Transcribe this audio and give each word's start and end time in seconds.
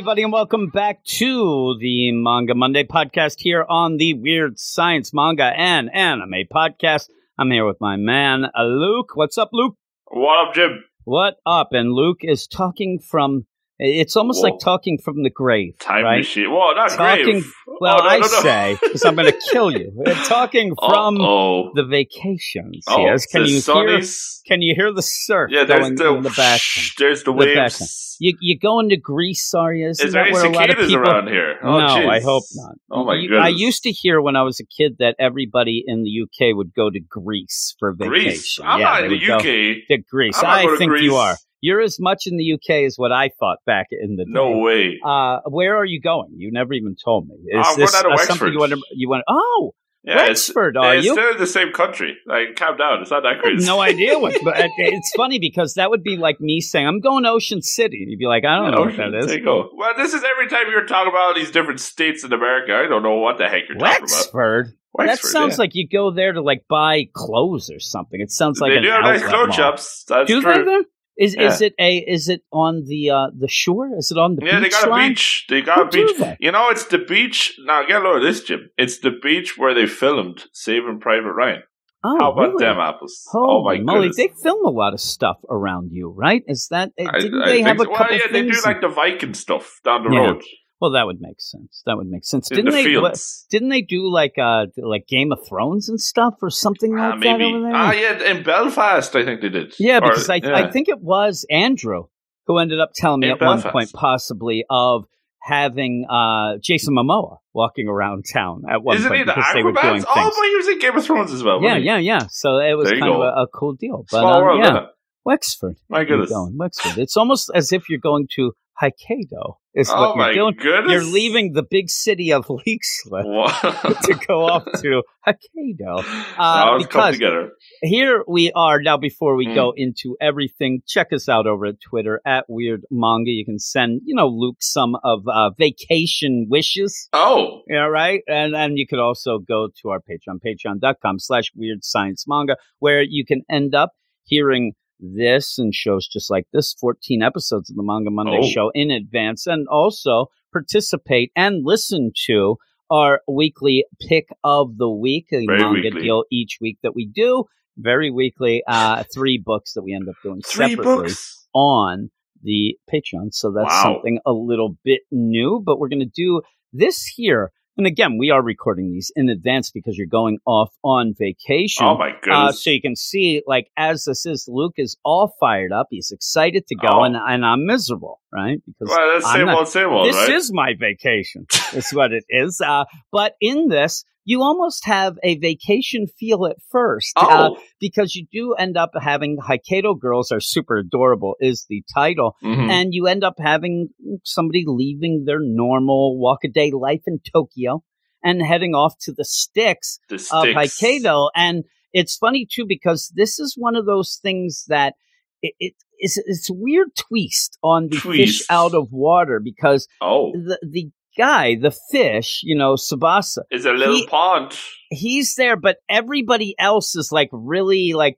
everybody, 0.00 0.22
and 0.22 0.32
welcome 0.32 0.68
back 0.68 1.04
to 1.04 1.76
the 1.78 2.10
Manga 2.12 2.54
Monday 2.54 2.84
podcast 2.84 3.38
here 3.38 3.66
on 3.68 3.98
the 3.98 4.14
Weird 4.14 4.58
Science 4.58 5.12
Manga 5.12 5.52
and 5.54 5.94
Anime 5.94 6.46
Podcast. 6.50 7.10
I'm 7.36 7.50
here 7.50 7.66
with 7.66 7.82
my 7.82 7.96
man, 7.96 8.46
Luke. 8.58 9.10
What's 9.14 9.36
up, 9.36 9.50
Luke? 9.52 9.74
What 10.06 10.48
up, 10.48 10.54
Jim? 10.54 10.82
What 11.04 11.36
up? 11.44 11.74
And 11.74 11.92
Luke 11.92 12.20
is 12.22 12.46
talking 12.46 12.98
from. 12.98 13.44
It's 13.82 14.14
almost 14.14 14.42
Whoa. 14.42 14.50
like 14.50 14.60
talking 14.60 14.98
from 15.02 15.22
the 15.22 15.30
grave, 15.30 15.72
Time 15.80 16.04
right? 16.04 16.18
machine. 16.18 16.50
Whoa, 16.50 16.72
not 16.74 16.90
Talking. 16.90 17.24
grave. 17.40 17.52
Oh, 17.70 17.76
well, 17.80 18.00
Oh, 18.02 18.04
no, 18.04 18.10
I 18.10 18.14
no, 18.16 18.20
no. 18.26 18.40
say 18.42 18.76
because 18.82 19.04
I'm 19.06 19.14
going 19.14 19.32
to 19.32 19.40
kill 19.52 19.70
you. 19.72 19.90
We're 19.94 20.12
talking 20.26 20.74
from 20.76 21.18
oh, 21.18 21.70
the 21.74 21.84
vacations. 21.84 22.84
oh, 22.88 23.06
yes. 23.06 23.24
Can 23.26 23.46
you 23.46 23.60
hear? 23.60 24.00
Can 24.46 24.60
you 24.60 24.74
hear 24.74 24.92
the 24.92 25.00
surf 25.00 25.50
Yeah, 25.50 25.64
there's 25.64 25.80
going 25.80 25.94
the, 25.94 26.14
in 26.16 26.22
the 26.22 26.28
background? 26.28 26.88
there's 26.98 27.22
the 27.22 27.32
waves. 27.32 28.16
You 28.20 28.36
you 28.40 28.58
going 28.58 28.90
to 28.90 28.98
Greece, 28.98 29.54
are 29.54 29.72
you? 29.72 29.88
Isn't 29.88 30.08
Is 30.08 30.12
there 30.12 30.24
that 30.24 30.28
any 30.28 30.34
where 30.34 30.44
a 30.44 30.50
lot 30.50 30.64
of 30.68 30.76
cicadas 30.76 30.88
people? 30.90 31.08
around 31.08 31.28
here? 31.28 31.58
Oh, 31.62 31.78
no, 31.78 31.86
jeez. 31.86 32.08
I 32.10 32.20
hope 32.20 32.44
not. 32.54 32.74
Oh 32.90 33.04
my 33.04 33.14
You- 33.14 33.38
I 33.38 33.48
used 33.48 33.82
to 33.84 33.90
hear 33.92 34.20
when 34.20 34.36
I 34.36 34.42
was 34.42 34.60
a 34.60 34.66
kid 34.66 34.96
that 34.98 35.16
everybody 35.18 35.82
in 35.86 36.02
the 36.02 36.10
UK 36.24 36.54
would 36.54 36.74
go 36.74 36.90
to 36.90 37.00
Greece 37.00 37.76
for 37.78 37.94
vacation. 37.94 38.12
Ah, 38.12 38.20
Greece. 38.20 38.60
I'm 38.62 38.80
yeah, 38.80 38.84
not 38.86 39.04
in 39.04 39.10
the 39.12 39.32
UK. 39.32 39.86
To 39.88 39.98
Greece, 40.10 40.38
I 40.42 40.76
think 40.76 40.92
you 41.00 41.14
are. 41.16 41.36
You're 41.60 41.80
as 41.80 41.98
much 42.00 42.26
in 42.26 42.36
the 42.36 42.54
UK 42.54 42.86
as 42.86 42.96
what 42.96 43.12
I 43.12 43.30
thought 43.38 43.58
back 43.66 43.88
in 43.90 44.16
the 44.16 44.24
day. 44.24 44.30
No 44.30 44.58
way. 44.58 44.98
Uh, 45.04 45.40
where 45.46 45.76
are 45.76 45.84
you 45.84 46.00
going? 46.00 46.32
You 46.36 46.50
never 46.50 46.72
even 46.72 46.96
told 47.02 47.28
me. 47.28 47.34
Is 47.46 47.66
I'm 47.66 47.78
this 47.78 47.92
going 47.92 48.04
out 48.06 48.12
of 48.12 48.18
uh, 48.18 48.26
something 48.26 48.52
you 48.52 48.58
want? 48.58 48.72
To, 48.72 48.82
you 48.92 49.08
want? 49.08 49.24
Oh, 49.28 49.74
Yeah, 50.02 50.30
it's, 50.30 50.48
are 50.56 50.70
it's 50.70 51.04
you? 51.04 51.12
still 51.12 51.32
in 51.32 51.38
the 51.38 51.46
same 51.46 51.72
country. 51.72 52.16
Like, 52.26 52.56
calm 52.56 52.78
down. 52.78 53.02
It's 53.02 53.10
not 53.10 53.22
that 53.24 53.40
crazy. 53.42 53.66
no 53.66 53.80
idea 53.80 54.18
what. 54.18 54.38
But 54.42 54.54
it's 54.78 55.12
funny 55.14 55.38
because 55.38 55.74
that 55.74 55.90
would 55.90 56.02
be 56.02 56.16
like 56.16 56.40
me 56.40 56.62
saying 56.62 56.86
I'm 56.86 57.00
going 57.00 57.24
to 57.24 57.30
Ocean 57.30 57.60
City, 57.60 57.98
and 58.02 58.10
you'd 58.10 58.18
be 58.18 58.26
like, 58.26 58.44
I 58.46 58.56
don't 58.56 58.70
know 58.70 58.80
what 58.80 58.88
Ocean, 58.94 59.12
that 59.12 59.18
is. 59.18 59.26
There 59.26 59.38
you 59.38 59.44
go. 59.44 59.68
Well, 59.74 59.92
this 59.98 60.14
is 60.14 60.24
every 60.24 60.48
time 60.48 60.70
you're 60.70 60.86
talking 60.86 61.10
about 61.12 61.20
all 61.20 61.34
these 61.34 61.50
different 61.50 61.80
states 61.80 62.24
in 62.24 62.32
America. 62.32 62.74
I 62.74 62.88
don't 62.88 63.02
know 63.02 63.16
what 63.16 63.36
the 63.36 63.48
heck 63.48 63.68
you're 63.68 63.76
talking 63.76 63.96
about. 63.96 64.10
Wexford. 64.10 64.72
that 64.96 65.18
sounds 65.18 65.54
yeah. 65.54 65.58
like 65.58 65.74
you 65.74 65.86
go 65.86 66.10
there 66.10 66.32
to 66.32 66.40
like 66.40 66.64
buy 66.68 67.08
clothes 67.12 67.70
or 67.70 67.80
something. 67.80 68.20
It 68.20 68.30
sounds 68.30 68.60
like 68.60 68.70
they 68.70 68.78
an 68.78 68.82
do 68.84 68.88
have 68.88 69.02
nice 69.02 69.22
clothes 69.22 69.54
shops. 69.54 70.04
That's 70.08 70.26
Do 70.26 70.40
true. 70.40 70.64
they? 70.64 70.84
Is 71.20 71.34
is 71.34 71.60
it 71.60 71.74
a 71.78 71.98
is 71.98 72.28
it 72.28 72.40
on 72.50 72.84
the 72.86 73.10
uh 73.10 73.26
the 73.38 73.46
shore? 73.48 73.90
Is 73.96 74.10
it 74.10 74.16
on 74.18 74.36
the 74.36 74.44
Yeah, 74.46 74.58
they 74.58 74.64
beach 74.64 74.72
got 74.72 74.88
a 74.88 74.90
line? 74.90 75.08
beach. 75.10 75.44
They 75.50 75.60
got 75.60 75.78
Who 75.78 75.90
do 75.90 76.06
beach. 76.06 76.16
they? 76.18 76.36
You 76.40 76.52
know, 76.52 76.70
it's 76.70 76.86
the 76.86 76.98
beach. 76.98 77.54
Now, 77.66 77.84
get 77.86 78.00
a 78.00 78.04
load 78.04 78.16
of 78.16 78.22
this, 78.22 78.42
Jim. 78.42 78.70
It's 78.78 78.98
the 79.00 79.10
beach 79.22 79.58
where 79.58 79.74
they 79.74 79.86
filmed 79.86 80.46
Saving 80.54 80.98
Private 81.00 81.32
Ryan. 81.32 81.62
Oh, 82.02 82.16
How 82.18 82.32
about 82.32 82.52
really? 82.52 82.64
them 82.64 82.78
apples? 82.78 83.22
Holy 83.30 83.44
oh 83.50 83.64
my 83.64 83.78
moly! 83.78 84.08
goodness! 84.08 84.16
They 84.16 84.30
film 84.42 84.64
a 84.64 84.70
lot 84.70 84.94
of 84.94 85.00
stuff 85.00 85.36
around 85.50 85.90
you, 85.92 86.08
right? 86.16 86.42
Is 86.46 86.68
that 86.70 86.92
uh, 86.98 87.12
didn't 87.18 87.42
I 87.42 87.46
they 87.48 87.52
think 87.56 87.66
have 87.68 87.76
a 87.80 87.84
couple 87.84 87.96
Well, 88.06 88.12
yeah, 88.12 88.32
they 88.32 88.42
do 88.42 88.58
like 88.64 88.80
the 88.80 88.88
Viking 88.88 89.34
stuff 89.34 89.80
down 89.84 90.04
the 90.04 90.10
Yeah. 90.10 90.20
road 90.20 90.42
well, 90.80 90.92
that 90.92 91.06
would 91.06 91.20
make 91.20 91.40
sense. 91.40 91.82
That 91.86 91.96
would 91.96 92.06
make 92.08 92.24
sense. 92.24 92.50
in 92.50 92.56
Didn't 92.56 92.70
the 92.72 92.76
they? 92.78 92.84
fields. 92.84 93.46
didn't 93.50 93.68
they 93.68 93.82
do 93.82 94.10
like 94.10 94.34
uh 94.38 94.66
like 94.78 95.06
Game 95.06 95.30
of 95.32 95.38
Thrones 95.46 95.88
and 95.88 96.00
stuff 96.00 96.34
or 96.42 96.50
something 96.50 96.98
Ah, 96.98 97.10
like 97.10 97.20
that 97.20 97.38
maybe. 97.38 97.44
over 97.44 97.60
there? 97.60 97.72
Ah, 97.74 97.92
yeah, 97.92 98.22
in 98.30 98.42
Belfast, 98.42 99.14
I 99.14 99.24
think 99.24 99.40
they 99.42 99.48
did. 99.50 99.74
Yeah, 99.78 99.98
Or- 99.98 100.00
because 100.08 100.28
I, 100.30 100.36
yeah. 100.36 100.54
I 100.54 100.70
think 100.70 100.88
it 100.88 101.00
was 101.00 101.44
Andrew 101.50 102.04
who 102.46 102.58
ended 102.58 102.80
up 102.80 102.90
telling 102.94 103.20
me 103.20 103.28
In 103.28 103.34
at 103.34 103.40
one 103.40 103.62
point, 103.62 103.92
possibly, 103.92 104.64
of 104.70 105.04
having 105.42 106.04
uh, 106.10 106.58
Jason 106.60 106.94
Momoa 106.94 107.36
walking 107.54 107.88
around 107.88 108.24
town 108.32 108.62
at 108.68 108.82
one 108.82 108.96
Isn't 108.96 109.08
point 109.08 109.18
he 109.20 109.24
the 109.24 109.32
because 109.34 109.54
they 109.54 109.62
were 109.62 109.72
doing 109.72 109.84
Aquabats? 109.84 109.92
things. 109.92 110.04
Oh, 110.08 110.32
but 110.36 110.48
he 110.48 110.56
was 110.56 110.68
in 110.68 110.78
Game 110.80 110.96
of 110.96 111.04
Thrones 111.04 111.32
as 111.32 111.42
well. 111.42 111.62
yeah, 111.62 111.76
yeah, 111.76 111.98
yeah. 111.98 112.26
So 112.30 112.58
it 112.58 112.74
was 112.76 112.90
kind 112.90 113.04
of 113.04 113.20
a, 113.20 113.42
a 113.42 113.46
cool 113.48 113.74
deal. 113.74 114.04
But 114.10 114.20
Small 114.20 114.34
um, 114.34 114.42
world, 114.42 114.64
yeah. 114.64 114.86
Wexford. 115.24 115.76
My 115.88 116.04
goodness. 116.04 116.32
Wexford. 116.34 116.98
It's 116.98 117.16
almost 117.16 117.50
as 117.54 117.72
if 117.72 117.88
you're 117.88 117.98
going 118.00 118.26
to 118.36 118.52
Hokkaido. 118.82 119.54
Is 119.72 119.88
Oh 119.88 120.16
what 120.16 120.34
you're 120.34 120.50
doing. 120.50 120.56
goodness. 120.60 120.90
You're 120.92 121.04
leaving 121.12 121.52
the 121.52 121.62
big 121.62 121.88
city 121.90 122.32
of 122.32 122.46
Leixlip 122.48 124.02
to 124.02 124.14
go 124.26 124.46
off 124.48 124.64
to 124.82 125.02
Hokkaido. 125.26 126.02
Come 126.36 126.78
because- 126.78 127.14
together. 127.14 127.50
here 127.82 128.24
we 128.26 128.50
are 128.52 128.80
now 128.82 128.96
before 128.96 129.36
we 129.36 129.46
Mm. 129.46 129.54
go 129.54 129.72
into 129.76 130.16
everything 130.20 130.82
check 130.86 131.08
us 131.12 131.28
out 131.28 131.46
over 131.46 131.66
at 131.66 131.76
twitter 131.80 132.20
at 132.26 132.44
weird 132.48 132.82
manga 132.90 133.30
you 133.30 133.44
can 133.44 133.58
send 133.58 134.00
you 134.04 134.14
know 134.14 134.26
luke 134.28 134.56
some 134.60 134.96
of 135.04 135.20
uh, 135.28 135.50
vacation 135.58 136.46
wishes 136.50 137.08
Oh, 137.12 137.62
yeah 137.68 137.86
right 137.86 138.22
and 138.28 138.54
and 138.54 138.76
you 138.78 138.86
could 138.86 138.98
also 138.98 139.38
go 139.38 139.68
to 139.82 139.88
our 139.90 140.00
patreon 140.00 140.38
patreon.com 140.46 141.18
slash 141.18 141.50
weird 141.54 141.84
science 141.84 142.24
manga 142.26 142.56
where 142.80 143.02
you 143.02 143.24
can 143.24 143.42
end 143.50 143.74
up 143.74 143.90
hearing 144.24 144.72
this 145.00 145.58
and 145.58 145.74
shows 145.74 146.06
just 146.06 146.30
like 146.30 146.46
this 146.52 146.74
14 146.80 147.22
episodes 147.22 147.70
of 147.70 147.76
the 147.76 147.82
manga 147.82 148.10
monday 148.10 148.40
Oh. 148.42 148.46
show 148.48 148.70
in 148.74 148.90
advance 148.90 149.46
and 149.46 149.66
also 149.68 150.26
participate 150.52 151.32
and 151.36 151.62
listen 151.64 152.12
to 152.26 152.56
our 152.90 153.20
weekly 153.28 153.84
pick 154.08 154.28
of 154.44 154.76
the 154.78 154.90
week 154.90 155.26
a 155.32 155.44
Very 155.46 155.58
manga 155.58 155.80
weekly. 155.84 156.02
deal 156.02 156.24
each 156.30 156.58
week 156.60 156.78
that 156.82 156.94
we 156.94 157.06
do 157.06 157.44
very 157.78 158.10
weekly 158.10 158.62
uh 158.68 159.04
three 159.14 159.38
books 159.42 159.72
that 159.74 159.82
we 159.82 159.94
end 159.94 160.08
up 160.08 160.16
doing 160.22 160.40
three 160.42 160.70
separately 160.70 161.04
books. 161.04 161.46
on 161.54 162.10
the 162.42 162.74
Patreon. 162.92 163.32
So 163.32 163.52
that's 163.52 163.68
Wow. 163.68 163.82
something 163.94 164.18
a 164.26 164.32
little 164.32 164.76
bit 164.82 165.00
new, 165.12 165.62
but 165.64 165.78
we're 165.78 165.88
going 165.90 166.00
to 166.00 166.06
do 166.06 166.40
this 166.72 167.04
here. 167.06 167.52
And 167.76 167.86
again, 167.86 168.18
we 168.18 168.30
are 168.30 168.42
recording 168.42 168.90
these 168.90 169.10
in 169.16 169.28
advance 169.28 169.70
because 169.70 169.96
you're 169.96 170.06
going 170.06 170.38
off 170.44 170.70
on 170.84 171.14
vacation. 171.18 171.86
Oh 171.86 171.96
my 171.96 172.10
Uh, 172.10 172.14
goodness. 172.22 172.64
so 172.64 172.70
you 172.70 172.80
can 172.82 172.96
see, 172.96 173.42
like, 173.46 173.68
as 173.76 174.04
this 174.04 174.26
is, 174.26 174.46
Luke 174.48 174.74
is 174.76 174.96
all 175.04 175.32
fired 175.40 175.72
up. 175.72 175.86
He's 175.90 176.10
excited 176.10 176.66
to 176.66 176.74
go, 176.74 176.88
Oh. 177.00 177.02
and, 177.04 177.16
and 177.16 177.44
I'm 177.46 177.64
miserable, 177.66 178.20
right? 178.32 178.58
Because 178.66 178.94
well, 178.94 179.12
that's 179.14 179.24
I'm 179.26 179.36
same 179.36 179.46
not- 179.46 179.58
old, 179.58 179.68
same 179.68 179.88
old, 179.88 180.08
this 180.08 180.16
right? 180.16 180.30
is 180.30 180.52
my 180.52 180.74
vacation. 180.78 181.46
is 181.72 181.90
what 181.92 182.12
it 182.12 182.24
is. 182.28 182.60
Uh, 182.60 182.84
but 183.12 183.34
in 183.40 183.68
this, 183.68 184.04
you 184.30 184.42
almost 184.42 184.86
have 184.86 185.18
a 185.24 185.38
vacation 185.38 186.06
feel 186.06 186.46
at 186.46 186.54
first. 186.70 187.12
uh, 187.16 187.50
oh, 187.50 187.60
because 187.80 188.14
you 188.14 188.26
do 188.30 188.54
end 188.54 188.76
up 188.76 188.92
having 188.94 189.38
Hokkaido 189.38 189.98
girls 189.98 190.30
are 190.30 190.38
super 190.38 190.76
adorable 190.76 191.34
is 191.40 191.66
the 191.68 191.82
title, 191.92 192.36
mhm. 192.40 192.70
and 192.70 192.94
you 192.94 193.08
end 193.08 193.24
up 193.24 193.34
having 193.40 193.88
somebody 194.22 194.62
leaving 194.68 195.24
their 195.26 195.40
normal 195.40 196.16
walk 196.16 196.44
a 196.44 196.48
day 196.48 196.70
life 196.70 197.02
in 197.08 197.18
Tokyo 197.32 197.82
and 198.22 198.40
heading 198.40 198.72
off 198.72 198.94
to 199.00 199.12
the 199.12 199.24
sticks 199.24 199.98
the 200.08 200.14
of 200.14 200.20
sticks. 200.20 200.80
Hokkaido. 200.80 201.30
And 201.34 201.64
it's 201.92 202.16
funny 202.16 202.46
too 202.48 202.66
because 202.68 203.12
this 203.16 203.40
is 203.40 203.56
one 203.58 203.74
of 203.74 203.84
those 203.84 204.20
things 204.22 204.64
that 204.68 204.94
it, 205.42 205.54
it 205.58 205.74
it's, 205.98 206.18
it's 206.18 206.50
a 206.50 206.54
weird 206.54 206.88
twist 206.94 207.58
on 207.64 207.88
the 207.88 207.96
fish 207.98 208.42
out 208.48 208.74
of 208.74 208.92
water 208.92 209.40
because 209.42 209.88
Oh, 210.00 210.30
the 210.32 210.58
the 210.62 210.90
guy, 211.16 211.56
the 211.60 211.74
fish, 211.90 212.40
you 212.44 212.56
know, 212.56 212.74
Tsubasa, 212.74 213.38
is 213.50 213.64
a 213.64 213.72
little 213.72 213.96
He- 213.96 214.06
pond. 214.06 214.52
he's 214.90 215.34
there, 215.36 215.56
but 215.56 215.78
everybody 215.88 216.54
else 216.58 216.94
is 216.96 217.10
like 217.12 217.28
really 217.32 217.92
like 217.92 218.16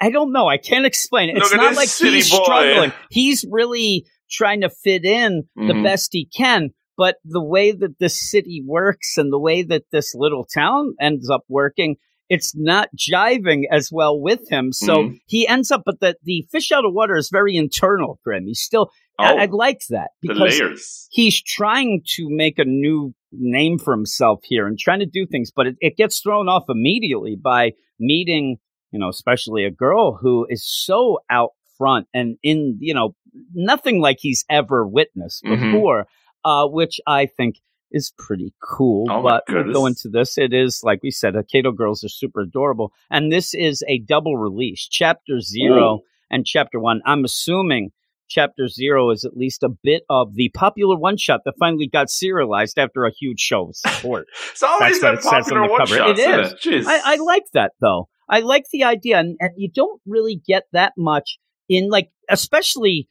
I 0.00 0.10
don't 0.10 0.30
know. 0.32 0.46
I 0.46 0.58
can't 0.58 0.86
explain 0.86 1.30
it. 1.30 1.38
It's 1.38 1.52
not 1.52 1.74
like 1.74 1.88
he's 1.88 2.30
boy. 2.30 2.42
struggling. 2.44 2.92
He's 3.10 3.44
really 3.50 4.06
trying 4.30 4.60
to 4.60 4.70
fit 4.70 5.04
in 5.04 5.42
the 5.56 5.72
Mhm. 5.74 5.82
best 5.82 6.10
he 6.12 6.24
can. 6.26 6.70
But 6.96 7.16
the 7.24 7.42
way 7.42 7.72
that 7.72 7.98
this 7.98 8.30
city 8.30 8.62
works 8.64 9.18
and 9.18 9.32
the 9.32 9.40
way 9.40 9.62
that 9.64 9.82
this 9.90 10.14
little 10.14 10.44
town 10.44 10.94
ends 11.00 11.28
up 11.28 11.42
working, 11.48 11.96
it's 12.28 12.54
not 12.54 12.90
jiving 12.96 13.62
as 13.72 13.90
well 13.90 14.20
with 14.20 14.48
him. 14.50 14.70
So 14.72 14.94
Mhm. 15.08 15.18
he 15.26 15.48
ends 15.48 15.72
up, 15.72 15.82
but 15.84 15.98
the, 15.98 16.14
the 16.22 16.46
fish 16.52 16.70
out 16.70 16.84
of 16.84 16.92
water 16.94 17.16
is 17.16 17.28
very 17.28 17.56
internal 17.56 18.20
for 18.22 18.32
him. 18.32 18.46
He's 18.46 18.60
still, 18.60 18.90
Oh, 19.22 19.36
I, 19.38 19.42
I 19.42 19.46
like 19.46 19.80
that 19.90 20.10
the 20.22 20.28
because 20.28 20.58
layers. 20.58 21.08
he's 21.10 21.40
trying 21.42 22.02
to 22.16 22.26
make 22.28 22.58
a 22.58 22.64
new 22.64 23.14
name 23.32 23.78
for 23.78 23.92
himself 23.92 24.40
here 24.44 24.66
and 24.66 24.78
trying 24.78 25.00
to 25.00 25.06
do 25.06 25.26
things, 25.26 25.50
but 25.54 25.66
it, 25.66 25.76
it 25.80 25.96
gets 25.96 26.20
thrown 26.20 26.48
off 26.48 26.64
immediately 26.68 27.36
by 27.36 27.72
meeting, 27.98 28.58
you 28.90 28.98
know, 28.98 29.08
especially 29.08 29.64
a 29.64 29.70
girl 29.70 30.18
who 30.20 30.46
is 30.50 30.64
so 30.66 31.18
out 31.30 31.50
front 31.78 32.06
and 32.12 32.36
in, 32.42 32.76
you 32.80 32.92
know, 32.94 33.14
nothing 33.54 34.00
like 34.00 34.18
he's 34.20 34.44
ever 34.50 34.86
witnessed 34.86 35.42
Mhm. 35.44 35.72
before, 35.72 36.06
uh, 36.44 36.66
which 36.68 37.00
I 37.06 37.26
think 37.26 37.56
is 37.90 38.12
pretty 38.18 38.52
cool. 38.62 39.06
Oh 39.10 39.22
but 39.22 39.44
we'll 39.48 39.72
go 39.72 39.86
into 39.86 40.08
this. 40.10 40.36
It 40.38 40.52
is, 40.54 40.80
like 40.82 41.02
we 41.02 41.10
said, 41.10 41.34
Kato 41.50 41.72
Girls 41.72 42.02
are 42.04 42.08
super 42.08 42.40
adorable. 42.40 42.92
And 43.10 43.30
this 43.32 43.52
is 43.54 43.82
a 43.88 43.98
double 44.00 44.36
release, 44.38 44.86
Chapter 44.90 45.40
Zero 45.40 45.96
Ooh. 45.96 46.00
and 46.30 46.44
Chapter 46.46 46.78
One. 46.80 47.00
I'm 47.06 47.24
assuming 47.24 47.90
Chapter 48.32 48.66
Zero 48.68 49.10
is 49.10 49.24
at 49.24 49.36
least 49.36 49.62
a 49.62 49.68
bit 49.68 50.02
of 50.08 50.34
the 50.34 50.48
popular 50.54 50.96
one 50.96 51.16
shot 51.16 51.40
that 51.44 51.54
finally 51.58 51.86
got 51.86 52.08
serialized 52.10 52.78
after 52.78 53.04
a 53.04 53.12
huge 53.12 53.40
show 53.40 53.68
of 53.68 53.76
support. 53.76 54.26
It's 54.52 54.62
always 54.62 55.00
That's 55.00 55.24
that 55.24 55.34
on 55.34 55.42
popular 55.42 55.66
the 55.66 55.70
one 55.72 55.78
cover. 55.80 55.96
shots, 55.96 56.20
It 56.20 56.72
is. 56.74 56.86
it? 56.86 56.90
I, 56.90 57.12
I 57.12 57.16
like 57.16 57.44
that 57.52 57.72
though. 57.80 58.08
I 58.28 58.40
like 58.40 58.64
the 58.72 58.84
idea, 58.84 59.18
and, 59.18 59.36
and 59.40 59.50
you 59.56 59.68
don't 59.70 60.00
really 60.06 60.40
get 60.46 60.62
that 60.72 60.94
much 60.96 61.38
in 61.68 61.90
like, 61.90 62.08
especially 62.30 63.08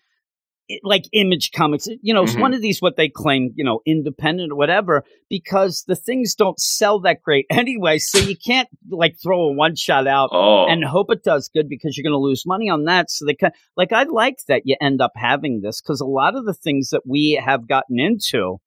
like 0.83 1.05
image 1.13 1.51
comics. 1.51 1.87
You 2.01 2.13
know, 2.13 2.23
it's 2.23 2.35
Mhm. 2.35 2.41
one 2.41 2.53
of 2.53 2.61
these 2.61 2.81
what 2.81 2.95
they 2.97 3.09
claim, 3.09 3.51
you 3.55 3.63
know, 3.63 3.81
independent 3.85 4.51
or 4.51 4.55
whatever, 4.55 5.03
because 5.29 5.83
the 5.87 5.95
things 5.95 6.35
don't 6.35 6.59
sell 6.59 6.99
that 7.01 7.21
great 7.23 7.45
anyway. 7.51 7.97
So 7.97 8.17
you 8.19 8.35
can't 8.35 8.67
like 8.89 9.15
throw 9.21 9.41
a 9.41 9.51
one 9.53 9.75
shot 9.75 10.07
out 10.07 10.29
oh, 10.31 10.65
and 10.67 10.83
hope 10.83 11.11
it 11.11 11.23
does 11.23 11.49
good 11.53 11.67
because 11.69 11.97
you're 11.97 12.03
going 12.03 12.19
to 12.19 12.23
lose 12.23 12.45
money 12.45 12.69
on 12.69 12.85
that. 12.85 13.09
So 13.11 13.25
they 13.25 13.33
can, 13.33 13.51
like, 13.75 13.91
I 13.91 14.03
like 14.03 14.37
that 14.47 14.63
you 14.65 14.75
end 14.81 15.01
up 15.01 15.11
having 15.15 15.61
this 15.61 15.81
because 15.81 16.01
a 16.01 16.05
lot 16.05 16.35
of 16.35 16.45
the 16.45 16.53
things 16.53 16.89
that 16.89 17.01
we 17.05 17.41
have 17.43 17.67
gotten 17.67 17.99
into 17.99 18.57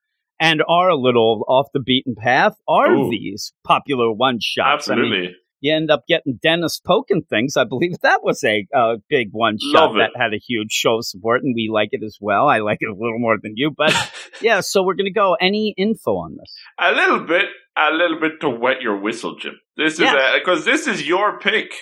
and 0.41 0.63
are 0.69 0.89
a 0.89 0.97
little 0.97 1.45
off 1.49 1.69
the 1.73 1.81
beaten 1.81 2.15
path 2.17 2.55
are 2.69 2.93
Ooh. 2.93 3.11
these 3.11 3.53
popular 3.65 4.13
one 4.13 4.39
shots. 4.41 4.89
I 4.91 4.97
mean, 4.97 5.05
absolutely. 5.05 5.37
You 5.65 5.75
end 5.75 5.91
up 5.91 6.05
getting 6.07 6.39
Dennis 6.43 6.79
poking 6.79 7.23
things. 7.23 7.57
I 7.57 7.65
believe 7.65 7.99
that 8.03 8.23
was 8.23 8.45
a 8.45 8.67
uh, 8.77 8.97
big 9.09 9.29
one 9.33 9.57
shot 9.73 9.95
that 9.95 10.11
had 10.15 10.35
a 10.35 10.39
huge 10.39 10.71
show 10.73 10.99
of 10.99 11.07
support, 11.07 11.43
and 11.43 11.55
we 11.57 11.71
like 11.73 11.89
it 11.93 12.03
as 12.05 12.19
well. 12.21 12.47
I 12.49 12.59
like 12.59 12.79
it 12.81 12.89
a 12.89 12.93
little 12.95 13.19
more 13.19 13.37
than 13.43 13.55
you, 13.57 13.71
but 13.77 13.93
yeah. 14.43 14.61
So 14.61 14.83
we're 14.83 14.95
going 14.95 15.07
to 15.07 15.13
go. 15.13 15.37
Any 15.41 15.75
info 15.77 16.13
on 16.17 16.37
this? 16.39 16.55
a 16.79 16.93
little 16.93 17.21
bit, 17.27 17.47
a 17.77 17.91
little 17.93 18.21
bit 18.21 18.41
to 18.43 18.51
wet 18.51 18.83
your 18.83 19.01
whistle, 19.01 19.37
Jim. 19.39 19.59
This 19.77 19.95
is 19.95 20.01
Yeah. 20.01 20.37
because 20.39 20.65
this 20.65 20.87
is 20.87 21.07
your 21.07 21.39
pick. 21.39 21.73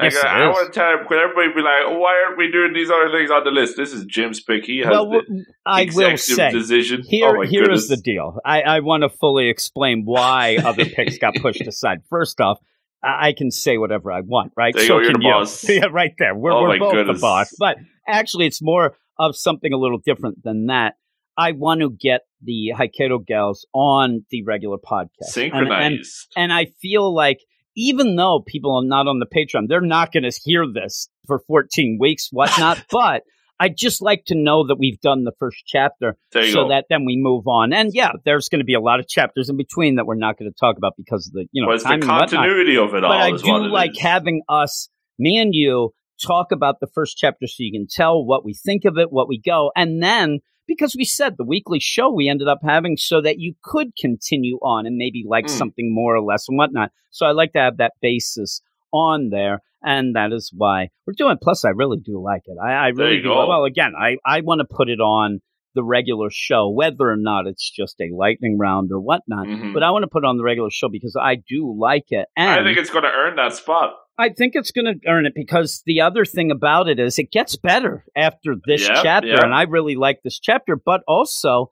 Like, 0.00 0.12
Yes, 0.12 0.24
I, 0.24 0.28
I 0.28 0.48
is. 0.50 0.54
want 0.54 0.72
to 0.72 0.78
tell 0.78 0.96
could 1.08 1.18
everybody 1.18 1.48
be 1.54 1.60
like, 1.60 1.82
oh, 1.86 1.98
why 1.98 2.14
aren't 2.24 2.38
we 2.38 2.52
doing 2.52 2.72
these 2.72 2.88
other 2.88 3.10
things 3.10 3.32
on 3.32 3.42
the 3.42 3.50
list? 3.50 3.76
This 3.76 3.92
is 3.92 4.04
Jim's 4.04 4.40
pick. 4.40 4.64
He 4.64 4.78
has 4.78 4.86
Well, 4.90 5.10
the 5.10 5.18
w- 5.22 5.44
I 5.66 5.82
will 5.92 6.06
executive 6.06 6.20
say 6.20 6.52
decision. 6.52 7.02
Here, 7.04 7.26
oh 7.28 7.40
my 7.40 7.46
here 7.46 7.62
goodness. 7.64 7.82
is 7.82 7.88
the 7.88 7.96
deal. 7.96 8.38
I, 8.44 8.62
I 8.62 8.80
want 8.80 9.02
to 9.02 9.08
fully 9.08 9.48
explain 9.48 10.02
why 10.04 10.56
other 10.64 10.84
picks 10.96 11.18
got 11.18 11.34
pushed 11.34 11.66
aside. 11.66 11.98
First 12.08 12.40
off, 12.40 12.60
I 13.02 13.32
can 13.32 13.50
say 13.50 13.78
whatever 13.78 14.10
I 14.10 14.20
want, 14.20 14.52
right? 14.56 14.74
There 14.74 14.82
you 14.82 14.88
so 14.88 14.98
you're 14.98 15.12
can 15.12 15.20
the 15.20 15.26
you. 15.26 15.32
boss. 15.32 15.68
yeah, 15.68 15.86
right 15.90 16.12
there. 16.18 16.34
We're, 16.34 16.52
Oh 16.52 16.62
we're 16.62 16.78
both 16.78 16.92
goodness. 16.94 17.16
the 17.18 17.20
boss. 17.20 17.54
But 17.58 17.76
actually, 18.06 18.46
it's 18.46 18.60
more 18.62 18.96
of 19.18 19.36
something 19.36 19.72
a 19.72 19.76
little 19.76 19.98
different 20.04 20.42
than 20.42 20.66
that. 20.66 20.94
I 21.36 21.52
want 21.52 21.80
to 21.82 21.90
get 21.90 22.22
the 22.42 22.72
Hokkaido 22.76 23.24
gals 23.24 23.66
on 23.72 24.24
the 24.30 24.42
regular 24.42 24.76
podcast. 24.78 25.36
And- 25.36 25.52
And, 25.54 25.62
synchronized. 26.04 26.26
and 26.36 26.52
I 26.52 26.66
feel 26.82 27.14
like 27.14 27.38
even 27.76 28.16
though 28.16 28.42
people 28.44 28.74
are 28.76 28.84
not 28.84 29.06
on 29.06 29.20
the 29.20 29.26
Patreon, 29.26 29.68
they're 29.68 29.80
not 29.80 30.12
going 30.12 30.24
to 30.28 30.36
hear 30.44 30.66
this 30.72 31.08
for 31.28 31.38
14 31.46 31.98
weeks, 32.00 32.28
whatnot. 32.32 32.84
but 32.90 33.22
I 33.60 33.68
just 33.68 34.00
like 34.00 34.24
to 34.26 34.34
know 34.34 34.66
that 34.66 34.76
we've 34.78 35.00
done 35.00 35.24
the 35.24 35.32
first 35.38 35.64
chapter 35.66 36.16
so 36.32 36.52
go. 36.52 36.68
that 36.68 36.86
then 36.88 37.04
we 37.04 37.16
move 37.16 37.46
on. 37.48 37.72
And 37.72 37.90
yeah, 37.92 38.12
there's 38.24 38.48
going 38.48 38.60
to 38.60 38.64
be 38.64 38.74
a 38.74 38.80
lot 38.80 39.00
of 39.00 39.08
chapters 39.08 39.48
in 39.48 39.56
between 39.56 39.96
that 39.96 40.06
we're 40.06 40.14
not 40.14 40.38
going 40.38 40.50
to 40.50 40.56
talk 40.58 40.76
about 40.76 40.94
because 40.96 41.26
of 41.26 41.32
the 41.32 41.46
you 41.52 41.64
know 41.64 41.72
it's 41.72 41.84
the 41.84 41.98
continuity 41.98 42.76
of 42.76 42.94
it 42.94 43.04
all. 43.04 43.10
But 43.10 43.20
I 43.20 43.30
do 43.36 43.66
like 43.66 43.96
having 43.96 44.42
us, 44.48 44.88
me 45.18 45.38
and 45.38 45.54
you, 45.54 45.92
talk 46.24 46.52
about 46.52 46.80
the 46.80 46.88
first 46.88 47.16
chapter 47.16 47.46
so 47.46 47.56
you 47.58 47.72
can 47.72 47.86
tell 47.90 48.24
what 48.24 48.44
we 48.44 48.54
think 48.54 48.84
of 48.84 48.98
it, 48.98 49.12
what 49.12 49.28
we 49.28 49.40
go, 49.40 49.72
and 49.76 50.02
then 50.02 50.40
because 50.66 50.94
we 50.96 51.04
said 51.04 51.36
the 51.36 51.44
weekly 51.44 51.80
show 51.80 52.12
we 52.12 52.28
ended 52.28 52.46
up 52.46 52.58
having 52.62 52.96
so 52.96 53.22
that 53.22 53.38
you 53.38 53.54
could 53.64 53.88
continue 53.98 54.58
on 54.58 54.86
and 54.86 54.96
maybe 54.96 55.24
like 55.26 55.46
Mm. 55.46 55.50
something 55.50 55.94
more 55.94 56.14
or 56.14 56.20
less 56.20 56.46
and 56.48 56.58
whatnot. 56.58 56.90
So 57.10 57.24
I 57.26 57.32
like 57.32 57.52
to 57.54 57.58
have 57.58 57.78
that 57.78 57.94
basis 58.02 58.60
on 58.92 59.28
there. 59.30 59.60
And 59.82 60.16
that 60.16 60.32
is 60.32 60.50
why 60.54 60.88
we're 61.06 61.14
doing. 61.16 61.36
Plus, 61.40 61.64
I 61.64 61.68
really 61.70 61.98
do 62.04 62.20
like 62.22 62.42
it. 62.46 62.56
I, 62.62 62.72
I 62.72 62.86
really 62.88 63.18
do. 63.18 63.24
go. 63.28 63.46
Well, 63.46 63.64
again, 63.64 63.92
I, 63.96 64.16
I 64.26 64.40
want 64.40 64.60
to 64.60 64.66
put 64.68 64.88
it 64.88 64.98
on 65.00 65.40
the 65.74 65.84
regular 65.84 66.28
show, 66.32 66.68
whether 66.68 67.08
or 67.08 67.16
not 67.16 67.46
it's 67.46 67.70
just 67.70 68.00
a 68.00 68.08
lightning 68.12 68.58
round 68.58 68.90
or 68.90 68.98
whatnot. 68.98 69.46
Mhm. 69.46 69.72
But 69.74 69.84
I 69.84 69.92
want 69.92 70.02
to 70.02 70.08
put 70.08 70.24
it 70.24 70.26
on 70.26 70.36
the 70.36 70.42
regular 70.42 70.70
show 70.70 70.88
because 70.88 71.14
I 71.20 71.36
do 71.36 71.76
like 71.78 72.06
it. 72.08 72.26
And 72.36 72.48
I 72.60 72.64
think 72.64 72.76
it's 72.78 72.90
going 72.90 73.04
to 73.04 73.10
earn 73.10 73.36
that 73.36 73.52
spot. 73.52 73.94
I 74.20 74.30
think 74.30 74.54
it's 74.56 74.72
going 74.72 74.86
to 74.86 75.08
earn 75.08 75.26
it 75.26 75.32
because 75.36 75.82
the 75.86 76.00
other 76.00 76.24
thing 76.24 76.50
about 76.50 76.88
it 76.88 76.98
is 76.98 77.20
it 77.20 77.30
gets 77.30 77.54
better 77.54 78.04
after 78.16 78.56
this 78.66 78.88
Yeah, 78.88 79.00
chapter, 79.00 79.28
yeah. 79.28 79.44
and 79.44 79.54
I 79.54 79.62
really 79.62 79.94
like 79.94 80.22
this 80.24 80.40
chapter. 80.40 80.74
But 80.74 81.02
also 81.06 81.70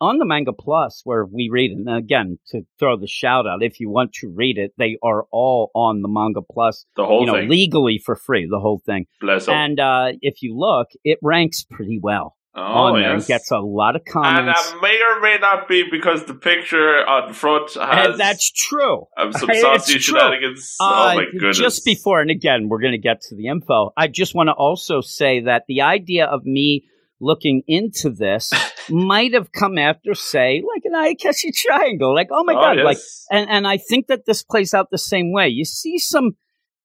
on 0.00 0.18
the 0.18 0.24
Manga 0.24 0.52
Plus, 0.52 1.00
where 1.04 1.24
we 1.24 1.48
read 1.50 1.72
and 1.72 1.88
again 1.88 2.38
to 2.48 2.62
throw 2.78 2.96
the 2.96 3.06
shout 3.06 3.46
out, 3.46 3.62
if 3.62 3.80
you 3.80 3.90
want 3.90 4.12
to 4.14 4.28
read 4.28 4.58
it, 4.58 4.72
they 4.78 4.96
are 5.02 5.24
all 5.32 5.70
on 5.74 6.02
the 6.02 6.08
Manga 6.08 6.40
Plus, 6.42 6.84
The 6.96 7.04
whole 7.06 7.20
you 7.20 7.26
know, 7.26 7.34
thing. 7.34 7.48
legally 7.48 8.00
for 8.04 8.16
free, 8.16 8.46
the 8.50 8.60
whole 8.60 8.80
thing. 8.84 9.06
Bless. 9.20 9.48
And 9.48 9.78
uh, 9.80 10.12
if 10.20 10.42
you 10.42 10.56
look, 10.56 10.88
it 11.04 11.18
ranks 11.22 11.64
pretty 11.68 11.98
well 12.02 12.36
oh, 12.54 12.60
on 12.60 13.00
there. 13.00 13.14
yes. 13.14 13.26
Gets 13.26 13.50
a 13.50 13.58
lot 13.58 13.96
of 13.96 14.04
comments. 14.04 14.38
and 14.38 14.48
that 14.48 14.82
may 14.82 15.00
or 15.00 15.20
may 15.20 15.38
not 15.40 15.68
be 15.68 15.84
because 15.90 16.24
the 16.24 16.34
picture 16.34 17.06
on 17.06 17.32
front 17.32 17.74
has 17.74 18.10
And 18.10 18.20
that's 18.20 18.50
true. 18.50 19.06
um, 19.16 19.32
some 19.32 19.50
saucy 19.52 19.98
shenanigans. 19.98 20.76
Uh, 20.80 21.12
oh 21.12 21.16
my 21.16 21.24
goodness! 21.32 21.58
Just 21.58 21.84
before, 21.84 22.20
and 22.20 22.30
again, 22.30 22.68
we're 22.68 22.80
going 22.80 22.92
to 22.92 22.98
get 22.98 23.20
to 23.22 23.36
the 23.36 23.46
info. 23.48 23.92
I 23.96 24.08
just 24.08 24.34
want 24.34 24.48
to 24.48 24.52
also 24.52 25.00
say 25.00 25.40
that 25.40 25.64
the 25.68 25.82
idea 25.82 26.26
of 26.26 26.44
me 26.44 26.84
looking 27.20 27.62
into 27.66 28.10
this 28.10 28.52
might 28.90 29.34
have 29.34 29.50
come 29.52 29.76
after, 29.78 30.14
say, 30.14 30.62
like 30.74 30.82
an 30.84 30.92
Ayakashi 30.94 31.52
Triangle. 31.54 32.14
Like, 32.14 32.28
oh 32.30 32.44
my 32.44 32.54
Oh, 32.54 32.60
god, 32.60 32.76
yes. 32.78 32.84
like, 32.84 32.98
and 33.30 33.50
and 33.50 33.66
I 33.66 33.76
think 33.78 34.06
that 34.08 34.24
this 34.26 34.42
plays 34.42 34.74
out 34.74 34.88
the 34.90 34.98
same 34.98 35.32
way. 35.32 35.48
You 35.48 35.64
see 35.64 35.98
some 35.98 36.32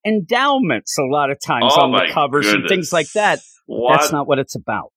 endowments 0.06 0.98
a 0.98 1.04
lot 1.04 1.32
of 1.32 1.40
times 1.40 1.74
Oh 1.78 1.82
on 1.84 1.92
the 1.92 2.12
covers 2.12 2.52
and 2.52 2.68
things 2.68 2.92
like 2.92 3.12
that. 3.14 3.40
That's 3.90 4.12
not 4.12 4.28
what 4.28 4.40
it's 4.40 4.56
about. 4.56 4.92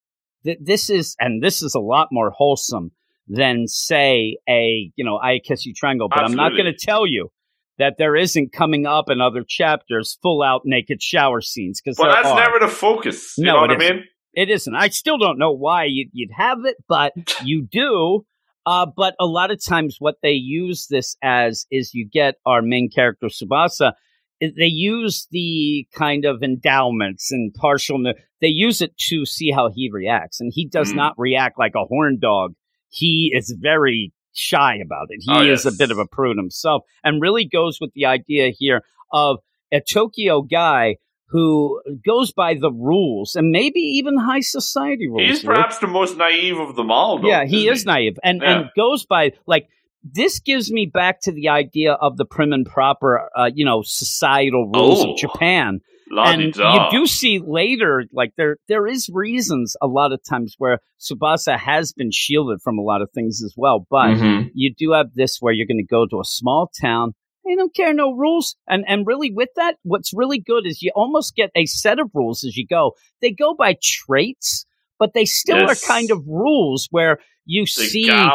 Th- 0.45 0.59
This 0.61 0.91
is, 0.91 1.17
and 1.21 1.43
this 1.43 1.63
is 1.63 1.75
a 1.75 1.81
lot 1.81 2.09
more 2.11 2.31
wholesome 2.37 2.91
than, 3.29 3.67
say, 3.67 4.39
a 4.49 4.91
you 4.97 5.05
know 5.05 5.19
Ayakashi 5.25 5.75
Triangle. 5.77 6.09
But 6.09 6.25
I'm 6.25 6.35
not 6.35 6.51
going 6.53 6.65
to 6.67 6.75
tell 6.77 7.07
you 7.07 7.31
that 7.79 7.95
there 7.99 8.17
isn't 8.17 8.53
coming 8.53 8.87
up 8.87 9.11
in 9.11 9.21
other 9.21 9.45
chapters 9.47 10.19
full 10.23 10.43
out 10.43 10.63
naked 10.65 11.03
shower 11.03 11.41
scenes 11.41 11.81
because 11.81 11.97
but 11.99 12.11
that's 12.13 12.29
are. 12.29 12.37
never 12.41 12.59
the 12.59 12.69
focus. 12.69 13.35
You 13.37 13.45
No, 13.47 13.55
know 13.55 13.61
what 13.63 13.71
I 13.73 13.77
mean? 13.77 14.05
It 14.37 14.51
isn't. 14.51 14.75
I 14.75 14.89
still 14.91 15.19
don't 15.19 15.39
know 15.39 15.51
why 15.53 15.85
you'd, 15.85 16.11
you'd 16.13 16.31
have 16.37 16.59
it, 16.65 16.77
but 16.89 17.13
you 17.43 17.67
do. 17.67 18.25
Uh, 18.67 18.87
but 18.97 19.15
a 19.19 19.27
lot 19.27 19.51
of 19.51 19.65
times, 19.65 19.97
what 19.99 20.17
they 20.23 20.33
use 20.33 20.89
this 20.89 21.17
as 21.23 21.67
is 21.71 21.95
you 21.95 22.07
get 22.09 22.35
our 22.45 22.63
main 22.63 22.91
character 22.95 23.27
Tsubasa. 23.29 23.93
They 24.41 24.67
use 24.67 25.27
the 25.31 25.87
kind 25.95 26.25
of 26.27 26.43
endowments 26.43 27.33
and 27.33 27.55
partial. 27.55 28.03
They 28.43 28.49
use 28.49 28.83
it 28.83 28.95
to 29.09 29.25
see 29.25 29.51
how 29.51 29.71
he 29.75 29.89
reacts, 29.91 30.41
and 30.41 30.53
he 30.55 30.69
does 30.69 30.93
Mm. 30.93 30.97
not 30.97 31.15
react 31.17 31.59
like 31.59 31.75
a 31.75 31.85
horn 31.87 32.19
dog. 32.21 32.53
He 32.91 33.33
is 33.35 33.57
very 33.59 34.13
shy 34.35 34.77
about 34.85 35.07
it. 35.11 35.21
He 35.23 35.33
Oh, 35.33 35.53
is 35.53 35.65
a 35.65 35.73
bit 35.73 35.91
of 35.91 35.99
a 35.99 36.07
prude 36.07 36.37
himself, 36.37 36.83
and 37.03 37.23
really 37.23 37.47
goes 37.47 37.79
with 37.81 37.93
the 37.95 38.05
idea 38.05 38.51
here 38.51 38.83
of 39.13 39.39
a 39.73 39.81
Tokyo 39.81 40.43
guy 40.43 40.97
who 41.29 41.81
goes 42.07 42.33
by 42.33 42.55
the 42.55 42.71
rules 42.73 43.35
and 43.35 43.51
maybe 43.51 43.81
even 43.81 44.17
high 44.17 44.41
society 44.41 45.09
rules. 45.09 45.23
He's 45.29 45.43
perhaps 45.43 45.79
the 45.79 45.87
most 45.89 46.17
naive 46.17 46.59
of 46.59 46.77
them 46.77 46.91
all. 46.91 47.19
Though, 47.21 47.29
yeah, 47.29 47.45
he 47.45 47.69
is 47.69 47.85
naive 47.85 48.17
and 48.23 48.41
Yeah. 48.43 48.61
and 48.61 48.71
goes 48.77 49.05
by 49.07 49.33
like 49.47 49.69
this 50.05 50.39
gives 50.39 50.71
me 50.71 50.87
back 50.87 51.21
to 51.23 51.33
the 51.33 51.49
idea 51.49 51.95
of 51.95 52.17
the 52.17 52.25
prim 52.25 52.53
and 52.53 52.65
proper, 52.65 53.29
uh, 53.37 53.51
you 53.53 53.65
know, 53.65 53.83
societal 53.85 54.71
rules 54.73 55.05
Oh. 55.05 55.11
of 55.13 55.17
Japan. 55.19 55.81
La-di-da. 56.09 56.73
and 56.73 56.93
you 56.93 57.01
do 57.01 57.07
see 57.09 57.41
later, 57.45 58.05
like 58.13 58.31
there 58.37 58.59
there 58.69 58.87
is 58.87 59.11
reasons 59.13 59.75
a 59.83 59.89
lot 59.89 60.13
of 60.13 60.21
times 60.23 60.55
where 60.59 60.79
Tsubasa 61.01 61.59
has 61.59 61.93
been 61.93 62.11
shielded 62.13 62.61
from 62.63 62.79
a 62.79 62.83
lot 62.83 63.03
of 63.03 63.11
things 63.13 63.43
as 63.45 63.55
well, 63.57 63.85
but 63.91 64.11
Mhm. 64.15 64.51
you 64.55 64.73
do 64.79 64.93
have 64.93 65.15
this 65.17 65.39
where 65.41 65.53
you're 65.53 65.67
going 65.67 65.85
to 65.85 65.95
go 65.99 66.07
to 66.07 66.21
a 66.21 66.25
small 66.25 66.71
town. 66.81 67.15
They 67.47 67.55
don't 67.55 67.75
care 67.75 67.95
no 67.95 68.13
rules, 68.15 68.57
and 68.69 68.85
and 68.89 69.07
really 69.07 69.31
with 69.33 69.51
that, 69.57 69.77
what's 69.83 70.13
really 70.15 70.41
good 70.41 70.67
is 70.67 70.83
you 70.83 70.91
almost 70.95 71.37
get 71.37 71.51
a 71.55 71.67
set 71.67 71.99
of 71.99 72.11
rules 72.15 72.45
as 72.45 72.57
you 72.57 72.67
go. 72.67 72.93
They 73.23 73.31
go 73.31 73.55
by 73.55 73.77
traits, 73.83 74.67
but 74.99 75.15
they 75.15 75.25
still 75.25 75.59
Yes. 75.59 75.85
are 75.85 75.87
kind 75.87 76.11
of 76.11 76.27
rules 76.27 76.89
where 76.91 77.19
you 77.45 77.63
The 77.63 77.67
see 77.67 78.31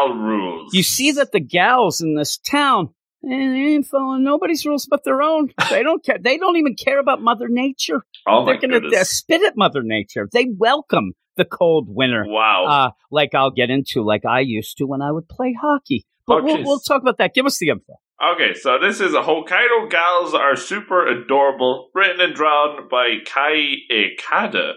you 0.72 0.84
see 0.84 1.12
that 1.12 1.32
the 1.32 1.40
gals 1.42 2.02
in 2.02 2.16
this 2.16 2.38
town 2.38 2.90
eh, 3.26 3.28
they 3.30 3.74
ain't 3.74 3.86
following 3.86 4.24
nobody's 4.24 4.66
rules 4.66 4.88
but 4.90 5.04
their 5.04 5.22
own. 5.22 5.50
They 5.70 5.84
don't 5.84 6.04
care. 6.04 6.18
They 6.18 6.38
don't 6.38 6.58
even 6.58 6.76
care 6.76 7.00
about 7.00 7.22
Mother 7.22 7.48
Nature. 7.50 8.04
Oh 8.28 8.46
They're 8.46 8.58
gonna 8.60 8.88
uh, 8.88 9.04
spit 9.04 9.42
at 9.44 9.58
Mother 9.58 9.84
Nature. 9.84 10.30
They 10.32 10.48
welcome 10.58 11.14
the 11.38 11.46
cold 11.46 11.88
winter 11.90 12.26
wow. 12.28 12.66
uh, 12.66 12.92
like 13.10 13.34
I'll 13.34 13.52
get 13.52 13.70
into, 13.70 14.04
like 14.04 14.26
I 14.26 14.42
used 14.42 14.78
to 14.78 14.86
when 14.86 15.02
I 15.02 15.12
would 15.12 15.28
play 15.30 15.56
hockey. 15.60 16.06
But 16.28 16.42
Oh, 16.42 16.44
we'll, 16.44 16.64
we'll 16.64 16.80
talk 16.80 17.02
about 17.02 17.18
that. 17.18 17.34
Give 17.34 17.46
us 17.46 17.58
the 17.58 17.70
info. 17.70 18.00
Okay, 18.22 18.54
so 18.54 18.78
this 18.80 19.02
is 19.02 19.16
a 19.16 19.22
Hokkaido 19.22 19.90
Gals 19.90 20.36
Are 20.36 20.56
Super 20.56 21.08
Adorable, 21.08 21.90
written 21.96 22.22
and 22.22 22.36
drawn 22.36 22.88
by 22.88 23.16
Kai 23.26 23.78
Ikada, 23.92 24.74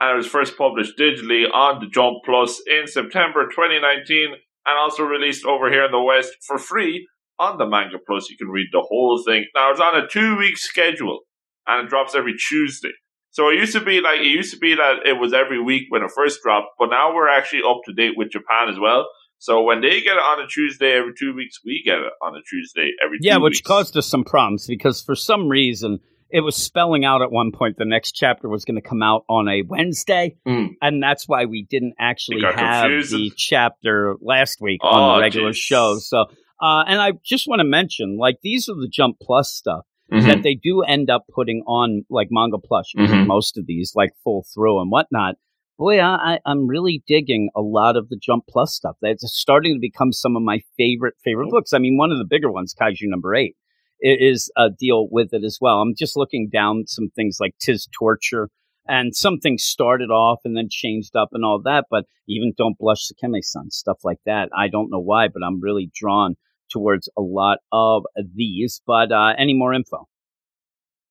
and 0.00 0.10
it 0.10 0.16
was 0.16 0.26
first 0.26 0.58
published 0.58 0.98
digitally 0.98 1.44
on 1.48 1.78
the 1.78 1.86
Jump 1.86 2.24
Plus 2.24 2.60
in 2.66 2.88
September 2.88 3.44
2019, 3.44 4.34
and 4.66 4.78
also 4.80 5.04
released 5.04 5.46
over 5.46 5.70
here 5.70 5.84
in 5.84 5.92
the 5.92 6.02
West 6.02 6.32
for 6.44 6.58
free 6.58 7.06
on 7.38 7.56
the 7.56 7.66
Manga 7.66 7.98
Plus. 8.04 8.30
You 8.30 8.36
can 8.36 8.48
read 8.48 8.66
the 8.72 8.84
whole 8.84 9.22
thing. 9.24 9.44
Now 9.54 9.70
it's 9.70 9.78
on 9.78 9.96
a 9.96 10.08
two 10.08 10.36
week 10.36 10.58
schedule 10.58 11.20
and 11.68 11.84
it 11.86 11.88
drops 11.88 12.16
every 12.16 12.34
Tuesday. 12.34 12.90
So 13.30 13.48
it 13.48 13.60
used 13.60 13.74
to 13.74 13.80
be 13.80 14.00
like 14.00 14.22
it 14.22 14.26
used 14.26 14.52
to 14.54 14.58
be 14.58 14.74
that 14.74 15.06
it 15.06 15.20
was 15.20 15.32
every 15.32 15.62
week 15.62 15.84
when 15.90 16.02
it 16.02 16.10
first 16.16 16.40
dropped, 16.42 16.70
but 16.80 16.90
now 16.90 17.14
we're 17.14 17.28
actually 17.28 17.62
up 17.62 17.78
to 17.84 17.92
date 17.92 18.14
with 18.16 18.32
Japan 18.32 18.68
as 18.68 18.78
well. 18.80 19.06
So 19.38 19.62
when 19.62 19.80
they 19.80 20.00
get 20.00 20.16
it 20.16 20.20
on 20.20 20.40
a 20.44 20.46
Tuesday 20.48 20.92
every 20.98 21.12
two 21.18 21.32
weeks, 21.34 21.60
we 21.64 21.82
get 21.84 21.98
it 21.98 22.12
on 22.22 22.34
a 22.34 22.40
Tuesday 22.48 22.90
every 23.04 23.18
Yeah, 23.20 23.36
which 23.38 23.58
weeks. 23.58 23.60
caused 23.60 23.96
us 23.96 24.06
some 24.06 24.24
problems 24.24 24.66
because 24.66 25.02
for 25.02 25.14
some 25.14 25.48
reason 25.48 26.00
it 26.30 26.40
was 26.40 26.56
spelling 26.56 27.04
out 27.06 27.22
at 27.22 27.30
one 27.32 27.52
point 27.52 27.76
the 27.78 27.84
next 27.86 28.12
chapter 28.12 28.48
was 28.48 28.64
going 28.66 28.74
to 28.74 28.86
come 28.86 29.02
out 29.02 29.24
on 29.30 29.48
a 29.48 29.62
Wednesday, 29.62 30.36
Mm. 30.46 30.70
and 30.82 31.02
that's 31.02 31.26
why 31.26 31.46
we 31.46 31.66
didn't 31.70 31.94
actually 31.98 32.42
have 32.42 32.82
confused. 32.82 33.12
the 33.14 33.32
chapter 33.36 34.16
last 34.20 34.58
week 34.60 34.80
Oh, 34.82 34.88
on 34.88 35.16
the 35.18 35.22
regular 35.22 35.52
jeez. 35.52 35.56
show. 35.56 35.96
So, 35.98 36.26
uh, 36.60 36.84
and 36.86 37.00
I 37.00 37.12
just 37.24 37.46
want 37.48 37.60
to 37.60 37.64
mention, 37.64 38.18
like, 38.18 38.36
these 38.42 38.68
are 38.68 38.74
the 38.74 38.88
Jump 38.92 39.16
Plus 39.22 39.50
stuff 39.54 39.86
Mhm. 40.12 40.26
that 40.26 40.42
they 40.42 40.54
do 40.54 40.82
end 40.82 41.08
up 41.08 41.24
putting 41.34 41.62
on, 41.66 42.04
like 42.10 42.28
Manga 42.30 42.58
Plus. 42.58 42.92
You 42.94 43.06
Mhm. 43.06 43.26
most 43.26 43.56
of 43.56 43.64
these, 43.66 43.92
like 43.94 44.10
full 44.22 44.44
through 44.54 44.80
and 44.82 44.90
whatnot. 44.90 45.36
Boy, 45.78 46.00
I, 46.00 46.40
I'm 46.44 46.66
really 46.66 47.04
digging 47.06 47.50
a 47.54 47.60
lot 47.60 47.96
of 47.96 48.08
the 48.08 48.18
Jump 48.20 48.44
Plus 48.48 48.74
stuff. 48.74 48.96
That's 49.00 49.22
starting 49.32 49.74
to 49.74 49.80
become 49.80 50.12
some 50.12 50.34
of 50.34 50.42
my 50.42 50.60
favorite 50.76 51.14
favorite 51.22 51.50
books. 51.50 51.72
I 51.72 51.78
mean, 51.78 51.96
one 51.96 52.10
of 52.10 52.18
the 52.18 52.26
bigger 52.28 52.50
ones, 52.50 52.74
Kaiju 52.74 53.02
number 53.02 53.32
eight, 53.36 53.54
is 54.00 54.50
a 54.56 54.70
deal 54.70 55.06
with 55.08 55.32
it 55.32 55.44
as 55.44 55.58
well. 55.60 55.80
I'm 55.80 55.94
just 55.96 56.16
looking 56.16 56.48
down 56.52 56.84
some 56.88 57.10
things 57.14 57.38
like 57.40 57.54
Tis 57.60 57.88
Torture, 57.96 58.50
and 58.88 59.14
some 59.14 59.38
things 59.38 59.62
started 59.62 60.10
off 60.10 60.40
and 60.44 60.56
then 60.56 60.66
changed 60.68 61.14
up 61.14 61.28
and 61.32 61.44
all 61.44 61.60
that. 61.64 61.84
But 61.88 62.06
even 62.26 62.54
Don't 62.58 62.76
Blush, 62.76 63.08
Sekime-san, 63.08 63.70
stuff 63.70 63.98
like 64.02 64.18
that. 64.26 64.48
I 64.56 64.66
don't 64.66 64.90
know 64.90 64.98
why, 64.98 65.28
but 65.28 65.44
I'm 65.46 65.60
really 65.60 65.92
drawn 65.94 66.34
towards 66.72 67.08
a 67.16 67.22
lot 67.22 67.58
of 67.70 68.02
these. 68.34 68.82
But 68.84 69.12
uh, 69.12 69.34
any 69.38 69.54
more 69.54 69.72
info? 69.72 70.08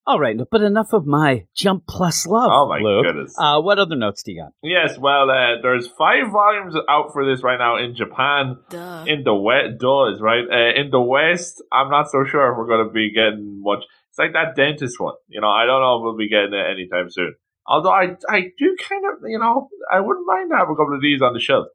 All 0.07 0.21
right, 0.21 0.37
but 0.49 0.61
enough 0.61 0.93
of 0.93 1.05
my 1.05 1.43
Jump 1.53 1.85
Plus 1.85 2.25
love. 2.25 2.49
Oh 2.49 2.69
my 2.69 2.79
Luke. 2.79 3.05
goodness. 3.05 3.35
Uh, 3.37 3.59
what 3.59 3.77
other 3.77 3.97
notes 3.97 4.23
do 4.23 4.31
you 4.31 4.41
got? 4.41 4.53
Yes, 4.63 4.97
well, 4.97 5.29
uh, 5.29 5.59
there's 5.61 5.85
five 5.85 6.31
volumes 6.31 6.75
out 6.89 7.11
for 7.11 7.25
this 7.29 7.43
right 7.43 7.59
now 7.59 7.75
in 7.75 7.93
Japan. 7.93 8.55
Duh. 8.69 9.03
In 9.05 9.25
the 9.25 9.35
West, 9.35 9.79
does 9.81 10.21
right? 10.21 10.45
Uh, 10.49 10.79
in 10.79 10.91
the 10.91 11.01
West, 11.01 11.61
I'm 11.73 11.89
not 11.89 12.09
so 12.09 12.23
sure 12.23 12.53
if 12.53 12.57
we're 12.57 12.67
going 12.67 12.87
to 12.87 12.93
be 12.93 13.11
getting 13.13 13.61
much. 13.61 13.83
It's 14.09 14.17
like 14.17 14.31
that 14.31 14.55
dentist 14.55 14.97
one. 14.97 15.15
You 15.27 15.41
know, 15.41 15.49
I 15.49 15.65
don't 15.65 15.81
know 15.81 15.97
if 15.97 16.03
we'll 16.03 16.15
be 16.17 16.29
getting 16.29 16.53
it 16.53 16.71
anytime 16.71 17.09
soon. 17.11 17.35
Although 17.67 17.91
I, 17.91 18.15
I 18.29 18.43
do 18.57 18.77
kind 18.79 19.03
of, 19.11 19.27
you 19.27 19.39
know, 19.39 19.67
I 19.91 19.99
wouldn't 19.99 20.25
mind 20.25 20.51
having 20.57 20.71
a 20.73 20.77
couple 20.77 20.95
of 20.95 21.01
these 21.01 21.21
on 21.21 21.33
the 21.33 21.41
shelf. 21.41 21.67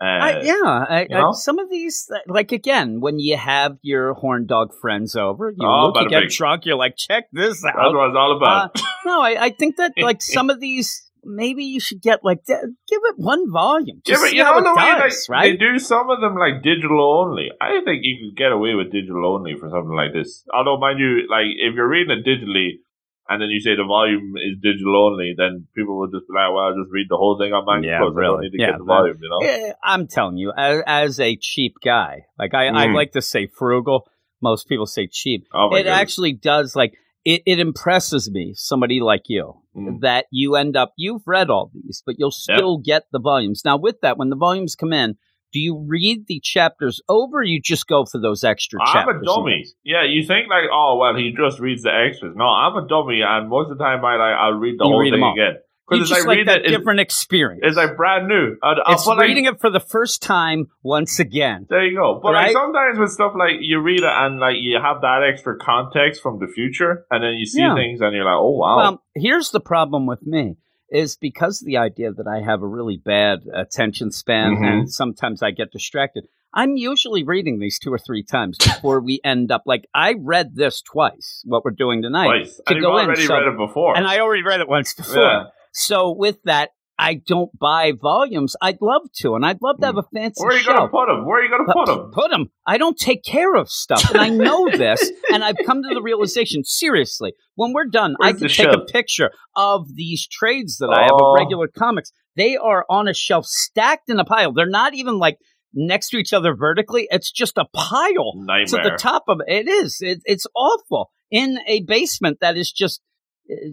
Uh, 0.00 0.04
I, 0.04 0.40
yeah, 0.42 0.52
I? 0.62 1.06
I, 1.10 1.30
some 1.32 1.58
of 1.58 1.70
these, 1.70 2.10
uh, 2.14 2.18
like 2.26 2.52
again, 2.52 3.00
when 3.00 3.18
you 3.18 3.36
have 3.36 3.78
your 3.82 4.12
horn 4.14 4.46
dog 4.46 4.72
friends 4.80 5.16
over, 5.16 5.50
you 5.50 5.66
Oh, 5.66 5.92
look, 5.94 6.02
you 6.02 6.08
get 6.10 6.28
drunk, 6.30 6.66
you're 6.66 6.76
like, 6.76 6.96
check 6.96 7.24
this 7.32 7.62
That's 7.62 7.76
out. 7.76 7.94
what 7.94 8.08
it's 8.08 8.16
all 8.16 8.36
about. 8.36 8.76
Uh, 8.76 8.82
no, 9.06 9.20
I, 9.22 9.44
I 9.46 9.50
think 9.50 9.76
that 9.76 9.92
like 9.98 10.20
some 10.20 10.50
of 10.50 10.60
these, 10.60 11.02
maybe 11.24 11.64
you 11.64 11.80
should 11.80 12.02
get 12.02 12.20
like 12.22 12.44
give 12.46 12.58
it 12.62 13.14
one 13.16 13.50
volume. 13.50 14.02
yeah, 14.04 14.12
Just 14.14 14.22
but 14.22 14.32
you 14.34 14.42
know 14.44 14.60
the 14.62 14.74
way 14.76 14.98
does, 14.98 15.26
like, 15.28 15.34
right? 15.34 15.50
they 15.52 15.56
do 15.56 15.78
some 15.78 16.10
of 16.10 16.20
them 16.20 16.36
like 16.36 16.62
digital 16.62 17.00
only. 17.20 17.48
I 17.60 17.80
think 17.84 18.00
you 18.02 18.18
can 18.20 18.34
get 18.36 18.52
away 18.52 18.74
with 18.74 18.92
digital 18.92 19.24
only 19.34 19.54
for 19.54 19.70
something 19.70 19.96
like 19.96 20.12
this. 20.12 20.44
Although, 20.52 20.78
mind 20.78 20.98
you, 21.00 21.26
like 21.30 21.46
if 21.56 21.74
you're 21.74 21.88
reading 21.88 22.18
it 22.18 22.26
digitally 22.28 22.80
and 23.28 23.42
then 23.42 23.48
you 23.50 23.60
say 23.60 23.74
the 23.76 23.84
volume 23.84 24.34
is 24.36 24.58
digital 24.62 24.96
only, 25.06 25.34
then 25.36 25.66
people 25.74 25.98
will 25.98 26.06
just 26.08 26.26
be 26.28 26.34
like, 26.34 26.52
"Well, 26.52 26.64
I'll 26.64 26.74
just 26.76 26.92
read 26.92 27.06
the 27.08 27.16
whole 27.16 27.38
thing 27.38 27.52
on 27.52 27.64
my 27.64 27.78
Yeah, 27.80 27.98
Plus. 27.98 28.02
I 28.02 28.04
don't 28.08 28.14
really. 28.16 28.44
need 28.48 28.56
to 28.56 28.60
Yeah, 28.60 28.70
get 28.72 28.78
the 28.78 28.84
volume." 28.84 29.18
You 29.20 29.28
know? 29.28 29.42
Yeah, 29.46 29.72
I'm 29.82 30.06
telling 30.06 30.36
you, 30.36 30.52
as, 30.56 30.82
as 30.86 31.20
a 31.20 31.36
cheap 31.36 31.74
guy, 31.84 32.26
like 32.38 32.54
I, 32.54 32.68
I 32.68 32.86
Mm. 32.86 32.94
like 32.94 33.12
to 33.12 33.22
say 33.22 33.46
frugal. 33.46 34.06
Most 34.42 34.68
people 34.68 34.86
say 34.86 35.06
cheap. 35.06 35.46
Oh 35.54 35.68
it 35.74 35.78
goodness. 35.84 35.92
actually 35.94 36.32
does 36.34 36.76
like 36.76 36.94
it, 37.24 37.42
it 37.46 37.58
impresses 37.58 38.30
me 38.30 38.52
somebody 38.54 39.00
like 39.00 39.24
you 39.28 39.54
Mm. 39.76 40.00
that 40.00 40.24
you 40.30 40.56
end 40.56 40.76
up 40.76 40.92
you've 40.96 41.26
read 41.26 41.50
all 41.50 41.70
these 41.74 42.02
but 42.06 42.14
you'll 42.18 42.28
Yep. 42.48 42.56
still 42.58 42.78
get 42.78 43.02
the 43.12 43.18
volumes 43.18 43.62
now 43.64 43.76
with 43.76 44.00
that 44.00 44.16
when 44.16 44.30
the 44.30 44.36
volumes 44.36 44.74
come 44.74 44.92
in 44.92 45.16
do 45.52 45.60
you 45.60 45.84
read 45.88 46.26
the 46.26 46.40
chapters 46.42 47.00
over 47.08 47.38
or 47.38 47.44
you 47.44 47.60
just 47.62 47.86
go 47.86 48.04
for 48.04 48.20
those 48.20 48.44
extra 48.44 48.80
I'm 48.82 48.92
chapters 48.92 49.22
a 49.22 49.24
dummy. 49.24 49.64
Yeah, 49.84 50.04
you 50.04 50.22
think 50.26 50.48
like, 50.48 50.64
oh 50.72 50.98
well, 51.00 51.14
he 51.16 51.34
just 51.36 51.60
reads 51.60 51.82
the 51.82 51.92
extras. 51.92 52.34
No, 52.36 52.44
I'm 52.44 52.76
a 52.76 52.86
dummy, 52.88 53.22
and 53.26 53.48
most 53.48 53.70
of 53.70 53.78
the 53.78 53.84
time 53.84 54.04
I 54.04 54.16
like 54.16 54.36
I'll 54.38 54.52
read 54.52 54.78
the 54.78 54.84
You 54.84 54.90
whole 54.90 55.00
read 55.00 55.12
thing 55.12 55.22
again 55.22 55.56
because 55.88 56.10
it's 56.10 56.26
like, 56.26 56.38
like 56.38 56.46
that 56.46 56.64
it. 56.64 56.68
different 56.68 57.00
experience 57.00 57.60
It's, 57.62 57.76
like 57.76 57.96
brand 57.96 58.26
new. 58.26 58.56
I'll, 58.62 58.74
I'll 58.84 58.92
uh, 58.92 58.94
it's 58.94 59.06
like, 59.06 59.20
reading 59.20 59.44
it 59.44 59.60
for 59.60 59.70
the 59.70 59.80
first 59.80 60.20
time 60.22 60.66
once 60.82 61.20
again 61.20 61.66
There 61.68 61.84
you 61.84 61.96
go. 61.96 62.18
But 62.22 62.32
like 62.32 62.52
sometimes 62.52 62.98
with 62.98 63.10
stuff 63.10 63.32
like 63.38 63.56
you 63.60 63.80
read 63.80 64.00
it 64.00 64.04
and 64.04 64.40
like 64.40 64.56
you 64.58 64.78
have 64.82 65.00
that 65.02 65.22
extra 65.32 65.56
context 65.58 66.22
from 66.22 66.38
the 66.40 66.48
future, 66.48 67.06
and 67.10 67.22
then 67.22 67.34
you 67.34 67.46
see 67.46 67.60
Yeah. 67.60 67.74
things 67.74 68.00
and 68.00 68.14
you're 68.14 68.24
like, 68.24 68.36
oh 68.36 68.50
wow. 68.50 68.76
Well, 68.76 69.02
here's 69.14 69.50
the 69.50 69.60
problem 69.60 70.06
with 70.06 70.26
me 70.26 70.56
is 70.90 71.16
because 71.16 71.60
the 71.60 71.76
idea 71.76 72.12
that 72.12 72.26
I 72.26 72.40
have 72.48 72.62
a 72.62 72.66
really 72.66 72.96
bad 72.96 73.40
attention 73.52 74.10
span 74.10 74.56
Mhm. 74.56 74.66
and 74.68 74.90
sometimes 74.90 75.42
I 75.42 75.50
get 75.50 75.72
distracted. 75.72 76.26
I'm 76.54 76.76
usually 76.76 77.22
reading 77.24 77.58
these 77.58 77.78
two 77.78 77.92
or 77.92 77.98
three 77.98 78.22
times 78.22 78.56
before 78.58 79.00
we 79.00 79.20
end 79.24 79.50
up 79.50 79.62
like 79.66 79.86
I 79.94 80.14
read 80.18 80.54
this 80.54 80.80
twice, 80.80 81.42
what 81.44 81.64
we're 81.64 81.72
doing 81.72 82.02
tonight. 82.02 82.26
Twice. 82.26 82.56
to 82.56 82.62
and 82.68 82.76
you've 82.76 82.82
go 82.84 82.98
in, 82.98 83.06
already 83.06 83.22
so- 83.26 83.34
read 83.34 83.48
it 83.52 83.56
before. 83.58 83.96
And 83.96 84.06
I 84.06 84.20
already 84.20 84.42
read 84.42 84.60
it 84.60 84.68
once 84.68 84.94
before. 84.94 85.22
Yeah. 85.22 85.44
So 85.72 86.12
with 86.12 86.42
that, 86.44 86.70
I 86.98 87.14
don't 87.26 87.50
buy 87.58 87.92
volumes. 88.00 88.56
I'd 88.62 88.78
love 88.80 89.02
to, 89.16 89.34
and 89.34 89.44
I'd 89.44 89.60
love 89.60 89.78
to 89.80 89.86
have 89.86 89.98
a 89.98 90.02
fancy 90.14 90.42
Where 90.42 90.56
are 90.56 90.58
you 90.58 90.64
gonna 90.64 90.88
put 90.88 91.06
them? 91.06 91.26
Where 91.26 91.40
are 91.40 91.44
you 91.44 91.50
gonna 91.50 91.70
put 91.72 91.86
them? 91.86 92.10
Put 92.12 92.30
them. 92.30 92.46
I 92.66 92.78
don't 92.78 92.96
take 92.98 93.22
care 93.22 93.54
of 93.54 93.68
stuff, 93.68 94.08
and 94.10 94.20
I 94.20 94.28
know 94.30 94.68
this. 94.76 95.10
And 95.32 95.44
I've 95.44 95.56
come 95.66 95.82
to 95.82 95.94
the 95.94 96.00
realization: 96.02 96.64
seriously, 96.64 97.34
when 97.54 97.72
we're 97.74 97.86
done, 97.86 98.16
I 98.22 98.32
can 98.32 98.48
take 98.48 98.68
a 98.72 98.80
picture 98.80 99.30
of 99.54 99.94
these 99.94 100.26
trades 100.26 100.78
that 100.78 100.88
I 100.88 101.02
have 101.02 101.10
Oh. 101.12 101.34
of 101.34 101.38
regular 101.38 101.68
comics. 101.68 102.12
They 102.34 102.56
are 102.56 102.84
on 102.88 103.08
a 103.08 103.14
shelf, 103.14 103.44
stacked 103.46 104.08
in 104.10 104.18
a 104.18 104.24
pile. 104.24 104.52
They're 104.52 104.66
not 104.68 104.94
even 104.94 105.18
like 105.18 105.36
next 105.74 106.08
to 106.10 106.16
each 106.18 106.32
other 106.32 106.54
vertically. 106.54 107.08
It's 107.10 107.30
just 107.30 107.58
a 107.58 107.66
pile 107.74 108.32
to 108.34 108.42
Nightmare. 108.44 108.82
the 108.84 108.96
top 108.98 109.24
of 109.28 109.40
it. 109.46 109.66
It 109.66 109.70
is. 109.70 109.98
It, 110.00 110.20
it's 110.24 110.46
awful 110.56 111.10
in 111.30 111.58
a 111.66 111.82
basement 111.82 112.38
that 112.40 112.56
is 112.56 112.72
just 112.72 113.00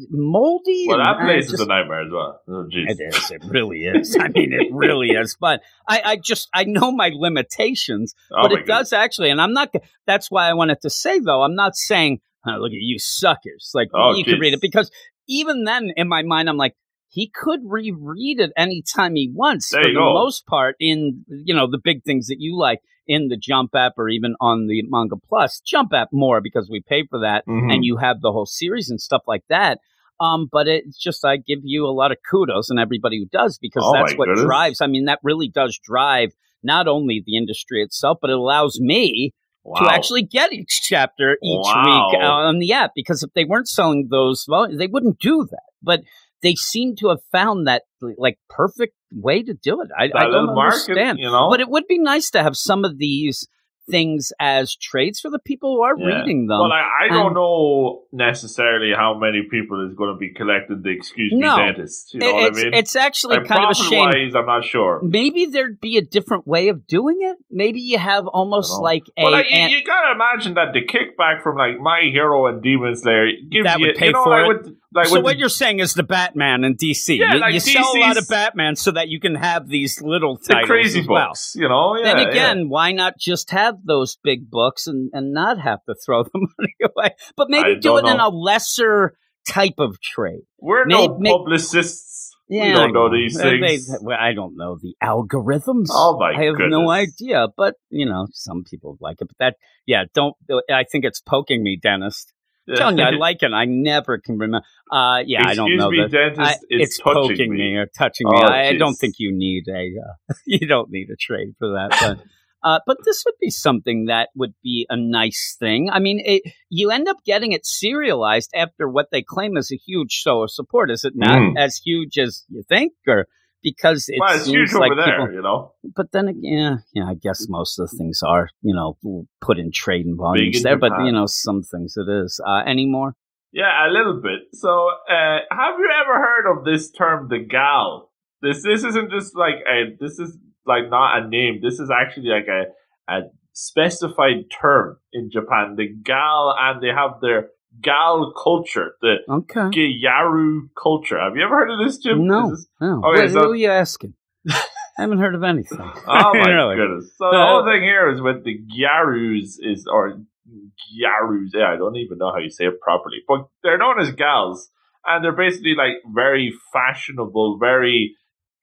moldy. 0.10 0.86
well, 0.88 0.98
that 0.98 1.20
place 1.20 1.46
just- 1.46 1.56
is 1.56 1.60
a 1.62 1.66
nightmare 1.66 2.02
as 2.06 2.12
well. 2.12 2.42
Oh, 2.48 2.66
it 2.72 2.98
is. 3.00 3.32
It 3.32 3.42
really 3.46 3.80
is. 3.86 4.16
I 4.20 4.28
mean, 4.30 4.54
it 4.54 4.68
really 4.72 5.10
is. 5.10 5.38
But 5.40 5.62
I, 5.88 6.02
I 6.06 6.16
just 6.18 6.50
I 6.54 6.64
know 6.66 6.92
my 6.92 7.12
limitations. 7.14 8.14
Oh 8.32 8.44
but 8.44 8.52
my 8.54 8.60
it 8.62 8.68
does 8.68 8.94
actually, 8.94 9.30
and 9.30 9.42
I'm 9.42 9.54
not. 9.54 9.74
That's 10.08 10.30
why 10.32 10.50
I 10.50 10.54
wanted 10.54 10.82
to 10.82 10.90
say 10.90 11.20
though. 11.20 11.42
I'm 11.44 11.56
not 11.56 11.76
saying, 11.76 12.20
oh, 12.48 12.52
"Look 12.58 12.72
at 12.72 12.78
you 12.80 13.00
suckers!" 13.00 13.72
Like 13.74 13.90
Oh, 13.94 14.14
you 14.16 14.24
can 14.24 14.40
read 14.40 14.54
it 14.54 14.62
because 14.62 14.92
even 15.28 15.64
then, 15.64 15.92
in 15.96 16.08
my 16.08 16.22
mind, 16.24 16.50
I'm 16.50 16.58
like, 16.58 16.76
he 17.10 17.32
could 17.34 17.62
reread 17.64 18.40
it 18.40 18.52
anytime 18.58 19.16
he 19.16 19.32
wants. 19.34 19.70
There 19.70 19.84
for 19.84 19.90
the 19.90 19.94
go. 19.96 20.14
most 20.14 20.46
part, 20.46 20.76
in 20.80 21.24
you 21.30 21.56
know 21.56 21.68
the 21.70 21.80
big 21.84 22.04
things 22.04 22.28
that 22.28 22.38
you 22.40 22.58
like 22.58 22.80
in 23.08 23.28
the 23.28 23.38
Jump 23.38 23.72
app 23.76 23.94
or 23.98 24.10
even 24.10 24.36
on 24.40 24.68
the 24.68 24.84
Manga 24.88 25.16
Plus 25.28 25.62
Jump 25.66 25.94
app 25.94 26.10
more 26.12 26.42
because 26.42 26.70
we 26.70 26.82
pay 26.82 27.06
for 27.10 27.20
that 27.20 27.46
Mhm. 27.48 27.74
and 27.74 27.86
you 27.86 27.98
have 27.98 28.22
the 28.22 28.32
whole 28.32 28.46
series 28.46 28.90
and 28.90 29.00
stuff 29.02 29.24
like 29.28 29.44
that. 29.50 29.80
Um, 30.20 30.48
but 30.52 30.68
it's 30.68 30.98
just 30.98 31.26
I 31.26 31.38
give 31.38 31.60
you 31.64 31.86
a 31.86 31.92
lot 31.92 32.12
of 32.12 32.18
kudos 32.30 32.70
and 32.70 32.80
everybody 32.80 33.20
who 33.20 33.26
does 33.26 33.58
because 33.58 33.84
Oh 33.86 33.94
that's 33.94 34.14
what 34.18 34.28
goodness. 34.28 34.46
drives. 34.46 34.82
I 34.82 34.88
mean, 34.88 35.06
that 35.06 35.20
really 35.24 35.50
does 35.50 35.78
drive 35.84 36.32
not 36.64 36.88
only 36.88 37.22
the 37.26 37.36
industry 37.36 37.82
itself, 37.84 38.20
but 38.22 38.30
it 38.30 38.38
allows 38.38 38.80
me 38.80 39.34
wow. 39.64 39.82
to 39.82 39.92
actually 39.94 40.24
get 40.24 40.54
each 40.54 40.82
chapter 40.84 41.38
each 41.44 41.66
Wow. 41.66 41.84
week 41.86 42.22
on 42.22 42.60
the 42.60 42.72
app 42.72 42.92
because 42.96 43.24
if 43.24 43.32
they 43.34 43.44
weren't 43.44 43.68
selling 43.68 44.08
those 44.10 44.46
volumes, 44.48 44.78
they 44.78 44.88
wouldn't 44.88 45.20
do 45.20 45.46
that. 45.50 45.64
But 45.82 46.02
they 46.44 46.56
seem 46.56 46.96
to 46.98 47.10
have 47.10 47.20
found 47.32 47.66
that 47.68 47.84
like 48.18 48.38
perfect 48.50 48.94
way 49.12 49.42
to 49.42 49.54
do 49.54 49.82
it. 49.82 49.90
I, 49.98 50.06
I 50.16 50.26
don't 50.30 50.54
market, 50.54 50.90
understand. 50.90 51.20
you 51.20 51.32
know. 51.32 51.48
But 51.50 51.62
it 51.62 51.70
would 51.70 51.88
be 51.88 51.98
nice 51.98 52.30
to 52.32 52.44
have 52.44 52.56
some 52.56 52.86
of 52.86 52.98
these 52.98 53.48
things 53.90 54.32
as 54.40 54.76
trades 54.78 55.20
for 55.20 55.30
the 55.30 55.40
people 55.40 55.76
who 55.76 55.82
are 55.84 55.94
Yeah. 55.98 56.20
reading 56.20 56.48
them. 56.48 56.58
Well, 56.60 56.72
I, 56.72 57.06
I 57.06 57.08
don't 57.10 57.28
and- 57.28 57.36
know 57.36 58.04
necessarily 58.14 58.94
how 58.96 59.18
many 59.20 59.42
people 59.52 59.86
is 59.86 59.94
going 59.96 60.14
to 60.14 60.18
be 60.18 60.34
collecting 60.34 60.82
the 60.84 60.90
excuse 60.92 61.34
me 61.34 61.40
No. 61.40 61.58
dentist. 61.58 62.14
You 62.14 62.22
know 62.22 62.34
what 62.34 62.54
I 62.54 62.64
mean? 62.64 62.74
it's 62.74 62.96
actually 62.96 63.40
like, 63.40 63.48
kind 63.48 63.66
of 63.66 63.72
a 63.72 63.76
shame. 63.76 64.04
profit-wise, 64.04 64.36
I'm 64.36 64.46
not 64.46 64.64
sure. 64.64 65.02
Maybe 65.04 65.48
there'd 65.48 65.82
be 65.82 65.98
a 65.98 66.02
different 66.02 66.48
way 66.48 66.70
of 66.70 66.88
doing 66.88 67.18
it. 67.22 67.36
Maybe 67.52 67.82
you 67.82 67.98
have 67.98 68.26
almost 68.28 68.80
like 68.82 69.04
a. 69.18 69.24
Well, 69.24 69.34
like, 69.34 69.48
you, 69.50 69.60
you 69.60 69.84
gotta 69.84 70.14
imagine 70.16 70.54
that 70.54 70.72
the 70.74 70.86
kickback 70.86 71.44
from 71.44 71.58
like 71.58 71.78
My 71.80 72.04
Hero 72.10 72.48
and 72.48 72.64
Demon 72.64 72.96
Slayer 72.96 73.28
gives 73.52 73.66
That 73.66 73.80
you, 73.80 73.88
would 73.88 73.96
pay 73.98 74.06
you 74.08 74.12
know, 74.14 74.24
for 74.24 74.44
it. 74.44 74.48
With, 74.48 74.76
like 74.94 75.08
so 75.08 75.20
what 75.22 75.34
the- 75.34 75.40
you're 75.40 75.50
saying 75.50 75.80
is 75.80 75.94
the 75.94 76.04
Batman 76.04 76.64
in 76.64 76.76
DC. 76.76 77.18
Yeah, 77.18 77.34
you 77.36 77.40
like 77.40 77.54
you 77.54 77.60
sell 77.60 77.92
a 77.96 78.00
lot 78.00 78.18
of 78.18 78.28
Batman 78.28 78.76
so 78.76 78.92
that 78.92 79.10
you 79.10 79.20
can 79.20 79.36
have 79.36 79.68
these 79.68 80.02
little 80.02 80.38
the 80.38 80.54
titles 80.54 80.68
crazy 80.70 81.06
well. 81.08 81.30
books, 81.30 81.54
you 81.56 81.68
know. 81.68 81.96
Yeah, 81.98 82.16
then 82.16 82.28
again, 82.30 82.70
why 82.70 82.92
not 82.92 83.18
just 83.20 83.52
have 83.52 83.76
those 83.86 84.18
big 84.24 84.50
books 84.50 84.88
and, 84.88 85.10
and 85.14 85.34
not 85.34 85.60
have 85.60 85.80
to 85.86 85.96
throw 86.06 86.24
the 86.24 86.30
money 86.34 86.76
away? 86.84 87.16
But 87.36 87.50
maybe 87.50 87.72
I 87.72 87.74
do 87.80 87.98
it 87.98 88.02
don't 88.04 88.08
in 88.16 88.20
a 88.20 88.30
lesser 88.30 89.18
type 89.48 89.76
of 89.80 90.00
trade. 90.02 90.44
we're 90.60 90.86
may- 90.86 91.08
no 91.08 91.18
may- 91.20 91.32
publicists. 91.32 92.12
Yeah, 92.50 92.66
we 92.66 92.74
don't 92.74 92.94
know 92.94 93.10
these 93.12 93.38
They- 93.38 93.58
they- 93.60 93.68
things. 93.78 93.98
well, 94.02 94.18
I 94.20 94.34
don't 94.34 94.56
know 94.58 94.78
the 94.80 94.96
algorithms. 95.02 95.88
Oh 95.92 96.18
my 96.20 96.32
I 96.38 96.44
have 96.46 96.56
no 96.60 96.90
idea, 96.90 97.48
but 97.56 97.76
you 97.90 98.06
know, 98.06 98.28
some 98.34 98.64
people 98.70 98.98
like 99.00 99.18
it. 99.22 99.28
But 99.30 99.38
that, 99.40 99.56
yeah, 99.88 100.04
don't. 100.14 100.36
I 100.70 100.84
think 100.84 101.06
it's 101.06 101.22
poking 101.22 101.64
me, 101.64 101.80
dentist. 101.82 102.32
I'm 102.70 102.76
telling 102.76 102.98
you, 102.98 103.04
I 103.04 103.10
like 103.12 103.44
it. 103.44 103.52
I 103.54 103.66
never 103.66 104.18
can 104.20 104.38
remember. 104.38 104.66
Uh, 104.92 105.20
yeah, 105.26 105.46
I 105.48 105.54
don't 105.56 105.68
Excuse 105.68 105.80
know 105.80 105.90
me, 105.90 105.98
that. 106.04 106.12
dentist. 106.12 106.40
I- 106.40 106.52
it's, 106.70 106.98
it's 106.98 106.98
touching 107.00 107.14
poking 107.30 107.52
me. 107.52 107.58
me. 107.58 107.76
or 107.76 107.86
touching 107.88 108.28
me. 108.30 108.38
Oh, 108.42 108.46
I, 108.48 108.68
I 108.70 108.78
don't 108.78 108.96
think 108.96 109.16
you 109.18 109.32
need 109.34 109.64
a 109.68 109.92
uh, 110.30 110.34
you 110.46 110.68
don't 110.68 110.90
need 110.90 111.08
a 111.12 111.16
trade 111.16 111.56
for 111.60 111.70
that. 111.70 111.90
But 112.00 112.24
uh, 112.66 112.80
but 112.88 112.98
this 113.04 113.24
would 113.26 113.36
be 113.42 113.50
something 113.50 114.06
that 114.06 114.30
would 114.36 114.54
be 114.64 114.86
a 114.90 114.96
nice 114.96 115.58
thing. 115.60 115.90
I 115.92 116.00
mean, 116.00 116.22
it, 116.26 116.44
you 116.70 116.92
end 116.92 117.10
up 117.10 117.18
getting 117.26 117.52
it 117.52 117.66
serialized 117.66 118.52
after 118.56 118.88
what 118.88 119.08
they 119.12 119.22
claim 119.22 119.58
is 119.58 119.70
a 119.72 119.76
huge 119.76 120.12
show 120.14 120.44
of 120.44 120.52
support. 120.52 120.90
Is 120.90 121.04
it 121.04 121.14
not 121.16 121.40
Mm. 121.40 121.58
as 121.58 121.82
huge 121.84 122.18
as 122.18 122.46
you 122.50 122.64
think, 122.70 122.94
or 123.08 123.28
because 123.64 124.06
it 124.10 124.18
well, 124.20 124.36
it's 124.36 124.46
seems 124.46 124.72
huge 124.72 124.74
like 124.74 124.92
over 124.92 125.02
there, 125.02 125.20
people? 125.20 125.34
you 125.34 125.42
know. 125.42 125.74
But 125.96 126.12
then 126.12 126.28
again, 126.28 126.44
yeah, 126.44 126.76
yeah, 126.94 127.10
I 127.10 127.16
guess 127.16 127.48
most 127.50 127.80
of 127.80 127.90
the 127.90 127.98
things 127.98 128.22
are 128.22 128.50
you 128.62 128.76
know 128.76 128.98
put 129.42 129.58
in 129.58 129.72
trade 129.72 130.06
and 130.06 130.18
volumes 130.18 130.58
in 130.58 130.64
there. 130.64 130.78
But 130.78 130.92
you 131.04 131.12
know, 131.12 131.26
some 131.26 131.64
things 131.64 131.96
it 131.98 132.10
is. 132.10 132.40
Uh, 132.46 132.62
any 132.68 132.86
more? 132.86 133.16
Yeah, 133.54 133.88
a 133.88 133.90
little 133.90 134.20
bit. 134.22 134.54
So, 134.54 134.90
uh, 135.10 135.40
have 135.52 135.76
you 135.78 135.90
ever 136.02 136.20
heard 136.20 136.52
of 136.52 136.66
this 136.66 136.92
term, 136.92 137.30
the 137.30 137.40
gal? 137.40 138.12
This 138.42 138.64
this 138.64 138.84
isn't 138.84 139.10
just 139.10 139.36
like 139.36 139.64
a 139.68 139.96
this 140.00 140.20
is 140.20 140.38
like 140.66 140.90
not 140.90 141.24
a 141.24 141.28
name. 141.28 141.60
This 141.62 141.80
is 141.80 141.90
actually 141.90 142.30
like 142.30 142.48
a 142.48 143.12
a 143.12 143.22
specified 143.54 144.50
term 144.62 144.98
in 145.14 145.30
Japan. 145.32 145.76
The 145.78 145.88
gal, 146.04 146.56
and 146.60 146.82
they 146.82 146.90
have 146.90 147.22
their 147.22 147.50
gal 147.82 148.34
culture, 148.42 148.96
the 149.02 149.16
Okay. 149.30 149.70
Gyaru 150.04 150.70
culture. 150.82 151.20
Have 151.20 151.36
you 151.36 151.44
ever 151.44 151.56
heard 151.60 151.72
of 151.72 151.80
this, 151.86 151.98
Jim? 151.98 152.28
No. 152.28 152.50
This- 152.52 152.68
Oh, 152.82 153.02
Okay, 153.12 153.22
what, 153.24 153.32
so- 153.32 153.40
who 153.44 153.52
are 153.52 153.56
you 153.56 153.70
asking? 153.70 154.14
I 154.50 155.02
haven't 155.02 155.20
heard 155.20 155.36
of 155.36 155.44
anything. 155.44 155.80
Oh 156.08 156.32
my 156.34 156.50
Really? 156.54 156.76
goodness! 156.76 157.12
So 157.18 157.30
the 157.32 157.38
Uh, 157.38 157.48
whole 157.48 157.66
thing 157.66 157.82
here 157.82 158.10
is 158.12 158.22
with 158.22 158.44
the 158.44 158.60
Gyarus 158.78 159.56
is 159.62 159.88
or 159.92 160.20
Gyarus. 160.48 161.50
Yeah, 161.54 161.72
I 161.74 161.78
don't 161.78 161.96
even 161.96 162.18
know 162.20 162.32
how 162.32 162.40
you 162.40 162.50
say 162.50 162.66
it 162.66 162.80
properly, 162.82 163.18
but 163.28 163.48
they're 163.64 163.78
known 163.78 164.00
as 164.00 164.12
gals, 164.12 164.70
and 165.06 165.24
they're 165.24 165.32
basically 165.36 165.76
like 165.76 165.96
very 166.14 166.54
fashionable, 166.72 167.58
very 167.60 168.16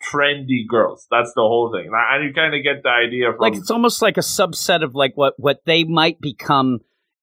trendy 0.03 0.67
girls. 0.69 1.07
That's 1.11 1.33
the 1.35 1.41
whole 1.43 1.73
thing, 1.73 1.91
and 1.93 2.25
you 2.25 2.33
kind 2.33 2.55
of 2.55 2.63
get 2.63 2.83
the 2.83 2.91
idea 2.91 3.33
from 3.33 3.41
Like 3.41 3.55
it's 3.57 3.71
almost 3.71 4.01
like 4.03 4.17
a 4.17 4.21
subset 4.21 4.83
of 4.85 4.95
like 4.95 5.17
what 5.17 5.35
what 5.39 5.61
they 5.67 5.85
might 5.85 6.21
become 6.21 6.81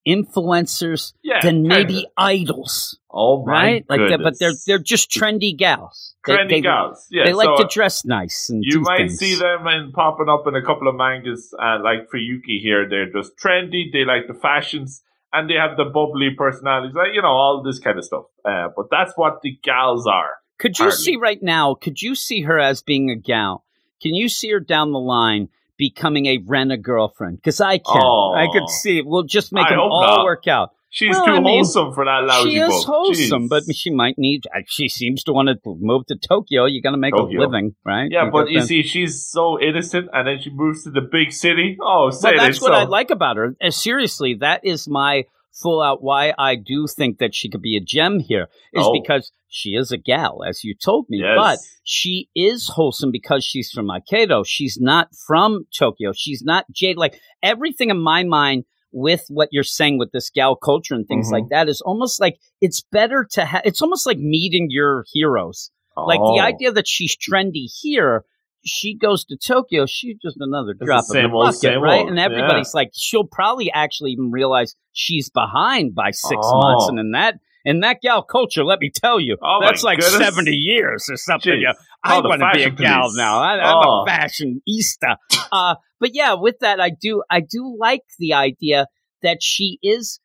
influencers, 0.08 1.14
yeah, 1.24 1.42
kinda. 1.42 1.68
maybe 1.68 2.08
idols, 2.18 2.98
oh 3.12 3.44
my 3.46 3.52
right? 3.52 3.86
Like 3.90 4.10
that, 4.10 4.20
but 4.24 4.40
they're 4.40 4.54
they're 4.66 4.80
just 4.80 5.10
trendy 5.12 5.56
gals. 5.58 6.16
They- 6.26 6.34
trendy 6.34 6.50
they, 6.50 6.62
gals. 6.62 7.06
Yeah, 7.10 7.26
They 7.26 7.34
like 7.34 7.58
so 7.58 7.64
to 7.64 7.70
dress 7.74 8.04
nice 8.06 8.50
and 8.50 8.64
You 8.66 8.82
might 8.82 8.98
things. 8.98 9.18
see 9.20 9.36
them 9.36 9.66
in 9.68 9.92
popping 9.94 10.28
up 10.30 10.46
in 10.48 10.56
a 10.56 10.62
couple 10.64 10.88
of 10.88 10.96
mangas, 10.96 11.54
uh, 11.58 11.78
like 11.84 12.10
for 12.10 12.18
Yuki 12.18 12.60
here. 12.62 12.88
They're 12.90 13.12
just 13.12 13.38
trendy. 13.38 13.92
They 13.92 14.04
like 14.06 14.28
the 14.28 14.34
fashions, 14.34 15.02
and 15.34 15.50
they 15.50 15.56
have 15.56 15.78
the 15.78 15.86
bubbly 15.86 16.32
personalities, 16.38 16.96
like 16.96 17.14
you 17.14 17.22
know 17.22 17.30
all 17.30 17.64
this 17.64 17.80
kind 17.80 17.98
of 17.98 18.06
stuff. 18.06 18.26
Uh, 18.44 18.68
but 18.76 18.88
that's 18.92 19.14
what 19.16 19.42
the 19.42 19.58
gals 19.64 20.06
are. 20.08 20.36
Could 20.60 20.80
you 20.80 20.86
Hardly. 20.86 20.98
see 20.98 21.16
right 21.18 21.42
now? 21.42 21.76
Could 21.76 22.02
you 22.02 22.16
see 22.16 22.42
her 22.42 22.60
as 22.60 22.82
being 22.82 23.10
a 23.12 23.16
gal? 23.16 23.64
Can 24.02 24.14
you 24.16 24.28
see 24.30 24.50
her 24.52 24.60
down 24.60 24.92
the 24.92 25.00
line 25.00 25.50
becoming 25.78 26.26
a 26.28 26.40
Rena 26.46 26.78
girlfriend? 26.78 27.38
Because 27.38 27.62
I 27.62 27.78
can. 27.78 28.02
Oh. 28.04 28.34
I 28.36 28.48
could 28.52 28.70
see. 28.70 29.02
We'll 29.04 29.24
just 29.24 29.52
make 29.54 29.66
I 29.68 29.72
them 29.72 29.80
all 29.80 30.02
not. 30.18 30.24
work 30.24 30.48
out. 30.48 30.70
She's 30.90 31.14
Well, 31.14 31.26
too 31.26 31.32
I 31.34 31.40
mean, 31.42 31.44
wholesome 31.66 31.94
for 31.94 32.06
that 32.06 32.24
lousy 32.24 32.50
she 32.52 32.60
is 32.60 32.70
book. 32.70 32.86
wholesome, 32.88 33.44
Jeez. 33.44 33.50
but 33.50 33.64
she 33.76 33.90
might 33.92 34.16
need. 34.18 34.46
uh, 34.56 34.62
She 34.68 34.88
seems 34.88 35.22
to 35.26 35.34
want 35.34 35.50
to 35.50 35.56
move 35.66 36.06
to 36.08 36.16
Tokyo. 36.16 36.66
You 36.66 36.82
got 36.82 36.92
to 36.92 36.98
make 36.98 37.14
Tokyo. 37.14 37.42
a 37.42 37.44
living, 37.44 37.76
right? 37.86 38.08
yeah, 38.10 38.30
but 38.32 38.50
you 38.50 38.62
see, 38.62 38.84
she's 38.84 39.22
so 39.30 39.60
innocent, 39.62 40.08
and 40.14 40.26
then 40.28 40.40
she 40.42 40.50
moves 40.50 40.86
to 40.86 40.90
the 40.92 41.02
big 41.02 41.34
city. 41.34 41.78
Oh, 41.82 42.10
say 42.10 42.32
well, 42.36 42.46
that's 42.46 42.62
what 42.62 42.70
so. 42.70 42.74
I 42.74 42.86
like 42.86 43.12
about 43.12 43.36
her. 43.36 43.54
Uh, 43.62 43.70
seriously, 43.70 44.36
that 44.40 44.62
is 44.64 44.88
my 44.88 45.26
full 45.54 45.82
out 45.82 46.04
why 46.04 46.34
I 46.38 46.56
do 46.56 46.86
think 46.88 47.18
that 47.20 47.34
she 47.34 47.50
could 47.50 47.62
be 47.62 47.76
a 47.78 47.82
gem 47.82 48.20
here 48.20 48.48
is 48.74 48.84
Oh. 48.86 48.94
because 48.94 49.32
she 49.48 49.70
is 49.72 49.92
a 49.92 49.98
gal, 49.98 50.44
as 50.48 50.64
you 50.64 50.76
told 50.76 51.06
me, 51.10 51.20
Yes. 51.20 51.36
but 51.38 51.60
she 51.84 52.30
is 52.36 52.70
wholesome 52.76 53.12
because 53.12 53.44
she's 53.44 53.72
from 53.72 53.88
Hokkaido. 53.88 54.44
She's 54.46 54.78
not 54.80 55.10
from 55.26 55.66
Tokyo. 55.78 56.12
She's 56.14 56.44
not 56.44 56.66
Jade. 56.72 56.98
Like 56.98 57.20
everything 57.42 57.90
in 57.90 58.00
my 58.00 58.24
mind 58.24 58.66
with 58.92 59.26
what 59.30 59.50
you're 59.52 59.64
saying 59.64 59.98
with 60.00 60.12
this 60.12 60.30
gal 60.30 60.56
culture 60.56 60.94
and 60.96 61.08
things 61.08 61.30
Mhm. 61.30 61.32
like 61.34 61.44
that 61.50 61.68
is 61.70 61.82
almost 61.82 62.20
like 62.22 62.38
it's 62.62 62.82
better 62.92 63.26
to 63.32 63.46
have. 63.46 63.62
It's 63.66 63.82
almost 63.82 64.06
like 64.06 64.18
meeting 64.18 64.68
your 64.70 65.06
heroes. 65.14 65.72
Like 65.96 66.20
Oh. 66.22 66.36
the 66.36 66.42
idea 66.44 66.72
that 66.72 66.88
she's 66.88 67.16
trendy 67.18 67.66
here, 67.82 68.24
she 68.66 68.96
goes 68.98 69.24
to 69.26 69.38
Tokyo, 69.38 69.86
she's 69.88 70.18
just 70.22 70.38
another 70.40 70.74
the 70.78 70.86
drop 70.86 71.06
in 71.14 71.24
the 71.24 71.30
old, 71.32 71.54
bucket, 71.62 71.80
right? 71.82 72.00
old, 72.00 72.10
And 72.10 72.18
yeah. 72.18 72.26
everybody's 72.26 72.74
like, 72.74 72.90
she'll 72.94 73.28
probably 73.28 73.72
actually 73.72 74.12
even 74.12 74.32
realize 74.32 74.76
she's 74.92 75.30
behind 75.30 75.94
by 75.96 76.12
six 76.12 76.40
Oh. 76.44 76.60
months, 76.62 76.88
and 76.90 77.00
in 77.00 77.12
that 77.12 77.36
in 77.66 77.82
that 77.82 77.98
gal 78.02 78.24
culture, 78.24 78.64
let 78.64 78.80
me 78.80 78.90
tell 78.94 79.20
you, 79.20 79.36
Oh, 79.42 79.60
that's 79.62 79.84
like 79.84 80.00
goodness. 80.00 80.18
seventy 80.18 80.56
years 80.56 81.06
or 81.12 81.18
something. 81.18 81.52
Jeez. 81.52 81.74
I 82.04 82.20
want 82.22 82.40
to 82.42 82.50
be 82.54 82.64
a 82.64 82.70
gal 82.70 83.02
police. 83.02 83.18
now. 83.18 83.40
I, 83.40 83.54
I'm 83.60 83.78
Oh. 83.86 84.06
a 84.06 84.10
fashionista. 84.10 85.18
uh, 85.52 85.76
but 86.00 86.12
yeah, 86.14 86.36
with 86.36 86.56
that, 86.62 86.80
I 86.80 86.90
do 86.92 87.24
I 87.30 87.42
do 87.42 87.76
like 87.78 88.02
the 88.20 88.34
idea 88.34 88.88
that 89.24 89.38
she 89.42 89.80
is 89.82 90.20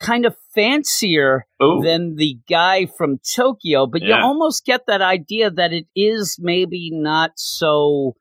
kind 0.00 0.26
of 0.26 0.36
fancier 0.54 1.46
Ooh. 1.62 1.80
than 1.82 2.16
the 2.16 2.38
guy 2.48 2.86
from 2.86 3.18
Tokyo, 3.34 3.86
but 3.86 4.02
you 4.02 4.14
almost 4.14 4.64
get 4.64 4.86
that 4.86 5.02
idea 5.02 5.50
that 5.50 5.72
it 5.72 5.86
is 5.94 6.36
maybe 6.40 6.90
not 6.92 7.32
so 7.36 8.16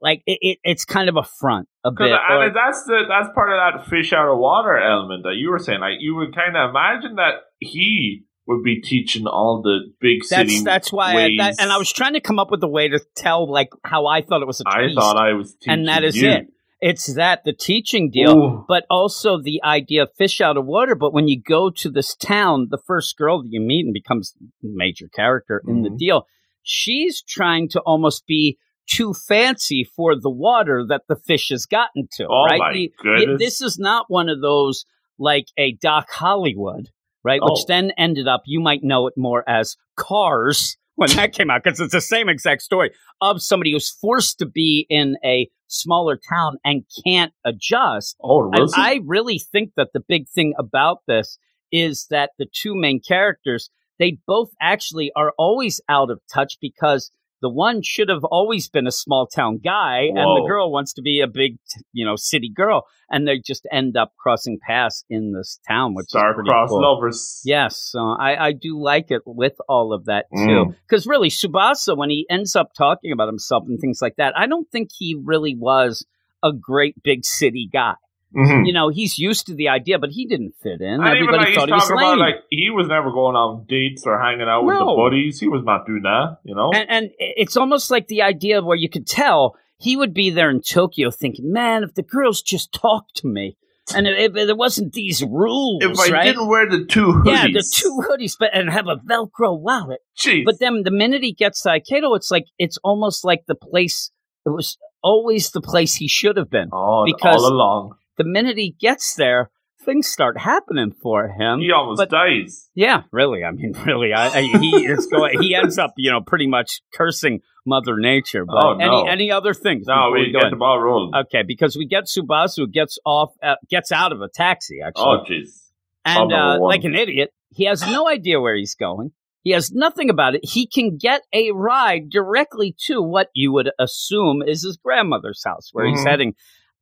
like 0.00 0.22
it, 0.26 0.38
it 0.42 0.58
it's 0.64 0.84
kind 0.84 1.08
of 1.08 1.16
a 1.16 1.22
front 1.22 1.68
a 1.82 1.90
bit. 1.90 2.12
and 2.12 2.50
or- 2.50 2.52
that's 2.52 2.84
the 2.84 3.04
that's 3.08 3.28
part 3.34 3.50
of 3.50 3.56
that 3.56 3.88
fish 3.88 4.12
out 4.12 4.30
of 4.30 4.38
water 4.38 4.78
element 4.78 5.24
that 5.24 5.34
you 5.36 5.50
were 5.50 5.58
saying. 5.58 5.80
Like 5.80 5.98
you 6.00 6.14
would 6.16 6.34
kind 6.34 6.56
of 6.56 6.70
imagine 6.70 7.16
that 7.16 7.44
he 7.58 8.24
would 8.46 8.62
be 8.62 8.82
teaching 8.82 9.26
all 9.26 9.62
the 9.62 9.78
big 10.00 10.22
city. 10.22 10.62
that's 10.62 10.64
that's 10.64 10.92
why 10.92 11.14
I, 11.14 11.28
that, 11.38 11.54
and 11.58 11.72
I 11.72 11.78
was 11.78 11.90
trying 11.90 12.12
to 12.12 12.20
come 12.20 12.38
up 12.38 12.50
with 12.50 12.62
a 12.62 12.68
way 12.68 12.88
to 12.88 13.00
tell 13.16 13.50
like 13.50 13.70
how 13.82 14.06
I 14.06 14.20
thought 14.20 14.42
it 14.42 14.46
was 14.46 14.60
a 14.60 14.64
I 14.68 14.88
thought 14.94 15.16
I 15.16 15.32
was 15.32 15.54
teaching 15.54 15.72
and 15.72 15.88
that 15.88 16.04
is 16.04 16.16
you. 16.16 16.30
it. 16.30 16.48
It's 16.86 17.14
that 17.14 17.44
the 17.44 17.54
teaching 17.54 18.10
deal, 18.10 18.36
Ooh. 18.38 18.64
but 18.68 18.84
also 18.90 19.40
the 19.40 19.58
idea 19.64 20.02
of 20.02 20.10
fish 20.18 20.42
out 20.42 20.58
of 20.58 20.66
water. 20.66 20.94
But 20.94 21.14
when 21.14 21.28
you 21.28 21.40
go 21.40 21.70
to 21.70 21.90
this 21.90 22.14
town, 22.14 22.66
the 22.70 22.82
first 22.86 23.16
girl 23.16 23.42
that 23.42 23.48
you 23.50 23.60
meet 23.60 23.86
and 23.86 23.94
becomes 23.94 24.34
major 24.62 25.08
character 25.14 25.62
in 25.66 25.80
the 25.82 25.88
Mhm. 25.88 25.98
deal, 25.98 26.26
she's 26.62 27.22
trying 27.22 27.68
to 27.70 27.80
almost 27.86 28.26
be 28.26 28.58
too 28.86 29.14
fancy 29.14 29.82
for 29.96 30.14
the 30.14 30.28
water 30.28 30.84
that 30.86 31.04
the 31.08 31.16
fish 31.16 31.48
has 31.48 31.64
gotten 31.64 32.06
to. 32.16 32.26
Oh 32.28 32.44
right? 32.44 32.58
my 32.58 32.72
The- 32.74 32.92
goodness. 33.02 33.38
this 33.38 33.60
is 33.62 33.78
not 33.78 34.04
one 34.10 34.28
of 34.28 34.42
those 34.42 34.84
like 35.18 35.46
a 35.56 35.72
Doc 35.80 36.10
Hollywood, 36.10 36.90
right? 37.24 37.40
Oh. 37.42 37.52
Which 37.52 37.64
then 37.66 37.92
ended 37.96 38.28
up, 38.28 38.42
you 38.44 38.60
might 38.60 38.82
know 38.84 39.06
it 39.06 39.14
more 39.16 39.42
as 39.48 39.76
Cars 39.96 40.76
when 40.96 41.10
that 41.16 41.32
came 41.32 41.50
out, 41.50 41.62
because 41.64 41.80
it's 41.80 41.92
the 41.92 42.00
same 42.00 42.28
exact 42.28 42.62
story 42.62 42.90
of 43.20 43.42
somebody 43.42 43.72
who's 43.72 43.90
forced 43.90 44.38
to 44.38 44.46
be 44.46 44.86
in 44.88 45.16
a 45.24 45.48
smaller 45.66 46.16
town 46.16 46.56
and 46.64 46.84
can't 47.04 47.32
adjust. 47.44 48.16
Oh, 48.22 48.48
Wilson. 48.48 48.80
I 48.80 49.00
really 49.04 49.38
think 49.38 49.72
that 49.76 49.88
the 49.92 50.00
big 50.00 50.28
thing 50.28 50.54
about 50.58 50.98
this 51.06 51.38
is 51.72 52.06
that 52.10 52.30
the 52.38 52.46
two 52.52 52.74
main 52.76 53.00
characters, 53.00 53.70
they 53.98 54.18
both 54.26 54.50
actually 54.60 55.10
are 55.16 55.32
always 55.36 55.80
out 55.88 56.10
of 56.10 56.20
touch 56.32 56.58
because 56.60 57.10
the 57.44 57.50
one 57.50 57.82
should 57.82 58.08
have 58.08 58.24
always 58.24 58.70
been 58.70 58.86
a 58.86 58.90
small 58.90 59.26
town 59.26 59.60
guy 59.62 60.04
and 60.04 60.16
the 60.16 60.46
girl 60.48 60.72
wants 60.72 60.94
to 60.94 61.02
be 61.02 61.20
a 61.20 61.26
big, 61.26 61.58
you 61.92 62.06
know, 62.06 62.16
city 62.16 62.48
girl. 62.48 62.86
And 63.10 63.28
they 63.28 63.38
just 63.38 63.66
end 63.70 63.98
up 63.98 64.14
crossing 64.18 64.58
paths 64.66 65.04
in 65.10 65.34
this 65.34 65.60
town, 65.68 65.92
which 65.92 66.06
is 66.06 66.12
pretty 66.12 66.48
Star-crossed 66.48 66.70
cool. 66.70 66.80
lovers. 66.80 67.42
Yes, 67.44 67.76
so 67.76 67.98
I, 68.18 68.46
I 68.46 68.52
do 68.52 68.80
like 68.80 69.10
it 69.10 69.20
with 69.26 69.52
all 69.68 69.92
of 69.92 70.06
that 70.06 70.24
too. 70.34 70.40
Mm. 70.40 70.76
Because 70.88 71.06
really, 71.06 71.28
Tsubasa, 71.28 71.94
when 71.94 72.08
he 72.08 72.26
ends 72.30 72.56
up 72.56 72.70
talking 72.74 73.12
about 73.12 73.28
himself 73.28 73.64
and 73.68 73.78
things 73.78 74.00
like 74.00 74.16
that, 74.16 74.32
I 74.38 74.46
don't 74.46 74.70
think 74.72 74.88
he 74.96 75.20
really 75.22 75.54
was 75.54 76.06
a 76.42 76.50
great 76.50 76.94
big 77.02 77.26
city 77.26 77.68
guy. 77.70 77.92
Mhm. 78.34 78.66
You 78.66 78.72
know, 78.72 78.88
he's 78.88 79.18
used 79.18 79.46
to 79.46 79.54
the 79.54 79.68
idea, 79.68 79.98
but 79.98 80.10
he 80.10 80.26
didn't 80.26 80.54
fit 80.62 80.80
in. 80.80 80.94
And 80.94 81.02
even 81.02 81.28
Everybody 81.28 81.44
like 81.50 81.54
thought 81.54 81.68
he 81.68 81.72
was 81.74 81.90
lame. 81.90 81.98
about, 81.98 82.18
like 82.18 82.34
he 82.50 82.70
was 82.70 82.88
never 82.88 83.10
going 83.12 83.36
on 83.36 83.64
dates 83.68 84.04
or 84.06 84.20
hanging 84.20 84.48
out 84.48 84.64
with 84.64 84.76
the 84.76 84.84
buddies. 84.96 85.38
He 85.40 85.48
was 85.48 85.62
not 85.64 85.86
doing 85.86 86.02
that, 86.02 86.38
you 86.44 86.54
know. 86.54 86.70
and, 86.74 86.88
and 86.90 87.10
it's 87.18 87.56
almost 87.56 87.90
like 87.90 88.08
the 88.08 88.22
idea 88.22 88.62
where 88.62 88.76
you 88.76 88.88
could 88.88 89.06
tell 89.06 89.56
he 89.78 89.96
would 89.96 90.14
be 90.14 90.30
there 90.30 90.50
in 90.50 90.60
Tokyo 90.62 91.10
thinking, 91.10 91.52
man, 91.52 91.82
if 91.82 91.94
the 91.94 92.02
girls 92.02 92.42
just 92.42 92.72
talked 92.72 93.16
to 93.16 93.26
me, 93.26 93.56
and 93.94 94.06
if, 94.06 94.34
if 94.34 94.46
there 94.46 94.56
wasn't 94.56 94.94
these 94.94 95.22
rules, 95.22 95.84
if 95.84 95.98
I 95.98 96.08
right? 96.10 96.24
didn't 96.24 96.48
wear 96.48 96.68
the 96.70 96.86
two 96.86 97.08
hoodies, 97.12 97.26
yeah, 97.26 97.46
the 97.52 97.70
two 97.70 98.02
hoodies, 98.08 98.34
but 98.38 98.50
and 98.54 98.70
have 98.70 98.86
a 98.86 98.96
Velcro 98.96 99.60
wallet. 99.60 100.00
Jeez. 100.18 100.44
But 100.44 100.58
then 100.58 100.82
the 100.84 100.90
minute 100.90 101.22
he 101.22 101.32
gets 101.34 101.62
to 101.62 101.68
Hokkaido, 101.68 102.16
it's 102.16 102.30
like 102.30 102.46
it's 102.58 102.78
almost 102.82 103.24
like 103.24 103.44
the 103.46 103.54
place. 103.54 104.10
It 104.46 104.50
was 104.50 104.78
always 105.02 105.50
the 105.50 105.60
place 105.60 105.94
he 105.96 106.08
should 106.08 106.36
have 106.38 106.48
been. 106.50 106.70
oh, 106.72 107.04
because- 107.04 107.42
all 107.44 107.52
along. 107.52 107.94
The 108.16 108.24
minute 108.24 108.56
he 108.58 108.76
gets 108.78 109.14
there, 109.14 109.50
things 109.84 110.06
start 110.06 110.38
happening 110.38 110.92
for 111.02 111.28
him. 111.28 111.60
He 111.60 111.70
almost 111.72 111.98
but- 111.98 112.10
dies. 112.10 112.70
Yeah, 112.74 113.02
really. 113.12 113.44
I 113.44 113.50
mean, 113.50 113.72
really. 113.86 114.12
I, 114.12 114.28
I, 114.28 114.42
he 114.42 114.86
is 114.86 115.06
going. 115.06 115.40
He 115.42 115.54
ends 115.54 115.78
up, 115.78 115.92
you 115.96 116.10
know, 116.10 116.20
pretty 116.20 116.46
much 116.46 116.80
cursing 116.94 117.40
Mother 117.66 117.96
Nature. 117.98 118.44
But 118.46 118.56
Oh, 118.56 118.74
no. 118.74 119.02
any 119.04 119.10
any 119.10 119.30
other 119.32 119.52
things? 119.54 119.86
No, 119.86 120.10
we 120.12 120.30
get 120.32 120.50
the 120.50 120.56
ball 120.56 120.78
rolling. 120.80 121.12
Okay, 121.14 121.42
because 121.46 121.76
we 121.76 121.86
get 121.86 122.04
Tsubasa 122.04 122.70
gets 122.70 122.98
off, 123.04 123.30
uh, 123.42 123.56
gets 123.68 123.90
out 123.92 124.12
of 124.12 124.20
a 124.20 124.28
taxi 124.28 124.78
actually, 124.84 125.04
oh, 125.04 125.24
jeez. 125.28 125.70
and 126.04 126.32
uh, 126.32 126.58
like 126.60 126.84
an 126.84 126.94
idiot, 126.94 127.30
he 127.50 127.64
has 127.64 127.82
no 127.86 128.08
idea 128.08 128.40
where 128.40 128.54
he's 128.56 128.74
going. 128.74 129.12
He 129.42 129.50
has 129.50 129.70
nothing 129.72 130.08
about 130.08 130.34
it. 130.34 130.40
He 130.42 130.66
can 130.66 130.96
get 130.96 131.20
a 131.34 131.50
ride 131.52 132.08
directly 132.10 132.74
to 132.86 133.02
what 133.02 133.28
you 133.34 133.52
would 133.52 133.70
assume 133.78 134.42
is 134.42 134.62
his 134.62 134.78
grandmother's 134.82 135.42
house, 135.44 135.68
where 135.72 135.86
he's 135.86 136.00
Mhm. 136.00 136.08
heading. 136.08 136.34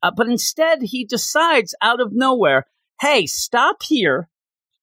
Uh, 0.03 0.11
but 0.17 0.29
instead, 0.29 0.79
he 0.83 1.05
decides 1.05 1.75
out 1.81 2.01
of 2.01 2.09
nowhere, 2.13 2.67
"Hey, 3.01 3.27
stop 3.27 3.83
here, 3.85 4.29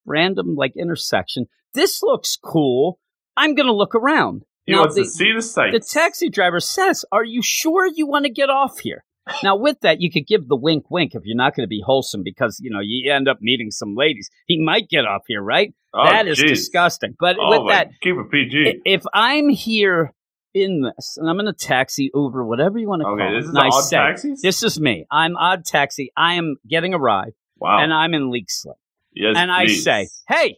random 0.05 0.55
like 0.55 0.73
intersection. 0.77 1.45
This 1.73 2.01
looks 2.01 2.37
cool. 2.41 2.99
I'm 3.37 3.55
going 3.55 3.67
to 3.67 3.73
look 3.75 3.95
around." 3.95 4.43
He 4.65 4.73
Now, 4.73 4.81
wants 4.81 4.95
the- 4.95 5.03
to 5.03 5.09
see 5.09 5.31
the 5.33 5.41
sights. 5.41 5.73
the 5.73 5.99
taxi 5.99 6.29
driver 6.29 6.59
says, 6.59 7.03
Are 7.11 7.23
you 7.23 7.41
sure 7.43 7.87
you 7.87 8.05
want 8.05 8.25
to 8.25 8.31
get 8.31 8.49
off 8.49 8.79
here? 8.79 9.03
Now, 9.43 9.55
with 9.55 9.79
that, 9.81 9.99
you 10.01 10.11
could 10.11 10.25
give 10.27 10.47
the 10.47 10.55
wink 10.55 10.89
wink 10.91 11.13
if 11.15 11.21
you're 11.25 11.35
not 11.37 11.55
going 11.55 11.63
to 11.63 11.67
be 11.67 11.81
wholesome 11.85 12.21
because, 12.23 12.59
you 12.61 12.69
know, 12.71 12.79
you 12.81 13.11
end 13.11 13.27
up 13.27 13.37
meeting 13.41 13.69
some 13.71 13.93
ladies. 13.95 14.29
He 14.47 14.59
might 14.61 14.89
get 14.89 15.05
off 15.05 15.23
here, 15.27 15.41
right? 15.41 15.73
oh, 15.93 16.03
that 16.05 16.27
is 16.27 16.39
jeez. 16.39 16.47
disgusting. 16.49 17.15
But 17.19 17.37
Oh, 17.39 17.63
with 17.63 17.71
that, 17.71 17.89
keep 18.01 18.15
it 18.15 18.31
PG. 18.31 18.81
if 18.85 19.03
I'm 19.13 19.49
here 19.49 20.13
in 20.53 20.81
this 20.81 21.17
and 21.17 21.29
I'm 21.29 21.39
in 21.39 21.47
a 21.47 21.53
taxi, 21.53 22.11
over 22.13 22.45
whatever 22.45 22.77
you 22.77 22.87
want 22.87 23.01
to 23.01 23.07
okay, 23.07 23.23
call 23.23 23.33
this 23.35 23.45
it, 23.45 23.49
is 23.49 23.55
and 23.55 23.57
odd 23.59 23.81
say, 23.81 23.97
taxis. 23.97 24.41
This 24.41 24.63
is 24.63 24.79
me. 24.79 25.05
I'm 25.11 25.35
odd 25.37 25.65
taxi. 25.65 26.11
I 26.15 26.35
am 26.35 26.55
getting 26.67 26.93
a 26.93 26.99
ride 26.99 27.33
wow. 27.57 27.79
and 27.79 27.93
I'm 27.93 28.13
in 28.13 28.29
leak 28.31 28.47
yes, 29.13 29.35
and 29.37 29.51
I 29.51 29.67
say, 29.67 30.07
Hey, 30.27 30.57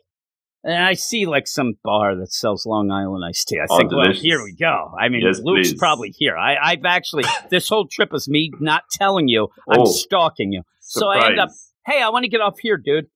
and 0.64 0.84
I 0.84 0.94
see 0.94 1.26
like 1.26 1.48
some 1.48 1.74
bar 1.84 2.16
that 2.18 2.32
sells 2.32 2.66
Long 2.66 2.92
Island 2.92 3.24
iced 3.28 3.48
tea. 3.48 3.60
I 3.60 3.66
Oh, 3.70 3.78
think, 3.78 3.92
well, 3.92 4.14
here 4.14 4.44
we 4.44 4.54
go. 4.56 4.92
I 5.00 5.10
mean, 5.10 5.22
Yes, 5.22 5.40
Luke's 5.44 5.70
please. 5.70 5.80
probably 5.80 6.10
here. 6.10 6.38
I, 6.38 6.56
I've 6.56 6.86
actually, 6.86 7.26
this 7.50 7.68
whole 7.68 7.88
trip 7.88 8.14
is 8.14 8.30
me 8.30 8.52
not 8.60 8.84
telling 8.92 9.28
you, 9.28 9.48
I'm 9.70 9.82
Oh. 9.82 9.86
stalking 9.86 10.52
you. 10.52 10.62
So 10.82 11.08
I 11.08 11.30
end 11.30 11.40
up, 11.40 11.50
hey, 11.86 12.02
I 12.02 12.10
want 12.10 12.24
to 12.24 12.30
get 12.30 12.42
off 12.42 12.60
here, 12.60 12.78
dude. 12.78 13.08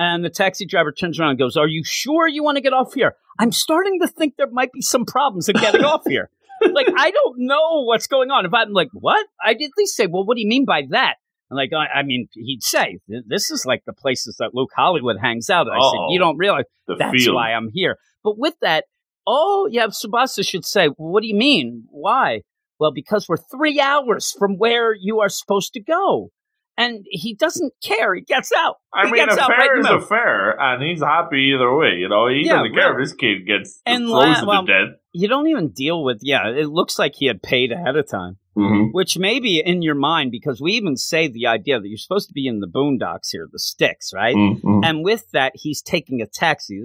And 0.00 0.24
the 0.24 0.30
taxi 0.30 0.64
driver 0.64 0.92
turns 0.92 1.20
around 1.20 1.30
and 1.30 1.38
goes, 1.38 1.58
Are 1.58 1.68
you 1.68 1.82
sure 1.84 2.26
you 2.26 2.42
want 2.42 2.56
to 2.56 2.62
get 2.62 2.72
off 2.72 2.94
here? 2.94 3.16
I'm 3.38 3.52
starting 3.52 4.00
to 4.00 4.08
think 4.08 4.34
there 4.38 4.50
might 4.50 4.72
be 4.72 4.80
some 4.80 5.04
problems 5.04 5.50
in 5.50 5.56
getting 5.56 5.84
off 5.84 6.02
here. 6.08 6.30
Like, 6.62 6.88
I 6.94 7.10
don't 7.10 7.36
know 7.38 7.84
what's 7.84 8.06
going 8.06 8.30
on. 8.30 8.44
If 8.44 8.52
I'm 8.52 8.72
like, 8.72 8.88
What? 8.92 9.26
I'd 9.42 9.62
at 9.62 9.70
least 9.78 9.96
say, 9.96 10.06
Well, 10.06 10.24
what 10.24 10.36
do 10.36 10.42
you 10.42 10.48
mean 10.48 10.64
by 10.66 10.82
that? 10.90 11.14
And 11.50 11.56
like, 11.56 11.70
I, 11.74 12.00
I 12.00 12.02
mean, 12.02 12.28
he'd 12.32 12.62
say, 12.62 12.98
This 13.08 13.50
is 13.50 13.64
like 13.66 13.82
the 13.86 13.92
places 13.92 14.36
that 14.40 14.50
Luke 14.54 14.70
Hollywood 14.74 15.16
hangs 15.20 15.48
out. 15.48 15.66
And 15.66 15.76
I 15.76 15.80
said, 15.80 16.12
You 16.12 16.18
oh, 16.20 16.24
don't 16.24 16.38
realize 16.38 16.64
that's 16.86 17.24
field. 17.24 17.34
why 17.34 17.52
I'm 17.52 17.70
here. 17.72 17.96
But 18.22 18.38
with 18.38 18.54
that, 18.60 18.84
oh, 19.26 19.68
yeah, 19.70 19.86
Tsubasa 19.86 20.46
should 20.46 20.64
say, 20.64 20.88
well, 20.88 21.12
what 21.12 21.22
do 21.22 21.28
you 21.28 21.34
mean? 21.34 21.84
Why? 21.90 22.42
Well, 22.78 22.92
because 22.92 23.28
we're 23.28 23.36
three 23.36 23.80
hours 23.80 24.34
from 24.38 24.56
where 24.56 24.94
you 24.94 25.20
are 25.20 25.28
supposed 25.28 25.72
to 25.74 25.80
go. 25.80 26.30
And 26.76 27.04
he 27.10 27.34
doesn't 27.34 27.74
care. 27.82 28.14
He 28.14 28.22
gets 28.22 28.52
out. 28.56 28.76
I 28.94 29.06
he 29.06 29.12
mean, 29.12 29.26
gets 29.26 29.36
a 29.36 29.40
right 29.40 29.58
fair 29.60 29.74
in 29.74 29.80
is 29.80 29.86
the 29.86 29.96
a 29.96 30.00
fair, 30.00 30.58
and 30.60 30.82
he's 30.82 31.02
happy 31.02 31.52
either 31.54 31.74
way. 31.76 31.96
You 31.98 32.08
know, 32.08 32.28
he 32.28 32.42
Yeah, 32.46 32.58
doesn't 32.58 32.74
care 32.74 32.90
really. 32.94 33.02
if 33.02 33.08
this 33.10 33.16
kid 33.16 33.46
gets 33.46 33.82
And 33.84 34.08
frozen 34.08 34.46
la- 34.46 34.46
well- 34.46 34.66
to 34.66 34.72
death. 34.72 34.96
You 35.12 35.26
don't 35.26 35.48
even 35.48 35.70
deal 35.70 36.04
with, 36.04 36.20
yeah, 36.22 36.46
it 36.48 36.68
looks 36.68 36.96
like 36.96 37.16
he 37.16 37.26
had 37.26 37.42
paid 37.42 37.72
ahead 37.72 37.96
of 37.96 38.08
time, 38.08 38.36
Mm-hmm. 38.56 38.92
which 38.92 39.18
may 39.18 39.40
be 39.40 39.58
in 39.60 39.82
your 39.82 39.96
mind 39.96 40.30
because 40.30 40.60
we 40.60 40.72
even 40.74 40.96
say 40.96 41.26
the 41.26 41.48
idea 41.48 41.80
that 41.80 41.88
you're 41.88 41.98
supposed 41.98 42.28
to 42.28 42.32
be 42.32 42.46
in 42.46 42.60
the 42.60 42.68
boondocks 42.68 43.30
here, 43.32 43.48
the 43.50 43.58
sticks, 43.58 44.12
right? 44.14 44.36
Mm-hmm. 44.36 44.84
And 44.84 45.02
with 45.04 45.28
that, 45.32 45.52
he's 45.56 45.82
taking 45.82 46.20
a 46.22 46.26
taxi. 46.26 46.80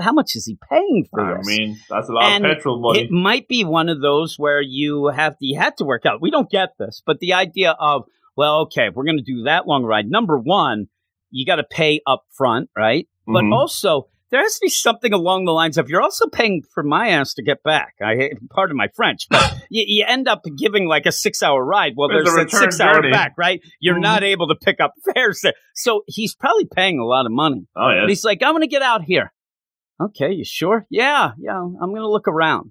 How 0.00 0.12
much 0.12 0.34
is 0.34 0.44
he 0.46 0.58
paying 0.68 1.06
for 1.10 1.20
I 1.20 1.38
this? 1.38 1.46
mean, 1.46 1.76
that's 1.88 2.08
a 2.08 2.12
lot 2.12 2.24
And 2.24 2.44
of 2.44 2.56
petrol 2.56 2.80
money. 2.80 3.02
It 3.04 3.10
might 3.12 3.46
be 3.46 3.64
one 3.64 3.88
of 3.88 4.00
those 4.00 4.36
where 4.38 4.60
you 4.60 5.06
have 5.08 5.36
you 5.40 5.56
had 5.58 5.76
to 5.78 5.84
work 5.84 6.04
out. 6.04 6.20
We 6.20 6.30
don't 6.32 6.50
get 6.50 6.70
this, 6.80 7.00
but 7.06 7.20
the 7.20 7.34
idea 7.34 7.76
of 7.78 8.04
well, 8.38 8.60
okay, 8.60 8.88
we're 8.94 9.04
going 9.04 9.18
to 9.18 9.22
do 9.34 9.42
that 9.44 9.66
long 9.66 9.82
ride, 9.84 10.06
number 10.08 10.38
one, 10.38 10.86
you 11.30 11.44
got 11.44 11.56
to 11.56 11.64
pay 11.64 12.00
up 12.06 12.22
front, 12.30 12.70
right? 12.76 13.06
But 13.26 13.44
Mhm. 13.44 13.52
also 13.52 14.08
there 14.30 14.40
has 14.42 14.54
to 14.54 14.60
be 14.62 14.68
something 14.68 15.12
along 15.12 15.44
the 15.46 15.52
lines 15.52 15.76
of 15.78 15.88
you're 15.88 16.02
also 16.02 16.26
paying 16.28 16.62
for 16.74 16.82
my 16.82 17.08
ass 17.08 17.32
to 17.34 17.42
get 17.42 17.62
back. 17.62 17.94
I 18.00 18.14
hate 18.14 18.32
pardon 18.50 18.76
my 18.76 18.88
French, 18.94 19.26
but 19.30 19.42
you, 19.70 19.84
you 19.86 20.04
end 20.06 20.28
up 20.28 20.42
giving 20.56 20.86
like 20.86 21.06
a 21.06 21.12
six 21.12 21.42
hour 21.42 21.64
ride. 21.64 21.94
Well, 21.96 22.08
It's 22.10 22.24
there's 22.32 22.46
a 22.46 22.56
six 22.56 22.78
hour 22.80 23.02
back, 23.10 23.32
right? 23.38 23.60
You're 23.80 23.96
Mhm. 23.96 24.02
not 24.02 24.22
able 24.22 24.46
to 24.48 24.54
pick 24.54 24.80
up 24.80 24.92
fares 25.14 25.40
there, 25.42 25.54
so 25.74 26.02
he's 26.06 26.34
probably 26.34 26.66
paying 26.66 26.98
a 26.98 27.04
lot 27.06 27.26
of 27.26 27.32
money. 27.32 27.66
oh 27.74 27.88
But 28.02 28.08
he's 28.08 28.24
like, 28.24 28.42
I'm 28.42 28.52
going 28.52 28.60
to 28.62 28.66
get 28.68 28.82
out 28.82 29.02
here. 29.02 29.32
Okay, 30.00 30.30
you 30.32 30.44
sure? 30.44 30.86
Yeah, 30.90 31.32
yeah, 31.38 31.58
I'm 31.58 31.90
going 31.90 32.02
to 32.02 32.08
look 32.08 32.28
around. 32.28 32.70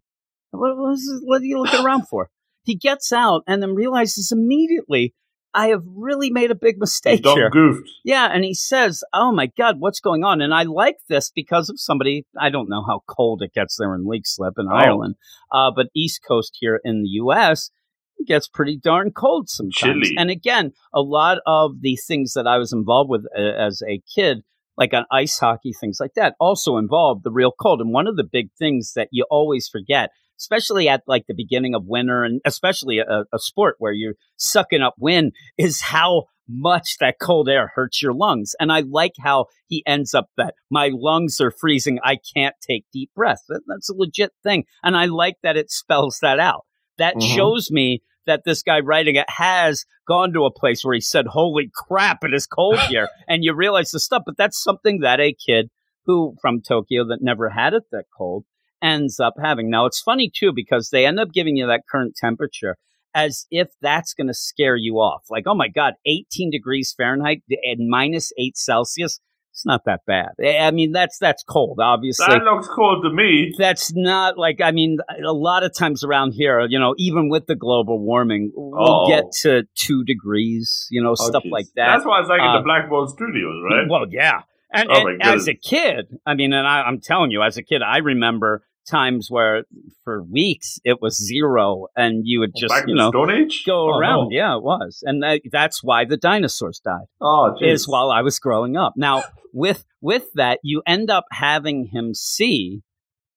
What, 0.51 0.77
what, 0.77 0.93
is, 0.93 1.21
what 1.25 1.41
are 1.41 1.45
you 1.45 1.60
looking 1.60 1.82
around 1.82 2.08
for? 2.08 2.30
He 2.63 2.75
gets 2.75 3.12
out 3.12 3.41
and 3.47 3.62
then 3.62 3.75
realizes 3.75 4.32
immediately, 4.32 5.13
I 5.57 5.67
have 5.69 5.81
really 5.95 6.29
made 6.29 6.51
a 6.51 6.55
big 6.55 6.77
mistake 6.85 7.25
here. 7.25 7.49
goofed. 7.49 7.89
Yeah, 8.05 8.27
and 8.31 8.43
he 8.45 8.53
says, 8.53 9.03
Oh 9.13 9.31
my 9.31 9.47
God, 9.57 9.77
what's 9.79 9.99
going 9.99 10.23
on? 10.23 10.39
And 10.41 10.53
I 10.53 10.63
like 10.63 10.97
this 11.09 11.31
because 11.33 11.67
of 11.69 11.79
somebody, 11.79 12.25
I 12.39 12.49
don't 12.49 12.69
know 12.69 12.83
how 12.87 13.01
cold 13.07 13.41
it 13.41 13.53
gets 13.53 13.75
there 13.77 13.95
in 13.95 14.05
Leixlip 14.05 14.53
in 14.57 14.67
Oh. 14.71 14.75
Ireland, 14.75 15.15
uh, 15.51 15.71
but 15.75 15.87
East 15.95 16.21
Coast 16.27 16.57
here 16.59 16.79
in 16.83 17.01
the 17.01 17.09
US, 17.23 17.71
it 18.19 18.27
gets 18.27 18.47
pretty 18.47 18.77
darn 18.81 19.11
cold 19.11 19.49
sometimes. 19.49 20.07
Chilly. 20.07 20.15
And 20.17 20.29
again, 20.29 20.71
a 20.93 21.01
lot 21.01 21.39
of 21.45 21.81
the 21.81 21.97
things 22.07 22.33
that 22.33 22.47
I 22.47 22.57
was 22.57 22.71
involved 22.71 23.09
with 23.09 23.25
uh, 23.37 23.41
as 23.41 23.81
a 23.87 24.01
kid, 24.15 24.43
like 24.77 24.93
on 24.93 25.05
ice 25.11 25.39
hockey, 25.39 25.71
things 25.73 25.97
like 25.99 26.13
that, 26.15 26.35
also 26.39 26.77
involved 26.77 27.23
the 27.23 27.31
real 27.31 27.51
cold. 27.59 27.81
And 27.81 27.91
one 27.93 28.07
of 28.07 28.15
the 28.15 28.23
big 28.31 28.49
things 28.59 28.93
that 28.95 29.09
you 29.11 29.25
always 29.29 29.67
forget, 29.67 30.09
especially 30.39 30.88
at 30.89 31.04
like 31.08 31.26
the 31.28 31.34
beginning 31.36 31.73
of 31.76 31.86
winter 31.86 32.23
and 32.23 32.41
especially 32.45 33.00
a, 33.00 33.26
a 33.34 33.39
sport 33.39 33.76
where 33.80 33.93
you're 33.93 34.15
sucking 34.38 34.82
up 34.82 34.95
wind, 35.00 35.34
is 35.58 35.82
how 35.82 36.26
much 36.50 36.95
that 37.02 37.15
cold 37.21 37.50
air 37.50 37.71
hurts 37.76 38.02
your 38.02 38.13
lungs. 38.13 38.56
And 38.60 38.71
I 38.71 38.80
like 38.80 39.12
how 39.19 39.47
he 39.67 39.84
ends 39.86 40.13
up 40.13 40.28
that 40.38 40.54
my 40.71 40.89
lungs 40.93 41.41
are 41.41 41.52
freezing. 41.52 42.00
I 42.04 42.17
can't 42.36 42.56
take 42.65 42.86
deep 42.93 43.12
breaths. 43.13 43.43
That, 43.50 43.62
that's 43.67 43.89
a 43.89 43.93
legit 43.93 44.32
thing. 44.43 44.63
And 44.82 44.95
I 44.95 45.06
like 45.06 45.36
that 45.43 45.58
it 45.58 45.69
spells 45.69 46.19
that 46.21 46.39
out. 46.39 46.62
That 46.97 47.15
Mhm. 47.15 47.36
shows 47.36 47.69
me 47.69 48.02
that 48.28 48.43
this 48.45 48.63
guy 48.63 48.80
writing 48.80 49.15
it 49.15 49.30
has 49.30 49.84
gone 50.08 50.32
to 50.34 50.45
a 50.45 50.52
place 50.54 50.84
where 50.86 50.93
he 50.93 51.02
said, 51.02 51.28
Holy 51.28 51.69
crap, 51.73 52.23
it 52.23 52.34
is 52.34 52.47
cold 52.47 52.80
here. 52.89 53.10
and 53.28 53.43
you 53.43 53.54
realize 53.54 53.91
the 53.91 54.00
stuff. 54.00 54.23
But 54.26 54.38
that's 54.38 54.62
something 54.63 55.00
that 55.02 55.19
a 55.19 55.34
kid 55.34 55.69
who 56.06 56.36
from 56.41 56.62
Tokyo 56.62 57.06
that 57.10 57.19
never 57.21 57.50
had 57.50 57.73
it 57.73 57.84
that 57.91 58.06
cold 58.17 58.45
ends 58.81 59.19
up 59.19 59.33
having. 59.41 59.69
Now 59.69 59.85
it's 59.85 60.01
funny 60.01 60.31
too 60.33 60.51
because 60.53 60.89
they 60.89 61.05
end 61.05 61.19
up 61.19 61.31
giving 61.33 61.55
you 61.57 61.67
that 61.67 61.83
current 61.89 62.15
temperature 62.15 62.77
as 63.15 63.45
if 63.49 63.69
that's 63.81 64.13
going 64.13 64.27
to 64.27 64.33
scare 64.33 64.75
you 64.75 64.95
off. 64.95 65.23
Like, 65.29 65.45
oh 65.47 65.55
my 65.55 65.69
God, 65.69 65.93
18 66.05 66.51
degrees 66.51 66.93
Fahrenheit 66.95 67.41
and 67.63 67.89
minus 67.89 68.31
eight 68.37 68.55
Celsius. 68.57 69.19
It's 69.53 69.65
not 69.65 69.81
that 69.87 70.01
bad. 70.05 70.33
I 70.45 70.69
mean, 70.69 70.91
that's 70.91 71.17
that's 71.17 71.41
cold, 71.43 71.79
obviously. 71.81 72.27
That 72.29 72.43
looks 72.43 72.67
cold 72.67 73.03
to 73.03 73.09
me. 73.09 73.55
that's 73.57 73.91
not 73.95 74.37
like 74.37 74.61
I 74.61 74.69
mean, 74.69 74.99
a 75.25 75.33
lot 75.33 75.63
of 75.63 75.75
times 75.75 76.03
around 76.03 76.33
here, 76.33 76.67
you 76.69 76.77
know, 76.77 76.93
even 76.99 77.27
with 77.29 77.47
the 77.47 77.55
global 77.55 77.97
warming, 77.99 78.51
we'll 78.55 79.05
Oh. 79.05 79.07
get 79.07 79.23
to 79.41 79.63
two 79.73 80.03
degrees, 80.03 80.85
you 80.91 81.01
know, 81.01 81.11
Oh, 81.11 81.15
stuff 81.15 81.43
jeez. 81.43 81.49
like 81.51 81.65
that. 81.75 81.87
That's 81.95 82.05
why 82.05 82.19
it's 82.19 82.29
like 82.29 82.39
in 82.39 82.45
Uh, 82.45 82.59
the 82.59 82.63
Blackboard 82.65 83.09
Studios, 83.09 83.55
right? 83.67 83.87
Well, 83.89 84.05
yeah. 84.11 84.41
And, 84.77 84.89
Oh, 84.91 85.07
and 85.07 85.21
as 85.23 85.47
a 85.47 85.53
kid, 85.53 86.07
I 86.25 86.33
mean, 86.35 86.53
and 86.53 86.67
I, 86.67 86.81
I'm 86.83 86.99
telling 87.01 87.31
you, 87.31 87.41
as 87.41 87.57
a 87.57 87.63
kid, 87.63 87.81
I 87.81 87.97
remember 87.97 88.63
times 88.89 89.27
where 89.29 89.65
for 90.05 90.23
weeks 90.23 90.79
it 90.85 91.01
was 91.01 91.17
zero 91.17 91.87
and 91.97 92.21
you 92.25 92.39
would 92.39 92.53
just, 92.55 92.73
Back 92.73 92.85
you 92.87 92.95
know, 92.95 93.09
Stone 93.09 93.31
Age? 93.31 93.63
go 93.65 93.93
Oh, 93.93 93.97
around. 93.99 94.29
no. 94.29 94.37
Yeah, 94.37 94.55
it 94.55 94.63
was. 94.63 95.03
And 95.05 95.21
that, 95.23 95.41
that's 95.51 95.83
why 95.83 96.05
the 96.05 96.15
dinosaurs 96.15 96.79
died 96.79 97.07
Oh, 97.19 97.55
jeez. 97.61 97.73
is 97.73 97.87
while 97.87 98.11
I 98.11 98.21
was 98.21 98.39
growing 98.39 98.77
up. 98.77 98.93
Now, 98.95 99.23
with 99.53 99.83
with 100.01 100.27
that, 100.35 100.59
you 100.63 100.81
end 100.87 101.09
up 101.09 101.25
having 101.31 101.87
him 101.91 102.13
see 102.13 102.81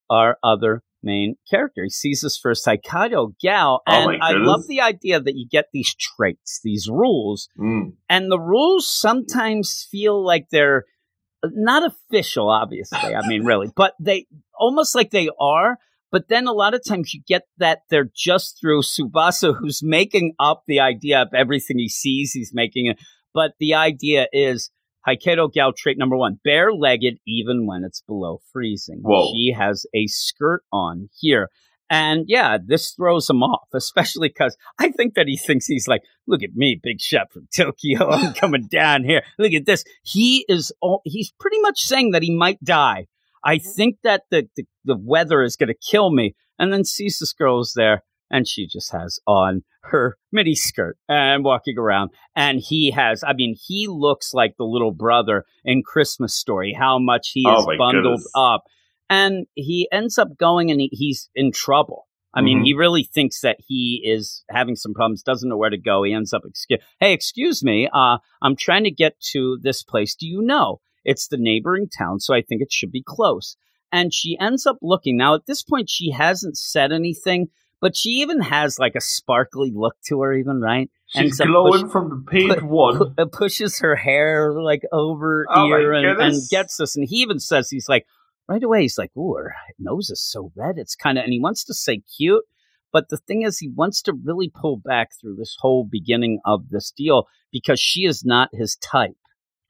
our 0.09 0.37
other 0.43 0.83
main 1.03 1.37
character. 1.51 1.83
He 1.85 1.91
sees 1.91 2.21
this 2.21 2.37
first 2.37 2.67
Hokkaido 2.67 3.33
Gal, 3.41 3.81
Oh, 3.87 3.93
and 3.93 4.19
my 4.21 4.27
I 4.29 4.33
love 4.35 4.67
the 4.69 4.81
idea 4.83 5.19
that 5.21 5.35
you 5.35 5.49
get 5.51 5.67
these 5.73 5.95
traits, 5.95 6.61
these 6.63 6.89
rules, 6.91 7.49
Mm. 7.59 7.95
and 8.09 8.31
the 8.31 8.39
rules 8.39 8.89
sometimes 8.89 9.89
feel 9.91 10.23
like 10.25 10.49
they're 10.51 10.85
not 11.45 11.85
official. 11.85 12.51
Obviously, 12.51 13.15
I 13.15 13.27
mean, 13.27 13.45
really, 13.45 13.69
but 13.75 13.95
they 14.01 14.27
almost 14.59 14.95
like 14.95 15.11
they 15.11 15.29
are. 15.41 15.79
But 16.13 16.29
then 16.29 16.49
a 16.49 16.53
lot 16.53 16.75
of 16.75 16.83
times 16.85 17.15
you 17.15 17.23
get 17.25 17.43
that 17.59 17.83
they're 17.89 18.11
just 18.13 18.59
through 18.61 18.83
Tsubasa, 18.83 19.55
who's 19.57 19.81
making 19.81 20.35
up 20.41 20.65
the 20.67 20.81
idea 20.81 21.23
of 21.23 21.29
everything 21.33 21.79
he 21.79 21.89
sees. 21.89 22.33
He's 22.33 22.51
making 22.53 22.87
it. 22.87 22.99
But 23.33 23.53
the 23.61 23.75
idea 23.75 24.27
is 24.33 24.73
Hokkaido 25.07 25.53
Gal 25.53 25.73
trait 25.73 25.99
number 25.99 26.17
one, 26.17 26.41
bare 26.43 26.73
legged 26.73 27.19
even 27.27 27.67
when 27.67 27.85
it's 27.85 28.03
below 28.03 28.41
freezing. 28.53 29.01
Whoa. 29.03 29.33
She 29.33 29.55
has 29.57 29.87
a 29.95 30.07
skirt 30.09 30.63
on 30.73 31.09
here. 31.19 31.49
And 31.91 32.27
yeah, 32.29 32.57
this 32.65 32.93
throws 32.93 33.29
him 33.29 33.43
off, 33.43 33.67
especially 33.75 34.29
because 34.29 34.57
I 34.79 34.93
think 34.93 35.15
that 35.15 35.27
he 35.27 35.37
thinks 35.37 35.67
he's 35.67 35.89
like, 35.89 36.03
look 36.29 36.45
at 36.45 36.55
me, 36.55 36.81
big 36.81 37.01
shot 37.01 37.33
from 37.33 37.49
Tokyo. 37.55 38.09
I'm 38.09 38.33
coming 38.41 38.69
down 38.71 39.03
here. 39.03 39.23
Look 39.39 39.53
at 39.53 39.67
this. 39.67 39.83
He 40.05 40.47
is, 40.49 40.73
all, 40.81 41.03
he's 41.05 41.33
pretty 41.41 41.61
much 41.61 41.81
saying 41.81 42.13
that 42.13 42.23
he 42.23 42.35
might 42.35 42.63
die. 42.63 43.09
I 43.45 43.57
mm-hmm. 43.57 43.71
think 43.71 43.97
that 44.05 44.23
the, 44.31 44.49
the, 44.55 44.65
the 44.85 44.97
weather 44.97 45.43
is 45.43 45.57
going 45.57 45.69
to 45.69 45.75
kill 45.75 46.13
me. 46.13 46.37
And 46.61 46.73
then 46.73 46.85
sees 46.85 47.19
this 47.19 47.33
girl 47.33 47.61
is 47.61 47.73
there 47.75 48.05
and 48.31 48.47
she 48.47 48.67
just 48.67 48.93
has 48.93 49.19
on 49.27 49.65
her 49.83 50.17
mini 50.31 50.55
skirt 50.55 50.97
and 51.09 51.45
walking 51.45 51.77
around. 51.79 52.11
And 52.37 52.61
he 52.61 52.93
has, 52.93 53.25
I 53.27 53.33
mean, 53.33 53.57
he 53.61 53.89
looks 53.89 54.33
like 54.33 54.57
the 54.57 54.65
little 54.65 54.93
brother 54.93 55.45
in 55.65 55.83
Christmas 55.83 56.35
Story, 56.35 56.77
how 56.79 56.99
much 56.99 57.31
he 57.35 57.45
Oh 57.47 57.59
is 57.59 57.79
bundled 57.79 58.05
goodness. 58.05 58.33
up. 58.35 58.65
And 59.11 59.47
he 59.55 59.89
ends 59.93 60.17
up 60.19 60.39
going 60.39 60.71
and 60.71 60.81
he, 60.81 60.89
he's 60.93 61.29
in 61.35 61.53
trouble. 61.53 62.07
I 62.33 62.43
mean, 62.43 62.61
Mhm. 62.61 62.65
he 62.65 62.75
really 62.75 63.03
thinks 63.03 63.41
that 63.41 63.57
he 63.59 64.01
is 64.05 64.45
having 64.49 64.77
some 64.77 64.95
problems, 64.95 65.25
doesn't 65.25 65.49
know 65.49 65.57
where 65.57 65.69
to 65.69 65.77
go. 65.77 66.05
He 66.05 66.13
ends 66.13 66.33
up, 66.33 66.43
excuse, 66.47 66.79
hey, 67.01 67.13
excuse 67.13 67.65
me, 67.65 67.89
uh, 67.93 68.19
I'm 68.41 68.55
trying 68.55 68.85
to 68.85 68.91
get 68.93 69.19
to 69.33 69.59
this 69.63 69.83
place. 69.83 70.15
Do 70.15 70.29
you 70.29 70.41
know? 70.41 70.81
It's 71.05 71.27
the 71.27 71.39
neighboring 71.39 71.89
town, 71.89 72.21
so 72.21 72.33
I 72.33 72.41
think 72.43 72.63
it 72.63 72.71
should 72.73 72.93
be 72.93 73.03
close. 73.05 73.57
And 73.91 74.15
she 74.15 74.39
ends 74.39 74.65
up 74.65 74.79
looking. 74.81 75.17
Now, 75.17 75.35
at 75.35 75.47
this 75.47 75.65
point, 75.65 75.91
she 75.91 76.13
hasn't 76.13 76.57
said 76.57 76.93
anything, 76.93 77.49
but 77.81 77.97
she 77.97 78.11
even 78.21 78.41
has 78.43 78.79
like 78.79 78.95
a 78.95 79.01
sparkly 79.01 79.73
look 79.75 79.97
to 80.07 80.21
her, 80.21 80.33
even, 80.33 80.61
right? 80.61 80.89
She's 81.09 81.41
glowing 81.41 81.83
push- 81.85 81.91
from 81.91 82.11
the 82.11 82.31
page 82.31 82.59
pu- 82.61 82.67
one. 82.67 83.15
pu- 83.17 83.27
pushes 83.27 83.81
her 83.81 83.97
hair 83.97 84.53
like 84.63 84.83
over 84.93 85.47
Oh 85.51 85.67
ear 85.67 85.93
and, 85.95 86.21
and 86.21 86.37
gets 86.49 86.77
this. 86.77 86.95
And 86.95 87.09
he 87.09 87.17
even 87.17 87.41
says, 87.41 87.69
he's 87.71 87.89
like, 87.89 88.07
right 88.51 88.63
away, 88.63 88.83
he's 88.83 88.99
like, 88.99 89.17
ooh, 89.17 89.37
her 89.37 89.55
nose 89.79 90.11
is 90.11 90.23
so 90.23 90.53
red. 90.57 90.75
It's 90.77 90.97
kind 90.97 91.17
of, 91.17 91.25
and 91.25 91.33
he 91.33 91.41
wants 91.41 91.65
to 91.65 91.75
say 91.75 92.03
cute. 92.17 92.45
But 92.93 93.09
the 93.09 93.19
thing 93.19 93.43
is, 93.43 93.59
he 93.59 93.69
wants 93.69 94.03
to 94.03 94.13
really 94.13 94.51
pull 94.53 94.77
back 94.77 95.11
through 95.21 95.37
this 95.37 95.57
whole 95.61 95.87
beginning 95.89 96.41
of 96.45 96.71
this 96.71 96.91
deal 96.91 97.29
because 97.53 97.79
she 97.79 98.01
is 98.01 98.25
not 98.25 98.49
his 98.53 98.77
type 98.77 99.17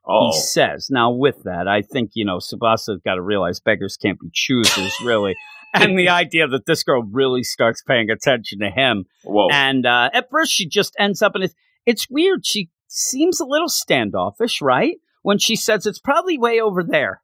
oh, 0.06 0.30
he 0.32 0.38
says. 0.38 0.88
Now, 0.90 1.10
with 1.10 1.42
that, 1.44 1.68
I 1.68 1.82
think, 1.82 2.12
you 2.14 2.24
know, 2.24 2.38
Tsubasa's 2.38 3.00
got 3.04 3.14
to 3.14 3.22
realize 3.22 3.60
beggars 3.60 3.96
can't 3.96 4.18
be 4.18 4.30
choosers, 4.32 4.94
really. 5.04 5.34
and 5.74 5.98
the 5.98 6.08
idea 6.08 6.48
that 6.48 6.66
this 6.66 6.82
girl 6.82 7.02
really 7.02 7.42
starts 7.42 7.82
paying 7.82 8.10
attention 8.10 8.60
to 8.60 8.70
him. 8.70 9.04
whoa. 9.24 9.48
And 9.52 9.86
uh, 9.86 10.10
at 10.12 10.30
first, 10.30 10.52
she 10.52 10.68
just 10.68 10.94
ends 10.98 11.22
up 11.22 11.32
in 11.36 11.42
it. 11.42 11.54
It's 11.86 12.08
weird. 12.10 12.44
She 12.44 12.70
seems 12.88 13.40
a 13.40 13.46
little 13.46 13.68
standoffish, 13.68 14.60
right? 14.60 14.96
When 15.22 15.38
she 15.38 15.56
says 15.56 15.86
it's 15.86 16.00
probably 16.00 16.38
way 16.38 16.60
over 16.60 16.82
there. 16.82 17.22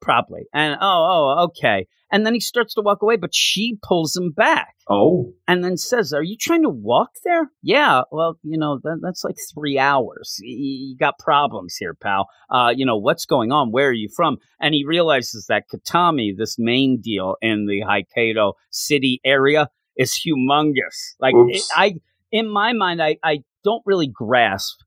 Probably. 0.00 0.42
And 0.52 0.76
oh, 0.80 1.34
oh, 1.38 1.44
okay. 1.46 1.86
And 2.12 2.24
then 2.24 2.34
he 2.34 2.40
starts 2.40 2.74
to 2.74 2.82
walk 2.82 3.02
away, 3.02 3.16
but 3.16 3.34
she 3.34 3.78
pulls 3.82 4.14
him 4.14 4.30
back 4.30 4.74
oh, 4.88 5.32
and 5.48 5.64
then 5.64 5.76
says, 5.76 6.12
"Are 6.12 6.22
you 6.22 6.36
trying 6.38 6.62
to 6.62 6.68
walk 6.68 7.10
there?" 7.24 7.50
Yeah. 7.62 8.02
Well, 8.12 8.38
you 8.44 8.58
know 8.58 8.78
that, 8.84 9.00
that's 9.02 9.24
like 9.24 9.34
three 9.52 9.78
hours. 9.78 10.38
Y- 10.40 10.46
You 10.90 10.96
got 10.96 11.18
problems 11.18 11.76
here, 11.76 11.94
pal. 11.94 12.28
Uh, 12.48 12.72
you 12.76 12.86
know 12.86 12.96
what's 12.96 13.26
going 13.26 13.50
on? 13.50 13.72
Where 13.72 13.88
are 13.88 13.92
you 13.92 14.08
from? 14.14 14.36
And 14.60 14.72
he 14.74 14.84
realizes 14.86 15.46
that 15.48 15.64
Kitami, 15.72 16.36
this 16.36 16.56
main 16.58 17.00
deal 17.00 17.36
in 17.42 17.66
the 17.66 17.82
Hokkaido 17.82 18.52
city 18.70 19.20
area, 19.24 19.68
is 19.96 20.12
humongous. 20.12 21.14
Like 21.18 21.34
it, 21.48 21.62
I, 21.74 21.94
in 22.30 22.48
my 22.48 22.72
mind, 22.72 23.02
I 23.02 23.16
I 23.24 23.38
don't 23.64 23.82
really 23.84 24.06
grasp 24.08 24.78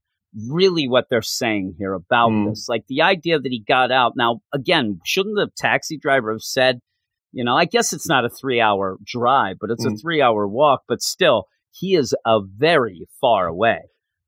really 0.48 0.88
what 0.88 1.06
they're 1.10 1.22
saying 1.22 1.76
here 1.78 1.94
about 1.94 2.30
Hmm. 2.30 2.50
this. 2.50 2.68
Like 2.70 2.86
the 2.88 3.02
idea 3.02 3.40
that 3.40 3.52
he 3.52 3.60
got 3.68 3.92
out. 3.92 4.14
Now, 4.16 4.42
again, 4.54 5.00
shouldn't 5.06 5.36
the 5.36 5.50
taxi 5.58 5.98
driver 5.98 6.32
have 6.34 6.42
said? 6.42 6.80
You 7.32 7.44
know, 7.44 7.56
I 7.56 7.66
guess 7.66 7.94
it's 7.94 8.08
not 8.08 8.26
a 8.26 8.30
three 8.30 8.60
hour 8.62 8.98
drive, 9.04 9.58
but 9.62 9.70
it's 9.72 9.86
a 9.86 9.90
Mm. 9.90 10.02
three 10.02 10.22
hour 10.22 10.48
walk. 10.48 10.84
But 10.88 11.02
still, 11.02 11.46
he 11.72 11.96
is 11.96 12.16
a 12.26 12.40
very 12.44 13.08
far 13.22 13.48
away 13.48 13.82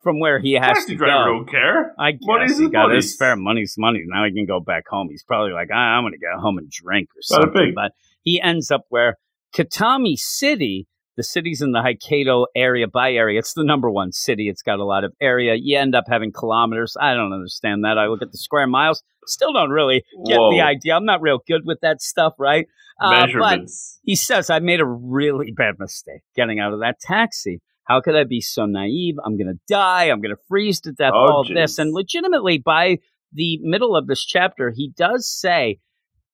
from 0.03 0.19
where 0.19 0.39
he 0.39 0.53
has 0.53 0.77
taxi 0.77 0.93
to 0.93 0.97
driver 0.97 1.25
go. 1.25 1.37
don't 1.37 1.49
care. 1.49 1.93
I 1.99 2.11
guess 2.13 2.21
Money's 2.23 2.57
he 2.57 2.69
got 2.69 2.83
money. 2.83 2.95
his 2.95 3.15
fair 3.15 3.35
money's 3.35 3.75
money. 3.77 4.03
Now 4.05 4.25
he 4.25 4.31
can 4.33 4.45
go 4.45 4.59
back 4.59 4.87
home. 4.87 5.09
He's 5.09 5.23
probably 5.23 5.51
like, 5.51 5.69
ah, 5.71 5.75
I'm 5.75 6.03
going 6.03 6.13
to 6.13 6.19
go 6.19 6.39
home 6.39 6.57
and 6.57 6.69
drink 6.69 7.09
or 7.15 7.21
something. 7.21 7.73
But 7.75 7.93
he 8.23 8.41
ends 8.41 8.69
up 8.71 8.85
where 8.89 9.17
Kitami 9.55 10.15
City, 10.17 10.87
the 11.17 11.23
city's 11.23 11.61
in 11.61 11.71
the 11.71 11.79
Hokkaido 11.79 12.45
area 12.55 12.87
by 12.87 13.11
area. 13.11 13.39
It's 13.39 13.53
the 13.53 13.63
number 13.63 13.91
one 13.91 14.11
city. 14.11 14.47
It's 14.49 14.61
got 14.61 14.79
a 14.79 14.85
lot 14.85 15.03
of 15.03 15.13
area. 15.21 15.55
You 15.55 15.77
end 15.77 15.95
up 15.95 16.05
having 16.07 16.31
kilometers. 16.31 16.95
I 16.99 17.13
don't 17.13 17.33
understand 17.33 17.83
that. 17.83 17.97
I 17.97 18.07
look 18.07 18.21
at 18.21 18.31
the 18.31 18.37
square 18.37 18.67
miles. 18.67 19.03
Still 19.25 19.53
don't 19.53 19.69
really 19.69 20.03
get 20.25 20.39
Whoa. 20.39 20.51
the 20.51 20.61
idea. 20.61 20.95
I'm 20.95 21.05
not 21.05 21.21
real 21.21 21.39
good 21.47 21.61
with 21.65 21.79
that 21.81 22.01
stuff, 22.01 22.33
right? 22.39 22.65
Uh, 22.99 23.27
but 23.37 23.61
he 24.03 24.15
says, 24.15 24.49
I 24.49 24.59
made 24.59 24.79
a 24.79 24.85
really 24.85 25.51
bad 25.51 25.75
mistake 25.79 26.21
getting 26.35 26.59
out 26.59 26.73
of 26.73 26.79
that 26.79 26.99
taxi. 26.99 27.61
How 27.83 27.99
could 27.99 28.15
I 28.15 28.23
be 28.23 28.41
so 28.41 28.65
naive? 28.65 29.15
I'm 29.25 29.37
going 29.37 29.47
to 29.47 29.59
die. 29.67 30.05
I'm 30.05 30.21
going 30.21 30.35
to 30.35 30.41
freeze 30.47 30.79
to 30.81 30.91
death. 30.91 31.11
Oh, 31.13 31.31
all 31.31 31.43
this. 31.43 31.77
And 31.77 31.93
legitimately, 31.93 32.59
by 32.59 32.99
the 33.33 33.59
middle 33.61 33.95
of 33.95 34.07
this 34.07 34.23
chapter, 34.23 34.71
he 34.75 34.91
does 34.95 35.27
say, 35.27 35.79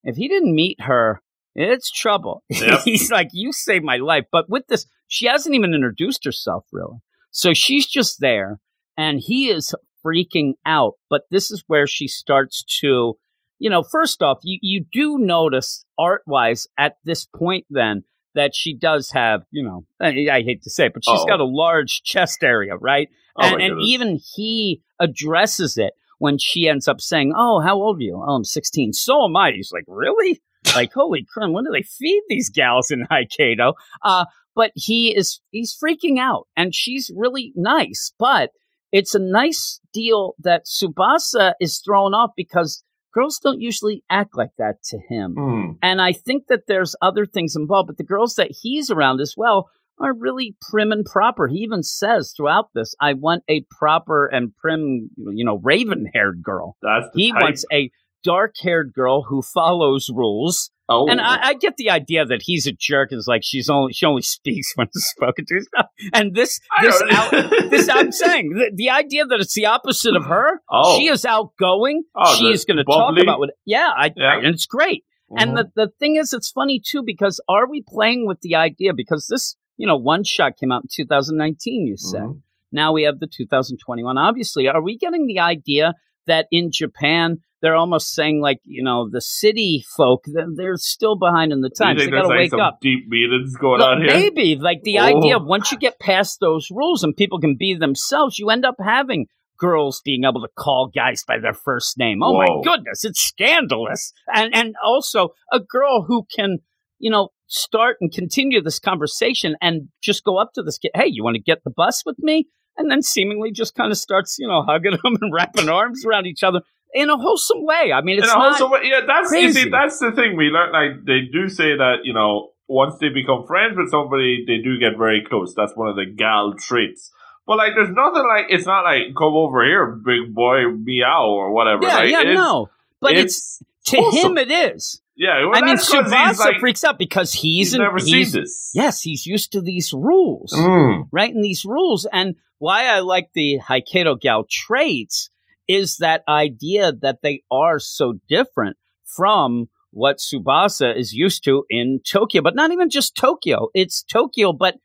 if 0.03 0.17
he 0.17 0.27
didn't 0.27 0.53
meet 0.53 0.81
her, 0.81 1.21
it's 1.57 1.91
trouble. 1.91 2.43
Yep. 2.49 2.81
He's 2.85 3.11
like, 3.11 3.29
you 3.33 3.51
saved 3.51 3.83
my 3.83 3.97
life. 3.97 4.25
But 4.31 4.49
with 4.49 4.67
this, 4.67 4.85
she 5.07 5.25
hasn't 5.25 5.55
even 5.55 5.73
introduced 5.73 6.23
herself, 6.23 6.65
really. 6.71 6.97
So 7.31 7.53
she's 7.53 7.87
just 7.87 8.19
there, 8.19 8.59
and 8.97 9.19
he 9.19 9.49
is 9.49 9.73
freaking 10.05 10.53
out. 10.65 10.93
But 11.09 11.23
this 11.31 11.51
is 11.51 11.63
where 11.67 11.87
she 11.87 12.07
starts 12.07 12.63
to, 12.81 13.17
you 13.59 13.69
know, 13.69 13.83
first 13.83 14.21
off, 14.21 14.39
you, 14.43 14.59
you 14.61 14.85
do 14.91 15.17
notice 15.17 15.85
art 15.97 16.21
wise 16.25 16.67
at 16.77 16.97
this 17.03 17.25
point 17.25 17.65
then 17.69 18.03
that 18.35 18.55
she 18.55 18.75
does 18.75 19.11
have, 19.11 19.41
you 19.51 19.63
know, 19.63 19.85
I, 19.99 20.27
I 20.31 20.41
hate 20.43 20.61
to 20.63 20.69
say 20.69 20.87
it, 20.87 20.93
but 20.93 21.03
she's 21.03 21.19
Uh-oh. 21.19 21.27
got 21.27 21.39
a 21.39 21.45
large 21.45 22.03
chest 22.03 22.43
area, 22.43 22.77
right? 22.77 23.09
Oh 23.39 23.53
and, 23.53 23.61
and 23.61 23.81
even 23.81 24.19
he 24.35 24.81
addresses 24.99 25.77
it 25.77 25.93
when 26.19 26.37
she 26.37 26.67
ends 26.67 26.87
up 26.87 26.99
saying, 26.99 27.33
"Oh, 27.35 27.59
how 27.59 27.75
old 27.75 27.97
are 27.97 28.01
you?" 28.01 28.15
"Oh, 28.15 28.33
I'm 28.33 28.43
16." 28.43 28.93
"So 28.93 29.25
am 29.25 29.35
I." 29.35 29.51
He's 29.51 29.71
like, 29.71 29.83
"Really?" 29.87 30.41
Like, 30.75 30.93
"Holy 30.93 31.25
crap! 31.31 31.49
When 31.51 31.63
do 31.63 31.71
they 31.71 31.83
feed 31.83 32.21
these 32.29 32.49
gals 32.49 32.91
in 32.91 33.05
Hokkaido?" 33.11 33.73
Uh, 34.03 34.25
but 34.55 34.71
he 34.75 35.15
is 35.15 35.41
he's 35.51 35.77
freaking 35.81 36.19
out, 36.19 36.47
and 36.55 36.73
she's 36.73 37.11
really 37.15 37.53
nice, 37.55 38.11
but 38.17 38.51
it's 38.91 39.13
a 39.15 39.19
nice 39.19 39.79
deal 39.93 40.33
that 40.39 40.65
Tsubasa 40.65 41.53
is 41.59 41.79
thrown 41.79 42.13
off 42.13 42.31
because 42.37 42.83
girls 43.13 43.39
don't 43.41 43.59
usually 43.59 44.03
act 44.09 44.37
like 44.37 44.51
that 44.57 44.75
to 44.85 44.97
him. 45.09 45.35
Hmm. 45.37 45.71
And 45.81 46.01
I 46.01 46.13
think 46.13 46.47
that 46.47 46.67
there's 46.67 46.95
other 47.01 47.25
things 47.25 47.55
involved, 47.55 47.87
but 47.87 47.97
the 47.97 48.03
girls 48.03 48.35
that 48.35 48.51
he's 48.61 48.89
around 48.89 49.19
as 49.19 49.33
well 49.35 49.69
are 49.99 50.13
really 50.13 50.55
prim 50.69 50.91
and 50.91 51.03
proper. 51.03 51.47
He 51.47 51.57
even 51.57 51.81
says 51.83 52.31
throughout 52.37 52.69
this, 52.75 52.93
I 53.01 53.13
want 53.13 53.43
a 53.49 53.65
proper 53.71 54.27
and 54.27 54.55
prim, 54.55 55.09
you 55.17 55.43
know, 55.43 55.59
raven 55.63 56.05
haired 56.13 56.43
girl. 56.43 56.77
That's 56.81 57.07
the 57.13 57.21
He 57.21 57.31
type. 57.31 57.41
wants 57.41 57.65
a 57.73 57.89
dark 58.23 58.55
haired 58.61 58.93
girl 58.93 59.23
who 59.23 59.41
follows 59.41 60.09
rules. 60.13 60.71
Oh, 60.89 61.07
And 61.09 61.19
I, 61.19 61.49
I 61.49 61.53
get 61.55 61.75
the 61.75 61.89
idea 61.89 62.25
that 62.25 62.41
he's 62.43 62.65
a 62.65 62.71
jerk 62.71 63.11
and 63.11 63.19
is 63.19 63.27
like 63.27 63.41
she's 63.43 63.69
only 63.69 63.91
she 63.93 64.05
only 64.05 64.21
speaks 64.35 64.71
when 64.75 64.87
spoken 64.93 65.45
to. 65.47 65.65
And 66.13 66.33
this 66.33 66.59
this 66.81 67.03
out, 67.11 67.31
this 67.69 67.89
I'm 67.89 68.11
saying 68.13 68.53
the, 68.53 68.71
the 68.73 68.89
idea 68.91 69.25
that 69.25 69.39
it's 69.41 69.53
the 69.53 69.65
opposite 69.65 70.15
of 70.15 70.23
her. 70.25 70.61
Oh. 70.71 70.97
She 70.97 71.07
is 71.09 71.25
outgoing. 71.25 72.03
Oh, 72.15 72.33
she 72.35 72.45
is 72.45 72.63
going 72.63 72.77
to 72.77 72.85
talk 72.85 73.17
about 73.21 73.39
what. 73.39 73.49
Yeah, 73.65 73.89
I, 73.95 74.11
Yeah. 74.15 74.37
and 74.37 74.47
it's 74.47 74.65
great. 74.65 75.03
And 75.37 75.51
Mhm. 75.51 75.55
the, 75.75 75.87
the 75.87 75.91
thing 75.99 76.15
is, 76.15 76.31
it's 76.31 76.49
funny 76.51 76.79
too, 76.83 77.03
because 77.05 77.41
are 77.49 77.69
we 77.69 77.83
playing 77.85 78.25
with 78.25 78.39
the 78.39 78.55
idea? 78.55 78.93
Because 78.95 79.27
this, 79.29 79.57
you 79.75 79.85
know, 79.85 79.97
one 79.97 80.23
shot 80.23 80.53
came 80.57 80.71
out 80.71 80.83
in 80.83 80.89
2019, 80.89 81.85
you 81.85 81.97
said. 81.97 82.21
Mhm. 82.21 82.41
Now 82.71 82.93
we 82.93 83.03
have 83.03 83.19
the 83.19 83.27
2021. 83.27 84.17
Obviously, 84.17 84.69
are 84.69 84.81
we 84.81 84.97
getting 84.97 85.27
the 85.27 85.39
idea 85.39 85.95
that 86.27 86.47
in 86.49 86.69
Japan, 86.71 87.39
they're 87.61 87.75
almost 87.75 88.13
saying, 88.13 88.39
like, 88.39 88.59
you 88.63 88.83
know, 88.83 89.09
the 89.09 89.21
city 89.21 89.83
folk, 89.95 90.25
they're, 90.27 90.75
still 90.77 91.17
behind 91.17 91.51
in 91.51 91.61
the 91.61 91.69
times. 91.69 91.99
They 91.99 92.05
think 92.05 92.15
got 92.15 92.21
to 92.23 92.27
like, 92.27 92.37
wake 92.37 92.51
some 92.51 92.59
up. 92.59 92.79
Deep 92.81 93.07
meetings 93.07 93.55
going 93.55 93.79
Look, 93.79 93.89
on 93.89 94.01
here. 94.01 94.13
Maybe 94.13 94.55
like 94.55 94.83
the 94.83 94.99
Oh. 94.99 95.03
idea 95.03 95.37
of 95.37 95.45
once 95.45 95.71
you 95.71 95.77
get 95.77 95.99
past 95.99 96.39
those 96.39 96.69
rules 96.69 97.03
and 97.03 97.15
people 97.15 97.39
can 97.39 97.55
be 97.57 97.73
themselves, 97.75 98.37
you 98.37 98.49
end 98.49 98.65
up 98.65 98.75
having 98.83 99.27
girls 99.57 100.01
being 100.05 100.23
able 100.23 100.41
to 100.41 100.49
call 100.55 100.91
guys 100.93 101.23
by 101.27 101.39
their 101.39 101.53
first 101.53 101.97
name. 101.97 102.21
Oh 102.21 102.37
my 102.37 102.61
goodness, 102.63 103.03
it's 103.03 103.19
scandalous. 103.19 104.13
And 104.31 104.55
and 104.55 104.75
also 104.83 105.29
a 105.51 105.59
girl 105.59 106.03
who 106.07 106.25
can, 106.35 106.59
you 106.99 107.09
know, 107.09 107.29
start 107.47 107.97
and 107.99 108.11
continue 108.11 108.61
this 108.61 108.79
conversation 108.79 109.55
and 109.61 109.89
just 110.01 110.23
go 110.23 110.37
up 110.37 110.53
to 110.53 110.61
this 110.61 110.77
kid, 110.77 110.91
hey, 110.93 111.07
you 111.07 111.23
want 111.23 111.35
to 111.35 111.41
get 111.41 111.63
the 111.63 111.71
bus 111.71 112.03
with 112.05 112.17
me? 112.19 112.47
And 112.77 112.91
then 112.91 113.01
seemingly 113.01 113.51
just 113.51 113.73
kind 113.73 113.91
of 113.91 113.97
starts, 113.97 114.37
you 114.37 114.47
know, 114.47 114.61
hugging 114.61 114.91
them 115.03 115.17
and 115.19 115.33
wrapping 115.33 115.69
arms 115.69 116.05
around 116.05 116.27
each 116.27 116.43
other 116.43 116.61
in 116.93 117.09
a 117.09 117.17
wholesome 117.17 117.65
way. 117.65 117.91
I 117.93 118.01
mean, 118.01 118.19
it's 118.19 118.29
and 118.31 118.39
not. 118.39 118.61
also, 118.61 118.75
yeah, 118.83 119.01
that's 119.05 119.31
you 119.31 119.39
crazy. 119.39 119.63
see, 119.63 119.69
that's 119.69 119.99
the 119.99 120.11
thing 120.11 120.35
we 120.37 120.45
learn. 120.45 120.71
Like 120.71 121.05
they 121.05 121.21
do 121.31 121.49
say 121.49 121.75
that 121.77 121.97
you 122.03 122.13
know, 122.13 122.51
once 122.67 122.95
they 122.99 123.09
become 123.09 123.45
friends 123.47 123.77
with 123.77 123.89
somebody, 123.91 124.43
they 124.47 124.57
do 124.63 124.79
get 124.79 124.97
very 124.97 125.23
close. 125.27 125.53
That's 125.55 125.75
one 125.75 125.89
of 125.89 125.95
the 125.95 126.05
gal 126.05 126.53
traits. 126.57 127.11
But 127.45 127.57
like, 127.57 127.73
there's 127.75 127.89
nothing 127.89 128.25
like 128.27 128.47
it's 128.49 128.65
not 128.65 128.81
like 128.83 129.15
come 129.17 129.33
over 129.33 129.63
here, 129.63 129.85
big 130.03 130.33
boy, 130.33 130.67
meow 130.71 131.25
or 131.27 131.51
whatever. 131.53 131.83
yeah, 131.83 131.95
like, 131.95 132.09
yeah, 132.11 132.21
it's, 132.23 132.35
no. 132.37 132.69
But 132.99 133.13
it's, 133.15 133.61
to 133.85 133.97
awesome. 133.97 134.31
him, 134.31 134.37
it 134.37 134.51
is. 134.51 135.01
Yeah, 135.15 135.45
well, 135.45 135.55
I 135.57 135.65
mean, 135.65 135.77
'cause 135.77 136.39
like, 136.39 136.59
freaks 136.59 136.83
out 136.83 136.99
because 136.99 137.31
he's, 137.33 137.41
he's 137.69 137.73
in- 137.73 137.81
never 137.81 137.97
he's- 137.97 138.31
seen 138.31 138.41
this. 138.41 138.71
Yes, 138.75 139.01
he's 139.01 139.25
used 139.25 139.53
to 139.53 139.61
these 139.61 139.93
rules, 139.93 140.51
Mm. 140.53 141.07
right? 141.11 141.33
And 141.33 141.43
these 141.43 141.63
rules, 141.65 142.05
and 142.11 142.35
why 142.59 142.85
I 142.87 142.99
like 142.99 143.29
the 143.33 143.59
Hokkaido 143.65 144.19
Gal 144.19 144.45
traits 144.49 145.29
is 145.67 145.97
that 145.97 146.23
idea 146.27 146.91
that 146.91 147.19
they 147.23 147.43
are 147.51 147.79
so 147.79 148.13
different 148.27 148.77
from 149.03 149.67
what 149.91 150.17
Tsubasa 150.17 150.95
is 150.95 151.13
used 151.13 151.43
to 151.45 151.63
in 151.69 151.99
Tokyo, 152.09 152.41
but 152.41 152.55
not 152.55 152.71
even 152.71 152.89
just 152.89 153.15
Tokyo. 153.15 153.69
It's 153.73 154.03
Tokyo, 154.03 154.53
but 154.53 154.75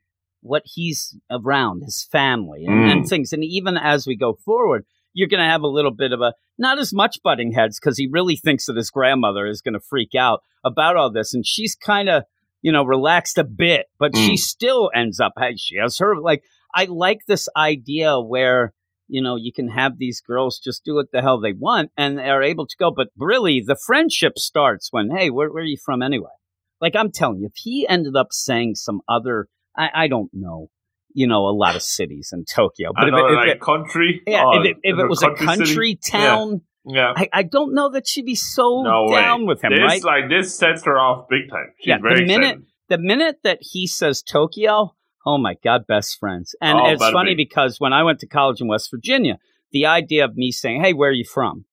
what 0.41 0.63
he's 0.65 1.17
around, 1.31 1.83
his 1.85 2.07
family 2.11 2.65
and, 2.65 2.91
and 2.91 3.05
Mm. 3.05 3.09
things. 3.09 3.33
And 3.33 3.45
even 3.45 3.77
as 3.77 4.07
we 4.07 4.17
go 4.17 4.35
forward, 4.35 4.85
you're 5.13 5.29
going 5.29 5.43
to 5.43 5.49
have 5.51 5.63
a 5.63 5.67
little 5.69 5.91
bit 5.91 6.13
of 6.13 6.21
a 6.21 6.35
not 6.59 6.79
as 6.79 6.93
much 6.93 7.19
butting 7.23 7.53
heads 7.53 7.79
because 7.79 7.99
he 7.99 8.09
really 8.11 8.37
thinks 8.37 8.67
that 8.67 8.77
his 8.77 8.91
grandmother 8.91 9.47
is 9.47 9.61
going 9.61 9.75
to 9.75 9.81
freak 9.81 10.15
out 10.15 10.41
about 10.65 10.97
all 10.97 11.13
this, 11.13 11.35
and 11.35 11.45
she's 11.47 11.75
kind 11.75 12.09
of 12.09 12.25
you 12.63 12.73
know 12.73 12.85
relaxed 12.85 13.39
a 13.39 13.45
bit, 13.45 13.87
but 13.99 14.17
she 14.17 14.35
Mm. 14.35 14.39
still 14.39 14.91
ends 14.95 15.21
up. 15.21 15.33
She 15.57 15.77
has 15.77 15.99
her 15.99 16.17
like. 16.19 16.43
I 16.75 16.87
like 16.87 17.27
this 17.27 17.49
idea 17.55 18.19
where 18.19 18.73
you 19.15 19.21
know 19.23 19.37
you 19.37 19.53
can 19.53 19.69
have 19.69 19.99
these 19.99 20.21
girls 20.21 20.59
just 20.59 20.85
do 20.85 20.95
what 20.95 21.11
the 21.13 21.21
hell 21.23 21.39
they 21.41 21.53
want 21.53 21.91
and 21.97 22.19
they 22.19 22.31
are 22.31 22.43
able 22.43 22.67
to 22.67 22.77
go, 22.79 22.91
but 22.91 23.09
really 23.17 23.63
the 23.65 23.77
friendship 23.89 24.39
starts 24.39 24.89
when 24.91 25.11
hey, 25.17 25.29
where, 25.31 25.51
where 25.53 25.63
are 25.63 25.67
you 25.67 25.77
from 25.85 26.03
anyway? 26.03 26.35
Like 26.81 26.97
I'm 26.97 27.13
telling 27.13 27.41
you, 27.41 27.47
if 27.47 27.57
he 27.57 27.87
ended 27.89 28.17
up 28.17 28.29
saying 28.33 28.75
some 28.77 29.01
other, 29.09 29.47
I, 29.77 29.91
I 29.95 30.09
don't 30.09 30.31
know, 30.33 30.69
you 31.15 31.27
know, 31.29 31.43
a 31.47 31.55
lot 31.65 31.77
of 31.77 31.83
cities 31.83 32.31
in 32.33 32.45
Tokyo, 32.45 32.91
but 32.95 33.07
if, 33.09 33.13
know, 33.13 33.27
it, 33.27 33.31
if 33.33 33.37
like 33.37 33.49
it- 33.57 33.61
country. 33.61 34.23
yeah, 34.27 34.45
Oh, 34.47 34.61
if 34.61 34.67
it, 34.71 34.77
if 34.83 34.99
it 34.99 35.09
was 35.09 35.23
a 35.23 35.35
country 35.35 35.67
city. 35.67 36.01
town, 36.11 36.63
Yeah. 36.85 37.13
I, 37.15 37.29
I 37.33 37.43
don't 37.45 37.75
know 37.75 37.91
that 37.91 38.09
she'd 38.09 38.27
be 38.27 38.35
so 38.35 38.83
No 38.83 39.05
way. 39.09 39.21
down 39.21 39.47
with 39.47 39.63
him, 39.63 39.71
this, 39.73 39.81
right? 39.81 40.03
Like 40.03 40.29
this 40.31 40.57
sets 40.57 40.85
her 40.85 40.99
off 40.99 41.29
big 41.29 41.49
time. 41.51 41.69
She's 41.79 41.89
Yeah, 41.89 41.99
the 41.99 42.25
minute- 42.25 42.45
excited. 42.47 42.67
the 42.89 42.99
minute 42.99 43.37
that 43.45 43.59
he 43.61 43.87
says 43.87 44.23
Tokyo, 44.23 44.95
oh 45.25 45.39
my 45.39 45.55
God, 45.63 45.87
best 45.87 46.19
friends. 46.19 46.55
And 46.61 46.79
Oh, 46.79 46.87
it's 46.87 47.11
funny 47.11 47.35
be. 47.35 47.45
because 47.45 47.79
when 47.79 47.93
I 47.93 48.03
went 48.03 48.21
to 48.21 48.27
college 48.27 48.61
in 48.61 48.69
West 48.69 48.91
Virginia, 48.91 49.39
the 49.73 49.87
idea 49.87 50.25
of 50.25 50.37
me 50.37 50.51
saying, 50.53 50.83
hey, 50.83 50.93
where 50.93 51.11
are 51.11 51.15
you 51.15 51.25
from? 51.25 51.65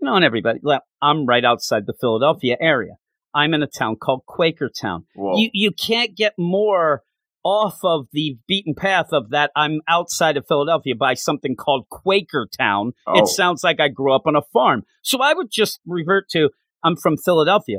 You 0.00 0.06
know, 0.06 0.16
and 0.16 0.24
everybody, 0.24 0.60
well, 0.62 0.80
I'm 1.00 1.26
right 1.26 1.44
outside 1.44 1.86
the 1.86 1.94
Philadelphia 2.00 2.56
area. 2.60 2.94
I'm 3.34 3.54
in 3.54 3.62
a 3.62 3.66
town 3.66 3.96
called 3.96 4.22
Quakertown. 4.28 5.04
Whoa. 5.14 5.36
You, 5.38 5.50
you 5.52 5.70
can't 5.72 6.16
get 6.16 6.34
more 6.38 7.02
off 7.44 7.78
of 7.84 8.06
the 8.12 8.38
beaten 8.48 8.74
path 8.74 9.08
of 9.12 9.30
that 9.30 9.50
I'm 9.54 9.80
outside 9.86 10.36
of 10.36 10.46
Philadelphia 10.48 10.94
by 10.94 11.14
something 11.14 11.54
called 11.56 11.86
Quakertown. 11.92 12.92
Oh. 13.06 13.18
It 13.18 13.26
sounds 13.28 13.62
like 13.62 13.80
I 13.80 13.88
grew 13.88 14.14
up 14.14 14.22
on 14.26 14.34
a 14.36 14.42
farm. 14.52 14.82
So 15.02 15.20
I 15.20 15.34
would 15.34 15.50
just 15.50 15.80
revert 15.86 16.28
to 16.30 16.50
I'm 16.84 16.96
from 16.96 17.16
Philadelphia. 17.16 17.78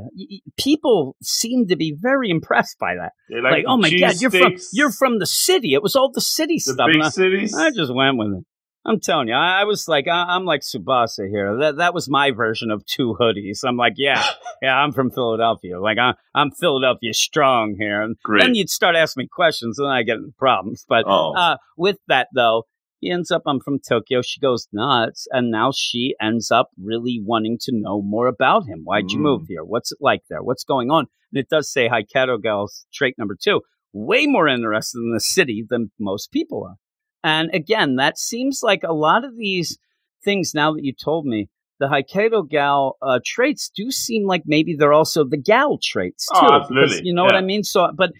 People 0.57 1.15
seem 1.21 1.67
to 1.67 1.75
be 1.75 1.95
very 1.97 2.31
impressed 2.31 2.77
by 2.79 2.95
that. 2.95 3.11
They 3.29 3.39
Like, 3.39 3.65
oh 3.67 3.77
my 3.77 3.89
god, 3.91 4.19
you're 4.19 4.31
from 4.31 4.55
you're 4.73 4.91
from 4.91 5.19
the 5.19 5.27
city. 5.27 5.73
It 5.73 5.83
was 5.83 5.95
all 5.95 6.11
the 6.11 6.21
city 6.21 6.55
the 6.55 6.73
stuff. 6.73 6.87
big 6.91 7.01
I, 7.01 7.09
cities. 7.09 7.55
I 7.55 7.69
just 7.69 7.93
went 7.93 8.17
with 8.17 8.33
it. 8.39 8.43
I'm 8.87 8.99
telling 8.99 9.27
you, 9.27 9.33
I, 9.33 9.61
I 9.61 9.63
was 9.63 9.87
like, 9.87 10.07
I, 10.07 10.35
I'm 10.35 10.45
like 10.45 10.61
Tsubasa 10.61 11.27
here. 11.27 11.57
That 11.59 11.77
that 11.77 11.93
was 11.93 12.09
my 12.09 12.31
version 12.31 12.71
of 12.71 12.85
two 12.85 13.15
hoodies. 13.19 13.59
I'm 13.63 13.77
like, 13.77 13.93
yeah, 13.97 14.23
yeah, 14.61 14.75
I'm 14.75 14.91
from 14.91 15.11
Philadelphia. 15.11 15.79
Like 15.79 15.97
I, 15.99 16.13
I'm 16.33 16.51
Philadelphia 16.51 17.13
strong 17.13 17.75
here. 17.79 18.01
And 18.01 18.15
Great. 18.23 18.43
then 18.43 18.55
you'd 18.55 18.69
start 18.69 18.95
asking 18.95 19.23
me 19.23 19.27
questions, 19.31 19.79
and 19.79 19.87
I 19.87 20.03
get 20.03 20.17
into 20.17 20.33
problems. 20.37 20.85
But 20.87 21.05
oh, 21.07 21.33
uh, 21.35 21.57
with 21.77 21.97
that 22.07 22.27
though, 22.33 22.63
he 22.99 23.12
ends 23.12 23.31
up. 23.31 23.43
I'm 23.45 23.60
from 23.60 23.79
Tokyo. 23.79 24.21
She 24.21 24.39
goes 24.39 24.67
nuts, 24.71 25.27
and 25.31 25.51
now 25.51 25.71
she 25.75 26.15
ends 26.21 26.49
up 26.51 26.69
really 26.81 27.21
wanting 27.23 27.58
to 27.62 27.71
know 27.73 28.01
more 28.01 28.27
about 28.27 28.65
him. 28.67 28.81
Why'd 28.84 29.12
you 29.12 29.19
Mm. 29.19 29.23
move 29.23 29.47
here? 29.47 29.63
What's 29.63 29.91
it 29.91 29.99
like 30.01 30.23
there? 30.29 30.41
What's 30.43 30.63
going 30.63 30.89
on? 30.91 31.05
And 31.31 31.39
it 31.39 31.49
does 31.49 31.71
say 31.71 31.89
Hokkaido 31.89 32.41
Gal's 32.41 32.86
trait 32.93 33.15
number 33.17 33.36
two. 33.41 33.62
Way 33.93 34.25
more 34.27 34.47
interested 34.47 34.99
in 34.99 35.12
the 35.13 35.19
city 35.19 35.65
than 35.69 35.91
most 35.99 36.31
people 36.31 36.63
are. 36.63 36.75
And 37.23 37.49
again, 37.53 37.95
that 37.95 38.17
seems 38.17 38.62
like 38.63 38.84
a 38.84 38.93
lot 38.93 39.23
of 39.25 39.36
these 39.38 39.77
things. 40.23 40.53
Now 40.53 40.73
that 40.73 40.84
you 40.84 40.93
told 40.93 41.25
me, 41.25 41.49
the 41.79 41.88
Hokkaido 41.88 42.47
Gal 42.49 42.97
uh, 43.01 43.19
traits 43.25 43.69
do 43.75 43.91
seem 43.91 44.25
like 44.25 44.43
maybe 44.45 44.75
they're 44.75 44.93
also 44.93 45.23
the 45.25 45.38
Gal 45.38 45.77
traits 45.81 46.27
too. 46.27 46.36
Oh, 46.36 46.60
because 46.60 46.62
absolutely. 46.91 47.08
You 47.08 47.13
know 47.13 47.23
what 47.25 47.36
I 47.36 47.41
mean? 47.41 47.63
So, 47.63 47.89
but 47.95 48.12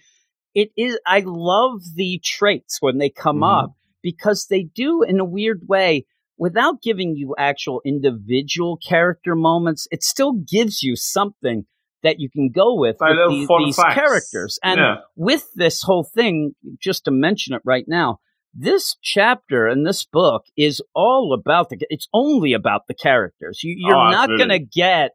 it 0.54 0.70
is. 0.76 0.98
I 1.06 1.22
love 1.24 1.80
the 1.94 2.20
traits 2.24 2.78
when 2.80 2.98
they 2.98 3.08
come 3.10 3.40
Mhm. 3.40 3.62
up 3.62 3.72
because 4.06 4.46
they 4.48 4.62
do 4.62 5.02
in 5.02 5.18
a 5.18 5.24
weird 5.24 5.62
way 5.66 6.04
without 6.38 6.80
giving 6.80 7.16
you 7.16 7.34
actual 7.36 7.80
individual 7.84 8.78
character 8.88 9.34
moments 9.34 9.88
it 9.90 10.02
still 10.02 10.32
gives 10.32 10.82
you 10.82 10.94
something 10.94 11.64
that 12.02 12.20
you 12.20 12.30
can 12.30 12.50
go 12.54 12.74
with 12.74 12.96
with 13.00 13.48
these, 13.58 13.76
characters. 13.76 14.60
And 14.62 14.78
yeah. 14.78 14.94
with 15.16 15.44
this 15.56 15.82
whole 15.82 16.04
thing 16.04 16.52
just 16.80 17.04
to 17.06 17.10
mention 17.10 17.52
it 17.54 17.62
right 17.64 17.84
now 17.88 18.18
this 18.54 18.96
chapter 19.02 19.66
and 19.66 19.86
this 19.86 20.04
book 20.04 20.44
is 20.56 20.80
all 20.94 21.36
about 21.38 21.68
the 21.68 21.78
it's 21.90 22.08
only 22.14 22.52
about 22.54 22.82
the 22.88 22.94
characters. 22.94 23.60
You, 23.62 23.74
you're 23.76 23.96
Oh, 23.96 24.10
not 24.10 24.28
going 24.28 24.48
to 24.48 24.58
get 24.58 25.10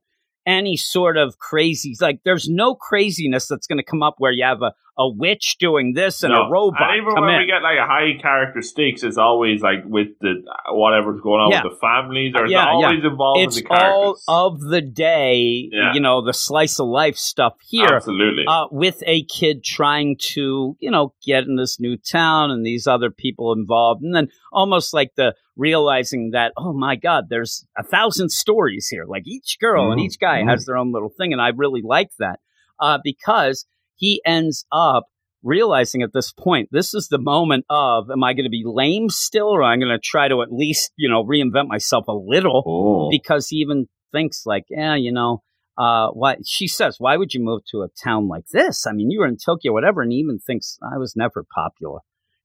any 0.45 0.75
sort 0.75 1.17
of 1.17 1.38
crazy 1.38 1.95
like 2.01 2.19
there's 2.25 2.47
no 2.49 2.75
craziness 2.75 3.47
that's 3.47 3.67
going 3.67 3.77
to 3.77 3.84
come 3.84 4.04
up 4.04 4.15
where 4.17 4.32
you 4.32 4.43
have 4.43 4.62
a, 4.62 4.73
a 4.97 5.08
witch 5.10 5.56
doing 5.60 5.93
this 5.93 6.21
and 6.21 6.34
No. 6.34 6.43
a 6.43 6.49
robot 6.49 6.82
And 6.82 7.01
even 7.01 7.13
when 7.21 7.34
in 7.34 7.39
we 7.41 7.45
get 7.47 7.63
like 7.63 7.77
a 7.77 7.88
high 7.88 8.19
character 8.21 8.62
stakes, 8.62 9.04
it's 9.04 9.17
always 9.17 9.62
like 9.62 9.84
with 9.86 10.10
the 10.19 10.43
whatever's 10.71 11.21
going 11.21 11.39
on 11.41 11.49
Yeah. 11.51 11.63
with 11.63 11.73
the 11.73 11.77
families, 11.80 12.34
or 12.36 12.43
it's 12.43 12.51
Yeah, 12.51 12.65
yeah. 12.65 12.88
always 12.88 13.04
involved 13.04 13.39
it's 13.41 13.58
in 13.58 13.63
the 13.63 13.69
characters. 13.69 14.25
all 14.27 14.47
of 14.47 14.60
the 14.60 14.82
day, 14.82 15.69
Yeah. 15.71 15.93
you 15.93 16.01
know, 16.01 16.21
the 16.21 16.34
slice 16.34 16.80
of 16.80 16.88
life 16.88 17.15
stuff 17.15 17.54
here 17.67 17.88
Absolutely. 17.88 18.43
uh, 18.47 18.67
with 18.69 19.01
a 19.08 19.23
kid 19.23 19.63
trying 19.63 20.17
to, 20.34 20.75
you 20.80 20.91
know, 20.91 21.13
get 21.25 21.45
in 21.45 21.56
this 21.56 21.80
new 21.80 21.95
town 21.97 22.51
and 22.51 22.65
these 22.65 22.86
other 22.86 23.10
people 23.12 23.54
involved. 23.54 24.04
And 24.04 24.13
then 24.13 24.27
almost 24.51 24.93
like 24.93 25.12
the 25.15 25.34
realizing 25.56 26.32
that, 26.32 26.51
oh 26.58 26.73
my 26.73 26.95
God, 26.95 27.25
there's 27.30 27.65
a 27.77 27.84
thousand 27.84 28.30
stories 28.30 28.88
here. 28.89 29.06
Like 29.08 29.23
each 29.25 29.58
girl 29.60 29.91
and 29.91 30.01
Mhm. 30.01 30.06
each 30.06 30.19
guy 30.19 30.41
Mhm. 30.41 30.49
has 30.49 30.65
their 30.65 30.77
own 30.77 30.91
little 30.91 31.10
thing. 31.17 31.32
And 31.32 31.41
I 31.41 31.49
really 31.49 31.82
like 31.82 32.10
that 32.19 32.39
uh, 32.80 32.97
because 33.04 33.65
he 34.01 34.19
ends 34.25 34.65
up 34.71 35.05
realizing 35.43 36.01
at 36.01 36.11
this 36.11 36.33
point, 36.33 36.69
this 36.71 36.93
is 36.93 37.07
the 37.07 37.19
moment 37.19 37.65
of, 37.69 38.09
am 38.11 38.23
I 38.23 38.33
going 38.33 38.45
to 38.45 38.49
be 38.49 38.63
lame 38.65 39.09
still 39.09 39.47
or 39.47 39.63
I'm 39.63 39.79
I 39.79 39.83
going 39.83 39.95
to 39.95 39.99
try 40.03 40.27
to 40.27 40.41
at 40.41 40.51
least, 40.51 40.91
you 40.97 41.07
know, 41.07 41.23
reinvent 41.23 41.67
myself 41.67 42.07
a 42.07 42.13
little? 42.13 42.63
because 43.11 43.47
he 43.47 43.57
even 43.57 43.87
thinks 44.11 44.43
like, 44.45 44.65
yeah, 44.69 44.95
you 44.95 45.13
know, 45.13 45.43
uh, 45.77 46.09
why 46.09 46.37
she 46.45 46.67
says, 46.67 46.95
why 46.97 47.15
would 47.15 47.33
you 47.33 47.43
move 47.43 47.61
to 47.71 47.83
a 47.83 47.89
town 48.03 48.27
like 48.27 48.47
this? 48.51 48.85
I 48.87 48.91
mean, 48.91 49.11
you 49.11 49.19
were 49.19 49.27
in 49.27 49.37
Tokyo, 49.37 49.71
whatever, 49.71 50.01
and 50.01 50.11
he 50.11 50.17
even 50.17 50.39
thinks 50.39 50.77
I 50.83 50.97
was 50.97 51.15
never 51.15 51.45
popular 51.53 51.99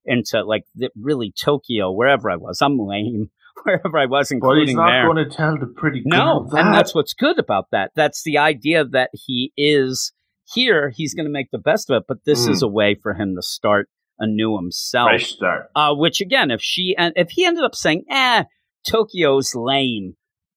into 0.04 0.44
like 0.44 0.64
the, 0.74 0.90
really 0.94 1.32
Tokyo, 1.42 1.90
wherever 1.90 2.30
I 2.30 2.36
was. 2.36 2.60
I'm 2.60 2.78
lame 2.78 3.30
wherever 3.64 3.98
I 3.98 4.06
was, 4.06 4.30
including 4.30 4.68
he's 4.68 4.76
not 4.76 4.90
there. 4.90 5.06
going 5.06 5.28
to 5.28 5.34
tell 5.34 5.58
the 5.58 5.66
pretty 5.66 6.02
girl 6.08 6.44
no, 6.44 6.48
girl 6.48 6.60
and 6.60 6.74
that's 6.74 6.94
what's 6.94 7.14
good 7.14 7.38
about 7.38 7.68
that. 7.72 7.92
That's 7.94 8.22
the 8.24 8.38
idea 8.38 8.84
that 8.84 9.10
he 9.12 9.52
is 9.56 10.12
here. 10.52 10.92
He's 10.94 11.14
going 11.14 11.26
to 11.26 11.32
make 11.32 11.50
the 11.50 11.58
best 11.58 11.90
of 11.90 11.96
it, 11.98 12.04
but 12.08 12.18
this 12.24 12.46
Mm. 12.46 12.50
is 12.52 12.62
a 12.62 12.68
way 12.68 12.94
for 13.00 13.14
him 13.14 13.34
to 13.36 13.42
start 13.42 13.88
anew 14.18 14.56
himself. 14.56 15.10
fresh 15.10 15.32
start. 15.32 15.70
Uh, 15.76 15.94
which 15.94 16.20
again, 16.20 16.50
if 16.50 16.60
she 16.62 16.94
and 16.96 17.12
if 17.16 17.28
he 17.30 17.44
ended 17.44 17.64
up 17.64 17.74
saying, 17.74 18.04
"Eh, 18.10 18.44
Tokyo's 18.88 19.54
lame," 19.54 20.14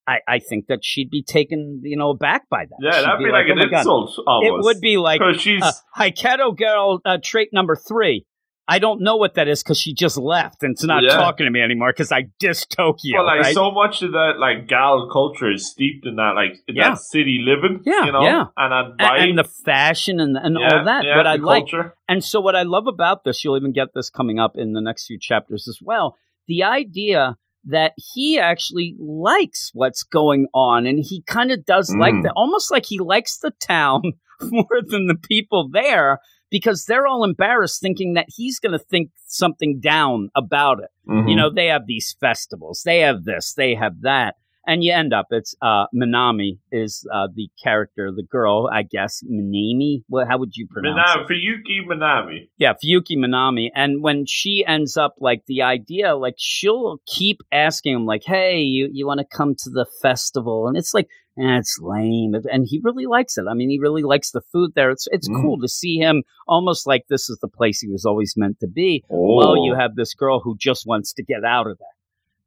I, 0.07 0.19
I 0.27 0.39
think 0.39 0.67
that 0.67 0.79
she'd 0.83 1.09
be 1.09 1.23
taken, 1.23 1.81
you 1.83 1.97
know, 1.97 2.11
aback 2.11 2.47
by 2.49 2.65
that. 2.65 2.77
Yeah, 2.81 2.91
She'd 2.99 3.05
that'd 3.05 3.19
be 3.19 3.31
like, 3.31 3.45
"Oh 3.49 3.51
an 3.61 3.69
God." 3.69 3.77
insult. 3.79 4.11
It 4.43 4.53
would 4.63 4.79
be 4.81 4.97
like 4.97 5.21
she's 5.39 5.61
uh, 5.63 5.71
Hokkaido 5.97 6.57
girl 6.57 6.99
uh, 7.05 7.17
trait 7.23 7.49
number 7.53 7.75
three. 7.75 8.25
I 8.69 8.79
don't 8.79 9.01
know 9.01 9.15
what 9.17 9.33
that 9.33 9.47
is 9.47 9.63
because 9.63 9.79
she 9.79 9.93
just 9.93 10.17
left 10.17 10.63
and 10.63 10.71
it's 10.73 10.83
not 10.83 11.03
Yeah. 11.03 11.15
talking 11.17 11.45
to 11.45 11.51
me 11.51 11.61
anymore 11.61 11.91
because 11.91 12.11
I 12.11 12.27
diss 12.39 12.65
Tokyo. 12.65 13.17
well, 13.17 13.25
like 13.25 13.41
right? 13.41 13.53
so 13.53 13.71
much 13.71 14.01
of 14.03 14.11
that 14.11 14.33
like 14.39 14.67
gal 14.67 15.09
culture 15.11 15.51
is 15.51 15.69
steeped 15.71 16.05
in 16.05 16.15
that 16.17 16.33
like 16.35 16.53
in 16.67 16.75
Yeah. 16.75 16.89
that 16.89 16.99
city 16.99 17.43
living. 17.43 17.81
Yeah, 17.85 18.05
you 18.05 18.11
know, 18.11 18.21
yeah. 18.21 18.45
and 18.55 18.71
that 18.97 19.05
A- 19.05 19.09
vibe. 19.09 19.29
and, 19.29 19.37
the 19.39 19.43
fashion 19.43 20.19
and 20.19 20.37
and 20.37 20.57
yeah, 20.59 20.77
all 20.79 20.85
that. 20.85 21.03
yeah, 21.05 21.17
what 21.17 21.27
I 21.27 21.35
like, 21.35 21.69
culture. 21.69 21.95
and 22.07 22.23
so 22.23 22.39
what 22.39 22.55
I 22.55 22.63
love 22.63 22.87
about 22.87 23.23
this, 23.23 23.43
you'll 23.43 23.57
even 23.57 23.73
get 23.73 23.89
this 23.95 24.09
coming 24.09 24.39
up 24.39 24.53
in 24.55 24.73
the 24.73 24.81
next 24.81 25.07
few 25.07 25.17
chapters 25.19 25.67
as 25.67 25.79
well. 25.81 26.15
The 26.47 26.63
idea 26.63 27.37
that 27.65 27.91
he 28.13 28.39
actually 28.39 28.95
likes 28.99 29.71
what's 29.73 30.03
going 30.03 30.47
on, 30.53 30.85
and 30.85 30.99
he 31.03 31.21
kind 31.23 31.51
of 31.51 31.65
does 31.65 31.93
like 31.93 32.13
Mm. 32.13 32.23
that, 32.23 32.33
almost 32.35 32.71
like 32.71 32.85
he 32.85 32.99
likes 32.99 33.37
the 33.37 33.51
town 33.59 34.01
more 34.41 34.79
than 34.87 35.07
the 35.07 35.15
people 35.15 35.67
there. 35.71 36.19
Because 36.51 36.85
they're 36.85 37.05
all 37.07 37.23
embarrassed, 37.23 37.81
thinking 37.81 38.13
that 38.15 38.25
he's 38.27 38.59
going 38.59 38.71
to 38.71 38.79
think 38.79 39.11
something 39.27 39.79
down 39.79 40.29
about 40.35 40.79
it. 40.79 40.89
Mhm. 41.07 41.29
You 41.29 41.35
know, 41.35 41.49
they 41.49 41.67
have 41.67 41.85
these 41.85 42.15
festivals, 42.19 42.81
they 42.83 42.99
have 42.99 43.23
this, 43.23 43.53
they 43.53 43.75
have 43.75 44.01
that. 44.01 44.35
And 44.67 44.83
you 44.83 44.91
end 44.93 45.13
up 45.13 45.27
it's 45.31 45.55
uh 45.61 45.85
Minami 45.95 46.59
is 46.71 47.05
uh 47.13 47.27
the 47.33 47.49
character, 47.63 48.11
the 48.15 48.23
girl, 48.23 48.69
I 48.71 48.83
guess 48.83 49.23
Minami. 49.29 50.03
What? 50.07 50.27
How 50.27 50.37
would 50.37 50.55
you 50.55 50.67
pronounce 50.67 50.97
Minami, 50.97 51.21
it? 51.21 51.27
Fuyuki 51.29 51.87
Minami. 51.87 52.49
Yeah, 52.57 52.73
Fuyuki 52.73 53.17
Minami. 53.17 53.69
And 53.75 54.01
when 54.03 54.25
she 54.27 54.63
ends 54.67 54.97
up 54.97 55.15
like 55.19 55.43
the 55.47 55.61
idea, 55.61 56.15
like 56.15 56.35
she'll 56.37 56.97
keep 57.05 57.39
asking 57.51 57.95
him, 57.95 58.05
like, 58.05 58.23
"Hey, 58.25 58.59
you 58.61 58.89
you 58.91 59.05
want 59.07 59.19
to 59.19 59.25
come 59.37 59.55
to 59.63 59.69
the 59.69 59.85
festival?" 60.01 60.67
And 60.67 60.77
it's 60.77 60.93
like, 60.93 61.07
eh, 61.39 61.57
it's 61.59 61.79
lame. 61.81 62.33
And 62.51 62.65
he 62.67 62.79
really 62.83 63.05
likes 63.05 63.37
it. 63.37 63.45
I 63.49 63.53
mean, 63.53 63.69
he 63.69 63.79
really 63.79 64.03
likes 64.03 64.31
the 64.31 64.41
food 64.51 64.71
there. 64.75 64.91
It's 64.91 65.07
it's 65.11 65.29
Mm. 65.29 65.41
cool 65.41 65.57
to 65.59 65.67
see 65.67 65.97
him 65.97 66.23
almost 66.47 66.85
like 66.87 67.05
this 67.09 67.29
is 67.29 67.37
the 67.41 67.47
place 67.47 67.79
he 67.79 67.87
was 67.89 68.05
always 68.05 68.33
meant 68.35 68.59
to 68.59 68.67
be. 68.67 69.03
Oh. 69.09 69.35
Well, 69.37 69.65
you 69.65 69.75
have 69.75 69.95
this 69.95 70.13
girl 70.13 70.39
who 70.43 70.55
just 70.57 70.85
wants 70.85 71.13
to 71.13 71.23
get 71.23 71.43
out 71.43 71.67
of 71.67 71.77
there. 71.77 71.87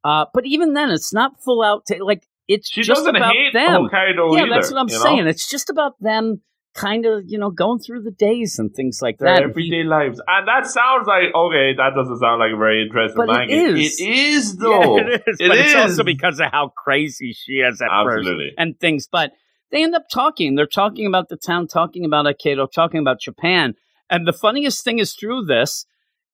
Uh, 0.04 0.26
but 0.34 0.46
even 0.46 0.72
then, 0.74 0.90
it's 0.90 1.12
not 1.12 1.40
full 1.42 1.62
out. 1.62 1.86
like 2.00 2.26
it's 2.48 2.68
She 2.68 2.82
just 2.82 2.98
doesn't 3.00 3.16
about 3.16 3.34
hate 3.34 3.52
them. 3.52 3.88
Hokkaido 3.88 4.34
yeah, 4.36 4.42
either. 4.42 4.50
that's 4.50 4.70
what 4.72 4.80
I'm 4.80 4.88
you 4.88 4.96
know? 4.98 5.02
saying. 5.04 5.26
It's 5.28 5.48
just 5.48 5.70
about 5.70 5.92
them, 6.00 6.40
kind 6.74 7.06
of, 7.06 7.22
you 7.26 7.38
know, 7.38 7.50
going 7.50 7.78
through 7.78 8.02
the 8.02 8.10
days 8.10 8.58
and 8.58 8.74
things 8.74 8.98
like 9.00 9.18
Their 9.18 9.34
that. 9.36 9.42
everyday 9.44 9.84
lives. 9.84 10.20
And 10.26 10.48
that 10.48 10.66
sounds 10.66 11.06
like, 11.06 11.32
okay, 11.34 11.74
that 11.76 11.90
doesn't 11.94 12.18
sound 12.18 12.40
like 12.40 12.52
a 12.52 12.56
very 12.56 12.82
interesting 12.82 13.16
But 13.16 13.28
it 13.28 13.48
manga. 13.48 13.54
is. 13.80 14.00
It 14.00 14.04
is, 14.08 14.56
though. 14.58 14.96
Yeah, 14.98 15.04
it 15.06 15.22
is. 15.26 15.36
It 15.40 15.48
but 15.48 15.58
it's 15.58 15.74
also 15.74 16.02
because 16.02 16.40
of 16.40 16.46
how 16.50 16.72
crazy 16.76 17.32
she 17.32 17.54
is 17.54 17.80
at 17.80 17.88
first 18.04 18.18
Absolutely. 18.26 18.52
and 18.58 18.78
things. 18.80 19.06
But 19.10 19.32
they 19.70 19.82
end 19.84 19.94
up 19.94 20.06
talking. 20.12 20.56
They're 20.56 20.66
talking 20.66 21.06
about 21.06 21.28
the 21.28 21.36
town, 21.36 21.68
talking 21.68 22.04
about 22.04 22.26
Hokkaido, 22.26 22.70
talking 22.72 23.00
about 23.00 23.20
Japan. 23.20 23.74
And 24.10 24.26
the 24.26 24.32
funniest 24.32 24.82
thing 24.84 24.98
is 24.98 25.14
through 25.14 25.44
this, 25.46 25.86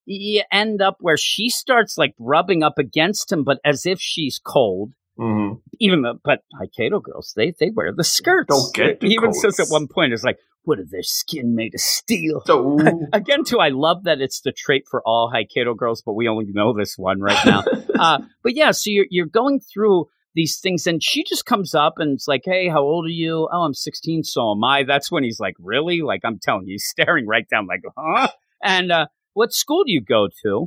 you 0.09 0.43
end 0.51 0.81
up 0.81 0.97
where 1.01 1.17
she 1.17 1.49
starts 1.49 1.99
like 1.99 2.15
rubbing 2.19 2.63
up 2.63 2.79
against 2.79 3.31
him, 3.31 3.45
but 3.45 3.59
as 3.65 3.87
if 3.87 4.01
she's 4.01 4.41
cold. 4.45 4.93
hmm 5.17 5.55
Even 5.81 6.03
the 6.03 6.15
but 6.25 6.41
Hokkaido 6.61 7.03
girls, 7.03 7.33
they 7.37 7.53
they 7.59 7.71
wear 7.71 7.93
the 7.93 8.05
skirts. 8.05 8.49
Don't 8.49 8.75
get 8.75 9.01
the 9.01 9.09
He 9.09 9.15
even 9.15 9.33
says 9.35 9.61
at 9.61 9.69
one 9.69 9.89
point, 9.89 10.13
it's 10.13 10.25
like, 10.25 10.39
what 10.65 10.79
is 10.79 10.91
their 10.91 11.03
skin 11.03 11.55
made 11.55 11.75
of 11.75 11.81
steel? 11.81 12.43
So, 12.47 12.79
Again, 13.13 13.45
too, 13.45 13.59
I 13.59 13.69
love 13.71 14.05
that 14.05 14.21
it's 14.21 14.41
the 14.41 14.53
trait 14.53 14.85
for 14.91 15.03
all 15.05 15.33
Hokkaido 15.33 15.77
girls, 15.77 16.03
but 16.05 16.15
we 16.15 16.29
only 16.29 16.47
know 16.49 16.77
this 16.77 16.97
one 16.97 17.21
right 17.21 17.39
now. 17.45 17.65
uh, 17.99 18.19
but 18.43 18.55
yeah, 18.55 18.71
so 18.73 18.91
you're 18.91 19.07
you're 19.11 19.27
going 19.27 19.61
through 19.61 20.07
these 20.35 20.59
things, 20.61 20.87
and 20.87 21.03
she 21.03 21.25
just 21.25 21.47
comes 21.47 21.75
up 21.75 21.95
and 21.99 22.15
it's 22.15 22.29
like, 22.29 22.43
"Hey, 22.45 22.69
how 22.69 22.83
old 22.83 23.07
are 23.07 23.11
you?" 23.11 23.49
"Oh, 23.53 23.63
I'm 23.63 23.75
16." 23.75 24.25
So 24.25 24.53
am 24.53 24.63
I. 24.65 24.85
That's 24.85 25.11
when 25.11 25.25
he's 25.25 25.41
like, 25.41 25.55
"Really?" 25.59 26.01
Like 26.03 26.21
I'm 26.25 26.39
telling 26.41 26.67
you, 26.67 26.75
he's 26.75 26.87
staring 26.89 27.27
right 27.27 27.49
down, 27.49 27.67
like, 27.67 27.83
"Huh?" 27.97 28.29
And 28.63 28.91
uh, 28.93 29.07
what 29.39 29.53
school 29.53 29.85
do 29.85 29.93
you 29.93 30.03
go 30.03 30.29
to? 30.43 30.67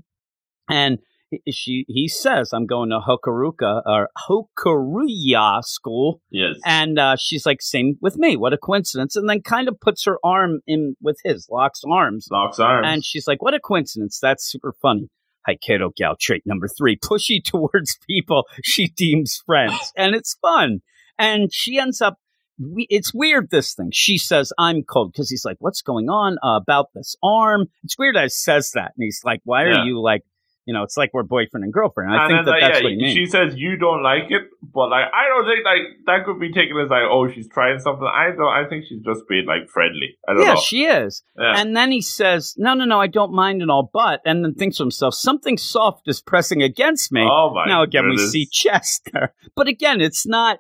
And 0.69 0.99
he- 1.29 1.51
she 1.51 1.85
he 1.87 2.07
says, 2.07 2.53
"I'm 2.53 2.65
going 2.65 2.89
to 2.89 2.99
Hokaruka 2.99 3.81
or 3.85 4.09
Hokaruya 4.29 5.61
school." 5.63 6.21
yes. 6.29 6.55
And 6.65 6.97
uh, 6.97 7.15
she's 7.17 7.45
like, 7.45 7.61
"Same 7.61 7.95
with 8.01 8.17
me. 8.17 8.37
What 8.37 8.53
a 8.53 8.57
coincidence!" 8.57 9.15
And 9.15 9.29
then 9.29 9.41
kind 9.41 9.67
of 9.67 9.79
puts 9.79 10.05
her 10.05 10.17
arm 10.23 10.61
in 10.65 10.95
with 11.01 11.19
his, 11.23 11.47
locks 11.51 11.81
arms. 11.89 12.27
Locks 12.31 12.59
arms. 12.59 12.87
And 12.87 13.05
she's 13.05 13.27
like, 13.27 13.41
"What 13.41 13.53
a 13.53 13.59
coincidence! 13.59 14.19
That's 14.21 14.49
super 14.49 14.73
funny." 14.81 15.09
Hokkaido 15.47 15.95
gal 15.95 16.15
trait 16.19 16.43
number 16.45 16.67
three: 16.67 16.95
pushy 16.97 17.43
towards 17.51 17.97
people 18.07 18.45
she 18.63 18.87
deems 18.87 19.41
friends, 19.45 19.91
and 19.97 20.15
it's 20.15 20.37
fun. 20.41 20.79
And 21.17 21.53
she 21.53 21.77
ends 21.77 22.01
up. 22.01 22.15
We, 22.61 22.87
it's 22.89 23.13
weird. 23.13 23.49
This 23.49 23.73
thing. 23.73 23.89
She 23.91 24.17
says, 24.17 24.53
"I'm 24.57 24.83
cold," 24.83 25.11
because 25.13 25.29
he's 25.29 25.45
like, 25.45 25.57
"What's 25.59 25.81
going 25.81 26.09
on 26.09 26.37
uh, 26.43 26.57
about 26.61 26.87
this 26.93 27.15
arm?" 27.23 27.67
It's 27.83 27.97
weird. 27.97 28.15
that 28.15 28.23
he 28.23 28.29
says 28.29 28.71
that, 28.71 28.93
and 28.95 29.03
he's 29.03 29.21
like, 29.23 29.41
"Why 29.43 29.63
are 29.63 29.71
Yeah. 29.71 29.83
you 29.85 30.01
like?" 30.01 30.23
You 30.67 30.75
know, 30.75 30.83
it's 30.83 30.95
like 30.95 31.09
we're 31.11 31.23
boyfriend 31.23 31.63
and 31.63 31.73
girlfriend. 31.73 32.13
I 32.13 32.25
And 32.25 32.31
think 32.33 32.45
that 32.45 32.51
like, 32.51 32.61
that's 32.61 32.77
yeah, 32.77 32.83
what 32.83 32.91
he 32.91 32.97
means. 32.97 33.13
She 33.15 33.25
says 33.25 33.55
you 33.57 33.77
don't 33.77 34.03
like 34.03 34.29
it, 34.29 34.43
but 34.61 34.89
like 34.91 35.05
I 35.11 35.27
don't 35.27 35.45
think 35.45 35.65
like 35.65 35.81
that 36.05 36.23
could 36.23 36.39
be 36.39 36.53
taken 36.53 36.77
as 36.77 36.87
like 36.87 37.01
oh 37.09 37.27
she's 37.31 37.49
trying 37.49 37.79
something. 37.79 38.05
I 38.07 38.29
don't. 38.29 38.47
I 38.47 38.69
think 38.69 38.85
she's 38.87 39.01
just 39.01 39.21
being 39.27 39.47
like 39.47 39.67
friendly. 39.69 40.17
I 40.27 40.33
don't 40.33 40.43
yeah, 40.43 40.53
know. 40.53 40.61
she 40.61 40.83
is. 40.85 41.23
yeah. 41.37 41.59
And 41.59 41.75
then 41.75 41.91
he 41.91 41.99
says, 41.99 42.53
"No, 42.57 42.75
no, 42.75 42.85
no, 42.85 43.01
I 43.01 43.07
don't 43.07 43.33
mind 43.33 43.63
at 43.63 43.71
all, 43.71 43.89
but," 43.91 44.21
and 44.23 44.45
then 44.45 44.53
thinks 44.53 44.77
to 44.77 44.83
himself, 44.83 45.15
"Something 45.15 45.57
soft 45.57 46.07
is 46.07 46.21
pressing 46.21 46.61
against 46.61 47.11
me." 47.11 47.21
oh 47.27 47.51
my. 47.55 47.65
now 47.65 47.81
again, 47.81 48.07
we 48.07 48.17
see 48.19 48.45
chest 48.45 49.09
there, 49.13 49.33
but 49.55 49.67
again, 49.67 49.99
it's 49.99 50.27
not. 50.27 50.59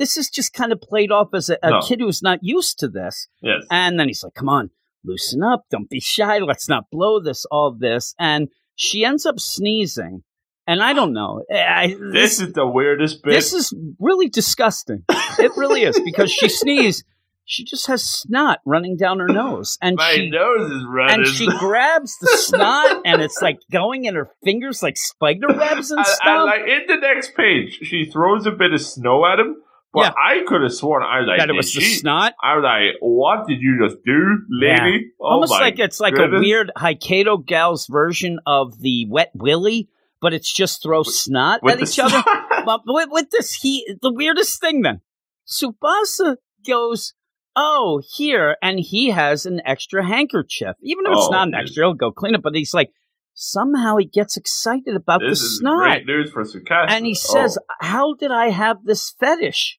This 0.00 0.16
is 0.16 0.28
just 0.30 0.52
kind 0.54 0.72
of 0.72 0.80
played 0.80 1.12
off 1.12 1.28
as 1.34 1.48
a, 1.50 1.58
a 1.62 1.70
No. 1.70 1.80
kid 1.82 2.00
who's 2.00 2.22
not 2.22 2.38
used 2.42 2.78
to 2.80 2.88
this. 2.88 3.28
Yes. 3.42 3.62
And 3.70 4.00
then 4.00 4.08
he's 4.08 4.24
like, 4.24 4.34
"Come 4.34 4.48
on, 4.48 4.70
loosen 5.04 5.42
up, 5.44 5.66
don't 5.70 5.88
be 5.90 6.00
shy. 6.00 6.38
Let's 6.38 6.68
not 6.68 6.90
blow 6.90 7.20
this, 7.20 7.44
all 7.50 7.70
this." 7.70 8.14
And 8.18 8.48
she 8.74 9.04
ends 9.04 9.26
up 9.26 9.38
sneezing, 9.38 10.22
and 10.66 10.82
I 10.82 10.94
don't 10.94 11.12
know. 11.12 11.42
Eh, 11.50 11.62
I, 11.62 11.96
this 12.12 12.40
is 12.40 12.54
the 12.54 12.66
weirdest 12.66 13.22
bit. 13.22 13.32
this 13.32 13.52
is 13.52 13.72
really 13.98 14.28
disgusting. 14.30 15.04
It 15.38 15.52
really 15.56 15.82
is 15.82 16.00
because 16.00 16.32
she 16.32 16.48
sneezed. 16.62 17.04
She 17.44 17.64
just 17.64 17.88
has 17.88 18.02
snot 18.04 18.60
running 18.64 18.96
down 18.96 19.18
her 19.18 19.26
nose, 19.26 19.76
and 19.82 19.96
my 19.96 20.12
she 20.14 20.30
nose 20.30 20.70
is 20.70 20.84
running. 20.88 21.14
and 21.14 21.26
she 21.26 21.46
grabs 21.58 22.16
the 22.20 22.28
snot, 22.36 23.02
and 23.04 23.20
it's 23.20 23.42
like 23.42 23.58
going 23.72 24.04
in 24.06 24.14
her 24.14 24.30
fingers 24.44 24.82
like 24.82 24.96
spider 24.96 25.48
webs 25.48 25.90
and 25.90 25.98
and, 25.98 26.06
stuff. 26.06 26.20
and, 26.24 26.44
like 26.44 26.60
in 26.60 26.86
the 26.86 26.96
next 26.96 27.34
page, 27.36 27.80
she 27.82 28.04
throws 28.06 28.46
a 28.46 28.50
bit 28.52 28.72
of 28.72 28.80
snow 28.80 29.26
at 29.26 29.38
him. 29.40 29.56
But 29.92 30.00
Yeah. 30.02 30.12
I 30.24 30.44
could 30.46 30.62
have 30.62 30.72
sworn 30.72 31.02
I 31.02 31.18
was 31.20 31.26
like, 31.28 31.38
that 31.40 31.50
it 31.50 31.54
was 31.56 31.72
the 31.74 31.80
she- 31.80 31.94
snot. 31.98 32.34
I 32.42 32.54
was 32.54 32.62
like, 32.62 32.96
what 33.00 33.46
did 33.48 33.60
you 33.60 33.78
just 33.84 33.96
do, 34.04 34.38
lady? 34.48 35.10
Oh 35.20 35.26
Almost 35.26 35.52
like 35.52 35.78
it's 35.80 35.98
like 36.00 36.14
goodness. 36.14 36.38
a 36.38 36.40
weird 36.40 36.70
Hokkaido 36.76 37.44
gal's 37.44 37.86
version 37.88 38.38
of 38.46 38.78
the 38.80 39.06
wet 39.08 39.32
willy, 39.34 39.88
but 40.20 40.32
it's 40.32 40.52
just 40.52 40.82
throw 40.82 41.02
snot 41.02 41.60
with 41.64 41.74
at 41.80 41.88
each 41.88 41.98
other. 41.98 42.22
but 42.64 42.82
with, 42.86 43.08
with 43.10 43.30
this, 43.30 43.54
he 43.54 43.84
the 44.00 44.12
weirdest 44.12 44.60
thing 44.60 44.82
then. 44.82 45.00
Tsubasa 45.48 46.36
goes, 46.64 47.14
"Oh, 47.56 48.00
here," 48.14 48.56
and 48.62 48.78
he 48.78 49.10
has 49.10 49.44
an 49.46 49.60
extra 49.64 50.06
handkerchief. 50.06 50.76
Even 50.82 51.06
if 51.06 51.12
it's 51.12 51.26
Oh, 51.26 51.30
not 51.32 51.48
an 51.48 51.54
extra, 51.54 51.82
he'll 51.84 51.94
go 51.94 52.12
clean 52.12 52.34
it. 52.36 52.42
But 52.42 52.54
he's 52.54 52.72
like, 52.72 52.90
somehow 53.34 53.96
he 53.96 54.06
gets 54.06 54.36
excited 54.36 54.94
about 54.94 55.20
this 55.20 55.40
the 55.40 55.46
is 55.46 55.58
snot. 55.58 55.78
great 55.82 56.06
news 56.06 56.30
for 56.30 56.44
Tsubasa. 56.44 56.86
and 56.90 57.04
he 57.06 57.12
oh. 57.12 57.32
says, 57.32 57.58
Oh. 57.60 57.74
"How 57.80 58.14
did 58.14 58.30
I 58.30 58.50
have 58.50 58.84
this 58.84 59.10
fetish? 59.18 59.78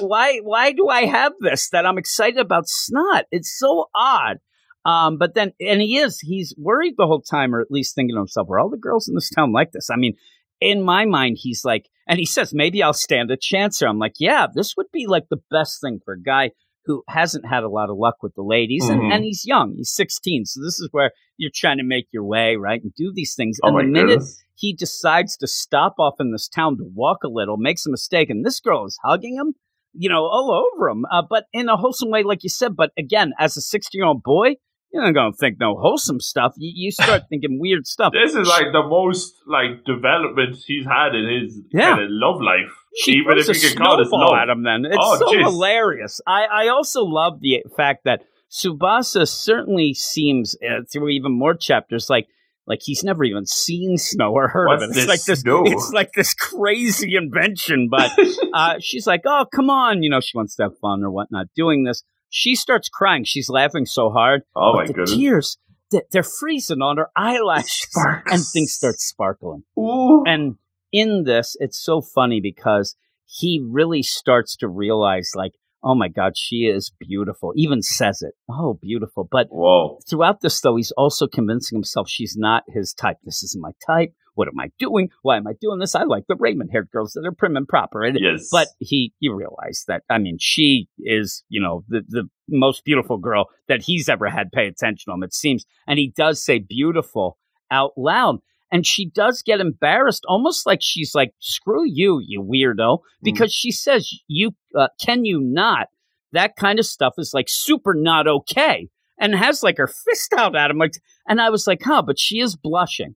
Why 0.00 0.38
why 0.42 0.72
do 0.72 0.88
I 0.88 1.06
have 1.06 1.32
this 1.40 1.68
that 1.70 1.86
I'm 1.86 1.98
excited 1.98 2.38
about 2.38 2.68
snot? 2.68 3.24
It's 3.30 3.56
so 3.58 3.86
odd." 3.94 4.38
Um, 4.84 5.16
but 5.16 5.34
then, 5.34 5.52
and 5.60 5.80
he 5.80 5.96
is, 5.98 6.18
he's 6.20 6.54
worried 6.58 6.94
the 6.98 7.06
whole 7.06 7.20
time, 7.22 7.54
or 7.54 7.60
at 7.60 7.70
least 7.70 7.94
thinking 7.94 8.16
to 8.16 8.20
himself, 8.20 8.48
"Are 8.50 8.58
all 8.58 8.68
the 8.70 8.76
girls 8.76 9.08
in 9.08 9.14
this 9.14 9.30
town 9.30 9.52
like 9.52 9.72
this?" 9.72 9.90
I 9.90 9.96
mean, 9.96 10.14
in 10.60 10.82
my 10.82 11.04
mind, 11.04 11.38
he's 11.40 11.64
like, 11.64 11.86
and 12.08 12.18
he 12.18 12.26
says, 12.26 12.52
"Maybe 12.54 12.82
I'll 12.82 12.92
stand 12.92 13.30
a 13.30 13.36
chance 13.36 13.78
here." 13.78 13.88
I'm 13.88 13.98
like, 13.98 14.14
"Yeah, 14.18 14.46
this 14.52 14.74
would 14.76 14.90
be 14.92 15.06
like 15.06 15.24
the 15.30 15.40
best 15.50 15.80
thing 15.80 16.00
for 16.04 16.14
a 16.14 16.20
guy." 16.22 16.50
Who 16.86 17.04
hasn't 17.08 17.46
had 17.46 17.62
a 17.62 17.68
lot 17.68 17.90
of 17.90 17.96
luck 17.96 18.16
with 18.24 18.34
the 18.34 18.42
ladies, 18.42 18.88
and, 18.88 19.02
Mhm. 19.02 19.12
and 19.14 19.22
he's 19.24 19.46
young. 19.46 19.74
He's 19.76 19.94
16, 19.94 20.46
so 20.46 20.60
this 20.60 20.80
is 20.80 20.88
where 20.90 21.12
you're 21.36 21.52
trying 21.54 21.78
to 21.78 21.84
make 21.84 22.08
your 22.12 22.24
way, 22.24 22.56
right, 22.56 22.82
and 22.82 22.92
do 22.96 23.12
these 23.14 23.36
things. 23.36 23.60
oh 23.62 23.68
and 23.68 23.78
the 23.78 23.92
minute 23.92 24.06
goodness. 24.08 24.42
he 24.56 24.72
decides 24.72 25.36
to 25.36 25.46
stop 25.46 25.94
off 26.00 26.14
in 26.18 26.32
this 26.32 26.48
town 26.48 26.78
to 26.78 26.84
walk 26.92 27.18
a 27.22 27.28
little, 27.28 27.56
makes 27.56 27.86
a 27.86 27.90
mistake, 27.90 28.30
and 28.30 28.44
this 28.44 28.58
girl 28.58 28.84
is 28.84 28.98
hugging 29.04 29.36
him, 29.36 29.54
you 29.94 30.08
know, 30.08 30.24
all 30.24 30.50
over 30.74 30.88
him, 30.88 31.04
uh, 31.10 31.22
but 31.28 31.44
in 31.52 31.68
a 31.68 31.76
wholesome 31.76 32.10
way, 32.10 32.22
like 32.22 32.42
you 32.42 32.48
said. 32.50 32.74
But 32.76 32.90
again, 32.98 33.32
as 33.38 33.56
a 33.56 33.60
16 33.60 33.98
year 33.98 34.06
old 34.06 34.22
boy, 34.22 34.56
you're 34.92 35.02
not 35.04 35.14
going 35.14 35.32
to 35.32 35.36
think 35.38 35.58
no 35.58 35.74
wholesome 35.76 36.20
stuff. 36.20 36.52
You, 36.58 36.70
you 36.74 36.90
start 36.90 37.22
thinking 37.30 37.58
weird 37.60 37.86
stuff. 37.86 38.12
This 38.12 38.34
is 38.34 38.46
like 38.46 38.72
the 38.72 38.82
most 38.82 39.32
like 39.46 39.84
development 39.86 40.56
he's 40.66 40.84
had 40.84 41.14
in 41.14 41.28
his 41.42 41.60
Yeah. 41.72 41.90
kind 41.90 42.02
of 42.02 42.08
love 42.10 42.40
life. 42.42 42.70
She 43.02 43.12
even 43.12 43.38
if 43.38 43.48
you 43.48 43.54
can 43.70 43.78
call 43.78 44.00
it 44.00 44.08
love. 44.12 44.34
at 44.38 44.50
him. 44.50 44.64
Then 44.64 44.84
it's 44.84 44.96
Oh, 45.00 45.16
so 45.18 45.26
jeez. 45.26 45.44
hilarious. 45.44 46.20
I, 46.26 46.44
I 46.44 46.68
also 46.68 47.04
love 47.04 47.40
the 47.40 47.62
fact 47.74 48.04
that 48.04 48.22
Tsubasa 48.50 49.26
certainly 49.26 49.94
seems 49.94 50.54
uh, 50.62 50.82
through 50.92 51.08
even 51.08 51.32
more 51.32 51.54
chapters 51.54 52.10
like 52.10 52.26
like 52.66 52.80
he's 52.82 53.02
never 53.02 53.24
even 53.24 53.46
seen 53.46 53.98
snow 53.98 54.32
or 54.32 54.48
heard 54.48 54.68
What's 54.68 54.84
of 54.84 54.90
it. 54.90 54.96
It's 54.96 55.06
like 55.08 55.24
this. 55.24 55.40
snow? 55.40 55.62
It's 55.66 55.90
like 55.92 56.12
this 56.14 56.34
crazy 56.34 57.16
invention. 57.16 57.88
But 57.90 58.10
uh, 58.54 58.74
she's 58.80 59.06
like, 59.06 59.22
"Oh, 59.26 59.46
come 59.52 59.70
on!" 59.70 60.02
You 60.02 60.10
know, 60.10 60.20
she 60.20 60.36
wants 60.36 60.56
to 60.56 60.64
have 60.64 60.78
fun 60.78 61.02
or 61.02 61.10
whatnot. 61.10 61.46
Doing 61.56 61.84
this, 61.84 62.02
she 62.30 62.54
starts 62.54 62.88
crying. 62.88 63.24
She's 63.24 63.48
laughing 63.48 63.86
so 63.86 64.10
hard, 64.10 64.42
oh 64.54 64.74
my 64.74 64.86
the 64.86 64.92
goodness. 64.92 65.14
tears 65.16 65.58
they're, 65.92 66.02
they're 66.10 66.22
freezing 66.24 66.82
on 66.82 66.96
her 66.96 67.10
eyelashes, 67.14 67.88
Sparks. 67.90 68.32
and 68.32 68.42
things 68.44 68.72
start 68.72 68.98
sparkling. 68.98 69.62
Ooh. 69.78 70.24
And 70.26 70.56
in 70.92 71.24
this, 71.24 71.56
it's 71.60 71.80
so 71.80 72.00
funny 72.00 72.40
because 72.40 72.96
he 73.24 73.64
really 73.64 74.02
starts 74.02 74.56
to 74.56 74.68
realize, 74.68 75.30
like, 75.34 75.52
oh 75.82 75.94
my 75.94 76.08
God, 76.08 76.36
she 76.36 76.64
is 76.66 76.92
beautiful. 76.98 77.52
Even 77.56 77.82
says 77.82 78.22
it, 78.22 78.34
oh, 78.48 78.78
beautiful. 78.80 79.28
But 79.30 79.48
Whoa. 79.50 79.98
throughout 80.08 80.40
this, 80.40 80.60
though, 80.60 80.76
he's 80.76 80.92
also 80.92 81.26
convincing 81.26 81.76
himself 81.76 82.08
she's 82.08 82.36
not 82.36 82.64
his 82.68 82.92
type. 82.92 83.16
This 83.24 83.42
isn't 83.42 83.60
my 83.60 83.72
type. 83.86 84.12
What 84.34 84.48
am 84.48 84.58
I 84.58 84.70
doing? 84.78 85.10
Why 85.20 85.36
am 85.36 85.46
I 85.46 85.52
doing 85.60 85.78
this? 85.78 85.94
I 85.94 86.04
like 86.04 86.24
the 86.26 86.36
Raymond 86.38 86.70
haired 86.72 86.88
girls 86.90 87.12
that 87.12 87.26
are 87.26 87.32
prim 87.32 87.56
and 87.56 87.68
proper. 87.68 88.02
And 88.02 88.18
Yes. 88.18 88.48
but 88.50 88.68
he 88.78 89.12
he 89.18 89.28
realized 89.28 89.84
that 89.88 90.04
I 90.08 90.16
mean 90.18 90.38
she 90.40 90.88
is 90.98 91.44
you 91.50 91.60
know 91.60 91.84
the 91.88 92.02
the 92.08 92.28
most 92.48 92.82
beautiful 92.84 93.18
girl 93.18 93.48
that 93.68 93.82
he's 93.82 94.08
ever 94.08 94.30
had 94.30 94.50
pay 94.50 94.66
attention 94.66 95.10
to 95.10 95.14
him 95.14 95.22
it 95.22 95.34
seems 95.34 95.64
and 95.86 95.98
he 95.98 96.12
does 96.16 96.42
say 96.42 96.58
beautiful 96.58 97.36
out 97.70 97.92
loud 97.96 98.38
And 98.72 98.84
she 98.86 99.08
does 99.08 99.42
get 99.42 99.60
embarrassed, 99.60 100.24
almost 100.26 100.66
like 100.66 100.80
she's 100.80 101.14
like, 101.14 101.34
"Screw 101.38 101.84
you, 101.86 102.20
you 102.26 102.42
weirdo," 102.42 103.00
because 103.22 103.52
she 103.52 103.70
says, 103.70 104.10
"You 104.26 104.56
uh, 104.74 104.88
can 104.98 105.24
you 105.24 105.40
not?" 105.40 105.88
That 106.32 106.56
kind 106.56 106.78
of 106.80 106.86
stuff 106.86 107.14
is 107.18 107.32
like 107.34 107.46
super 107.48 107.94
not 107.94 108.26
okay, 108.26 108.88
and 109.20 109.34
has 109.34 109.62
like 109.62 109.76
her 109.76 109.86
fist 109.86 110.32
out 110.36 110.56
at 110.56 110.70
him, 110.70 110.78
like. 110.78 110.94
And 111.28 111.40
I 111.40 111.50
was 111.50 111.68
like, 111.68 111.82
"Huh," 111.84 112.02
but 112.04 112.18
she 112.18 112.40
is 112.40 112.56
blushing. 112.56 113.14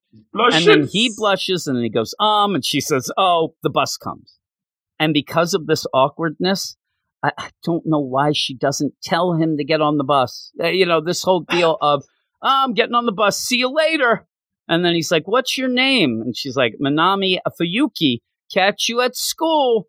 And 0.68 0.82
then 0.82 0.88
he 0.88 1.12
blushes 1.16 1.66
and 1.66 1.76
then 1.76 1.82
he 1.84 1.90
goes, 1.90 2.14
um, 2.20 2.54
and 2.54 2.64
she 2.64 2.80
says, 2.80 3.10
oh, 3.16 3.54
the 3.62 3.70
bus 3.70 3.96
comes. 3.96 4.38
And 4.98 5.12
because 5.12 5.54
of 5.54 5.66
this 5.66 5.86
awkwardness, 5.92 6.76
I, 7.22 7.32
I 7.36 7.50
don't 7.64 7.84
know 7.86 8.00
why 8.00 8.32
she 8.32 8.54
doesn't 8.54 8.94
tell 9.02 9.34
him 9.34 9.56
to 9.56 9.64
get 9.64 9.80
on 9.80 9.98
the 9.98 10.04
bus. 10.04 10.52
Uh, 10.62 10.68
you 10.68 10.86
know, 10.86 11.00
this 11.00 11.22
whole 11.22 11.40
deal 11.40 11.76
of, 11.80 12.04
I'm 12.42 12.74
getting 12.74 12.94
on 12.94 13.06
the 13.06 13.12
bus. 13.12 13.38
See 13.38 13.56
you 13.56 13.74
later. 13.74 14.26
And 14.68 14.84
then 14.84 14.94
he's 14.94 15.10
like, 15.10 15.26
what's 15.26 15.56
your 15.56 15.68
name? 15.68 16.22
And 16.24 16.36
she's 16.36 16.56
like, 16.56 16.74
Minami 16.82 17.38
Fuyuki. 17.60 18.18
Catch 18.52 18.88
you 18.88 19.00
at 19.00 19.16
school. 19.16 19.88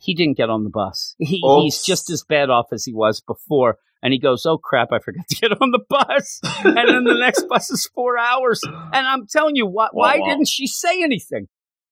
He 0.00 0.14
didn't 0.14 0.36
get 0.36 0.50
on 0.50 0.62
the 0.64 0.70
bus. 0.70 1.16
He, 1.18 1.40
oh. 1.44 1.62
he's 1.62 1.82
just 1.82 2.10
as 2.10 2.22
bad 2.22 2.50
off 2.50 2.66
as 2.72 2.84
he 2.84 2.92
was 2.92 3.20
before. 3.20 3.76
And 4.02 4.12
he 4.12 4.20
goes, 4.20 4.46
Oh 4.46 4.58
crap, 4.58 4.92
I 4.92 5.00
forgot 5.00 5.26
to 5.30 5.36
get 5.36 5.60
on 5.60 5.72
the 5.72 5.80
bus. 5.88 6.40
and 6.64 6.76
then 6.76 7.04
the 7.04 7.18
next 7.18 7.48
bus 7.48 7.70
is 7.70 7.90
four 7.94 8.16
hours. 8.16 8.60
And 8.64 9.06
I'm 9.06 9.26
telling 9.26 9.56
you, 9.56 9.66
why, 9.66 9.88
why 9.90 10.18
wow. 10.18 10.26
didn't 10.26 10.48
she 10.48 10.66
say 10.66 11.02
anything? 11.02 11.48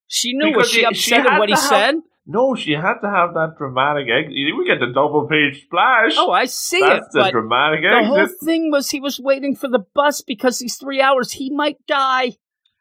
She 0.06 0.32
knew. 0.32 0.48
Because 0.48 0.64
was 0.64 0.70
she 0.70 0.84
upset 0.84 1.24
she 1.24 1.28
at 1.28 1.38
what 1.38 1.48
he 1.48 1.56
said? 1.56 1.96
No, 2.28 2.56
she 2.56 2.72
had 2.72 2.98
to 3.02 3.08
have 3.08 3.34
that 3.34 3.54
dramatic 3.56 4.08
exit. 4.10 4.32
We 4.34 4.66
get 4.66 4.80
the 4.80 4.92
double 4.92 5.28
page 5.28 5.62
splash. 5.62 6.14
Oh, 6.16 6.32
I 6.32 6.46
see 6.46 6.80
That's 6.80 7.06
it. 7.14 7.22
the 7.22 7.30
dramatic 7.30 7.82
the 7.82 8.04
whole 8.04 8.26
thing 8.44 8.70
was 8.72 8.90
he 8.90 8.98
was 8.98 9.20
waiting 9.20 9.54
for 9.54 9.68
the 9.68 9.84
bus 9.94 10.22
because 10.22 10.58
these 10.58 10.76
three 10.76 11.00
hours 11.00 11.30
he 11.30 11.50
might 11.50 11.76
die. 11.86 12.32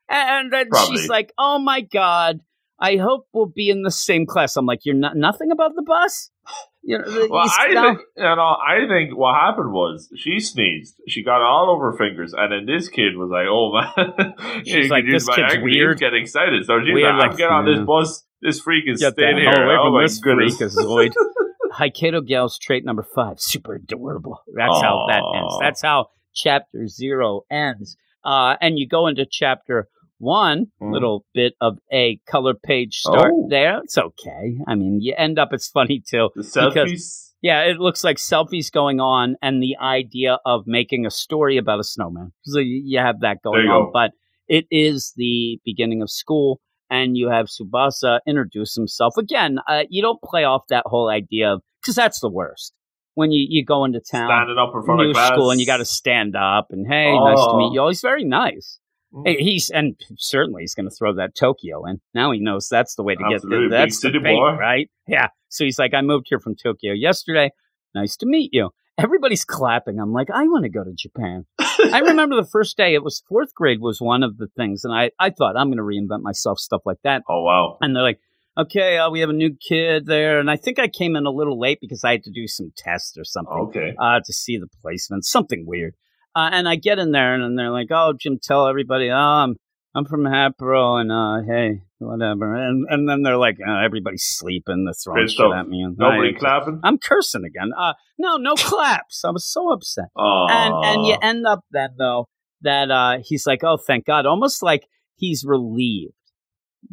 And 0.10 0.52
then 0.52 0.70
Probably. 0.70 0.98
she's 0.98 1.10
like, 1.10 1.32
"Oh 1.38 1.60
my 1.60 1.82
god, 1.82 2.40
I 2.80 2.98
hope 2.98 3.28
we'll 3.34 3.46
be 3.46 3.70
in 3.70 3.84
the 3.84 3.92
same 3.92 4.26
class." 4.26 4.56
I'm 4.58 4.66
like, 4.66 4.82
"You're 4.84 4.96
not 4.96 5.16
nothing 5.16 5.52
about 5.52 5.76
the 5.76 5.84
bus." 5.84 6.32
You 6.88 7.00
know, 7.00 7.28
Well, 7.32 7.50
I 7.58 7.70
think 7.74 8.00
you 8.16 8.24
know. 8.24 8.56
I 8.62 8.86
think 8.88 9.18
what 9.18 9.34
happened 9.34 9.72
was 9.72 10.08
she 10.16 10.40
sneezed. 10.40 10.94
She 11.08 11.24
got 11.24 11.42
all 11.42 11.72
over 11.76 11.92
her 11.92 11.98
fingers, 11.98 12.36
and 12.38 12.52
then 12.52 12.68
this 12.68 12.90
kid 12.90 13.18
was 13.18 13.32
like, 13.32 13.48
"Oh 13.50 13.74
man!" 13.74 14.64
She's 14.68 14.92
like, 14.92 15.04
"This 15.10 15.26
my 15.26 15.36
kid's 15.36 15.54
anger." 15.56 15.68
He 15.68 15.78
was 15.78 15.78
weird. 15.78 16.00
getting 16.00 16.22
excited. 16.22 16.64
So 16.64 16.78
she's 16.86 16.94
Weird, 16.94 17.16
like, 17.16 17.24
"I'm 17.24 17.30
like, 17.30 17.38
getting 17.40 17.52
on 17.52 17.66
yeah. 17.66 17.78
this 17.80 17.86
bus. 17.88 18.24
This 18.44 18.60
freak 18.60 18.84
is 18.86 19.00
Get 19.00 19.14
staying 19.14 19.38
here." 19.38 19.50
away 19.50 19.78
oh 19.80 19.90
from 19.96 20.04
this 20.04 20.20
goodness! 20.20 20.58
freak, 20.60 20.70
Zoid. 20.70 21.14
Hokkaido 21.74 22.24
Gal's 22.24 22.60
trait 22.60 22.86
number 22.86 23.02
five, 23.16 23.40
super 23.40 23.74
adorable. 23.74 24.44
That's 24.56 24.80
how 24.80 25.08
that 25.10 25.24
ends. 25.36 25.58
That's 25.60 25.82
how 25.82 26.10
chapter 26.36 26.86
zero 26.88 27.46
ends. 27.50 27.98
Uh, 28.24 28.58
and 28.62 28.78
you 28.78 28.88
go 28.88 29.08
into 29.08 29.26
chapter 29.28 29.88
one, 30.18 30.68
Mm. 30.82 30.94
little 30.94 31.26
bit 31.34 31.54
of 31.62 31.78
a 31.92 32.20
color 32.28 32.54
page 32.54 32.98
start 32.98 33.32
Oh. 33.34 33.48
there. 33.50 33.80
It's 33.84 33.98
okay. 33.98 34.58
I 34.68 34.76
mean, 34.76 35.00
you 35.02 35.14
end 35.18 35.38
up, 35.40 35.50
it's 35.54 35.68
funny 35.70 36.02
too. 36.08 36.30
the 36.36 36.42
selfies. 36.42 37.32
Yeah, 37.42 37.62
it 37.64 37.78
looks 37.78 38.04
like 38.04 38.18
selfies 38.18 38.72
going 38.72 39.00
on 39.00 39.36
and 39.42 39.62
the 39.62 39.76
idea 39.80 40.40
of 40.46 40.64
making 40.66 41.06
a 41.06 41.12
story 41.12 41.58
about 41.58 41.80
a 41.80 41.84
snowman. 41.84 42.32
So 42.44 42.60
you, 42.60 42.82
you 42.84 43.00
have 43.00 43.20
that 43.22 43.38
going 43.44 43.68
on. 43.68 43.86
go. 43.86 43.92
But 43.94 44.12
it 44.48 44.66
is 44.72 45.14
the 45.16 45.60
beginning 45.66 46.02
of 46.02 46.10
school 46.10 46.60
and 46.90 47.18
you 47.18 47.30
have 47.30 47.48
Tsubasa 47.48 48.20
introduce 48.28 48.74
himself. 48.76 49.16
Again, 49.18 49.60
uh, 49.68 49.84
you 49.90 50.02
don't 50.02 50.22
play 50.24 50.44
off 50.44 50.64
that 50.70 50.84
whole 50.88 51.10
idea 51.10 51.54
of, 51.54 51.62
because 51.82 51.96
that's 51.96 52.20
the 52.20 52.30
worst. 52.30 52.74
When 53.16 53.32
you, 53.32 53.46
you 53.50 53.64
go 53.64 53.86
into 53.86 54.00
town, 54.00 54.28
Standing 54.28 54.58
up 54.58 54.72
in 54.76 54.84
front 54.84 55.02
new 55.02 55.10
of 55.10 55.14
class. 55.16 55.30
school, 55.30 55.50
and 55.52 55.60
you 55.60 55.66
got 55.66 55.78
to 55.78 55.86
stand 55.86 56.36
up 56.36 56.68
and, 56.72 56.86
hey, 56.88 57.12
nice 57.18 57.38
to 57.38 57.50
Oh. 57.52 57.58
meet 57.58 57.74
you. 57.74 57.82
Oh, 57.82 57.88
he's 57.90 58.02
very 58.02 58.24
nice. 58.24 58.80
Mm. 59.16 59.28
Hey, 59.28 59.38
He's 59.44 59.70
and 59.70 59.96
certainly 60.18 60.64
he's 60.64 60.76
going 60.76 60.90
to 60.90 60.96
throw 60.96 61.14
that 61.16 61.36
Tokyo 61.36 61.86
in. 61.86 62.02
Now 62.14 62.32
he 62.32 62.40
knows 62.40 62.68
that's 62.68 62.96
the 62.96 63.04
way 63.04 63.16
to 63.16 63.24
Absolutely, 63.24 63.66
get 63.66 63.70
there. 63.70 63.80
That's 63.80 64.02
big 64.02 64.14
the 64.14 64.20
bait, 64.20 64.38
right? 64.60 64.90
Yeah. 65.08 65.28
So 65.50 65.64
he's 65.64 65.80
like, 65.80 65.94
I 65.94 66.02
moved 66.02 66.28
here 66.30 66.40
from 66.40 66.56
Tokyo 66.56 66.94
yesterday. 66.94 67.52
Nice 67.94 68.18
to 68.18 68.26
meet 68.26 68.50
you. 68.54 68.72
Everybody's 68.98 69.46
clapping. 69.46 70.00
I'm 70.00 70.14
like, 70.14 70.30
I 70.34 70.44
want 70.44 70.64
to 70.64 70.70
go 70.70 70.84
to 70.84 70.94
Japan. 70.94 71.46
I 71.60 72.00
remember 72.06 72.36
the 72.36 72.48
first 72.50 72.78
day. 72.78 72.94
It 72.94 73.04
was 73.04 73.24
fourth 73.28 73.54
grade 73.54 73.80
was 73.82 74.00
one 74.02 74.24
of 74.24 74.38
the 74.38 74.48
things, 74.56 74.84
and 74.84 74.94
I 74.94 75.12
I 75.20 75.30
thought 75.30 75.58
I'm 75.58 75.68
going 75.68 75.78
to 75.78 75.84
reinvent 75.84 76.22
myself 76.22 76.60
stuff 76.60 76.82
like 76.86 77.00
that. 77.04 77.24
Oh 77.30 77.42
wow! 77.44 77.78
And 77.82 77.96
they're 77.96 78.04
like, 78.04 78.20
okay, 78.58 78.98
uh, 78.98 79.10
we 79.10 79.20
have 79.20 79.30
a 79.30 79.34
new 79.34 79.54
kid 79.56 80.06
there, 80.06 80.40
and 80.40 80.50
I 80.50 80.56
think 80.56 80.80
I 80.80 80.88
came 80.88 81.16
in 81.16 81.26
a 81.26 81.30
little 81.32 81.60
late 81.60 81.80
because 81.82 82.04
I 82.06 82.12
had 82.12 82.24
to 82.24 82.32
do 82.32 82.48
some 82.48 82.72
tests 82.78 83.18
or 83.18 83.26
something 83.26 83.54
Okay. 83.70 83.94
uh, 84.00 84.20
to 84.26 84.34
see 84.34 84.58
the 84.58 84.68
placement, 84.82 85.26
something 85.26 85.66
weird. 85.68 85.96
Uh, 86.36 86.50
and 86.52 86.68
I 86.68 86.76
get 86.76 87.00
in 87.00 87.12
there 87.12 87.34
and 87.34 87.58
they're 87.58 87.72
like, 87.72 87.88
"Oh, 87.92 88.14
Jim, 88.20 88.38
tell 88.42 88.68
everybody, 88.68 89.10
oh, 89.10 89.16
I'm 89.16 89.56
I'm 89.96 90.04
from 90.06 90.24
Hapro, 90.24 91.00
and 91.00 91.12
uh, 91.12 91.48
hey, 91.48 91.84
whatever." 92.00 92.54
And 92.56 92.86
and 92.90 93.08
then 93.08 93.24
they're 93.24 93.38
like, 93.38 93.58
uh, 93.66 93.80
"Everybody's 93.86 94.26
sleeping, 94.26 94.84
they're 94.84 94.94
throwing 94.94 95.20
Great 95.22 95.30
shit 95.30 95.38
stuff. 95.38 95.54
at 95.56 95.70
me." 95.70 95.82
And 95.82 95.98
Nobody 95.98 96.36
I, 96.36 96.40
clapping. 96.40 96.82
I'm 96.84 96.98
cursing 96.98 97.46
again. 97.46 97.72
Uh, 97.78 97.94
no, 98.18 98.36
no 98.36 98.54
claps. 98.58 99.24
I 99.24 99.30
was 99.32 99.46
so 99.46 99.72
upset. 99.72 100.10
Oh, 100.18 100.48
And 100.50 100.74
and 100.86 101.06
you 101.06 101.16
end 101.22 101.46
up 101.48 101.62
then 101.72 101.92
though 101.98 102.28
that 102.62 102.92
uh, 102.92 103.20
he's 103.24 103.48
like, 103.48 103.64
"Oh, 103.64 103.78
thank 103.78 104.06
God," 104.06 104.26
almost 104.26 104.62
like 104.62 104.88
he's 105.16 105.46
relieved 105.48 106.12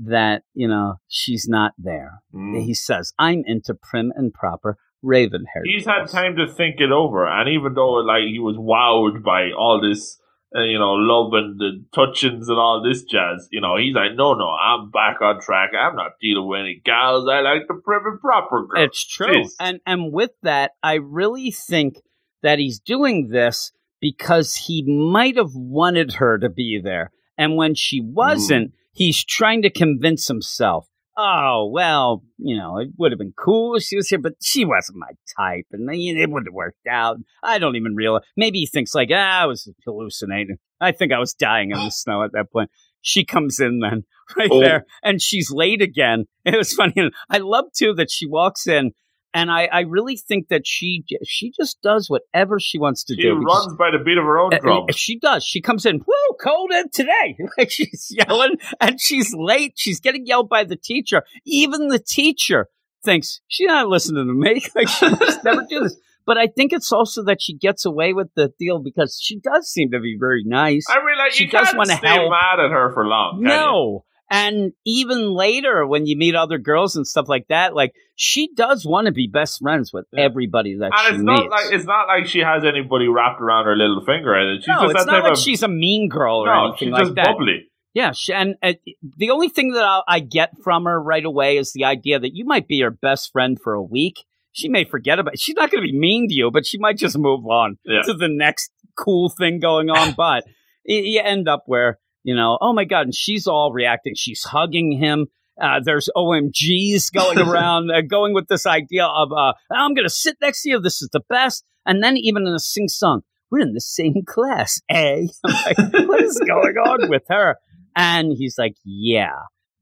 that 0.05 0.43
you 0.55 0.69
know 0.69 0.95
she's 1.09 1.47
not 1.49 1.73
there. 1.77 2.23
Mm. 2.33 2.63
He 2.63 2.75
says, 2.75 3.13
"I'm 3.19 3.43
into 3.45 3.75
prim 3.75 4.13
and 4.15 4.33
proper." 4.33 4.77
Raven 5.03 5.45
hair. 5.53 5.63
He's 5.65 5.87
had 5.87 6.07
time 6.07 6.37
to 6.37 6.47
think 6.47 6.77
it 6.79 6.93
over, 6.93 7.27
and 7.27 7.49
even 7.49 7.75
though 7.75 7.95
like 7.95 8.25
he 8.25 8.39
was 8.39 8.57
wowed 8.57 9.23
by 9.25 9.51
all 9.57 9.81
this, 9.81 10.19
uh, 10.55 10.63
you 10.63 10.79
know, 10.79 10.93
love 10.93 11.33
and 11.35 11.59
the 11.59 11.85
touchings 11.95 12.49
and 12.49 12.59
all 12.59 12.83
this 12.83 13.03
jazz, 13.05 13.49
you 13.51 13.61
know, 13.61 13.77
he's 13.77 13.95
like, 13.95 14.15
no, 14.15 14.35
no, 14.35 14.49
I'm 14.49 14.91
back 14.91 15.21
on 15.21 15.41
track. 15.41 15.71
I'm 15.79 15.97
not 15.97 16.13
dealing 16.21 16.49
with 16.49 16.61
any 16.61 16.81
gals. 16.85 17.29
I 17.29 17.41
like 17.41 17.67
the 17.69 17.75
prim 17.75 18.03
and 18.05 18.21
proper 18.21 18.67
girl. 18.67 18.85
It's 18.85 19.05
true. 19.07 19.45
Jeez. 19.45 19.51
And 19.59 19.81
and 19.87 20.13
with 20.13 20.33
that, 20.43 20.73
I 20.83 20.95
really 20.95 21.51
think 21.51 22.01
that 22.43 22.59
he's 22.59 22.79
doing 22.79 23.29
this 23.29 23.73
because 24.01 24.55
he 24.55 24.83
might 24.83 25.37
have 25.37 25.55
wanted 25.55 26.15
her 26.15 26.37
to 26.39 26.49
be 26.49 26.81
there. 26.83 27.13
And 27.39 27.57
when 27.57 27.75
she 27.75 28.01
wasn't, 28.01 28.73
he's 28.93 29.25
trying 29.25 29.63
to 29.63 29.71
convince 29.71 30.29
himself, 30.29 30.89
oh, 31.17 31.69
well, 31.73 32.23
you 32.39 32.57
know, 32.57 32.79
it 32.79 32.89
would 32.99 33.13
have 33.13 33.19
been 33.19 33.35
cool 33.37 33.77
if 33.77 33.83
she 33.83 33.97
was 33.97 34.09
here, 34.09 34.19
but 34.19 34.35
she 34.43 34.65
wasn't 34.65 34.99
my 34.99 35.11
type. 35.39 35.67
And 35.73 35.89
it 35.93 36.31
wouldn't 36.31 36.49
have 36.49 36.55
worked 36.55 36.87
out. 36.89 37.19
I 37.43 37.59
don't 37.59 37.77
even 37.77 37.95
realize. 37.95 38.23
Maybe 38.37 38.59
he 38.61 38.67
thinks 38.67 38.95
like, 38.95 39.11
ah, 39.13 39.43
I 39.43 39.47
was 39.47 39.71
hallucinating. 39.85 40.57
I 40.81 40.93
think 40.93 41.13
I 41.13 41.19
was 41.19 41.35
dying 41.35 41.71
in 41.71 41.79
the 41.79 41.91
snow 41.93 42.23
at 42.23 42.33
that 42.33 42.51
point. 42.53 42.71
She 43.03 43.25
comes 43.25 43.59
in 43.59 43.81
then, 43.81 44.05
right 44.37 44.49
Oh. 44.51 44.61
there, 44.61 44.85
and 45.03 45.21
she's 45.21 45.51
late 45.51 45.83
again. 45.83 46.25
It 46.45 46.57
was 46.57 46.73
funny. 46.73 46.95
I 47.29 47.39
love 47.39 47.67
too 47.77 47.95
that 47.95 48.11
she 48.11 48.27
walks 48.27 48.67
in, 48.67 48.93
and 49.35 49.51
I, 49.51 49.69
I 49.73 49.81
really 49.81 50.17
think 50.17 50.49
that 50.49 50.63
she 50.67 51.05
she 51.25 51.53
just 51.59 51.81
does 51.83 52.09
whatever 52.11 52.59
she 52.61 52.79
wants 52.79 53.05
to 53.05 53.15
she 53.15 53.23
do. 53.23 53.29
She 53.41 53.45
runs 53.45 53.75
by 53.79 53.91
the 53.91 54.03
beat 54.05 54.19
of 54.19 54.25
her 54.25 54.39
own 54.39 54.53
uh, 54.55 54.59
drum. 54.59 54.85
uh, 54.89 54.93
She 54.95 55.19
does. 55.19 55.45
She 55.45 55.61
comes 55.61 55.87
in, 55.87 55.99
whoo, 55.99 56.37
cold 56.43 56.71
in 56.73 56.91
today. 56.91 57.37
Like 57.59 57.71
she's 57.71 58.09
yelling 58.11 58.57
and 58.81 59.01
she's 59.01 59.35
late. 59.35 59.75
She's 59.77 60.01
getting 60.01 60.27
yelled 60.27 60.49
by 60.49 60.65
the 60.65 60.77
teacher. 60.77 61.23
Even 61.47 61.89
the 61.89 61.99
teacher 61.99 62.69
thinks 63.05 63.41
she's 63.49 63.67
not 63.67 63.89
listening 63.89 64.27
to 64.27 64.33
me. 64.35 64.63
Like 64.75 64.89
she 64.89 65.09
must 65.09 65.45
never 65.45 65.65
do 65.69 65.81
this. 65.81 65.97
But 66.25 66.39
I 66.39 66.47
think 66.47 66.73
it's 66.73 66.93
also 66.93 67.25
that 67.25 67.43
she 67.43 67.57
gets 67.57 67.85
away 67.85 68.13
with 68.13 68.29
the 68.37 68.53
deal 68.59 68.79
because 68.81 69.19
she 69.21 69.41
does 69.41 69.67
seem 69.69 69.91
to 69.91 69.99
be 69.99 70.17
very 70.21 70.45
nice. 70.47 70.85
I 70.89 70.99
mean, 71.05 71.19
like 71.19 71.33
she 71.33 71.45
you 71.45 71.51
does 71.51 71.67
can't 71.67 71.79
wanna 71.79 71.97
stay 71.97 72.07
help. 72.07 72.31
mad 72.31 72.61
at 72.65 72.71
her 72.71 72.93
for 72.95 73.05
long. 73.07 73.39
No. 73.43 74.05
And 74.33 74.73
even 74.87 75.35
later, 75.35 75.87
when 75.87 76.07
you 76.07 76.17
meet 76.17 76.35
other 76.35 76.57
girls 76.59 76.97
and 76.97 77.07
stuff 77.07 77.29
like 77.29 77.47
that, 77.49 77.75
like 77.75 77.93
she 78.17 78.49
does 78.55 78.87
want 78.87 79.07
to 79.07 79.13
be 79.13 79.29
best 79.33 79.59
friends 79.61 79.93
with 79.93 80.07
Yeah. 80.13 80.25
everybody 80.25 80.77
that 80.79 80.91
And 80.93 80.95
she 81.01 81.07
it's 81.15 81.19
meets. 81.19 81.25
not 81.43 81.51
like 81.51 81.65
it's 81.73 81.85
not 81.85 82.07
like 82.09 82.27
she 82.27 82.39
has 82.41 82.65
anybody 82.65 83.09
wrapped 83.09 83.43
around 83.43 83.67
her 83.67 83.77
little 83.77 84.03
finger. 84.07 84.33
And 84.33 84.63
she's 84.63 84.69
no, 84.69 84.89
it's 84.89 85.05
not 85.05 85.23
like 85.25 85.33
of 85.33 85.39
she's 85.39 85.63
a 85.63 85.69
mean 85.69 86.09
girl 86.09 86.39
or 86.39 86.47
no, 86.47 86.69
anything 86.69 86.89
she's 86.89 86.93
like 86.93 87.03
just 87.05 87.15
that. 87.17 87.27
bubbly. 87.27 87.69
Yeah, 87.95 88.13
she, 88.13 88.33
and 88.33 88.55
uh, 88.63 88.73
the 89.19 89.29
only 89.29 89.51
thing 89.51 89.73
that 89.73 89.85
I, 89.85 90.01
I 90.09 90.21
get 90.21 90.53
from 90.65 90.85
her 90.85 90.99
right 90.99 91.25
away 91.27 91.59
is 91.59 91.75
the 91.75 91.85
idea 91.85 92.19
that 92.19 92.35
you 92.35 92.47
might 92.47 92.67
be 92.67 92.81
her 92.81 92.91
best 92.91 93.31
friend 93.33 93.61
for 93.63 93.75
a 93.75 93.83
week. 93.83 94.25
She 94.53 94.71
may 94.71 94.85
forget 94.85 95.19
about. 95.19 95.35
It. 95.35 95.41
She's 95.41 95.57
not 95.57 95.71
going 95.71 95.83
to 95.85 95.93
be 95.93 95.99
mean 95.99 96.29
to 96.29 96.35
you, 96.35 96.51
but 96.51 96.65
she 96.65 96.79
might 96.79 96.97
just 96.97 97.19
move 97.19 97.45
on 97.47 97.77
Yeah. 97.85 98.01
to 98.07 98.15
the 98.15 98.29
next 98.29 98.71
cool 98.99 99.29
thing 99.29 99.61
going 99.61 99.91
on. 99.91 100.13
but 100.17 100.45
y- 100.89 101.03
you 101.05 101.21
end 101.23 101.49
up 101.49 101.65
where 101.67 101.99
you 102.25 102.35
know, 102.35 102.59
oh 102.61 102.73
my 102.73 102.85
god, 102.85 103.03
and 103.03 103.15
she's 103.15 103.47
all 103.47 103.73
reacting. 103.73 104.15
She's 104.17 104.43
hugging 104.45 104.93
him. 104.93 105.27
Uh, 105.61 105.81
there's 105.85 106.09
OMGs 106.17 107.13
going 107.13 107.39
around, 107.49 107.91
uh, 107.91 108.01
going 108.03 108.35
with 108.35 108.49
this 108.49 108.67
idea 108.67 109.05
of 109.05 109.33
uh, 109.33 109.53
I'm 109.71 109.95
going 109.95 110.07
to 110.07 110.15
sit 110.15 110.37
next 110.41 110.63
to 110.63 110.71
you. 110.71 110.81
This 110.81 111.03
is 111.03 111.09
the 111.13 111.23
best. 111.29 111.65
And 111.85 112.03
then 112.03 112.17
even 112.17 112.47
in 112.47 112.55
a 112.55 112.59
sing 112.59 112.89
song, 112.89 113.23
we're 113.51 113.61
in 113.61 113.75
the 113.75 113.81
same 113.81 114.23
class, 114.27 114.81
eh? 114.89 115.27
I'm 115.45 115.55
like, 115.67 116.09
what 116.09 116.23
is 116.23 116.41
going 116.47 116.77
on 116.77 117.09
with 117.09 117.25
her? 117.29 117.57
And 117.95 118.33
he's 118.37 118.57
like, 118.57 118.75
yeah. 118.85 119.37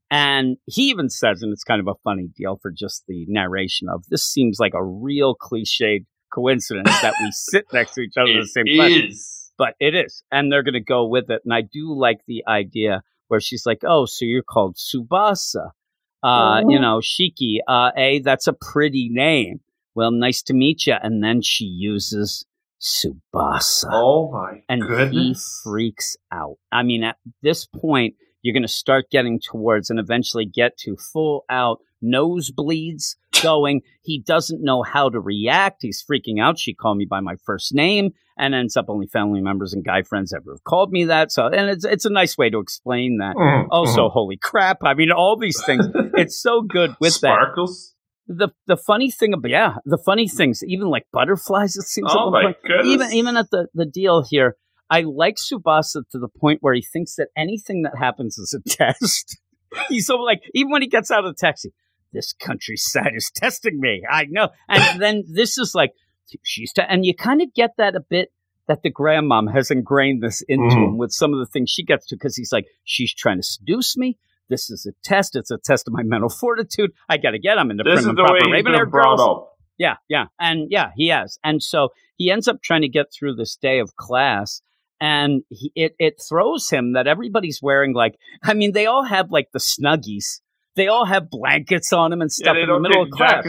And 0.09 0.57
he 0.65 0.89
even 0.89 1.09
says, 1.09 1.41
and 1.41 1.53
it's 1.53 1.63
kind 1.63 1.79
of 1.79 1.87
a 1.87 1.97
funny 2.03 2.27
deal 2.35 2.59
for 2.61 2.69
just 2.69 3.05
the 3.07 3.25
narration 3.29 3.87
of 3.87 4.03
this 4.09 4.25
seems 4.25 4.57
like 4.59 4.73
a 4.73 4.83
real 4.83 5.35
cliched 5.35 6.05
coincidence 6.33 6.89
that 7.01 7.13
we 7.21 7.31
sit 7.31 7.65
next 7.71 7.93
to 7.93 8.01
each 8.01 8.17
other 8.17 8.31
in 8.31 8.39
the 8.39 8.47
same 8.47 8.65
is. 8.67 9.40
But 9.57 9.75
it 9.79 9.93
is, 9.93 10.23
and 10.31 10.51
they're 10.51 10.63
going 10.63 10.73
to 10.73 10.79
go 10.79 11.05
with 11.05 11.29
it. 11.29 11.41
And 11.43 11.53
I 11.53 11.61
do 11.61 11.93
like 11.93 12.21
the 12.27 12.43
idea 12.47 13.03
where 13.27 13.39
she's 13.39 13.65
like, 13.65 13.83
"Oh, 13.85 14.05
so 14.05 14.25
you're 14.25 14.43
called 14.43 14.77
Tsubasa." 14.77 15.71
Uh, 16.23 16.61
you 16.67 16.79
know, 16.79 16.99
Shiki, 16.99 17.57
uh, 17.67 17.89
A, 17.97 18.19
that's 18.19 18.47
a 18.47 18.53
pretty 18.53 19.09
name. 19.09 19.59
Well, 19.95 20.11
nice 20.11 20.43
to 20.43 20.53
meet 20.53 20.85
you. 20.85 20.93
And 21.01 21.23
then 21.23 21.41
she 21.41 21.65
uses 21.65 22.45
Tsubasa. 22.79 23.89
Oh 23.91 24.31
my 24.31 24.63
and 24.69 24.81
goodness. 24.81 25.11
he 25.13 25.35
freaks 25.63 26.17
out. 26.31 26.57
I 26.71 26.83
mean, 26.83 27.03
at 27.03 27.17
this 27.41 27.65
point, 27.65 28.15
you're 28.41 28.53
going 28.53 28.61
to 28.63 28.67
start 28.67 29.09
getting 29.11 29.39
towards 29.39 29.89
and 29.89 29.99
eventually 29.99 30.45
get 30.45 30.77
to 30.79 30.95
full 30.97 31.45
out 31.49 31.79
nosebleeds 32.03 33.15
going. 33.43 33.81
He 34.03 34.19
doesn't 34.25 34.63
know 34.63 34.83
how 34.83 35.09
to 35.09 35.19
react. 35.19 35.81
He's 35.81 36.03
freaking 36.09 36.41
out. 36.41 36.59
She 36.59 36.73
called 36.73 36.97
me 36.97 37.05
by 37.05 37.19
my 37.19 37.35
first 37.45 37.73
name 37.73 38.11
and 38.37 38.55
ends 38.55 38.75
up 38.77 38.85
only 38.87 39.07
family 39.07 39.41
members 39.41 39.73
and 39.73 39.83
guy 39.83 40.01
friends 40.03 40.33
ever 40.33 40.53
have 40.53 40.63
called 40.63 40.91
me 40.91 41.05
that. 41.05 41.31
So, 41.31 41.47
and 41.47 41.69
it's, 41.69 41.85
it's 41.85 42.05
a 42.05 42.09
nice 42.09 42.37
way 42.37 42.49
to 42.49 42.59
explain 42.59 43.17
that. 43.19 43.35
Mhm, 43.35 43.67
Also, 43.69 44.07
mhm. 44.07 44.11
holy 44.11 44.37
crap. 44.37 44.79
I 44.83 44.93
mean, 44.93 45.11
all 45.11 45.37
these 45.37 45.61
things. 45.65 45.85
It's 46.13 46.39
so 46.41 46.61
good 46.61 46.95
with 46.99 47.19
that. 47.21 47.35
Sparkles. 47.41 47.95
The 48.27 48.49
the 48.67 48.77
funny 48.77 49.09
thing 49.11 49.33
about 49.33 49.49
yeah, 49.49 49.75
the 49.85 49.97
funny 49.97 50.27
things, 50.27 50.61
even 50.65 50.87
like 50.89 51.05
butterflies, 51.11 51.75
it 51.75 51.83
seems 51.83 52.11
Oh 52.15 52.31
my 52.31 52.43
point. 52.43 52.57
goodness. 52.65 52.87
Even 52.87 53.11
even 53.13 53.37
at 53.37 53.49
the, 53.49 53.67
the 53.73 53.85
deal 53.85 54.23
here, 54.29 54.55
I 54.91 55.01
like 55.01 55.37
Tsubasa 55.37 56.03
to 56.11 56.19
the 56.19 56.27
point 56.27 56.59
where 56.61 56.73
he 56.75 56.81
thinks 56.83 57.15
that 57.15 57.29
anything 57.35 57.81
that 57.83 57.93
happens 57.97 58.37
is 58.37 58.53
a 58.53 58.61
test. 58.69 59.39
He's 59.89 60.05
so 60.07 60.17
like 60.17 60.41
even 60.53 60.71
when 60.71 60.81
he 60.81 60.87
gets 60.89 61.09
out 61.09 61.25
of 61.25 61.33
the 61.33 61.39
taxi, 61.39 61.71
this 62.13 62.33
countryside 62.33 63.13
is 63.15 63.31
testing 63.33 63.79
me. 63.79 64.03
I 64.09 64.25
know. 64.29 64.49
And 64.67 65.01
then 65.01 65.23
this 65.33 65.57
is 65.57 65.73
like 65.73 65.91
she's 66.43 66.73
and 66.77 67.05
you 67.05 67.15
kind 67.15 67.41
of 67.41 67.53
get 67.53 67.71
that 67.77 67.95
a 67.95 68.01
bit 68.01 68.33
that 68.67 68.83
the 68.83 68.91
grandmom 68.91 69.51
has 69.53 69.71
ingrained 69.71 70.21
this 70.21 70.43
into 70.47 70.75
Mhm. 70.75 70.85
him 70.89 70.97
with 70.97 71.11
some 71.11 71.33
of 71.33 71.39
the 71.39 71.45
things 71.45 71.69
she 71.69 71.83
gets 71.83 72.05
to 72.07 72.15
because 72.15 72.35
he's 72.35 72.51
like 72.51 72.65
she's 72.83 73.13
trying 73.13 73.37
to 73.37 73.43
seduce 73.43 73.95
me. 73.97 74.17
This 74.49 74.69
is 74.69 74.85
a 74.85 74.91
test. 75.07 75.37
It's 75.37 75.51
a 75.51 75.57
test 75.57 75.87
of 75.87 75.93
my 75.93 76.03
mental 76.03 76.27
fortitude. 76.29 76.91
I 77.07 77.15
got 77.17 77.31
to 77.31 77.39
get. 77.39 77.57
I'm 77.57 77.71
in 77.71 77.77
the 77.77 77.83
This 77.83 78.01
is 78.01 78.05
the 78.05 78.11
way 78.11 78.15
proper 78.15 78.55
he's 78.55 78.63
been 78.65 78.89
brought 78.89 79.17
girls. 79.17 79.21
up. 79.21 79.57
Yeah, 79.77 79.95
yeah. 80.09 80.25
And 80.39 80.67
yeah, 80.69 80.89
he 80.95 81.07
has. 81.07 81.39
And 81.43 81.63
so 81.63 81.89
he 82.17 82.29
ends 82.29 82.49
up 82.49 82.61
trying 82.61 82.81
to 82.81 82.89
get 82.89 83.07
through 83.17 83.35
this 83.35 83.55
day 83.55 83.79
of 83.79 83.95
class. 83.95 84.61
And 85.01 85.41
he, 85.49 85.71
it, 85.75 85.95
it 85.99 86.21
throws 86.29 86.69
him 86.69 86.93
that 86.93 87.07
everybody's 87.07 87.59
wearing 87.61 87.93
like, 87.95 88.15
I 88.43 88.53
mean, 88.53 88.71
they 88.73 88.85
all 88.85 89.03
have 89.03 89.31
like 89.31 89.47
the 89.51 89.59
snuggies. 89.59 90.39
They 90.75 90.87
all 90.87 91.05
have 91.05 91.29
blankets 91.29 91.91
on 91.91 92.11
them 92.11 92.21
and 92.21 92.29
Yeah, 92.29 92.43
stuff 92.45 92.53
they 92.55 92.61
in 92.61 92.67
the 92.69 92.79
middle 92.79 93.01
of 93.03 93.09
class. 93.09 93.43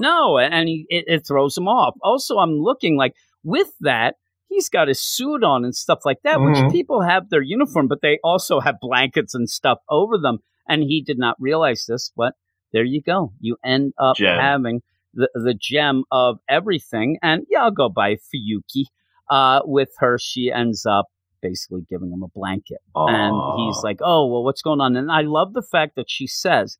No, 0.00 0.36
and 0.38 0.68
he, 0.68 0.84
it, 0.90 1.04
it 1.06 1.26
throws 1.26 1.56
him 1.56 1.68
off. 1.68 1.94
Also, 2.02 2.36
I'm 2.38 2.58
looking 2.58 2.96
like 2.96 3.12
with 3.44 3.70
that, 3.80 4.16
he's 4.48 4.68
got 4.68 4.88
his 4.88 5.00
suit 5.00 5.42
on 5.44 5.64
and 5.64 5.74
stuff 5.74 6.00
like 6.04 6.18
that, 6.24 6.38
Mhm. 6.38 6.64
which 6.66 6.72
people 6.72 7.02
have 7.02 7.30
their 7.30 7.40
uniform, 7.40 7.86
but 7.88 8.00
they 8.02 8.18
also 8.24 8.60
have 8.60 8.74
blankets 8.80 9.32
and 9.34 9.48
stuff 9.48 9.78
over 9.88 10.18
them. 10.18 10.38
And 10.68 10.82
he 10.82 11.02
did 11.02 11.18
not 11.18 11.36
realize 11.38 11.84
this, 11.88 12.10
but 12.16 12.34
there 12.72 12.84
you 12.84 13.00
go. 13.00 13.32
You 13.40 13.56
end 13.64 13.92
up 13.98 14.16
Gem. 14.16 14.38
having 14.38 14.80
the, 15.14 15.30
the 15.34 15.54
gem 15.54 16.02
of 16.10 16.38
everything. 16.48 17.16
And 17.22 17.46
yeah, 17.48 17.62
I'll 17.62 17.70
go 17.70 17.88
by 17.88 18.16
Fuyuki. 18.16 18.86
Uh, 19.28 19.60
with 19.64 19.90
her, 19.98 20.18
she 20.18 20.52
ends 20.52 20.86
up 20.86 21.06
basically 21.42 21.82
giving 21.88 22.10
him 22.10 22.22
a 22.22 22.28
blanket. 22.28 22.78
And 23.08 23.34
he's 23.60 23.82
like, 23.84 23.98
oh, 24.00 24.26
well, 24.26 24.42
what's 24.44 24.62
going 24.62 24.80
on? 24.80 24.96
And 24.96 25.10
I 25.10 25.22
love 25.22 25.52
the 25.52 25.62
fact 25.62 25.96
that 25.96 26.08
she 26.08 26.26
says, 26.26 26.78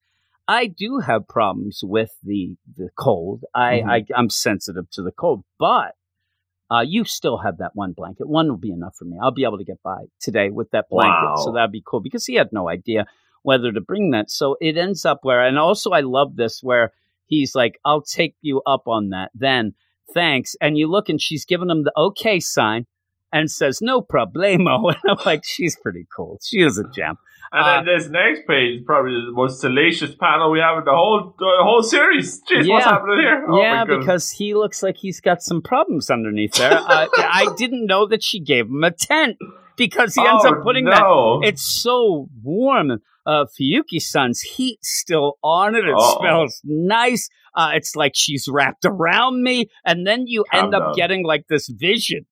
I 0.48 0.66
do 0.66 1.00
have 1.00 1.26
problems 1.28 1.80
with 1.82 2.10
the 2.22 2.56
the 2.76 2.88
cold. 2.96 3.44
I, 3.54 3.80
Mhm. 3.84 3.88
I 3.90 4.04
I'm 4.16 4.30
sensitive 4.30 4.88
to 4.92 5.02
the 5.02 5.10
cold, 5.12 5.42
but 5.58 5.94
uh, 6.70 6.84
you 6.86 7.04
still 7.04 7.38
have 7.38 7.58
that 7.58 7.72
one 7.74 7.92
blanket. 7.92 8.28
One 8.28 8.48
will 8.48 8.56
be 8.56 8.70
enough 8.72 8.94
for 8.96 9.04
me. 9.04 9.16
I'll 9.20 9.30
be 9.32 9.44
able 9.44 9.58
to 9.58 9.64
get 9.64 9.82
by 9.82 10.04
today 10.20 10.50
with 10.50 10.70
that 10.70 10.88
blanket. 10.88 11.26
Wow. 11.28 11.34
So 11.44 11.52
that'd 11.52 11.72
be 11.72 11.82
cool 11.84 12.00
because 12.00 12.26
he 12.26 12.34
had 12.34 12.48
no 12.52 12.68
idea 12.68 13.06
whether 13.42 13.70
to 13.72 13.80
bring 13.80 14.10
that. 14.12 14.30
So 14.30 14.56
it 14.60 14.76
ends 14.76 15.04
up 15.04 15.20
where, 15.22 15.44
and 15.46 15.58
also 15.58 15.90
I 15.90 16.00
love 16.00 16.36
this 16.36 16.60
where 16.62 16.92
he's 17.26 17.54
like, 17.54 17.78
"I'll 17.84 18.02
take 18.02 18.34
you 18.40 18.62
up 18.66 18.88
on 18.88 19.10
that." 19.10 19.30
Then 19.34 19.74
thanks, 20.14 20.54
and 20.60 20.76
you 20.78 20.88
look 20.88 21.08
and 21.08 21.20
she's 21.20 21.44
giving 21.44 21.70
him 21.70 21.84
the 21.84 21.92
okay 21.96 22.40
sign. 22.40 22.86
And 23.32 23.50
says 23.50 23.80
no 23.82 24.00
problemo, 24.00 24.88
and 24.94 24.96
I'm 25.08 25.16
like, 25.26 25.42
she's 25.44 25.76
pretty 25.82 26.06
cool. 26.16 26.38
She 26.42 26.58
is 26.62 26.78
a 26.78 26.84
gem. 26.94 27.16
And 27.52 27.64
Uh, 27.64 27.82
then 27.82 27.84
this 27.98 28.08
next 28.08 28.46
page 28.46 28.78
is 28.78 28.82
probably 28.86 29.12
the 29.26 29.32
most 29.32 29.60
salacious 29.60 30.14
panel 30.14 30.50
we 30.50 30.60
have 30.60 30.78
in 30.78 30.84
the 30.84 30.92
whole 30.92 31.34
the 31.36 31.56
whole 31.60 31.82
series. 31.82 32.40
Jeez, 32.48 32.68
what's 32.70 32.86
Yeah. 32.86 32.92
happening 32.92 33.18
here? 33.18 33.44
Oh, 33.48 33.60
yeah, 33.60 33.84
because 33.84 34.30
he 34.30 34.54
looks 34.54 34.82
like 34.82 34.96
he's 34.96 35.20
got 35.20 35.42
some 35.42 35.60
problems 35.60 36.08
underneath 36.08 36.54
there. 36.54 36.72
uh, 36.72 37.08
I 37.18 37.48
didn't 37.58 37.84
know 37.86 38.06
that 38.06 38.22
she 38.22 38.40
gave 38.40 38.66
him 38.66 38.84
a 38.84 38.92
tent 38.92 39.36
because 39.76 40.14
he 40.14 40.24
ends 40.26 40.44
Oh, 40.46 40.54
up 40.54 40.62
putting 40.62 40.84
that. 40.86 41.02
It's 41.42 41.62
so 41.82 42.28
warm. 42.42 43.00
Uh, 43.26 43.44
Fuyuki-san's 43.60 44.40
heat 44.40 44.78
still 44.82 45.34
on 45.42 45.74
it. 45.74 45.84
It 45.84 45.94
Uh-oh. 45.94 46.18
smells 46.20 46.60
nice. 46.64 47.28
Uh, 47.56 47.70
it's 47.74 47.96
like 47.96 48.12
she's 48.14 48.46
wrapped 48.48 48.84
around 48.84 49.42
me, 49.42 49.66
and 49.84 50.06
then 50.06 50.24
you 50.26 50.44
Calm 50.52 50.66
end 50.66 50.74
up 50.74 50.82
down. 50.82 50.92
getting 50.94 51.24
like 51.24 51.44
this 51.48 51.68
vision. 51.68 52.26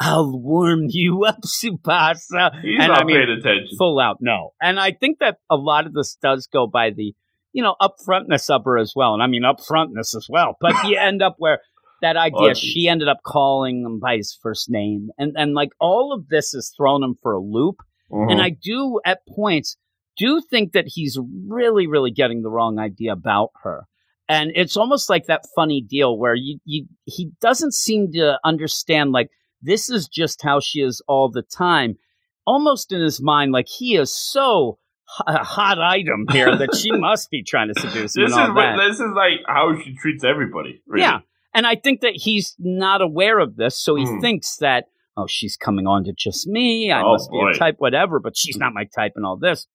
I'll 0.00 0.30
warm 0.38 0.86
you 0.88 1.24
up, 1.24 1.38
Tsubasa. 1.46 2.60
He's 2.62 2.78
and 2.80 2.88
not 2.88 3.02
I 3.02 3.04
mean, 3.04 3.16
paying 3.16 3.38
attention. 3.38 3.76
full 3.78 4.00
out 4.00 4.18
no 4.20 4.50
and 4.60 4.78
i 4.80 4.90
think 4.92 5.18
that 5.20 5.36
a 5.48 5.56
lot 5.56 5.86
of 5.86 5.92
this 5.94 6.16
does 6.20 6.46
go 6.52 6.66
by 6.66 6.90
the 6.90 7.14
you 7.52 7.62
know 7.62 7.76
upfrontness 7.80 8.50
of 8.50 8.64
her 8.64 8.76
as 8.76 8.92
well 8.96 9.14
and 9.14 9.22
i 9.22 9.26
mean 9.28 9.42
upfrontness 9.42 10.14
as 10.16 10.26
well 10.28 10.56
but 10.60 10.74
you 10.88 10.96
end 10.98 11.22
up 11.22 11.36
where 11.38 11.60
that 12.02 12.16
idea 12.28 12.50
Oh, 12.50 12.54
she 12.54 12.88
ended 12.88 13.06
up 13.08 13.20
calling 13.24 13.82
him 13.84 14.00
by 14.00 14.16
his 14.16 14.36
first 14.42 14.68
name 14.68 15.10
and 15.16 15.34
and 15.36 15.54
like 15.54 15.70
all 15.80 16.12
of 16.12 16.28
this 16.28 16.50
has 16.52 16.72
thrown 16.76 17.02
him 17.04 17.14
for 17.22 17.32
a 17.32 17.40
loop 17.40 17.76
Mhm. 18.10 18.32
and 18.32 18.42
i 18.42 18.50
do 18.50 19.00
at 19.06 19.20
points 19.28 19.76
do 20.16 20.40
think 20.50 20.72
that 20.72 20.84
he's 20.86 21.18
really 21.48 21.86
really 21.86 22.10
getting 22.10 22.42
the 22.42 22.50
wrong 22.50 22.78
idea 22.78 23.12
about 23.12 23.50
her 23.62 23.86
and 24.28 24.50
it's 24.54 24.76
almost 24.76 25.10
like 25.10 25.26
that 25.26 25.44
funny 25.54 25.80
deal 25.82 26.16
where 26.18 26.34
you, 26.34 26.58
you 26.64 26.86
he 27.04 27.30
doesn't 27.40 27.74
seem 27.74 28.10
to 28.12 28.38
understand 28.44 29.12
like 29.12 29.28
this 29.62 29.88
is 29.90 30.08
just 30.08 30.42
how 30.42 30.60
she 30.60 30.80
is 30.80 31.02
all 31.08 31.28
the 31.30 31.42
time 31.42 31.96
almost 32.46 32.92
in 32.92 33.00
his 33.00 33.22
mind 33.22 33.52
like 33.52 33.66
he 33.68 33.96
is 33.96 34.12
so 34.14 34.78
a 35.26 35.44
hot 35.44 35.78
item 35.78 36.24
here 36.30 36.56
that 36.56 36.74
she 36.74 36.90
must 37.08 37.30
be 37.30 37.42
trying 37.42 37.68
to 37.72 37.78
seduce 37.78 38.16
him 38.16 38.24
this 38.24 38.32
and 38.32 38.42
is 38.44 38.48
all 38.48 38.54
what- 38.54 38.62
that. 38.76 38.88
this 38.88 39.00
is 39.00 39.12
like 39.14 39.40
how 39.46 39.74
she 39.82 39.94
treats 39.94 40.24
everybody. 40.24 40.80
Really. 40.86 41.02
Yeah. 41.02 41.20
And 41.52 41.66
I 41.66 41.76
think 41.76 42.00
that 42.00 42.12
he's 42.14 42.56
not 42.58 43.00
aware 43.02 43.38
of 43.38 43.54
this, 43.56 43.78
so 43.78 43.94
he 43.94 44.04
Hmm. 44.06 44.20
thinks 44.20 44.56
that, 44.56 44.86
oh, 45.16 45.26
she's 45.28 45.56
coming 45.56 45.86
on 45.86 46.04
to 46.04 46.12
just 46.12 46.48
me. 46.48 46.90
I 46.90 47.02
Oh, 47.02 47.12
must 47.12 47.30
be 47.30 47.36
boy. 47.38 47.50
a 47.50 47.54
type, 47.54 47.76
whatever, 47.78 48.18
but 48.18 48.36
she's 48.36 48.56
not 48.56 48.72
my 48.72 48.84
type 48.96 49.12
and 49.14 49.24
all 49.26 49.36
this. 49.36 49.66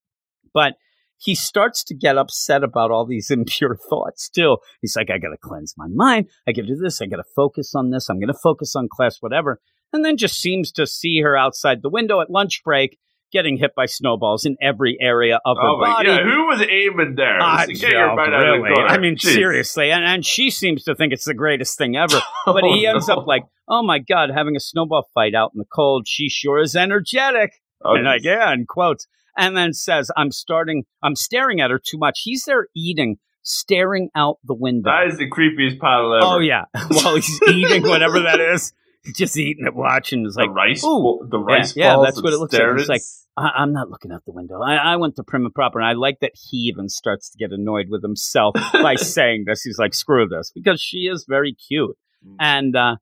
But 0.53 0.73
he 1.17 1.35
starts 1.35 1.83
to 1.85 1.93
get 1.95 2.17
upset 2.17 2.63
about 2.63 2.91
all 2.91 3.05
these 3.05 3.29
impure 3.31 3.77
thoughts 3.89 4.23
still. 4.23 4.59
He's 4.81 4.95
like, 4.95 5.09
I 5.09 5.17
got 5.17 5.29
to 5.29 5.37
cleanse 5.41 5.73
my 5.77 5.87
mind. 5.93 6.27
I 6.47 6.51
got 6.53 6.61
to 6.63 6.67
do 6.67 6.75
this. 6.75 7.01
I 7.01 7.05
got 7.07 7.17
to 7.17 7.23
focus 7.35 7.73
on 7.75 7.89
this. 7.91 8.09
I'm 8.09 8.19
going 8.19 8.33
to 8.33 8.39
focus 8.41 8.75
on 8.75 8.87
class, 8.91 9.17
whatever. 9.19 9.59
And 9.91 10.05
then 10.05 10.17
just 10.17 10.39
seems 10.39 10.71
to 10.73 10.85
see 10.85 11.21
her 11.21 11.35
outside 11.35 11.81
the 11.81 11.89
window 11.89 12.21
at 12.21 12.29
lunch 12.29 12.61
break 12.63 12.97
getting 13.31 13.57
hit 13.57 13.75
by 13.75 13.85
snowballs 13.85 14.43
in 14.45 14.55
every 14.59 14.97
area 14.99 15.39
of 15.45 15.57
her 15.57 15.67
Oh 15.67 15.79
body. 15.79 16.07
god, 16.07 16.23
who 16.23 16.45
was 16.47 16.61
aiming 16.61 17.13
there? 17.15 17.37
Ah, 17.39 17.63
just 17.67 17.79
get 17.81 17.91
your 17.91 18.07
Joe, 18.09 18.15
mind 18.15 18.33
out 18.33 18.41
of 18.47 18.55
the 18.55 18.61
really? 18.63 18.81
I 18.83 18.97
mean, 18.97 19.17
Jeez. 19.17 19.33
seriously. 19.35 19.91
And, 19.91 20.03
and 20.03 20.25
she 20.25 20.49
seems 20.49 20.83
to 20.85 20.95
think 20.95 21.13
it's 21.13 21.25
the 21.25 21.35
greatest 21.35 21.77
thing 21.77 21.95
ever. 21.95 22.19
But 22.47 22.63
Oh, 22.63 22.73
he 22.73 22.87
ends 22.87 23.07
no. 23.07 23.15
up 23.17 23.27
like, 23.27 23.43
oh 23.67 23.83
my 23.83 23.99
God, 23.99 24.29
having 24.33 24.55
a 24.55 24.59
snowball 24.59 25.07
fight 25.13 25.35
out 25.35 25.51
in 25.53 25.59
the 25.59 25.65
cold. 25.71 26.07
She 26.07 26.27
sure 26.29 26.59
is 26.59 26.75
energetic. 26.75 27.51
Oh, 27.85 27.93
and 27.95 28.07
yeah, 28.23 28.51
in 28.53 28.65
quotes. 28.67 29.05
And 29.39 29.55
then 29.55 29.73
says, 29.73 30.11
I'm 30.17 30.31
starting, 30.31 30.83
I'm 31.01 31.15
staring 31.15 31.61
at 31.61 31.71
her 31.71 31.79
too 31.79 31.97
much. 31.97 32.21
He's 32.23 32.43
there 32.43 32.67
eating, 32.75 33.17
staring 33.41 34.09
out 34.15 34.37
the 34.43 34.53
window. 34.53 34.89
That 34.89 35.07
is 35.07 35.17
the 35.17 35.29
creepiest 35.29 35.79
panel 35.79 36.13
ever. 36.13 36.25
Oh, 36.25 36.39
yeah. 36.39 36.65
While 36.89 37.15
he's 37.15 37.39
eating 37.47 37.83
whatever 37.83 38.19
that 38.21 38.39
is. 38.39 38.73
Just 39.15 39.37
eating 39.37 39.65
it, 39.65 39.73
watching. 39.73 40.25
It's 40.25 40.35
the 40.35 40.41
like, 40.41 40.49
rice, 40.51 40.83
ooh. 40.83 41.25
the 41.31 41.39
rice 41.39 41.73
yeah, 41.75 41.95
balls. 41.95 42.07
that's 42.07 42.21
what 42.21 42.33
it 42.33 42.37
looks 42.37 42.53
like. 42.53 42.63
It's 42.77 42.89
like, 42.89 43.01
I, 43.37 43.61
I'm 43.61 43.71
not 43.71 43.89
looking 43.89 44.11
out 44.11 44.25
the 44.25 44.33
window. 44.33 44.61
I, 44.61 44.75
I 44.75 44.95
went 44.97 45.15
to 45.15 45.23
prim 45.23 45.45
and 45.45 45.55
proper, 45.55 45.79
and 45.79 45.87
I 45.87 45.93
like 45.93 46.19
that 46.19 46.33
he 46.35 46.57
even 46.57 46.89
starts 46.89 47.29
to 47.29 47.37
get 47.37 47.51
annoyed 47.51 47.87
with 47.89 48.03
himself 48.03 48.55
by 48.73 48.95
saying 48.95 49.45
this. 49.47 49.63
He's 49.63 49.79
like, 49.79 49.93
screw 49.93 50.27
this, 50.27 50.51
because 50.53 50.81
she 50.81 51.07
is 51.11 51.25
very 51.27 51.55
cute. 51.55 51.95
Mm. 52.27 52.35
And 52.39 52.75
uh, 52.75 52.95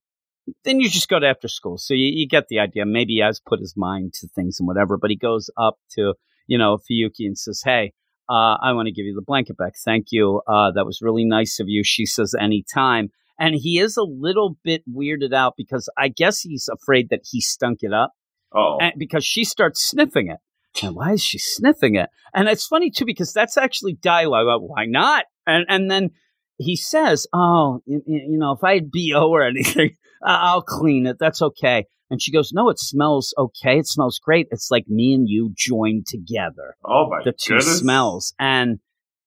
then 0.64 0.80
you 0.80 0.90
just 0.90 1.10
go 1.10 1.20
to 1.20 1.28
after 1.28 1.48
school. 1.48 1.78
So 1.78 1.94
you, 1.94 2.12
you 2.14 2.28
get 2.28 2.48
the 2.48 2.60
idea. 2.60 2.86
Maybe 2.86 3.14
he 3.14 3.20
has 3.20 3.40
put 3.40 3.60
his 3.60 3.74
mind 3.76 4.14
to 4.16 4.28
things 4.28 4.60
and 4.60 4.68
whatever, 4.68 4.98
but 4.98 5.10
he 5.10 5.18
goes 5.18 5.50
up 5.58 5.78
to, 5.96 6.14
you 6.48 6.58
know, 6.58 6.78
Fuyuki 6.78 7.26
and 7.26 7.38
says, 7.38 7.62
hey, 7.64 7.94
uh, 8.30 8.58
I 8.62 8.74
want 8.74 8.88
to 8.88 8.92
give 8.92 9.06
you 9.06 9.16
the 9.16 9.22
blanket 9.22 9.58
back. 9.58 9.74
Thank 9.86 10.08
you. 10.12 10.42
Uh, 10.48 10.72
that 10.72 10.86
was 10.86 11.02
really 11.02 11.26
nice 11.26 11.60
of 11.60 11.68
you. 11.70 11.84
She 11.84 12.06
says, 12.06 12.36
anytime. 12.40 13.10
And 13.40 13.56
he 13.56 13.80
is 13.80 13.98
a 13.98 14.04
little 14.04 14.58
bit 14.64 14.84
weirded 14.90 15.34
out 15.34 15.54
because 15.56 15.90
I 15.98 16.08
guess 16.08 16.42
he's 16.42 16.68
afraid 16.72 17.10
that 17.12 17.22
he 17.30 17.40
stunk 17.40 17.80
it 17.82 17.94
up 17.94 18.14
oh, 18.52 18.80
and 18.82 18.94
because 18.98 19.24
she 19.24 19.44
starts 19.44 19.88
sniffing 19.88 20.30
it. 20.30 20.40
And 20.84 20.96
why 20.96 21.14
is 21.14 21.24
she 21.24 21.38
sniffing 21.38 21.96
it? 21.96 22.10
And 22.34 22.48
it's 22.48 22.68
funny 22.68 22.92
too 22.92 23.06
because 23.06 23.34
that's 23.34 23.58
actually 23.58 23.94
dialogue. 23.94 24.46
About 24.46 24.64
why 24.64 24.86
not? 24.86 25.26
And 25.46 25.66
and 25.70 25.90
then 25.90 26.12
he 26.58 26.76
says, 26.76 27.26
"Oh, 27.34 27.82
you, 27.86 28.02
you 28.06 28.38
know, 28.38 28.52
if 28.52 28.64
I 28.64 28.76
had 28.76 28.92
bo 28.92 29.30
or 29.30 29.44
anything, 29.44 29.96
I'll 30.24 30.62
clean 30.62 31.08
it. 31.08 31.18
That's 31.20 31.42
okay." 31.42 31.86
And 32.10 32.22
she 32.22 32.32
goes, 32.32 32.52
No, 32.54 32.70
it 32.70 32.80
smells 32.80 33.34
okay. 33.38 33.80
It 33.80 33.88
smells 33.88 34.20
great. 34.20 34.48
It's 34.52 34.70
like 34.72 34.88
me 34.88 35.14
and 35.14 35.28
you 35.28 35.52
joined 35.56 36.06
together. 36.08 36.76
Oh 36.86 37.10
my 37.10 37.22
the 37.24 37.32
two 37.34 37.58
goodness. 37.58 37.80
smells. 37.80 38.34
And 38.40 38.80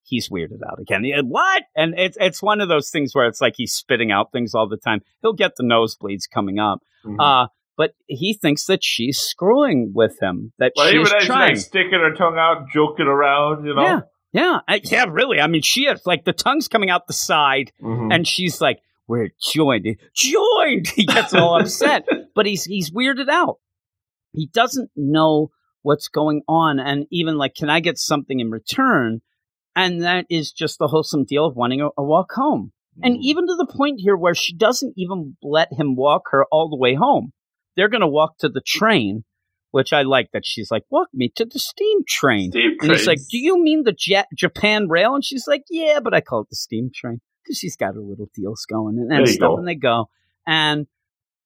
he's 0.05 0.29
weirded 0.31 0.61
out 0.69 0.79
again. 0.81 1.05
He- 1.05 1.15
What? 1.23 1.65
And 1.77 1.95
it's 1.99 2.17
it's 2.21 2.43
one 2.43 2.61
of 2.61 2.69
those 2.69 2.91
things 2.91 3.15
where 3.15 3.27
it's 3.27 3.41
like 3.41 3.55
he's 3.57 3.73
spitting 3.73 4.11
out 4.11 4.33
things 4.33 4.55
all 4.55 4.69
the 4.69 4.77
time. 4.79 5.01
He'll 5.23 5.33
get 5.35 5.53
the 5.57 5.65
nosebleeds 5.65 6.23
coming 6.33 6.59
up. 6.59 6.81
Mhm. 7.07 7.17
Uh, 7.19 7.49
but 7.77 7.93
he 8.07 8.35
thinks 8.35 8.67
that 8.67 8.85
she's 8.85 9.19
screwing 9.19 9.93
with 9.95 10.19
him, 10.21 10.53
that 10.59 10.73
well, 10.77 10.91
she's 10.91 11.09
trying. 11.25 11.51
like 11.51 11.57
sticking 11.57 12.01
her 12.01 12.15
tongue 12.15 12.37
out, 12.39 12.67
joking 12.73 13.07
around, 13.07 13.65
you 13.67 13.75
know. 13.75 13.83
Yeah. 13.83 14.01
Yeah, 14.33 14.59
I, 14.69 14.81
yeah, 14.85 15.07
really. 15.11 15.41
I 15.41 15.49
mean, 15.49 15.63
she 15.63 15.87
is 15.87 16.03
like 16.07 16.25
the 16.25 16.33
tongue's 16.33 16.69
coming 16.69 16.89
out 16.89 17.09
the 17.09 17.13
side, 17.13 17.73
Mhm. 17.83 18.15
and 18.15 18.29
she's 18.29 18.61
like, 18.61 18.79
"We're 19.11 19.31
joined, 19.55 19.87
joined." 20.15 20.87
He 20.95 21.05
gets 21.07 21.35
all 21.35 21.61
upset, 21.61 22.07
but 22.35 22.47
he's 22.47 22.65
he's 22.65 22.91
weirded 22.91 23.29
out. 23.29 23.57
He 24.33 24.47
doesn't 24.47 24.91
know 24.97 25.51
what's 25.83 26.09
going 26.09 26.43
on, 26.49 26.79
and 26.79 27.07
even 27.11 27.37
like, 27.37 27.55
"Can 27.55 27.69
I 27.69 27.81
get 27.81 27.99
something 27.99 28.39
in 28.41 28.51
return?" 28.51 29.21
And 29.75 30.03
that 30.03 30.27
is 30.31 30.53
just 30.53 30.79
the 30.79 30.89
wholesome 30.89 31.25
deal 31.25 31.47
of 31.47 31.57
wanting 31.57 31.81
a, 31.81 31.89
a 31.99 32.03
walk 32.05 32.33
home, 32.33 32.73
and 33.03 33.17
Mhm. 33.17 33.23
even 33.23 33.47
to 33.47 33.57
the 33.57 33.73
point 33.77 34.01
here 34.01 34.17
where 34.17 34.35
she 34.35 34.55
doesn't 34.55 34.95
even 34.97 35.37
let 35.43 35.69
him 35.73 35.97
walk 35.97 36.23
her 36.33 36.45
all 36.53 36.69
the 36.69 36.77
way 36.77 36.95
home. 36.95 37.33
They're 37.77 37.89
going 37.89 38.01
to 38.03 38.09
walk 38.21 38.39
to 38.39 38.49
the 38.49 38.61
train, 38.65 39.25
which 39.71 39.93
I 39.93 40.03
like 40.03 40.29
that 40.33 40.45
she's 40.45 40.71
like, 40.71 40.85
"Walk 40.91 41.09
me 41.15 41.31
to 41.37 41.45
the 41.45 41.59
steam 41.59 41.99
train." 42.07 42.51
Steve 42.53 42.79
And 42.83 42.91
he's 42.93 43.07
like, 43.07 43.21
"Do 43.31 43.39
you 43.39 43.63
mean 43.63 43.85
the 43.85 43.95
Ja- 43.99 44.25
Japan 44.37 44.89
Rail?" 44.89 45.15
And 45.15 45.25
she's 45.25 45.47
like, 45.49 45.65
"Yeah, 45.71 46.01
but 46.01 46.15
I 46.15 46.21
call 46.21 46.43
it 46.43 46.49
the 46.51 46.57
steam 46.57 46.91
train 46.95 47.21
because 47.51 47.59
she's 47.59 47.77
got 47.77 47.95
her 47.95 48.01
little 48.01 48.31
deals 48.35 48.65
going 48.67 48.99
and, 48.99 49.13
and 49.13 49.29
stuff." 49.29 49.51
go. 49.51 49.57
And 49.59 49.69
they 49.69 49.75
go, 49.75 50.09
and 50.47 50.87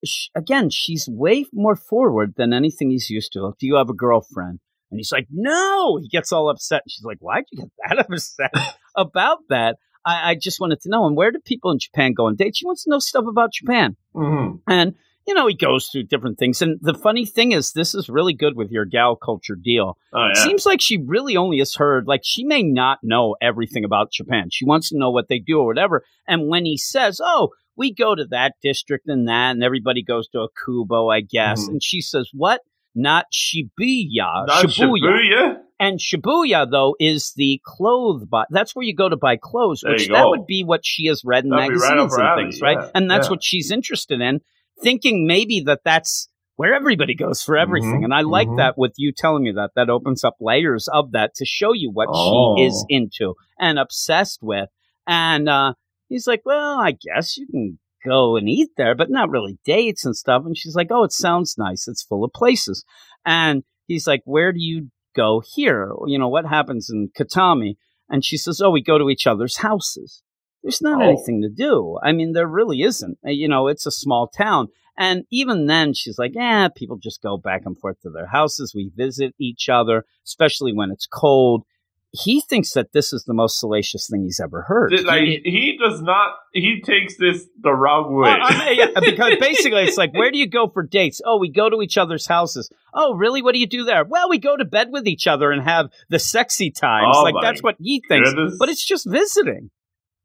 sh 0.05 0.29
again, 0.35 0.71
she's 0.71 1.09
way 1.09 1.47
more 1.53 1.77
forward 1.77 2.35
than 2.37 2.53
anything 2.53 2.91
he's 2.91 3.09
used 3.11 3.33
to. 3.33 3.55
Do 3.59 3.67
you 3.67 3.77
have 3.77 3.89
a 3.91 3.95
girlfriend? 3.95 4.61
And 4.91 4.99
he's 5.01 5.11
like, 5.13 5.27
"No." 5.31 5.99
He 6.01 6.09
gets 6.09 6.31
all 6.33 6.51
upset. 6.51 6.83
And 6.85 6.91
she's 6.93 7.05
like, 7.05 7.19
"Why'd 7.21 7.45
you 7.51 7.63
get 7.63 7.71
that 7.89 7.99
upset 8.11 8.53
about 8.97 9.39
that?" 9.49 9.77
I, 10.07 10.33
I 10.33 10.35
just 10.35 10.61
wanted 10.61 10.81
to 10.83 10.91
know. 10.91 11.07
And 11.07 11.17
where 11.17 11.31
do 11.33 11.39
people 11.45 11.71
in 11.71 11.79
Japan 11.79 12.13
go 12.13 12.27
on 12.27 12.37
dates? 12.37 12.59
She 12.59 12.67
wants 12.67 12.85
to 12.85 12.91
know 12.91 12.99
stuff 12.99 13.25
about 13.27 13.53
Japan. 13.55 13.97
Mhm. 14.15 14.61
And, 14.69 14.95
you 15.27 15.35
know, 15.35 15.47
he 15.47 15.55
goes 15.55 15.89
through 15.89 16.05
different 16.05 16.39
things. 16.39 16.61
And 16.63 16.79
the 16.83 16.95
funny 16.95 17.25
thing 17.25 17.53
is, 17.53 17.73
this 17.73 17.95
is 17.95 18.09
really 18.09 18.35
good 18.35 18.57
with 18.57 18.71
your 18.71 18.85
gal 18.85 19.17
culture 19.17 19.57
deal. 19.57 19.97
Oh 20.13 20.29
yeah. 20.35 20.45
Seems 20.45 20.67
like 20.67 20.81
she 20.81 20.99
really 21.05 21.37
only 21.37 21.59
has 21.59 21.75
heard, 21.75 22.07
like, 22.07 22.23
she 22.25 22.45
may 22.45 22.63
not 22.63 22.99
know 23.03 23.37
everything 23.41 23.85
about 23.85 24.13
Japan. 24.13 24.49
She 24.51 24.65
wants 24.65 24.91
to 24.91 24.99
know 24.99 25.11
what 25.11 25.29
they 25.29 25.39
do 25.39 25.61
or 25.61 25.67
whatever. 25.67 26.05
And 26.29 26.49
when 26.49 26.65
he 26.65 26.77
says, 26.77 27.21
oh, 27.23 27.51
we 27.77 27.93
go 27.93 28.15
to 28.15 28.25
that 28.27 28.55
district 28.63 29.09
and 29.09 29.27
that, 29.29 29.53
and 29.53 29.65
everybody 29.65 30.03
goes 30.03 30.29
to 30.29 30.41
a 30.41 30.49
Kubo, 30.65 31.09
I 31.09 31.21
guess. 31.23 31.65
Mhm. 31.65 31.69
And 31.69 31.83
she 31.83 32.01
says, 32.01 32.31
what? 32.33 32.61
Not 32.95 33.27
Shibuya. 33.33 34.47
Not 34.47 34.67
Shibuya. 34.67 35.01
Shibuya. 35.01 35.57
And 35.81 35.99
Shibuya, 35.99 36.71
though, 36.71 36.95
is 37.01 37.33
the 37.37 37.61
clothes 37.65 38.25
buy. 38.27 38.45
That's 38.51 38.77
where 38.77 38.85
you 38.85 38.95
go 38.95 39.09
to 39.09 39.17
buy 39.17 39.37
clothes, 39.37 39.81
There 39.83 39.93
which 39.93 40.09
that 40.09 40.29
would 40.29 40.47
be 40.47 40.63
what 40.63 40.87
she 40.87 41.07
has 41.07 41.23
read 41.25 41.43
in 41.45 41.51
That'd 41.51 41.71
right 41.73 41.97
magazines 41.97 42.13
up 42.13 42.19
and 42.19 42.29
alley, 42.29 42.43
things, 42.45 42.63
right? 42.63 42.79
yeah, 42.81 42.91
And 42.95 43.11
that's 43.11 43.27
yeah. 43.27 43.31
what 43.31 43.43
she's 43.43 43.73
interested 43.73 44.21
in, 44.21 44.41
thinking 44.83 45.27
maybe 45.27 45.61
that 45.67 45.81
that's 45.85 46.29
where 46.57 46.75
everybody 46.75 47.15
goes 47.15 47.43
for 47.43 47.57
everything. 47.57 48.01
Mhm, 48.01 48.05
And 48.05 48.15
I 48.15 48.21
like 48.21 48.47
mhm. 48.49 48.59
that 48.59 48.79
with 48.79 48.93
you 48.97 49.13
telling 49.17 49.43
me 49.43 49.53
that. 49.53 49.71
That 49.75 49.91
opens 49.91 50.23
up 50.23 50.37
layers 50.41 50.89
of 50.93 51.11
that 51.13 51.35
to 51.37 51.45
show 51.45 51.73
you 51.73 51.91
what 51.91 52.09
Oh. 52.11 52.57
she 52.57 52.63
is 52.65 52.87
into 52.89 53.35
and 53.59 53.79
obsessed 53.79 54.39
with. 54.43 54.69
And 55.07 55.49
uh, 55.49 55.75
he's 56.09 56.27
like, 56.27 56.43
well, 56.45 56.79
I 56.79 56.93
guess 56.93 57.37
you 57.37 57.47
can 57.49 57.79
go 58.07 58.37
and 58.37 58.49
eat 58.49 58.71
there, 58.77 58.95
but 58.95 59.11
not 59.11 59.31
really 59.31 59.59
dates 59.65 60.05
and 60.05 60.15
stuff. 60.17 60.43
And 60.47 60.57
she's 60.57 60.77
like, 60.77 60.89
oh, 60.91 61.03
it 61.05 61.13
sounds 61.13 61.57
nice. 61.59 61.89
It's 61.89 62.03
full 62.05 62.23
of 62.25 62.33
places. 62.33 62.85
And 63.27 63.65
he's 63.87 64.07
like, 64.07 64.23
where 64.25 64.53
do 64.53 64.61
you 64.61 64.91
go 65.17 65.43
here? 65.55 65.91
You 66.07 66.19
know, 66.19 66.29
what 66.29 66.47
happens 66.47 66.89
in 66.89 67.11
Kitami? 67.19 67.77
And 68.09 68.25
she 68.25 68.37
says, 68.37 68.61
oh, 68.61 68.71
we 68.71 68.83
go 68.83 68.99
to 68.99 69.11
each 69.11 69.27
other's 69.27 69.57
houses. 69.59 70.23
There's 70.65 70.83
not 70.83 71.01
Oh. 71.01 71.05
anything 71.05 71.43
to 71.43 71.49
do. 71.49 71.99
I 72.03 72.11
mean, 72.13 72.33
there 72.33 72.49
really 72.49 72.81
isn't. 72.83 73.19
Uh, 73.25 73.31
You 73.31 73.47
know, 73.49 73.69
it's 73.69 73.87
a 73.87 73.91
small 73.93 74.27
town. 74.27 74.69
And 74.97 75.25
even 75.31 75.67
then, 75.67 75.93
she's 75.93 76.19
like, 76.19 76.33
yeah, 76.35 76.69
people 76.75 76.97
just 76.97 77.23
go 77.23 77.37
back 77.37 77.63
and 77.67 77.79
forth 77.79 78.01
to 78.03 78.11
their 78.11 78.27
houses. 78.29 78.73
We 78.75 78.91
visit 78.97 79.35
each 79.39 79.69
other, 79.69 80.05
especially 80.25 80.73
when 80.73 80.91
it's 80.91 81.07
cold. 81.07 81.65
He 82.13 82.41
thinks 82.41 82.75
that 82.75 82.93
this 82.93 83.13
is 83.13 83.25
the 83.25 83.35
most 83.35 83.59
salacious 83.59 84.09
thing 84.09 84.23
he's 84.23 84.39
ever 84.39 84.63
heard. 84.63 84.93
Like 85.05 85.23
He- 85.25 85.41
he 85.45 85.77
does 85.85 86.01
not. 86.01 86.37
He 86.53 86.81
takes 86.81 87.17
this 87.19 87.45
the 87.61 87.73
wrong 87.75 88.15
way. 88.15 88.29
I 88.31 88.67
mean, 88.69 88.79
yeah, 88.79 89.01
because 89.01 89.33
basically 89.41 89.83
it's 89.83 89.97
like, 89.97 90.15
where 90.15 90.31
do 90.31 90.39
you 90.39 90.47
go 90.49 90.69
for 90.69 90.85
dates? 90.85 91.21
Oh, 91.27 91.39
we 91.39 91.51
go 91.51 91.69
to 91.69 91.83
each 91.83 91.99
other's 91.99 92.27
houses. 92.29 92.71
Oh, 92.95 93.15
really? 93.15 93.43
What 93.43 93.53
do 93.55 93.59
you 93.59 93.67
do 93.67 93.83
there? 93.83 94.05
Well, 94.05 94.31
we 94.31 94.39
go 94.39 94.57
to 94.57 94.65
bed 94.65 94.89
with 94.93 95.09
each 95.09 95.27
other 95.27 95.51
and 95.51 95.61
have 95.65 95.91
the 96.09 96.21
sexy 96.21 96.71
times. 96.71 97.17
Oh, 97.19 97.25
like 97.25 97.35
that's 97.43 97.65
what 97.65 97.75
he 97.81 98.01
thinks. 98.09 98.31
goodness. 98.33 98.57
But 98.61 98.69
it's 98.69 98.87
just 98.87 99.11
visiting. 99.11 99.71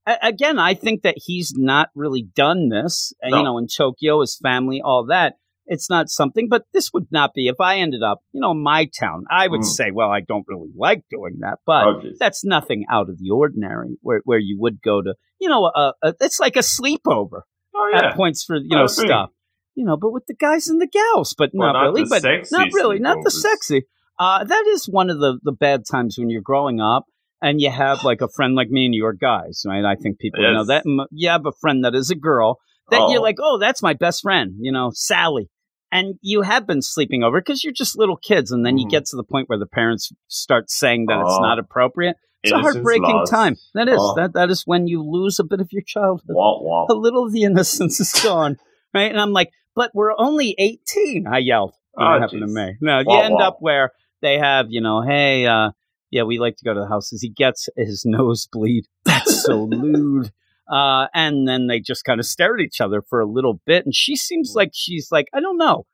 Again, 0.06 0.58
I 0.58 0.74
think 0.74 1.04
that 1.04 1.16
he's 1.18 1.54
not 1.56 1.90
really 1.96 2.24
done 2.24 2.70
this. 2.70 3.14
uh, 3.24 3.30
No. 3.30 3.38
You 3.38 3.44
know, 3.44 3.58
in 3.58 3.68
Tokyo, 3.68 4.22
his 4.22 4.38
family, 4.42 4.82
all 4.84 5.06
that. 5.08 5.36
It's 5.72 5.88
not 5.88 6.10
something, 6.10 6.48
but 6.50 6.64
this 6.74 6.92
would 6.94 7.06
not 7.12 7.36
be 7.36 7.48
if 7.48 7.58
I 7.60 7.78
ended 7.78 8.02
up, 8.02 8.22
you 8.32 8.42
know, 8.42 8.52
in 8.52 8.64
my 8.64 8.90
town. 9.00 9.26
I 9.30 9.48
would 9.48 9.62
Mm. 9.62 9.66
say, 9.66 9.92
well, 9.92 10.10
I 10.10 10.20
don't 10.22 10.46
really 10.48 10.72
like 10.76 11.04
doing 11.12 11.38
that, 11.42 11.60
but 11.64 11.86
Oh, 11.86 12.02
that's 12.20 12.44
nothing 12.44 12.86
out 12.90 13.08
of 13.10 13.20
the 13.20 13.30
ordinary. 13.30 13.98
Where 14.02 14.22
where 14.26 14.40
you 14.40 14.58
would 14.60 14.82
go 14.82 15.04
to, 15.04 15.14
you 15.40 15.48
know, 15.48 15.66
a, 15.66 15.94
a, 16.02 16.16
it's 16.22 16.40
like 16.40 16.56
a 16.56 16.60
sleepover 16.60 17.42
oh 17.76 17.92
at 17.94 18.16
points 18.16 18.44
for 18.44 18.56
you 18.56 18.70
know 18.70 18.88
stuff. 18.88 19.30
You 19.76 19.86
know, 19.86 19.96
but 19.96 20.12
with 20.12 20.26
the 20.26 20.34
guys 20.34 20.68
and 20.70 20.82
the 20.82 20.88
gals, 20.88 21.36
but 21.38 21.52
Well, 21.54 21.72
not, 21.72 21.74
not 21.74 21.94
really, 21.94 22.06
but 22.10 22.24
not 22.52 22.68
really, 22.74 22.98
not 23.00 23.18
the 23.24 23.30
sexy. 23.32 23.84
Uh, 24.18 24.44
that 24.44 24.66
is 24.70 24.90
one 24.90 25.12
of 25.12 25.20
the 25.20 25.40
the 25.44 25.52
bad 25.54 25.84
times 25.90 26.18
when 26.18 26.32
you're 26.32 26.42
growing 26.42 26.82
up 26.82 27.06
and 27.42 27.62
you 27.62 27.70
have 27.72 28.04
like 28.04 28.22
a 28.22 28.28
friend 28.30 28.56
like 28.56 28.70
me 28.70 28.86
and 28.86 28.94
you're 28.96 29.14
guys, 29.14 29.64
right? 29.66 29.86
I 29.86 29.96
think 29.96 30.20
people 30.20 30.42
know 30.42 30.66
that. 30.66 30.84
You 31.12 31.30
have 31.30 31.46
a 31.46 31.52
friend 31.62 31.84
that 31.86 31.96
is 31.96 32.10
a 32.10 32.16
girl 32.16 32.58
that 32.92 33.08
you're 33.10 33.20
Oh. 33.20 33.24
like, 33.24 33.38
oh, 33.40 33.58
that's 33.60 33.82
my 33.84 33.94
best 33.94 34.22
friend, 34.24 34.54
you 34.60 34.72
know, 34.72 34.92
Sally. 34.94 35.50
And 35.92 36.16
you 36.22 36.42
have 36.44 36.68
been 36.68 36.82
sleeping 36.82 37.24
over 37.24 37.40
because 37.42 37.64
you're 37.64 37.74
just 37.74 37.98
little 37.98 38.18
kids, 38.18 38.52
and 38.52 38.64
then 38.66 38.78
you 38.78 38.86
Mhm. 38.86 38.92
get 38.92 39.06
to 39.06 39.16
the 39.16 39.24
point 39.24 39.50
where 39.50 39.58
the 39.58 39.66
parents 39.66 40.12
start 40.28 40.70
saying 40.70 41.06
that 41.08 41.20
it's 41.22 41.32
Oh. 41.38 41.42
not 41.42 41.58
appropriate. 41.60 42.16
It's 42.44 42.54
a 42.54 42.60
heartbreaking 42.60 43.04
lost. 43.16 43.32
time. 43.32 43.56
That 43.74 43.90
is 43.90 43.98
Oh. 44.00 44.14
that 44.16 44.34
that 44.34 44.50
is 44.50 44.64
when 44.66 44.88
you 44.88 45.04
lose 45.04 45.40
a 45.40 45.44
bit 45.44 45.60
of 45.62 45.68
your 45.72 45.82
childhood 45.86 46.36
Womp 46.36 46.64
womp. 46.64 46.90
a 46.90 46.94
little 46.94 47.26
of 47.26 47.34
the 47.34 47.44
innocence 47.44 48.00
is 48.00 48.14
gone, 48.24 48.58
right? 48.94 49.12
And 49.12 49.20
I'm 49.20 49.32
like, 49.34 49.50
but 49.76 49.92
we're 49.94 50.14
only 50.18 50.56
18. 50.58 51.26
I 51.28 51.40
yelled. 51.40 51.74
Oh, 51.98 52.14
it 52.16 52.20
happened 52.22 52.42
to 52.42 52.48
me. 52.48 52.76
No, 52.82 53.00
you 53.00 53.12
end 53.20 53.34
wah. 53.36 53.48
up 53.48 53.58
where 53.60 53.92
they 54.22 54.38
have, 54.38 54.68
you 54.70 54.80
know, 54.82 55.02
hey, 55.02 55.46
uh, 55.48 55.72
yeah, 56.12 56.24
we 56.24 56.40
like 56.40 56.56
to 56.58 56.66
go 56.66 56.74
to 56.74 56.80
the 56.82 56.88
houses. 56.88 57.22
He 57.22 57.30
gets 57.30 57.70
his 57.78 58.04
nosebleed. 58.06 58.86
That's 59.06 59.44
so 59.44 59.64
lewd. 59.66 60.32
Uh, 60.72 61.08
and 61.16 61.48
then 61.48 61.68
they 61.68 61.80
just 61.80 62.06
kind 62.06 62.20
of 62.20 62.26
stare 62.26 62.54
at 62.56 62.62
each 62.62 62.80
other 62.80 63.02
for 63.02 63.20
a 63.20 63.26
little 63.26 63.60
bit. 63.66 63.86
And 63.86 63.96
she 63.96 64.16
seems 64.16 64.54
like 64.56 64.70
she's 64.74 65.08
like, 65.12 65.28
I 65.34 65.40
don't 65.40 65.58
know. 65.58 65.86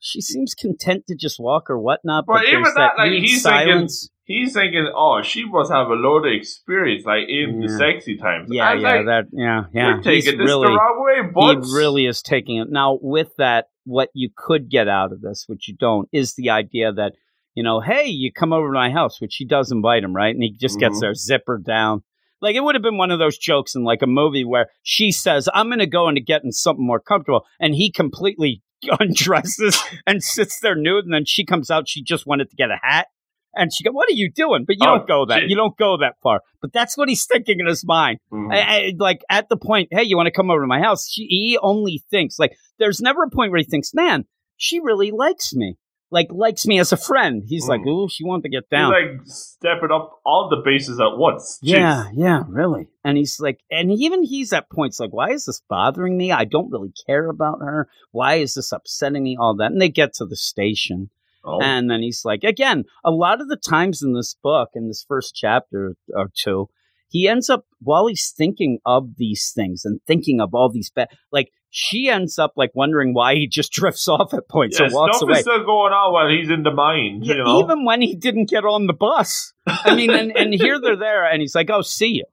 She 0.00 0.20
seems 0.20 0.54
content 0.54 1.04
to 1.08 1.14
just 1.14 1.38
walk 1.38 1.70
or 1.70 1.78
whatnot. 1.78 2.24
But, 2.26 2.34
But 2.34 2.46
even 2.48 2.62
that, 2.64 2.74
that, 2.74 2.92
like, 2.98 3.12
he's 3.12 3.42
thinking- 3.42 3.88
He's 4.26 4.54
thinking, 4.54 4.90
oh, 4.96 5.20
she 5.20 5.44
must 5.44 5.70
have 5.70 5.88
a 5.88 5.92
load 5.94 6.26
of 6.26 6.32
experience, 6.32 7.04
like 7.04 7.28
in 7.28 7.60
the 7.60 7.68
sexy 7.68 8.16
times. 8.16 8.48
Yeah, 8.50 8.70
I 8.70 8.74
yeah, 8.74 8.80
like, 8.80 9.04
that, 9.04 9.24
yeah, 9.32 9.64
yeah. 9.74 9.86
You're 9.88 9.96
He's 9.98 10.24
taking 10.24 10.38
this 10.38 10.46
really, 10.48 10.68
the 10.68 10.72
wrong 10.72 11.04
way, 11.04 11.30
but 11.30 11.62
he 11.66 11.74
really 11.74 12.06
is 12.06 12.22
taking 12.22 12.56
it 12.56 12.68
now 12.70 12.98
with 13.02 13.28
that 13.36 13.66
what 13.84 14.08
you 14.14 14.30
could 14.34 14.70
get 14.70 14.88
out 14.88 15.12
of 15.12 15.20
this 15.20 15.44
which 15.46 15.68
you 15.68 15.76
don't 15.78 16.08
is 16.10 16.32
the 16.36 16.48
idea 16.48 16.90
that 16.90 17.12
you 17.54 17.62
know 17.62 17.80
hey 17.80 18.06
you 18.06 18.32
come 18.32 18.52
over 18.52 18.68
to 18.68 18.72
my 18.74 18.90
house 18.90 19.20
which 19.20 19.36
he 19.36 19.44
does 19.44 19.70
invite 19.72 20.02
him 20.04 20.14
right 20.14 20.34
and 20.34 20.42
he 20.42 20.50
just 20.50 20.78
gets 20.78 20.96
Mhm. 20.98 21.00
their 21.00 21.14
zipper 21.14 21.58
down 21.58 22.02
like 22.40 22.56
it 22.56 22.60
would 22.64 22.74
have 22.74 22.82
been 22.82 22.98
one 22.98 23.10
of 23.10 23.18
those 23.18 23.38
jokes 23.38 23.74
in 23.74 23.84
like 23.84 24.02
a 24.02 24.06
movie 24.06 24.44
where 24.44 24.66
she 24.82 25.10
says 25.12 25.48
i'm 25.54 25.68
going 25.68 25.78
to 25.78 25.86
go 25.86 26.08
into 26.08 26.20
getting 26.20 26.52
something 26.52 26.86
more 26.86 27.00
comfortable 27.00 27.44
and 27.60 27.74
he 27.74 27.90
completely 27.90 28.62
undresses 29.00 29.80
and 30.06 30.22
sits 30.22 30.60
there 30.60 30.74
nude 30.74 31.04
and 31.04 31.14
then 31.14 31.24
she 31.24 31.44
comes 31.44 31.70
out 31.70 31.88
she 31.88 32.02
just 32.02 32.26
wanted 32.26 32.50
to 32.50 32.56
get 32.56 32.70
a 32.70 32.78
hat 32.82 33.06
and 33.54 33.72
she 33.72 33.84
go 33.84 33.92
what 33.92 34.08
are 34.10 34.14
you 34.14 34.30
doing 34.30 34.64
but 34.66 34.76
you 34.76 34.82
Oh, 34.86 34.98
don't 34.98 35.08
go 35.08 35.26
that 35.26 35.40
shit. 35.40 35.50
you 35.50 35.56
don't 35.56 35.76
go 35.76 35.96
that 35.98 36.14
far 36.22 36.40
but 36.60 36.72
that's 36.72 36.96
what 36.96 37.08
he's 37.08 37.24
thinking 37.32 37.60
in 37.60 37.66
his 37.66 37.84
mind 37.86 38.18
Mhm. 38.32 38.52
I, 38.52 38.58
I, 38.58 38.92
like 38.98 39.20
at 39.30 39.48
the 39.48 39.56
point, 39.56 39.88
hey, 39.92 40.02
you 40.02 40.16
want 40.16 40.26
to 40.26 40.32
come 40.32 40.50
over 40.50 40.60
to 40.60 40.66
my 40.66 40.80
house? 40.80 41.08
She, 41.10 41.26
he 41.28 41.58
only 41.62 42.02
thinks 42.10 42.38
like 42.38 42.56
there's 42.78 43.00
never 43.00 43.22
a 43.22 43.30
point 43.30 43.52
where 43.52 43.58
he 43.58 43.64
thinks, 43.64 43.94
man, 43.94 44.24
she 44.56 44.80
really 44.80 45.10
likes 45.12 45.54
me, 45.54 45.76
like 46.14 46.28
likes 46.30 46.64
me 46.66 46.78
as 46.78 46.92
a 46.92 46.96
friend. 46.96 47.42
He's 47.46 47.66
like, 47.66 47.80
Mm. 47.82 47.88
ooh, 48.04 48.08
she 48.08 48.24
wanted 48.24 48.44
to 48.44 48.48
get 48.50 48.64
he's 48.70 48.78
down. 48.78 48.92
like 48.92 49.26
stepping 49.26 49.90
up 49.90 50.20
all 50.24 50.48
the 50.48 50.62
bases 50.64 51.00
at 51.00 51.18
once. 51.18 51.58
Jeez. 51.62 51.72
yeah, 51.72 52.04
yeah, 52.14 52.42
really. 52.48 52.86
And 53.04 53.18
he's 53.18 53.40
like, 53.40 53.58
and 53.70 53.90
even 53.90 54.22
he's 54.22 54.52
at 54.52 54.70
points 54.70 55.00
like, 55.00 55.12
why 55.12 55.30
is 55.30 55.44
this 55.44 55.60
bothering 55.68 56.16
me? 56.16 56.30
I 56.30 56.44
don't 56.44 56.70
really 56.70 56.92
care 57.06 57.28
about 57.28 57.58
her. 57.60 57.88
Why 58.12 58.36
is 58.36 58.54
this 58.54 58.70
upsetting 58.72 59.24
me? 59.24 59.36
All 59.38 59.56
that. 59.56 59.72
And 59.72 59.80
they 59.80 59.88
get 59.88 60.14
to 60.14 60.24
the 60.26 60.36
station. 60.36 61.10
Oh. 61.44 61.58
And 61.60 61.90
then 61.90 62.00
he's 62.00 62.24
like, 62.24 62.44
again, 62.44 62.84
a 63.04 63.10
lot 63.10 63.40
of 63.42 63.48
the 63.48 63.56
times 63.56 64.00
in 64.02 64.14
this 64.14 64.34
book, 64.42 64.70
in 64.74 64.86
this 64.88 65.04
first 65.06 65.34
chapter 65.34 65.94
or 66.14 66.30
two, 66.34 66.68
he 67.08 67.28
ends 67.28 67.50
up 67.50 67.66
while 67.80 68.06
he's 68.06 68.32
thinking 68.34 68.78
of 68.86 69.16
these 69.16 69.52
things 69.54 69.84
and 69.84 70.00
thinking 70.06 70.40
of 70.40 70.54
all 70.54 70.70
these 70.70 70.90
bad, 70.90 71.08
like 71.30 71.50
she 71.76 72.08
ends 72.08 72.38
up 72.38 72.52
like 72.56 72.70
wondering 72.72 73.14
why 73.14 73.34
he 73.34 73.48
just 73.48 73.72
drifts 73.80 74.06
off 74.06 74.32
at 74.32 74.48
points 74.48 74.78
Yeah, 74.78 74.86
and 74.86 74.94
walks 74.94 75.16
stuff 75.16 75.28
away. 75.28 75.38
is 75.38 75.44
still 75.44 75.64
going 75.64 75.92
on 75.92 76.12
while 76.12 76.28
he's 76.28 76.48
in 76.48 76.62
the 76.62 76.70
mine. 76.70 77.18
Yeah, 77.22 77.34
you 77.34 77.42
know, 77.44 77.60
even 77.64 77.84
when 77.84 78.00
he 78.00 78.14
didn't 78.14 78.48
get 78.48 78.64
on 78.64 78.86
the 78.86 78.92
bus. 78.92 79.52
I 79.66 79.96
mean, 79.96 80.10
and, 80.10 80.36
and 80.36 80.54
here 80.54 80.80
they're 80.80 80.94
there, 80.96 81.24
and 81.28 81.40
he's 81.40 81.54
like, 81.56 81.70
"Oh, 81.70 81.82
see 81.82 82.10
you," 82.14 82.24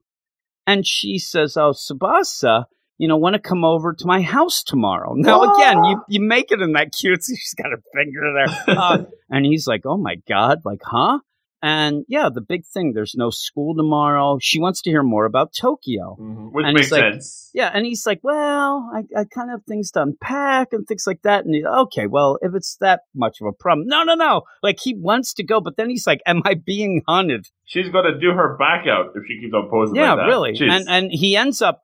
and 0.67 0.85
she 0.85 1.17
says, 1.17 1.57
"Oh, 1.57 1.71
Tsubasa." 1.71 2.65
You 2.99 3.07
know, 3.07 3.17
want 3.17 3.33
to 3.33 3.39
come 3.41 3.65
over 3.65 3.93
to 3.93 4.05
my 4.05 4.21
house 4.21 4.61
tomorrow? 4.61 5.15
Now, 5.15 5.55
again, 5.55 5.83
you, 5.85 6.03
you 6.07 6.19
make 6.21 6.51
it 6.51 6.61
in 6.61 6.73
that 6.73 6.91
cute. 6.91 7.21
She's 7.27 7.55
got 7.57 7.71
her 7.71 7.81
finger 7.95 8.21
there, 8.35 8.75
uh, 8.77 8.97
and 9.31 9.43
he's 9.43 9.65
like, 9.65 9.81
"Oh 9.87 9.97
my 9.97 10.17
god!" 10.29 10.59
Like, 10.63 10.81
huh? 10.85 11.17
And 11.63 12.05
yeah, 12.07 12.29
the 12.33 12.41
big 12.41 12.65
thing. 12.65 12.93
There's 12.93 13.13
no 13.15 13.29
school 13.29 13.75
tomorrow. 13.75 14.39
She 14.41 14.59
wants 14.59 14.81
to 14.83 14.89
hear 14.89 15.03
more 15.03 15.25
about 15.25 15.53
Tokyo. 15.53 16.17
Mhm, 16.19 16.51
which 16.51 16.65
and 16.65 16.73
makes 16.73 16.87
he's 16.87 16.91
like- 16.91 17.13
sense. 17.13 17.49
Yeah, 17.53 17.69
and 17.73 17.85
he's 17.85 18.05
like, 18.07 18.19
"Well, 18.23 18.89
I, 18.95 18.99
I 19.19 19.25
kind 19.25 19.49
of 19.51 19.59
have 19.59 19.65
things 19.65 19.91
to 19.91 20.01
unpack 20.01 20.69
and 20.73 20.87
things 20.87 21.03
like 21.05 21.21
that." 21.23 21.45
And 21.45 21.53
he, 21.53 21.65
okay, 21.65 22.07
well, 22.07 22.39
if 22.41 22.55
it's 22.55 22.77
that 22.77 23.01
much 23.13 23.41
of 23.41 23.47
a 23.47 23.51
problem, 23.51 23.87
no, 23.87 24.03
no, 24.03 24.15
no. 24.15 24.43
Like 24.63 24.79
he 24.79 24.95
wants 24.95 25.33
to 25.35 25.43
go, 25.43 25.59
but 25.59 25.75
then 25.77 25.89
he's 25.89 26.07
like, 26.07 26.21
"Am 26.25 26.41
I 26.45 26.53
being 26.55 27.03
hunted?" 27.07 27.45
She's 27.65 27.89
gonna 27.89 28.19
do 28.19 28.31
her 28.31 28.55
back 28.57 28.87
out 28.87 29.11
if 29.15 29.23
she 29.27 29.39
keeps 29.39 29.53
on 29.53 29.69
posing. 29.69 29.95
yeah, 29.97 30.13
like 30.13 30.19
that. 30.23 30.27
really. 30.27 30.53
Jeez. 30.53 30.69
And 30.71 30.87
and 30.89 31.11
he 31.11 31.35
ends 31.35 31.61
up 31.61 31.81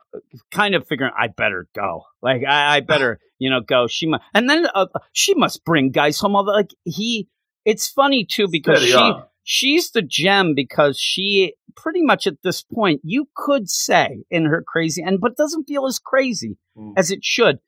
kind 0.51 0.73
of 0.73 0.87
figuring, 0.87 1.11
"I 1.17 1.27
better 1.27 1.67
go. 1.75 2.03
Like 2.21 2.43
I, 2.47 2.77
I 2.77 2.79
better, 2.93 3.19
you 3.37 3.49
know, 3.49 3.59
go." 3.61 3.87
She 3.87 4.07
must, 4.07 4.23
and 4.33 4.49
then 4.49 4.67
uh, 4.73 4.87
she 5.11 5.33
must 5.35 5.63
bring 5.65 5.91
guys 5.91 6.17
home. 6.19 6.35
All 6.35 6.45
the, 6.45 6.51
like 6.53 6.71
he, 6.85 7.27
it's 7.65 7.87
funny 7.89 8.23
too 8.25 8.47
because 8.49 8.77
Steady 8.79 8.91
she 8.93 8.97
on. 8.97 9.23
She's 9.49 9.91
the 9.91 10.01
gem 10.01 10.53
because 10.55 10.99
she 10.99 11.53
pretty 11.73 12.01
much 12.01 12.27
at 12.27 12.41
this 12.43 12.63
point 12.63 12.99
you 13.03 13.29
could 13.33 13.69
say 13.69 14.23
in 14.29 14.43
her 14.45 14.61
crazy 14.67 15.01
and 15.01 15.21
but 15.21 15.37
doesn't 15.37 15.63
feel 15.69 15.85
as 15.85 15.99
crazy 15.99 16.57
Mm. 16.77 16.93
as 16.97 17.11
it 17.11 17.23
should 17.23 17.59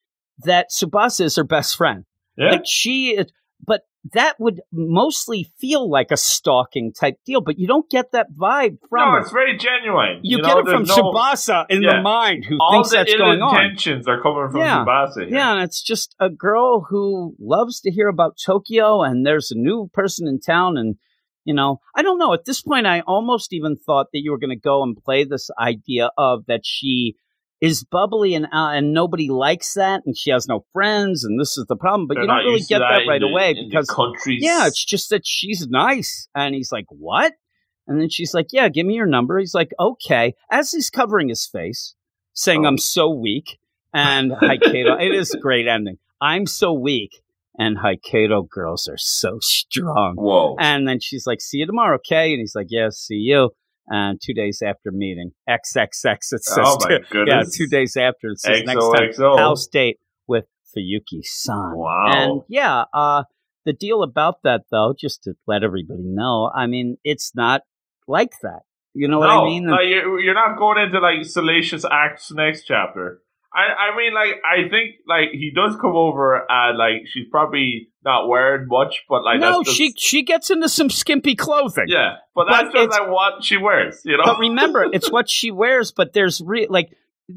that 0.43 0.67
Tsubasa 0.71 1.21
is 1.21 1.37
her 1.37 1.43
best 1.45 1.77
friend. 1.77 2.03
yeah, 2.37 2.51
Like 2.51 2.65
she 2.65 3.17
but 3.65 3.81
that 4.13 4.35
would 4.39 4.59
mostly 4.73 5.51
feel 5.59 5.89
like 5.89 6.11
a 6.11 6.17
stalking 6.17 6.91
type 6.91 7.15
deal, 7.25 7.39
but 7.41 7.57
you 7.59 7.65
don't 7.67 7.89
get 7.89 8.11
that 8.11 8.27
vibe 8.33 8.77
from 8.89 9.05
no, 9.05 9.11
her. 9.13 9.19
it's 9.19 9.31
very 9.31 9.57
genuine. 9.57 10.19
You, 10.23 10.37
know, 10.37 10.43
get 10.47 10.57
it 10.57 10.65
from 10.65 10.83
no- 10.83 10.95
Tsubasa 10.95 11.65
in 11.69 11.81
Yeah. 11.81 11.97
the 11.97 12.01
mind 12.01 12.43
who 12.45 12.57
All 12.59 12.71
thinks 12.73 12.91
that's 12.91 13.13
going 13.15 13.41
on. 13.41 13.55
intentions 13.55 14.05
are 14.07 14.21
coming 14.21 14.49
from 14.51 14.61
Yeah. 14.61 14.83
Tsubasa. 14.85 15.27
here. 15.27 15.35
Yeah, 15.37 15.53
and 15.55 15.63
it's 15.63 15.81
just 15.81 16.13
a 16.19 16.29
girl 16.29 16.81
who 16.89 17.35
loves 17.39 17.79
to 17.81 17.91
hear 17.91 18.07
about 18.09 18.37
Tokyo, 18.43 19.01
and 19.01 19.25
there's 19.25 19.49
a 19.51 19.55
new 19.57 19.89
person 19.93 20.27
in 20.27 20.39
town, 20.41 20.77
and 20.77 20.95
you 21.49 21.55
know, 21.55 21.79
I 21.95 22.01
don't 22.03 22.19
know. 22.19 22.31
At 22.33 22.45
this 22.45 22.61
point, 22.61 22.85
I 22.85 22.99
almost 23.01 23.53
even 23.53 23.75
thought 23.75 24.07
that 24.13 24.19
you 24.23 24.29
were 24.31 24.37
going 24.37 24.57
to 24.57 24.67
go 24.71 24.83
and 24.83 24.95
play 24.95 25.23
this 25.23 25.49
idea 25.59 26.11
of 26.17 26.45
that 26.47 26.61
she 26.63 27.15
is 27.59 27.83
bubbly 27.83 28.35
and 28.35 28.45
uh, 28.45 28.69
and 28.77 28.93
nobody 28.93 29.27
likes 29.29 29.73
that, 29.73 30.01
and 30.05 30.15
she 30.17 30.29
has 30.31 30.47
no 30.47 30.63
friends, 30.73 31.23
and 31.23 31.39
this 31.41 31.57
is 31.57 31.65
the 31.67 31.75
problem. 31.75 32.07
But 32.07 32.15
They're 32.15 32.23
you 32.23 32.27
don't 32.27 32.45
really 32.45 32.65
get 32.69 32.79
that, 32.79 33.01
in 33.01 33.07
right 33.07 33.19
the- 33.21 33.27
away 33.27 33.55
because 33.67 33.89
countries. 33.89 34.41
yeah, 34.43 34.67
it's 34.67 34.85
just 34.93 35.09
that 35.09 35.23
she's 35.25 35.67
nice. 35.67 36.27
And 36.35 36.53
he's 36.55 36.71
like, 36.71 36.85
What? 36.89 37.33
And 37.87 37.99
then 37.99 38.09
she's 38.09 38.33
like, 38.35 38.47
Yeah, 38.53 38.69
give 38.69 38.85
me 38.85 38.93
your 38.93 39.07
number. 39.07 39.39
He's 39.39 39.55
like, 39.55 39.71
Okay. 39.79 40.35
As 40.51 40.71
he's 40.71 40.89
covering 40.91 41.29
his 41.29 41.45
face, 41.51 41.95
saying, 42.33 42.63
Oh. 42.65 42.69
I'm 42.69 42.77
so 42.77 43.09
weak. 43.09 43.57
And 43.93 44.31
hi, 44.39 44.57
Hokkaido, 44.57 45.01
it 45.01 45.13
is 45.15 45.33
a 45.33 45.39
great 45.39 45.67
ending. 45.67 45.97
I'm 46.21 46.45
so 46.45 46.71
weak. 46.73 47.11
And 47.59 47.77
Hokkaido 47.77 48.49
girls 48.49 48.87
are 48.87 48.97
so 48.97 49.37
strong. 49.41 50.15
Whoa. 50.15 50.55
And 50.59 50.87
then 50.87 50.99
she's 51.01 51.27
like, 51.27 51.41
See 51.41 51.57
you 51.57 51.65
tomorrow, 51.65 51.97
okay? 51.97 52.31
And 52.31 52.39
he's 52.39 52.55
like, 52.55 52.67
Yeah, 52.69 52.87
see 52.89 53.15
you. 53.15 53.51
And 53.89 54.19
two 54.23 54.33
days 54.33 54.61
after 54.65 54.91
meeting, 54.91 55.31
XXX, 55.49 56.15
it 56.31 56.43
says, 56.43 56.57
oh 56.59 56.77
my 56.81 56.89
too. 56.89 57.03
goodness. 57.09 57.57
Yeah, 57.59 57.65
two 57.65 57.67
days 57.69 57.97
after, 57.97 58.29
it 58.29 58.39
says, 58.39 58.61
Next 58.63 58.85
time, 58.85 59.09
XOXO. 59.09 59.37
house 59.37 59.67
date 59.67 59.97
with 60.27 60.45
Fuyuki 60.77 61.23
san. 61.23 61.73
Wow. 61.75 62.05
And 62.07 62.41
yeah, 62.47 62.85
uh, 62.93 63.23
the 63.65 63.73
deal 63.73 64.03
about 64.03 64.43
that, 64.43 64.61
though, 64.71 64.93
just 64.97 65.23
to 65.23 65.33
let 65.47 65.63
everybody 65.63 66.03
know, 66.03 66.51
I 66.55 66.67
mean, 66.67 66.97
it's 67.03 67.31
not 67.35 67.63
like 68.07 68.33
that. 68.43 68.61
You 68.93 69.07
know 69.07 69.19
what 69.19 69.27
no, 69.27 69.41
I 69.41 69.45
mean? 69.45 69.67
like, 69.67 69.87
you're, 69.87 70.19
you're 70.19 70.33
not 70.33 70.57
going 70.57 70.77
into 70.85 70.99
like 70.99 71.25
salacious 71.25 71.83
acts 71.89 72.31
next 72.31 72.63
chapter. 72.63 73.21
I, 73.53 73.91
I 73.91 73.97
mean, 73.97 74.13
like, 74.13 74.35
I 74.45 74.69
think 74.69 74.97
like 75.07 75.29
he 75.31 75.51
does 75.55 75.75
come 75.81 75.95
over 75.95 76.45
and 76.47 76.77
like 76.77 77.07
she's 77.11 77.25
probably 77.31 77.89
not 78.05 78.27
wearing 78.27 78.67
much, 78.67 79.03
but 79.09 79.23
like 79.23 79.39
no, 79.39 79.57
that's 79.63 79.75
just, 79.75 79.77
she 79.77 79.93
she 79.97 80.23
gets 80.23 80.51
into 80.51 80.69
some 80.69 80.89
skimpy 80.89 81.35
clothing. 81.35 81.85
yeah, 81.87 82.17
but 82.35 82.45
But 82.47 82.51
that's 82.51 82.73
just 82.73 82.89
like 82.91 83.09
what 83.09 83.43
she 83.43 83.57
wears, 83.57 84.01
you 84.05 84.17
know. 84.17 84.23
But 84.25 84.39
remember, 84.39 84.85
it's 84.91 85.11
what 85.11 85.29
she 85.29 85.49
wears. 85.51 85.91
But 85.91 86.13
there's 86.13 86.41
re- 86.45 86.67
like, 86.69 86.95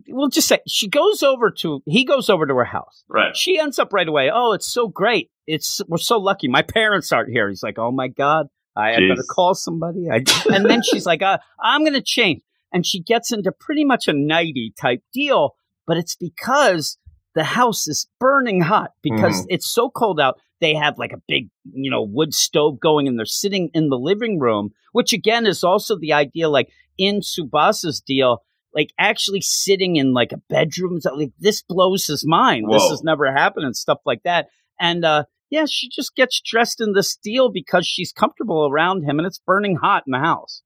we'll 0.08 0.28
just 0.28 0.48
say 0.48 0.58
she 0.68 0.86
goes 0.88 1.22
over 1.22 1.50
to 1.50 1.82
he 1.86 2.04
goes 2.04 2.28
over 2.28 2.46
to 2.46 2.54
her 2.56 2.64
house. 2.64 3.04
right? 3.08 3.34
She 3.34 3.58
ends 3.58 3.78
up 3.78 3.92
right 3.94 4.06
away. 4.06 4.30
Oh, 4.32 4.52
it's 4.52 4.70
so 4.70 4.88
great. 4.88 5.30
It's 5.46 5.80
we're 5.88 5.96
so 5.96 6.18
lucky. 6.18 6.46
My 6.46 6.62
parents 6.62 7.10
aren't 7.10 7.30
here. 7.30 7.48
He's 7.48 7.62
like, 7.62 7.78
oh 7.78 7.90
my 7.90 8.08
god, 8.08 8.48
I, 8.76 8.92
I 8.92 8.96
better 9.08 9.24
call 9.28 9.54
somebody. 9.54 10.08
I, 10.10 10.22
and 10.52 10.66
then 10.68 10.82
she's 10.82 11.06
like, 11.06 11.22
uh, 11.22 11.38
I'm 11.58 11.84
gonna 11.84 12.02
change, 12.02 12.42
and 12.70 12.84
she 12.86 13.00
gets 13.02 13.32
into 13.32 13.50
pretty 13.50 13.86
much 13.86 14.08
a 14.08 14.12
nighty 14.12 14.74
type 14.78 15.00
deal. 15.14 15.54
But 15.87 15.97
it's 15.97 16.16
because 16.16 16.99
the 17.35 17.45
house 17.45 17.89
is 17.89 18.07
burning 18.20 18.61
hot 18.61 18.91
because 19.03 19.47
it's 19.49 19.66
so 19.66 19.91
cold 19.91 20.20
out. 20.20 20.39
They 20.61 20.74
have 20.74 20.99
like 20.99 21.12
a 21.12 21.22
big, 21.26 21.49
you 21.72 21.91
know, 21.91 22.03
wood 22.03 22.35
stove 22.35 22.78
going, 22.78 23.09
and 23.09 23.18
they're 23.18 23.26
sitting 23.26 23.70
in 23.74 23.89
the 23.89 23.99
living 23.99 24.39
room, 24.39 24.70
which 24.93 25.12
again 25.12 25.47
is 25.47 25.64
also 25.64 25.99
the 25.99 26.12
idea. 26.12 26.49
Like 26.49 26.68
in 26.99 27.20
Tsubasa's 27.20 28.01
deal, 28.01 28.43
like 28.74 28.93
actually 28.99 29.41
sitting 29.41 29.97
in 29.97 30.12
like 30.12 30.33
a 30.33 30.41
bedroom. 30.49 31.01
so, 31.01 31.14
Like 31.14 31.33
this 31.39 31.62
blows 31.62 32.07
his 32.07 32.24
mind. 32.26 32.66
This 32.70 32.89
has 32.91 33.03
never 33.03 33.33
happened 33.33 33.66
and 33.66 33.76
stuff 33.76 33.99
like 34.05 34.22
that. 34.24 34.49
And 34.78 35.05
uh 35.05 35.24
yeah, 35.51 35.66
she 35.68 35.89
just 35.91 36.14
gets 36.14 36.41
dressed 36.41 36.80
in 36.80 36.93
this 36.95 37.11
steel 37.11 37.51
because 37.51 37.87
she's 37.87 38.12
comfortable 38.12 38.66
around 38.66 39.03
him 39.03 39.18
and 39.18 39.26
it's 39.26 39.41
burning 39.47 39.76
hot 39.76 40.05
in 40.07 40.12
the 40.12 40.18
house. 40.18 40.62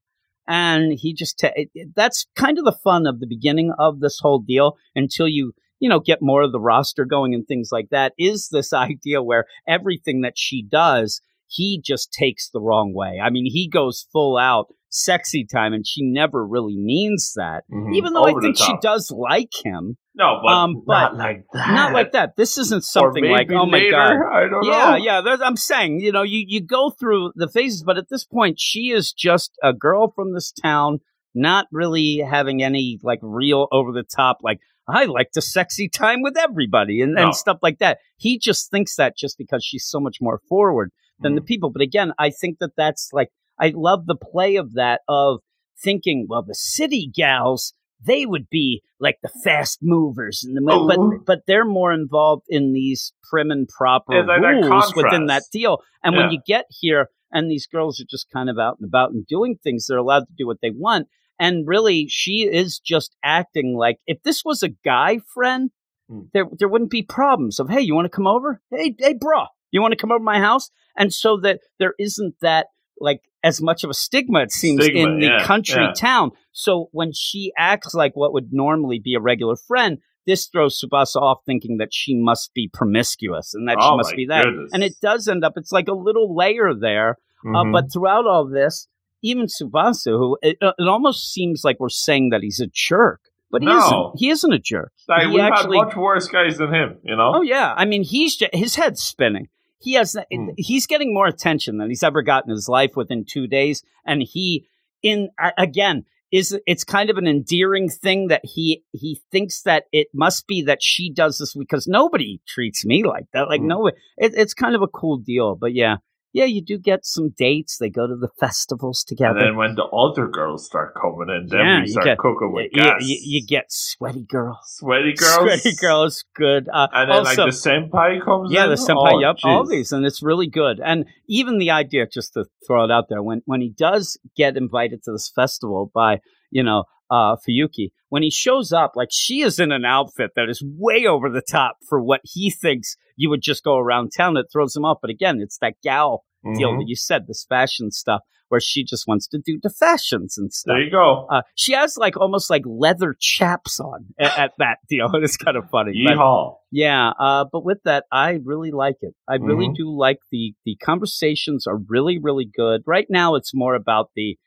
And 0.47 0.93
he 0.99 1.13
just 1.13 1.39
ta- 1.39 1.51
it, 1.55 1.69
it- 1.73 1.89
that's 1.95 2.25
kind 2.35 2.57
of 2.57 2.65
the 2.65 2.71
fun 2.83 3.05
of 3.05 3.19
the 3.19 3.27
beginning 3.27 3.73
of 3.77 3.99
this 3.99 4.19
whole 4.21 4.39
deal 4.39 4.77
until 4.95 5.27
you 5.27 5.53
you 5.79 5.89
know 5.89 5.99
get 5.99 6.19
more 6.21 6.41
of 6.43 6.51
the 6.51 6.59
roster 6.59 7.05
going 7.05 7.33
and 7.33 7.45
things 7.47 7.69
like 7.71 7.89
that 7.91 8.13
is 8.17 8.49
this 8.51 8.73
idea 8.89 9.21
where 9.21 9.45
everything 9.67 10.21
that 10.21 10.37
she 10.37 10.63
does 10.63 11.21
he 11.49 11.81
just 11.81 12.11
takes 12.11 12.49
the 12.49 12.59
wrong 12.59 12.93
way. 12.93 13.21
I 13.23 13.29
mean, 13.29 13.45
he 13.49 13.69
goes 13.69 14.05
full 14.11 14.37
out 14.37 14.67
sexy 14.89 15.45
time 15.45 15.71
and 15.73 15.87
she 15.87 16.01
never 16.03 16.45
really 16.45 16.75
means 16.77 17.31
that. 17.37 17.63
Mhm. 17.71 17.95
Even 17.95 18.11
though 18.11 18.25
Over 18.25 18.39
I 18.39 18.41
think 18.41 18.57
she 18.57 18.73
does 18.81 19.11
like 19.11 19.53
him. 19.63 19.97
No, 20.17 20.39
but, 20.43 20.51
Um, 20.51 20.83
but 20.85 20.93
not 21.13 21.15
like 21.15 21.45
that. 21.53 21.69
Not 21.75 21.93
like 21.93 22.11
that. 22.13 22.35
This 22.35 22.57
isn't 22.57 22.83
something 22.83 23.23
like, 23.25 23.51
oh 23.51 23.65
my 23.67 23.77
later, 23.77 23.91
god. 23.91 24.33
I 24.33 24.49
don't 24.49 24.63
Yeah, 24.63 24.89
know. 24.91 24.95
yeah. 24.97 25.37
I'm 25.43 25.55
saying, 25.55 25.99
you 25.99 26.11
know, 26.11 26.23
you, 26.23 26.43
you 26.47 26.59
go 26.61 26.89
through 26.89 27.33
the 27.35 27.47
phases, 27.47 27.83
but 27.83 27.97
at 27.97 28.09
this 28.09 28.25
point, 28.25 28.59
she 28.59 28.89
is 28.89 29.13
just 29.13 29.51
a 29.63 29.73
girl 29.73 30.11
from 30.15 30.33
this 30.33 30.51
town, 30.51 30.99
not 31.35 31.67
really 31.71 32.17
having 32.17 32.63
any 32.63 32.97
like 33.03 33.19
real 33.21 33.67
over 33.71 33.91
the 33.91 34.03
top, 34.03 34.39
like, 34.41 34.59
I 34.89 35.05
like 35.05 35.31
to 35.33 35.41
sexy 35.41 35.87
time 35.89 36.21
with 36.21 36.37
everybody 36.37 37.01
and, 37.01 37.13
No. 37.13 37.25
and 37.25 37.35
stuff 37.35 37.59
like 37.61 37.79
that. 37.79 37.99
He 38.17 38.39
just 38.39 38.71
thinks 38.71 38.95
that 38.95 39.17
just 39.17 39.37
because 39.37 39.63
she's 39.63 39.85
so 39.85 39.99
much 39.99 40.17
more 40.21 40.39
forward 40.49 40.91
than 41.19 41.35
the 41.35 41.41
Mhm. 41.41 41.45
people. 41.45 41.69
But 41.69 41.81
again, 41.81 42.13
I 42.17 42.29
think 42.31 42.59
that 42.59 42.71
that's 42.77 43.09
like, 43.13 43.29
I 43.59 43.73
love 43.75 44.05
the 44.05 44.15
play 44.15 44.55
of 44.55 44.73
that, 44.73 45.01
of 45.07 45.41
thinking, 45.83 46.25
well, 46.29 46.41
the 46.41 46.55
city 46.55 47.11
gals, 47.13 47.73
they 48.05 48.25
would 48.25 48.49
be 48.49 48.81
like 48.99 49.17
the 49.21 49.29
fast 49.43 49.79
movers 49.81 50.43
and 50.43 50.55
the 50.55 50.61
Oh. 50.71 50.87
but 50.87 51.25
but 51.25 51.39
they're 51.47 51.65
more 51.65 51.91
involved 51.93 52.45
in 52.49 52.73
these 52.73 53.13
prim 53.29 53.51
and 53.51 53.67
proper 53.67 54.13
like 54.23 54.41
that 54.41 54.67
rules 54.69 54.95
within 54.95 55.25
that 55.27 55.43
deal. 55.51 55.81
And 56.03 56.15
when 56.15 56.31
you 56.31 56.39
get 56.45 56.65
here 56.69 57.09
and 57.31 57.49
these 57.51 57.67
girls 57.67 57.99
are 57.99 58.05
just 58.09 58.29
kind 58.31 58.49
of 58.49 58.57
out 58.57 58.77
and 58.79 58.87
about 58.87 59.11
and 59.11 59.25
doing 59.27 59.57
things, 59.63 59.87
they're 59.87 59.97
allowed 59.97 60.27
to 60.27 60.33
do 60.37 60.45
what 60.47 60.61
they 60.61 60.71
want. 60.71 61.07
And 61.39 61.67
really, 61.67 62.07
she 62.07 62.47
is 62.51 62.79
just 62.79 63.15
acting 63.23 63.75
like 63.77 63.97
if 64.07 64.21
this 64.23 64.43
was 64.45 64.63
a 64.63 64.69
guy 64.69 65.19
friend, 65.33 65.71
Hmm. 66.09 66.21
there 66.33 66.45
there 66.57 66.69
wouldn't 66.69 66.89
be 66.91 67.03
problems 67.03 67.59
of 67.59 67.69
hey, 67.69 67.81
you 67.81 67.93
want 67.93 68.05
to 68.05 68.15
come 68.15 68.27
over? 68.27 68.61
Hey, 68.71 68.95
hey, 68.97 69.13
bro, 69.13 69.45
you 69.71 69.81
want 69.81 69.91
to 69.91 69.97
come 69.97 70.11
over 70.11 70.19
to 70.19 70.23
my 70.23 70.39
house? 70.39 70.69
And 70.95 71.13
so 71.13 71.37
that 71.41 71.59
there 71.79 71.93
isn't 71.99 72.35
that 72.41 72.67
like 72.99 73.21
as 73.47 73.61
much 73.61 73.83
of 73.83 73.89
a 73.89 73.93
stigma 73.93 74.39
it 74.41 74.51
seems 74.51 74.83
Stigma, 74.83 75.03
in 75.13 75.19
the 75.19 75.27
yeah, 75.27 75.43
country 75.45 75.81
yeah. 75.83 75.93
town. 75.93 76.31
So 76.51 76.89
when 76.91 77.11
she 77.13 77.51
acts 77.57 77.93
like 77.93 78.15
what 78.15 78.33
would 78.33 78.49
normally 78.51 78.99
be 79.03 79.15
a 79.15 79.19
regular 79.19 79.55
friend, 79.55 79.97
this 80.25 80.47
throws 80.47 80.79
Tsubasa 80.79 81.21
off 81.21 81.39
thinking 81.45 81.77
that 81.77 81.89
she 81.93 82.13
must 82.15 82.53
be 82.53 82.69
promiscuous 82.73 83.53
and 83.53 83.67
that 83.67 83.77
she 83.79 83.87
Oh 83.89 83.97
must 83.97 84.15
be 84.15 84.25
that. 84.27 84.43
goodness. 84.45 84.71
And 84.73 84.83
it 84.83 84.93
does 85.01 85.27
end 85.27 85.43
up 85.45 85.53
it's 85.55 85.71
like 85.71 85.87
a 85.87 85.93
little 85.93 86.35
layer 86.35 86.73
there 86.79 87.17
uh, 87.45 87.63
Mhm. 87.63 87.71
but 87.71 87.85
throughout 87.93 88.25
all 88.25 88.45
this, 88.47 88.87
even 89.23 89.45
Tsubasa, 89.45 90.11
who 90.17 90.37
it, 90.41 90.57
uh, 90.61 90.73
it 90.77 90.87
almost 90.87 91.31
seems 91.31 91.61
like 91.63 91.79
we're 91.79 91.89
saying 91.89 92.29
that 92.31 92.41
he's 92.41 92.59
a 92.59 92.67
jerk, 92.67 93.21
but 93.51 93.61
he 93.61 93.67
No. 93.67 93.77
isn't. 93.77 94.11
He 94.17 94.29
isn't 94.29 94.53
a 94.53 94.59
jerk. 94.59 94.91
like 95.07 95.21
he 95.27 95.33
we've 95.33 95.39
actually, 95.41 95.77
had 95.77 95.85
much 95.85 95.95
worse 95.95 96.27
guys 96.27 96.57
than 96.57 96.73
him, 96.73 96.97
you 97.03 97.15
know. 97.15 97.31
oh 97.35 97.41
yeah, 97.43 97.73
I 97.77 97.85
mean, 97.85 98.03
he's 98.03 98.35
ju- 98.35 98.49
his 98.53 98.75
head's 98.75 99.01
spinning. 99.01 99.47
He 99.79 99.93
has 99.93 100.15
Hmm. 100.31 100.49
he's 100.57 100.87
getting 100.87 101.13
more 101.13 101.27
attention 101.27 101.77
than 101.77 101.89
he's 101.89 102.03
ever 102.03 102.21
gotten 102.21 102.49
in 102.51 102.55
his 102.55 102.69
life 102.69 102.95
within 102.95 103.25
two 103.25 103.47
days, 103.47 103.83
and 104.05 104.21
he 104.23 104.67
in 105.03 105.29
again 105.57 106.05
is 106.31 106.57
it's 106.67 106.83
kind 106.83 107.09
of 107.09 107.17
an 107.17 107.27
endearing 107.27 107.87
thing 107.87 108.27
that 108.27 108.41
he 108.43 108.83
he 108.91 109.21
thinks 109.31 109.61
that 109.61 109.85
it 109.93 110.07
must 110.13 110.45
be 110.47 110.61
that 110.63 110.81
she 110.81 111.09
does 111.13 111.37
this 111.37 111.53
because 111.53 111.87
nobody 111.87 112.41
treats 112.47 112.83
me 112.85 113.03
like 113.03 113.25
that. 113.33 113.47
Like 113.47 113.61
Mm. 113.61 113.67
no, 113.67 113.87
it, 113.87 113.95
it's 114.17 114.53
kind 114.53 114.75
of 114.75 114.81
a 114.81 114.87
cool 114.87 115.17
deal. 115.17 115.55
But 115.55 115.73
yeah, 115.73 115.97
yeah, 116.33 116.45
you 116.45 116.61
do 116.63 116.77
get 116.77 117.05
some 117.05 117.29
dates. 117.37 117.77
They 117.77 117.89
go 117.89 118.05
to 118.07 118.15
the 118.15 118.29
festivals 118.39 119.03
together. 119.03 119.39
And 119.39 119.47
then 119.47 119.55
when 119.55 119.75
the 119.75 119.85
other 119.85 120.27
girls 120.27 120.65
start 120.65 120.93
coming 120.93 121.29
in, 121.35 121.47
then 121.49 121.59
Yeah, 121.59 121.75
we 121.77 121.81
you 121.83 121.87
start 121.87 122.05
get- 122.05 122.17
cooking 122.17 122.51
with 122.53 122.69
you, 122.73 122.81
gas. 122.83 123.01
you, 123.01 123.17
you 123.23 123.45
get 123.47 123.65
sweaty 123.69 124.23
girls. 124.27 124.57
Sweaty 124.65 125.13
girls. 125.17 125.33
Sweaty 125.61 125.75
girls, 125.79 126.23
good. 126.35 126.69
Uh, 126.71 126.87
And 126.93 127.09
then 127.09 127.17
also, 127.19 127.45
like 127.45 127.53
the 127.53 127.57
senpai 127.69 128.23
comes 128.23 128.51
yeah, 128.51 128.65
in. 128.65 128.69
the 128.69 128.75
senpai, 128.75 129.13
Oh, 129.13 129.19
yep, 129.19 129.35
all 129.43 129.65
these, 129.65 129.91
and 129.91 130.05
it's 130.05 130.21
really 130.21 130.47
good. 130.47 130.79
And 130.83 131.05
even 131.27 131.57
the 131.57 131.71
idea, 131.71 132.05
just 132.07 132.33
to 132.33 132.45
throw 132.67 132.83
it 132.83 132.91
out 132.91 133.05
there, 133.09 133.23
when 133.23 133.41
when 133.45 133.61
he 133.61 133.69
does 133.69 134.17
get 134.35 134.57
invited 134.57 135.03
to 135.03 135.11
this 135.11 135.31
festival 135.33 135.89
by 135.93 136.19
you 136.51 136.63
know 136.63 136.83
uh 137.09 137.35
Fuyuki, 137.37 137.89
when 138.09 138.23
he 138.23 138.29
shows 138.31 138.71
up, 138.71 138.93
like 138.95 139.09
she 139.11 139.41
is 139.41 139.59
in 139.59 139.71
an 139.71 139.85
outfit 139.85 140.31
that 140.35 140.49
is 140.49 140.63
way 140.65 141.05
over 141.05 141.29
the 141.29 141.41
top 141.41 141.77
for 141.87 142.01
what 142.01 142.21
he 142.23 142.49
thinks 142.49 142.95
you 143.15 143.29
would 143.29 143.41
just 143.41 143.63
go 143.63 143.77
around 143.77 144.11
town. 144.15 144.37
It 144.37 144.47
throws 144.51 144.75
him 144.75 144.85
off. 144.85 144.99
But 145.01 145.09
again, 145.11 145.39
it's 145.41 145.57
that 145.59 145.75
gal 145.83 146.23
deal 146.55 146.71
Mhm. 146.73 146.79
that 146.79 146.85
you 146.87 146.95
said, 146.95 147.27
this 147.27 147.45
fashion 147.49 147.91
stuff, 147.91 148.21
where 148.49 148.61
she 148.61 148.83
just 148.85 149.05
wants 149.07 149.27
to 149.27 149.37
do 149.43 149.59
the 149.61 149.69
fashions 149.69 150.37
and 150.37 150.53
stuff. 150.53 150.73
There 150.75 150.81
you 150.81 150.91
go. 150.91 151.25
Uh, 151.29 151.41
she 151.55 151.73
has 151.73 151.97
like 151.97 152.15
almost 152.15 152.49
like 152.49 152.61
leather 152.65 153.15
chaps 153.19 153.79
on 153.81 154.05
at, 154.17 154.37
at 154.39 154.51
that 154.59 154.77
deal. 154.87 155.09
It's 155.15 155.35
kind 155.35 155.57
of 155.57 155.69
funny. 155.69 155.91
But- 156.05 156.13
Yeehaw. 156.15 156.55
yeah, 156.71 157.11
uh, 157.19 157.45
but 157.51 157.65
with 157.65 157.79
that, 157.83 158.05
I 158.11 158.39
really 158.45 158.71
like 158.71 158.97
it. 159.01 159.13
I 159.27 159.35
really 159.35 159.67
Mhm. 159.69 159.75
do 159.75 159.89
like 159.97 160.19
the 160.31 160.53
the 160.65 160.75
conversations 160.77 161.67
are 161.67 161.79
really 161.89 162.17
really 162.19 162.45
good. 162.45 162.81
Right 162.85 163.07
now, 163.09 163.35
it's 163.35 163.53
more 163.53 163.75
about 163.75 164.11
the 164.15 164.37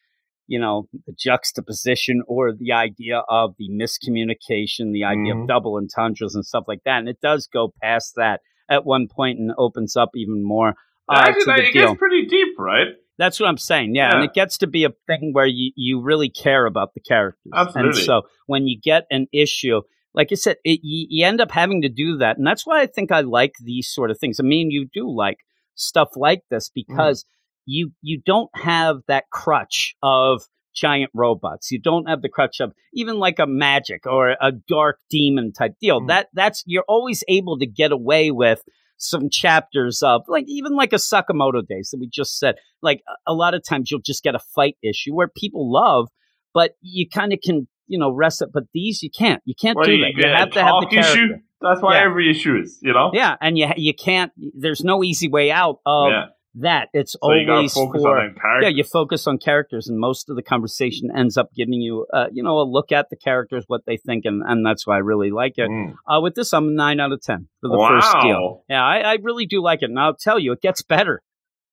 you 0.53 0.59
know 0.59 0.89
the 1.07 1.13
juxtaposition 1.27 2.23
or 2.27 2.53
the 2.53 2.73
idea 2.73 3.23
of 3.29 3.55
the 3.59 3.69
miscommunication, 3.71 4.93
the 4.93 5.05
idea 5.05 5.35
Mhm. 5.35 5.43
of 5.43 5.49
double 5.49 5.77
entendres 5.77 6.35
and 6.35 6.45
stuff 6.45 6.65
like 6.67 6.83
that. 6.85 6.99
And 6.99 7.09
it 7.09 7.21
does 7.23 7.47
go 7.47 7.73
past 7.83 8.15
that 8.17 8.41
at 8.69 8.85
one 8.85 9.07
point 9.09 9.39
and 9.39 9.53
opens 9.57 9.97
up 9.97 10.11
even 10.15 10.43
more. 10.45 10.71
Uh, 11.09 11.25
Actually, 11.29 11.45
to 11.45 11.51
like, 11.51 11.57
the 11.63 11.69
it 11.69 11.73
deal. 11.73 11.87
gets 11.89 11.99
pretty 11.99 12.27
deep, 12.27 12.59
right? 12.59 12.89
That's 13.19 13.39
what 13.39 13.49
I'm 13.49 13.59
saying. 13.59 13.95
Yeah. 13.95 14.15
And 14.15 14.25
it 14.25 14.33
gets 14.33 14.59
to 14.59 14.67
be 14.67 14.85
a 14.85 14.91
thing 15.07 15.31
where 15.33 15.47
you, 15.47 15.73
you 15.77 16.01
really 16.01 16.31
care 16.31 16.67
about 16.67 16.95
the 16.95 17.01
characters. 17.01 17.53
And 17.75 17.95
so 17.95 18.23
when 18.47 18.67
you 18.67 18.79
get 18.81 19.05
an 19.11 19.27
issue, 19.33 19.83
like 20.15 20.29
I 20.33 20.37
said, 20.37 20.57
it, 20.65 20.81
you, 20.83 21.07
you 21.11 21.27
end 21.27 21.41
up 21.41 21.51
having 21.51 21.83
to 21.83 21.89
do 21.89 22.17
that. 22.19 22.39
And 22.39 22.47
that's 22.47 22.67
why 22.67 22.81
I 22.81 22.87
think 22.87 23.13
I 23.13 23.21
like 23.21 23.53
these 23.63 23.89
sort 23.89 24.11
of 24.11 24.19
things. 24.19 24.41
I 24.41 24.43
mean, 24.45 24.71
you 24.71 24.89
do 24.93 25.09
like 25.11 25.39
stuff 25.75 26.11
like 26.17 26.43
this 26.51 26.71
because 26.75 27.25
you 27.67 27.93
you 28.03 28.21
don't 28.25 28.51
have 28.55 28.99
that 29.09 29.25
crutch 29.31 29.95
of 30.03 30.43
giant 30.75 31.11
robots. 31.15 31.71
You 31.71 31.81
don't 31.81 32.09
have 32.09 32.23
the 32.23 32.29
crutch 32.29 32.61
of 32.61 32.73
even 32.95 33.19
like 33.19 33.39
a 33.39 33.47
magic 33.47 34.07
or 34.07 34.31
a 34.31 34.53
dark 34.69 34.99
demon 35.11 35.53
type 35.53 35.73
deal. 35.81 36.01
Mm. 36.01 36.09
That 36.09 36.29
that's 36.33 36.63
you're 36.67 36.85
always 36.89 37.25
able 37.29 37.59
to 37.59 37.67
get 37.67 37.93
away 37.93 38.31
with 38.31 38.63
some 38.97 39.29
chapters 39.31 40.03
of 40.03 40.23
like 40.29 40.45
even 40.47 40.75
like 40.77 40.93
a 40.93 40.97
Sakamoto 40.97 41.67
days 41.67 41.91
that 41.91 41.99
we 41.99 42.09
just 42.13 42.39
said. 42.39 42.55
Like 42.83 43.03
a- 43.27 43.33
lot 43.35 43.55
of 43.55 43.63
times 43.69 43.91
you'll 43.91 44.01
just 44.01 44.23
get 44.23 44.35
a 44.35 44.39
fight 44.55 44.77
issue 44.83 45.15
where 45.15 45.29
people 45.29 45.71
love, 45.73 46.09
but 46.55 46.73
you 46.81 47.09
kind 47.09 47.33
of 47.33 47.41
can 47.45 47.67
you 47.87 47.99
know 47.99 48.13
rest 48.13 48.41
it. 48.43 48.51
But 48.53 48.65
these 48.73 49.03
you 49.03 49.11
can't. 49.11 49.43
You 49.45 49.55
can't 49.61 49.77
do 49.83 49.93
you 49.93 50.05
that. 50.05 50.13
You 50.17 50.29
have 50.33 50.51
to 50.53 50.63
have 50.63 50.75
the 50.81 50.87
talk 50.87 50.93
issue. 50.93 51.29
That's 51.61 51.83
why 51.83 51.97
Yeah. 51.99 52.05
every 52.05 52.31
issue 52.31 52.57
is, 52.57 52.79
you 52.81 52.93
know? 52.95 53.11
Yeah, 53.13 53.37
and 53.41 53.59
you 53.59 53.69
you 53.77 53.93
can't. 53.93 54.33
There's 54.55 54.83
no 54.83 55.03
easy 55.05 55.29
way 55.29 55.51
out 55.51 55.77
of 55.85 56.11
Yeah. 56.11 56.25
That. 56.57 56.89
It's 56.93 57.13
So 57.13 57.19
always 57.23 57.73
focus 57.73 58.03
for 58.03 58.61
yeah. 58.63 58.69
You 58.69 58.85
focus 58.85 59.27
on 59.27 59.39
characters, 59.39 59.89
and 59.89 59.99
most 59.99 60.29
of 60.29 60.37
the 60.37 60.43
conversation 60.43 61.11
ends 61.17 61.37
up 61.37 61.51
giving 61.55 61.81
you 61.81 62.07
uh, 62.13 62.27
you 62.33 62.43
know 62.43 62.59
a 62.59 62.65
look 62.65 62.93
at 62.93 63.11
the 63.11 63.17
characters, 63.17 63.65
what 63.69 63.83
they 63.87 63.97
think, 63.97 64.25
and 64.25 64.43
and 64.47 64.65
that's 64.65 64.87
why 64.87 64.97
I 64.97 64.99
really 64.99 65.31
like 65.31 65.55
it. 65.57 65.69
Mm. 65.71 65.95
Uh, 66.07 66.21
with 66.21 66.35
this, 66.35 66.53
I'm 66.53 66.69
a 66.69 66.73
nine 66.73 67.01
out 67.01 67.13
of 67.13 67.23
ten 67.23 67.49
for 67.61 67.69
the 67.69 67.79
wow. 67.79 67.89
first 68.01 68.17
deal. 68.23 68.65
Yeah, 68.69 68.85
I, 68.85 68.99
I 68.99 69.19
really 69.23 69.47
do 69.47 69.63
like 69.63 69.83
it, 69.83 69.91
and 69.91 69.99
I'll 69.99 70.17
tell 70.17 70.39
you, 70.39 70.53
it 70.53 70.61
gets 70.61 70.83
better. 70.83 71.23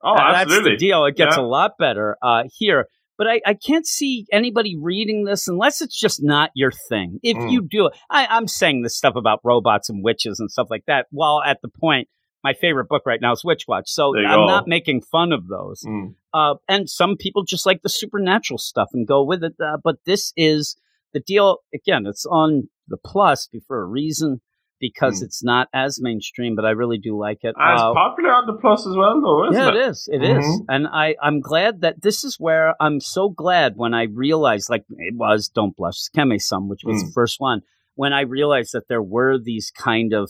Oh, 0.03 0.13
Uh, 0.13 0.19
absolutely. 0.19 0.71
That's 0.71 0.81
the 0.81 0.87
deal. 0.87 1.05
It 1.05 1.15
gets 1.15 1.37
Yeah. 1.37 1.43
a 1.43 1.45
lot 1.45 1.71
better 1.79 2.17
uh, 2.21 2.43
here. 2.55 2.87
But 3.17 3.25
I, 3.25 3.41
I 3.47 3.53
can't 3.55 3.87
see 3.87 4.27
anybody 4.31 4.77
reading 4.79 5.23
this 5.23 5.47
unless 5.47 5.81
it's 5.81 5.99
just 5.99 6.19
not 6.21 6.51
your 6.53 6.71
thing. 6.87 7.19
If 7.23 7.35
Mm. 7.35 7.51
you 7.51 7.61
do, 7.67 7.89
I, 8.11 8.27
I'm 8.29 8.47
saying 8.47 8.83
this 8.83 8.95
stuff 8.95 9.15
about 9.15 9.39
robots 9.43 9.89
and 9.89 10.03
witches 10.03 10.39
and 10.39 10.51
stuff 10.51 10.67
like 10.69 10.83
that. 10.85 11.07
While 11.09 11.41
at 11.43 11.57
the 11.63 11.67
point, 11.67 12.09
my 12.47 12.53
favorite 12.53 12.87
book 12.87 13.03
right 13.05 13.19
now 13.21 13.33
is 13.33 13.43
Witch 13.43 13.65
Watch. 13.67 13.89
So 13.89 14.03
I'm 14.17 14.23
go. 14.41 14.45
not 14.45 14.67
making 14.67 15.01
fun 15.01 15.31
of 15.37 15.47
those. 15.47 15.79
Mm. 15.85 16.15
Uh, 16.33 16.55
and 16.67 16.89
some 16.89 17.15
people 17.17 17.43
just 17.43 17.65
like 17.65 17.81
the 17.81 17.89
supernatural 17.89 18.57
stuff 18.57 18.89
and 18.93 19.05
go 19.07 19.23
with 19.23 19.43
it. 19.43 19.53
Uh, 19.59 19.77
but 19.83 19.95
this 20.05 20.33
is 20.37 20.77
the 21.13 21.19
deal. 21.19 21.57
Again, 21.73 22.05
it's 22.05 22.25
on 22.25 22.69
the 22.87 22.97
plus 23.11 23.49
for 23.67 23.81
a 23.81 23.85
reason 23.85 24.39
because 24.79 25.19
Hmm. 25.19 25.25
it's 25.25 25.43
not 25.43 25.67
as 25.73 25.99
mainstream. 25.99 26.55
But 26.55 26.65
I 26.65 26.69
really 26.81 26.99
do 27.09 27.17
like 27.27 27.39
it. 27.43 27.55
It's 27.69 27.81
Uh, 27.81 27.93
popular 27.93 28.31
on 28.39 28.45
the 28.45 28.57
plus 28.63 28.85
as 28.87 28.95
well, 28.95 29.19
though, 29.21 29.49
isn't 29.49 29.61
yeah, 29.61 29.69
it? 29.69 29.75
it 29.75 29.89
is. 29.89 30.09
It 30.17 30.23
is, 30.23 30.45
Mhm. 30.45 30.65
and 30.69 30.87
I 30.87 31.15
I'm 31.21 31.39
glad 31.41 31.81
that 31.81 31.95
this 32.03 32.23
is 32.23 32.33
where 32.39 32.75
I'm 32.79 32.99
so 32.99 33.23
glad 33.29 33.73
when 33.75 33.93
I 34.01 34.03
realized 34.03 34.69
like 34.69 34.85
it 35.09 35.15
was 35.15 35.49
Don't 35.57 35.75
Blush 35.75 35.97
Sekime-san, 36.03 36.69
which 36.69 36.83
was 36.85 36.97
Mm. 37.01 37.07
the 37.07 37.11
first 37.13 37.39
one. 37.39 37.59
When 37.95 38.13
I 38.13 38.21
realized 38.21 38.71
that 38.73 38.87
there 38.87 39.01
were 39.15 39.35
these 39.51 39.71
kind 39.71 40.13
of 40.13 40.29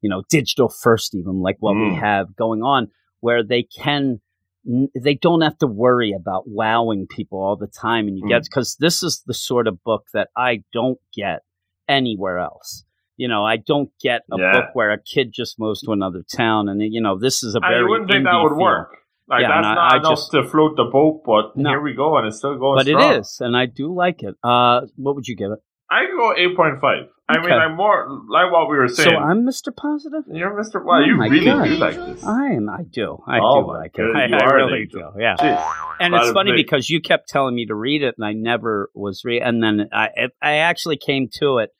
you 0.00 0.08
know 0.10 0.22
digital 0.28 0.68
first, 0.68 1.14
even 1.14 1.40
like 1.40 1.56
what 1.60 1.74
we 1.74 1.90
Mm. 1.90 2.00
have 2.00 2.36
going 2.36 2.62
on, 2.62 2.88
where 3.20 3.42
they 3.42 3.62
can 3.62 4.20
they 5.02 5.14
don't 5.14 5.40
have 5.40 5.56
to 5.58 5.66
worry 5.66 6.12
about 6.12 6.44
wowing 6.46 7.06
people 7.06 7.38
all 7.38 7.56
the 7.56 7.66
time, 7.68 8.06
and 8.08 8.18
you 8.18 8.24
Mm. 8.24 8.28
get 8.28 8.44
because 8.44 8.76
this 8.80 9.02
is 9.02 9.22
the 9.26 9.32
sort 9.34 9.66
of 9.66 9.82
book 9.82 10.04
that 10.12 10.28
I 10.36 10.62
don't 10.72 10.98
get 11.14 11.40
anywhere 11.88 12.38
else. 12.38 12.84
You 13.16 13.28
know, 13.28 13.44
I 13.44 13.56
don't 13.56 13.90
get 14.00 14.22
a 14.30 14.36
Yeah. 14.38 14.52
book 14.52 14.64
where 14.74 14.90
a 14.92 14.98
kid 15.02 15.32
just 15.32 15.58
moves 15.58 15.80
to 15.82 15.92
another 15.92 16.22
town, 16.36 16.68
and 16.68 16.82
you 16.82 17.00
know, 17.00 17.16
this 17.18 17.42
is 17.42 17.54
a 17.54 17.60
very 17.60 17.80
you 17.80 17.88
wouldn't 17.88 18.10
think 18.10 18.24
that 18.24 18.42
would 18.42 18.56
work. 18.56 18.94
Like, 19.28 19.42
Yeah, 19.42 19.48
that's 19.48 19.66
I- 19.66 19.74
not 19.74 19.92
I 19.92 19.96
enough 19.98 20.10
just- 20.12 20.30
to 20.32 20.42
float 20.44 20.76
the 20.76 20.84
boat, 20.84 21.22
but 21.24 21.56
No. 21.56 21.68
here 21.70 21.80
we 21.82 21.92
go, 21.94 22.16
and 22.16 22.26
it's 22.26 22.38
still 22.38 22.56
going 22.58 22.76
but 22.78 22.86
strong. 22.86 23.14
it 23.14 23.18
is, 23.20 23.40
and 23.40 23.56
I 23.56 23.66
do 23.66 23.92
like 23.94 24.22
it. 24.22 24.34
Uh, 24.42 24.82
what 24.96 25.14
would 25.16 25.26
you 25.28 25.36
give 25.36 25.50
it? 25.52 25.58
I 25.90 26.06
go 26.06 26.34
8.5. 26.36 27.08
I 27.30 27.38
mean, 27.40 27.52
I'm 27.52 27.76
more 27.76 28.08
like 28.28 28.50
what 28.50 28.70
we 28.70 28.76
were 28.76 28.88
saying. 28.88 29.10
So 29.10 29.16
I'm 29.16 29.44
Mr. 29.44 29.74
Positive. 29.74 30.22
You're 30.32 30.50
Mr. 30.52 30.82
Wow, 30.82 31.00
Oh 31.02 31.04
you 31.04 31.18
really 31.20 31.44
God. 31.44 31.64
do 31.64 31.76
like 31.76 31.96
this. 31.96 32.24
I 32.24 32.46
am. 32.52 32.68
I 32.70 32.82
do. 32.84 33.18
I 33.26 33.38
Oh 33.42 33.62
do 33.62 33.68
like 33.68 33.92
God, 33.92 34.04
it. 34.10 34.16
I, 34.16 34.26
you 34.26 34.34
I 34.36 34.44
really 34.54 34.86
do. 34.86 35.02
Yeah. 35.18 35.36
Jeez. 35.36 35.72
And 36.00 36.14
it's 36.14 36.30
funny 36.30 36.52
me. 36.52 36.62
because 36.62 36.88
you 36.88 37.00
kept 37.02 37.28
telling 37.28 37.54
me 37.54 37.66
to 37.66 37.74
read 37.74 38.02
it, 38.02 38.14
and 38.16 38.24
I 38.24 38.32
never 38.32 38.90
was 38.94 39.22
read. 39.24 39.42
And 39.42 39.62
then 39.62 39.88
I, 39.92 40.08
it, 40.14 40.30
I 40.40 40.52
actually 40.58 40.96
came 40.96 41.28
to 41.40 41.58
it 41.58 41.70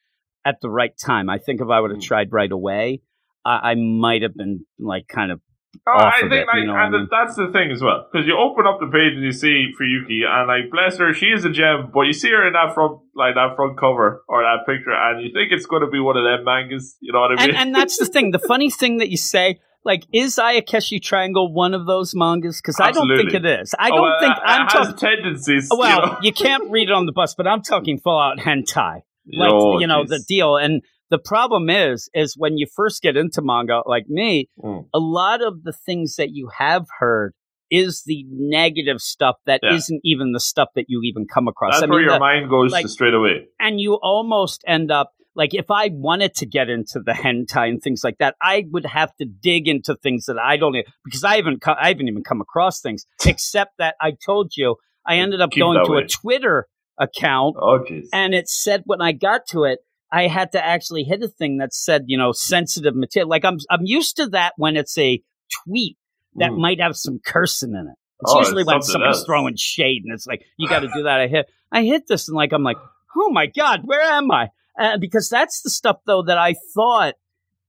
at 0.44 0.56
the 0.60 0.68
right 0.68 0.92
time. 0.98 1.30
I 1.30 1.38
think 1.38 1.60
if 1.60 1.68
I 1.68 1.80
would 1.80 1.92
have 1.92 2.00
Mm. 2.00 2.04
tried 2.04 2.32
right 2.32 2.50
away, 2.50 3.00
I, 3.44 3.70
I 3.70 3.74
might 3.76 4.22
have 4.22 4.34
been 4.34 4.66
like 4.78 5.06
kind 5.08 5.30
of 5.32 5.40
Oh, 5.86 5.92
I 5.98 6.20
think 6.20 6.32
it, 6.32 6.46
like, 6.46 6.56
you 6.60 6.66
know 6.66 6.72
what 6.72 6.80
I 6.80 6.84
and 6.86 6.92
mean? 6.94 7.08
that's 7.10 7.36
the 7.36 7.48
thing 7.52 7.70
as 7.70 7.82
well 7.82 8.06
because 8.10 8.26
you 8.26 8.36
open 8.36 8.66
up 8.66 8.78
the 8.80 8.86
page 8.86 9.14
and 9.14 9.22
you 9.24 9.32
see 9.32 9.72
Fuyuki 9.78 10.26
and 10.26 10.48
like 10.48 10.70
bless 10.70 10.98
her, 10.98 11.12
she 11.14 11.26
is 11.26 11.44
a 11.44 11.50
gem, 11.50 11.90
but 11.92 12.02
you 12.02 12.12
see 12.12 12.30
her 12.30 12.46
in 12.46 12.52
that 12.54 12.74
front 12.74 13.00
like 13.14 13.34
that 13.34 13.56
front 13.56 13.78
cover 13.78 14.22
or 14.28 14.42
that 14.42 14.66
picture, 14.66 14.92
and 14.92 15.22
you 15.22 15.30
think 15.32 15.52
it's 15.52 15.66
going 15.66 15.82
to 15.82 15.88
be 15.90 16.00
one 16.00 16.16
of 16.16 16.24
them 16.24 16.44
mangas. 16.44 16.96
You 17.00 17.12
know 17.12 17.20
what 17.20 17.32
I 17.38 17.46
mean? 17.46 17.50
and, 17.50 17.56
and 17.68 17.74
that's 17.74 17.98
the 17.98 18.06
thing. 18.06 18.30
The 18.32 18.38
funny 18.38 18.70
thing 18.70 18.98
that 18.98 19.08
you 19.10 19.16
say, 19.16 19.60
like, 19.84 20.04
is 20.12 20.36
Ayakashi 20.36 21.00
Triangle 21.02 21.52
one 21.52 21.74
of 21.74 21.86
those 21.86 22.14
mangas? 22.14 22.60
Because 22.60 22.78
I 22.80 22.90
don't 22.92 23.08
think 23.16 23.32
it 23.34 23.44
is. 23.46 23.74
I 23.78 23.88
Oh, 23.90 23.94
don't 23.96 24.02
well, 24.02 24.20
think 24.20 24.36
it 24.36 24.42
I'm 24.44 24.68
talking. 24.68 24.96
tendencies. 24.96 25.68
Well, 25.70 25.88
you 26.00 26.06
know? 26.06 26.18
you 26.22 26.32
can't 26.32 26.70
read 26.70 26.88
it 26.88 26.92
on 26.92 27.06
the 27.06 27.12
bus, 27.12 27.34
but 27.34 27.46
I'm 27.46 27.62
talking 27.62 27.98
full 27.98 28.18
out 28.18 28.38
hentai. 28.38 29.02
Like 29.30 29.50
Oh, 29.52 29.78
you 29.78 29.86
know 29.86 30.04
jeez. 30.04 30.08
the 30.08 30.24
deal, 30.26 30.56
and 30.56 30.80
the 31.10 31.18
problem 31.18 31.70
is, 31.70 32.08
is 32.14 32.34
when 32.36 32.58
you 32.58 32.66
first 32.74 33.02
get 33.02 33.16
into 33.16 33.40
manga, 33.42 33.82
like 33.86 34.06
me, 34.08 34.48
Mm. 34.62 34.86
a 34.92 34.98
lot 34.98 35.42
of 35.42 35.62
the 35.64 35.72
things 35.72 36.16
that 36.16 36.30
you 36.30 36.48
have 36.58 36.86
heard 36.98 37.32
is 37.70 38.02
the 38.06 38.24
negative 38.30 39.00
stuff 39.00 39.36
that 39.46 39.60
Yeah. 39.62 39.70
not 39.72 39.82
even 40.04 40.32
the 40.32 40.40
stuff 40.40 40.68
that 40.74 40.86
you 40.88 41.00
even 41.04 41.26
come 41.26 41.48
across. 41.48 41.74
That's 41.80 41.84
I 41.84 41.86
where 41.92 42.00
your 42.00 42.12
the- 42.14 42.18
mind 42.18 42.48
goes 42.48 42.72
like- 42.72 42.88
straight 42.88 43.14
away. 43.14 43.48
and 43.60 43.80
you 43.80 43.94
almost 44.02 44.62
end 44.66 44.90
up 44.90 45.12
like 45.34 45.54
if 45.54 45.70
I 45.70 45.90
wanted 45.92 46.34
to 46.36 46.46
get 46.46 46.68
into 46.68 46.98
the 46.98 47.12
hentai 47.12 47.68
and 47.68 47.80
things 47.80 48.02
like 48.02 48.16
that, 48.18 48.34
I 48.42 48.64
would 48.72 48.86
have 48.86 49.14
to 49.20 49.24
dig 49.24 49.68
into 49.68 49.94
things 49.94 50.24
that 50.24 50.36
I 50.36 50.56
don't 50.56 50.74
because 51.04 51.22
I 51.22 51.36
haven't 51.36 51.60
co- 51.62 51.76
I 51.80 51.88
haven't 51.88 52.08
even 52.08 52.24
come 52.24 52.40
across 52.40 52.80
things 52.80 53.06
except 53.26 53.72
that 53.78 53.94
I 54.00 54.14
told 54.26 54.56
you 54.56 54.76
I 55.06 55.18
ended 55.18 55.40
up 55.40 55.50
Keep 55.52 55.62
going 55.62 55.84
to 55.84 55.92
way. 55.92 56.02
a 56.02 56.06
Twitter 56.08 56.66
account 56.98 57.54
Oh, 57.60 57.84
and 58.12 58.34
it 58.34 58.48
said 58.48 58.82
when 58.86 59.00
I 59.00 59.12
got 59.12 59.42
to 59.50 59.62
it, 59.64 59.78
I 60.10 60.26
had 60.26 60.52
to 60.52 60.64
actually 60.64 61.04
hit 61.04 61.22
a 61.22 61.28
thing 61.28 61.58
that 61.58 61.74
said, 61.74 62.04
you 62.06 62.16
know, 62.18 62.32
sensitive 62.32 62.94
material. 62.96 63.28
Like 63.28 63.44
I'm 63.44 63.58
I'm 63.70 63.84
used 63.84 64.16
to 64.16 64.28
that 64.30 64.54
when 64.56 64.76
it's 64.76 64.96
a 64.98 65.22
tweet 65.64 65.96
that 66.36 66.50
Mm. 66.50 66.58
might 66.58 66.80
have 66.80 66.96
some 66.96 67.18
cursing 67.24 67.70
in 67.70 67.88
it. 67.88 67.96
It's 68.20 68.32
Oh, 68.32 68.38
usually 68.38 68.62
it's 68.62 68.66
when 68.68 68.82
somebody's 68.82 69.16
else. 69.18 69.26
throwing 69.26 69.54
shade 69.56 70.02
and 70.04 70.12
it's 70.14 70.26
like 70.26 70.42
you 70.56 70.68
got 70.68 70.80
to 70.80 70.88
do 70.94 71.02
that. 71.04 71.20
I 71.20 71.26
hit 71.28 71.46
I 71.72 71.82
hit 71.82 72.06
this 72.08 72.28
and 72.28 72.36
like 72.36 72.52
I'm 72.52 72.62
like, 72.62 72.78
oh 73.16 73.30
my 73.30 73.46
god, 73.46 73.80
where 73.84 74.00
am 74.02 74.30
I? 74.30 74.48
Uh, 74.78 74.96
because 74.98 75.28
that's 75.28 75.62
the 75.62 75.70
stuff 75.70 75.96
though 76.06 76.22
that 76.22 76.38
I 76.38 76.54
thought 76.74 77.14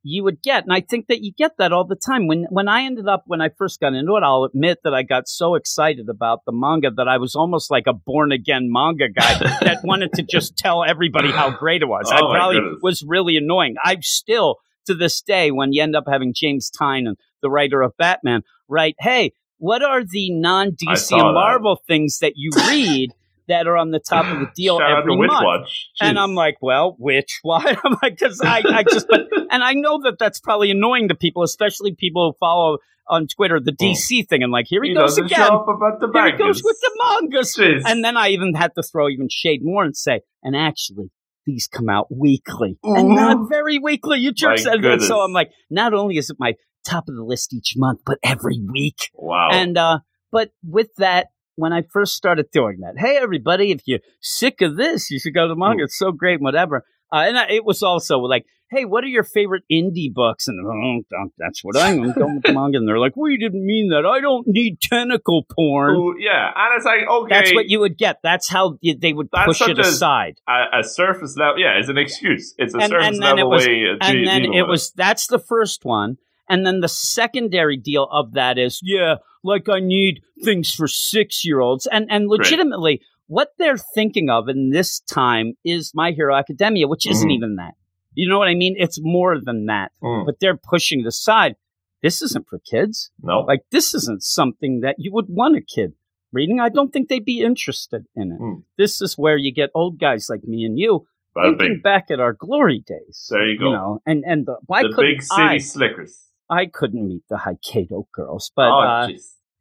you 0.04 0.24
would 0.24 0.42
get, 0.42 0.64
and 0.64 0.74
I 0.74 0.82
think 0.82 1.08
that 1.08 1.22
you 1.22 1.32
get 1.38 1.52
that 1.58 1.74
all 1.74 1.86
the 1.86 1.96
time. 1.96 2.28
When 2.28 2.46
when 2.50 2.68
I 2.68 2.84
ended 2.84 3.08
up 3.08 3.24
when 3.28 3.42
I 3.42 3.50
first 3.58 3.80
got 3.80 3.94
into 3.94 4.16
it, 4.16 4.24
I'll 4.24 4.44
admit 4.44 4.80
that 4.84 4.94
I 4.94 5.04
got 5.04 5.28
so 5.28 5.56
excited 5.56 6.08
about 6.10 6.40
the 6.46 6.54
manga 6.54 6.90
that 6.96 7.08
I 7.08 7.18
was 7.18 7.36
almost 7.36 7.70
like 7.70 7.86
a 7.88 7.94
born 7.94 8.32
again 8.32 8.70
manga 8.72 9.10
guy 9.10 9.40
that 9.62 9.80
wanted 9.84 10.14
to 10.14 10.24
just 10.24 10.58
tell 10.58 10.84
everybody 10.84 11.32
how 11.32 11.52
great 11.52 11.82
it 11.82 11.88
was. 11.88 12.12
I 12.12 12.22
Oh, 12.22 12.30
my 12.30 12.38
probably 12.38 12.60
was 12.82 13.04
really 13.06 13.38
annoying. 13.38 13.76
I 13.84 13.98
still 14.02 14.58
to 14.88 14.96
this 14.96 15.22
day, 15.22 15.52
when 15.52 15.74
you 15.74 15.84
end 15.84 15.96
up 15.96 16.06
having 16.10 16.34
James 16.36 16.72
Tynion, 16.72 17.16
the 17.42 17.50
writer 17.50 17.82
of 17.82 17.94
Batman, 17.98 18.42
write, 18.68 18.96
"Hey, 19.00 19.34
what 19.58 19.84
are 19.84 20.04
the 20.04 20.32
non 20.32 20.70
I 20.88 20.94
DC 20.94 21.12
and 21.12 21.22
that. 21.22 21.34
Marvel 21.34 21.82
things 21.88 22.20
that 22.20 22.34
you 22.36 22.52
read 22.56 23.12
that 23.50 23.68
are 23.68 23.78
on 23.78 23.92
the 23.92 24.00
top 24.00 24.26
of 24.26 24.40
the 24.40 24.48
deal 24.56 24.80
Shout 24.80 24.90
out 24.90 25.00
every 25.00 25.16
to 25.16 25.28
month?" 25.28 25.68
And 26.00 26.18
I'm 26.18 26.34
like, 26.34 26.58
well, 26.62 26.96
which 26.98 27.40
one? 27.42 27.68
I'm 27.84 27.98
like, 28.02 28.18
because 28.18 28.42
I, 28.42 28.64
I 28.66 28.84
just, 28.84 29.08
but, 29.10 29.22
and 29.52 29.64
I 29.64 29.74
know 29.74 30.00
that 30.04 30.18
that's 30.18 30.40
probably 30.40 30.72
annoying 30.72 31.10
to 31.10 31.16
people, 31.16 31.44
especially 31.44 31.94
people 31.96 32.32
who 32.32 32.38
follow 32.40 32.78
on 33.08 33.28
Twitter 33.28 33.60
the 33.60 33.72
DC 33.72 34.28
thing. 34.28 34.44
And 34.44 34.52
like, 34.52 34.68
here 34.70 34.84
he, 34.84 34.90
he 34.90 34.96
goes 34.96 35.18
again. 35.18 35.42
about 35.42 36.00
the 36.00 36.10
Here 36.14 36.32
he 36.32 36.38
goes 36.38 36.62
with 36.64 36.78
the 36.80 37.20
mangas. 37.20 37.56
Jeez. 37.56 37.82
And 37.86 38.06
then 38.06 38.16
I 38.16 38.30
even 38.30 38.54
had 38.54 38.76
to 38.76 38.84
throw 38.84 39.10
even 39.10 39.28
shade 39.30 39.62
more 39.64 39.84
and 39.84 39.98
say, 39.98 40.22
and 40.44 40.56
actually, 40.56 41.12
these 41.46 41.68
come 41.68 41.90
out 41.90 42.08
weekly 42.16 42.78
and 42.84 43.10
not 43.10 43.50
very 43.50 43.80
weekly. 43.80 44.20
You 44.20 44.32
jerks. 44.32 44.66
And 44.66 45.02
so 45.02 45.22
I'm 45.22 45.34
like, 45.34 45.50
not 45.70 45.94
only 45.94 46.18
is 46.18 46.30
it 46.30 46.38
my 46.40 46.54
top 46.86 47.08
of 47.08 47.16
the 47.16 47.24
list 47.24 47.54
each 47.54 47.74
month, 47.76 48.02
but 48.06 48.20
every 48.24 48.62
week. 48.72 49.10
wow. 49.14 49.50
And 49.52 49.78
uh, 49.78 50.00
but 50.32 50.52
with 50.64 50.90
that, 50.98 51.28
when 51.60 51.74
I 51.74 51.82
first 51.84 52.14
started 52.16 52.48
doing 52.52 52.80
that, 52.82 52.96
hey 52.98 53.18
everybody, 53.18 53.72
if 53.72 53.82
you're 53.86 54.00
sick 54.22 54.62
of 54.62 54.78
this, 54.78 55.12
you 55.12 55.20
should 55.20 55.34
go 55.34 55.48
to 55.48 55.56
manga. 55.56 55.84
It's 55.84 55.98
so 55.98 56.12
great, 56.12 56.42
whatever. 56.42 56.86
Uh, 57.12 57.24
and 57.28 57.38
I, 57.40 57.48
it 57.50 57.66
was 57.66 57.82
also 57.82 58.20
like, 58.20 58.46
hey, 58.70 58.86
what 58.86 59.04
are 59.04 59.08
your 59.08 59.24
favorite 59.24 59.64
indie 59.72 60.14
books? 60.14 60.48
And 60.48 60.60
oh, 60.64 61.30
that's 61.40 61.64
what 61.64 61.76
I'm 61.76 62.04
I'm 62.04 62.12
going 62.22 62.36
with 62.36 62.44
the 62.44 62.54
manga. 62.54 62.78
And 62.78 62.88
they're 62.88 63.00
like, 63.00 63.16
we 63.18 63.36
didn't 63.38 63.66
mean 63.66 63.90
that. 63.90 64.06
I 64.06 64.22
don't 64.22 64.46
need 64.48 64.80
tentacle 64.80 65.44
porn. 65.56 65.96
Ooh, 65.96 66.16
yeah, 66.20 66.52
and 66.56 66.76
it's 66.78 66.86
like 66.86 67.00
okay, 67.10 67.34
That's 67.34 67.54
what 67.56 67.68
you 67.68 67.80
would 67.80 67.98
get. 67.98 68.20
That's 68.22 68.48
how 68.48 68.78
they 68.84 69.12
would 69.14 69.30
push 69.32 69.62
it 69.62 69.80
aside. 69.80 70.36
a, 70.48 70.80
a 70.82 70.84
surface 70.84 71.36
level. 71.36 71.60
Yeah, 71.60 71.80
it's 71.80 71.90
an 71.90 71.98
excuse. 71.98 72.54
It's 72.60 72.76
a 72.76 72.78
And- 72.78 72.90
surface 72.92 73.08
and 73.08 73.18
level 73.18 73.40
it 73.40 73.48
was- 73.56 73.68
way. 73.68 73.86
and 74.02 74.28
then 74.28 74.54
it 74.54 74.68
was 74.68 74.92
that's 74.92 75.26
the 75.28 75.40
first 75.40 75.84
one 75.84 76.18
and 76.50 76.66
then 76.66 76.80
the 76.80 76.88
secondary 76.90 77.78
deal 77.78 78.08
of 78.12 78.34
that 78.34 78.58
is 78.58 78.80
yeah 78.84 79.16
like 79.44 79.70
i 79.70 79.80
need 79.80 80.22
things 80.44 80.74
for 80.74 80.88
six 80.88 81.46
year 81.46 81.60
olds 81.60 81.86
and 81.92 82.08
and 82.10 82.28
legitimately 82.28 83.02
what 83.28 83.50
they're 83.60 83.78
thinking 83.78 84.30
of 84.30 84.50
in 84.50 84.72
this 84.72 85.00
time 85.02 85.54
is 85.64 85.92
my 85.94 86.12
hero 86.12 86.36
academia 86.36 86.88
which 86.88 87.06
isn't 87.08 87.30
Mhm. 87.30 87.34
even 87.38 87.56
that. 87.58 87.74
You 88.16 88.28
know 88.28 88.40
what 88.40 88.48
i 88.48 88.56
mean? 88.56 88.76
It's 88.78 89.00
more 89.02 89.40
than 89.40 89.68
that. 89.68 89.92
Mm, 90.04 90.26
but 90.26 90.40
they're 90.40 90.58
pushing 90.58 91.00
it 91.02 91.08
aside 91.08 91.56
this 92.02 92.22
isn't 92.22 92.48
for 92.48 92.60
kids. 92.60 93.12
No, 93.22 93.42
like 93.42 93.62
this 93.72 93.94
isn't 93.94 94.24
something 94.24 94.80
that 94.82 94.96
you 94.98 95.12
would 95.14 95.26
want 95.30 95.58
a 95.58 95.62
kid 95.62 95.94
reading. 96.32 96.60
I 96.60 96.70
don't 96.70 96.92
think 96.94 97.08
they'd 97.10 97.26
be 97.36 97.42
interested 97.42 98.06
in 98.16 98.32
it. 98.32 98.40
Mm. 98.42 98.64
this 98.78 99.02
is 99.02 99.18
where 99.18 99.38
you 99.38 99.52
get 99.54 99.70
old 99.76 100.00
guys 100.00 100.28
like 100.30 100.44
me 100.46 100.64
and 100.64 100.80
you 100.80 101.06
thinking 101.36 101.58
bing. 101.58 101.82
back 101.84 102.10
at 102.10 102.20
our 102.20 102.34
glory 102.34 102.80
days 102.94 103.28
There 103.30 103.48
you 103.48 103.60
go. 103.60 103.72
know 103.72 104.02
and 104.06 104.24
and 104.26 104.46
the, 104.48 104.56
why 104.66 104.82
the 104.84 104.90
couldn't 104.96 105.12
big 105.18 105.22
city 105.22 105.42
I, 105.42 105.58
slickers. 105.60 106.18
I 106.50 106.66
couldn't 106.66 107.08
meet 107.08 107.24
the 107.30 107.38
Hokkaido 107.38 108.06
girls, 108.14 108.52
but 108.56 108.70
oh, 108.70 108.80
uh, 108.80 109.08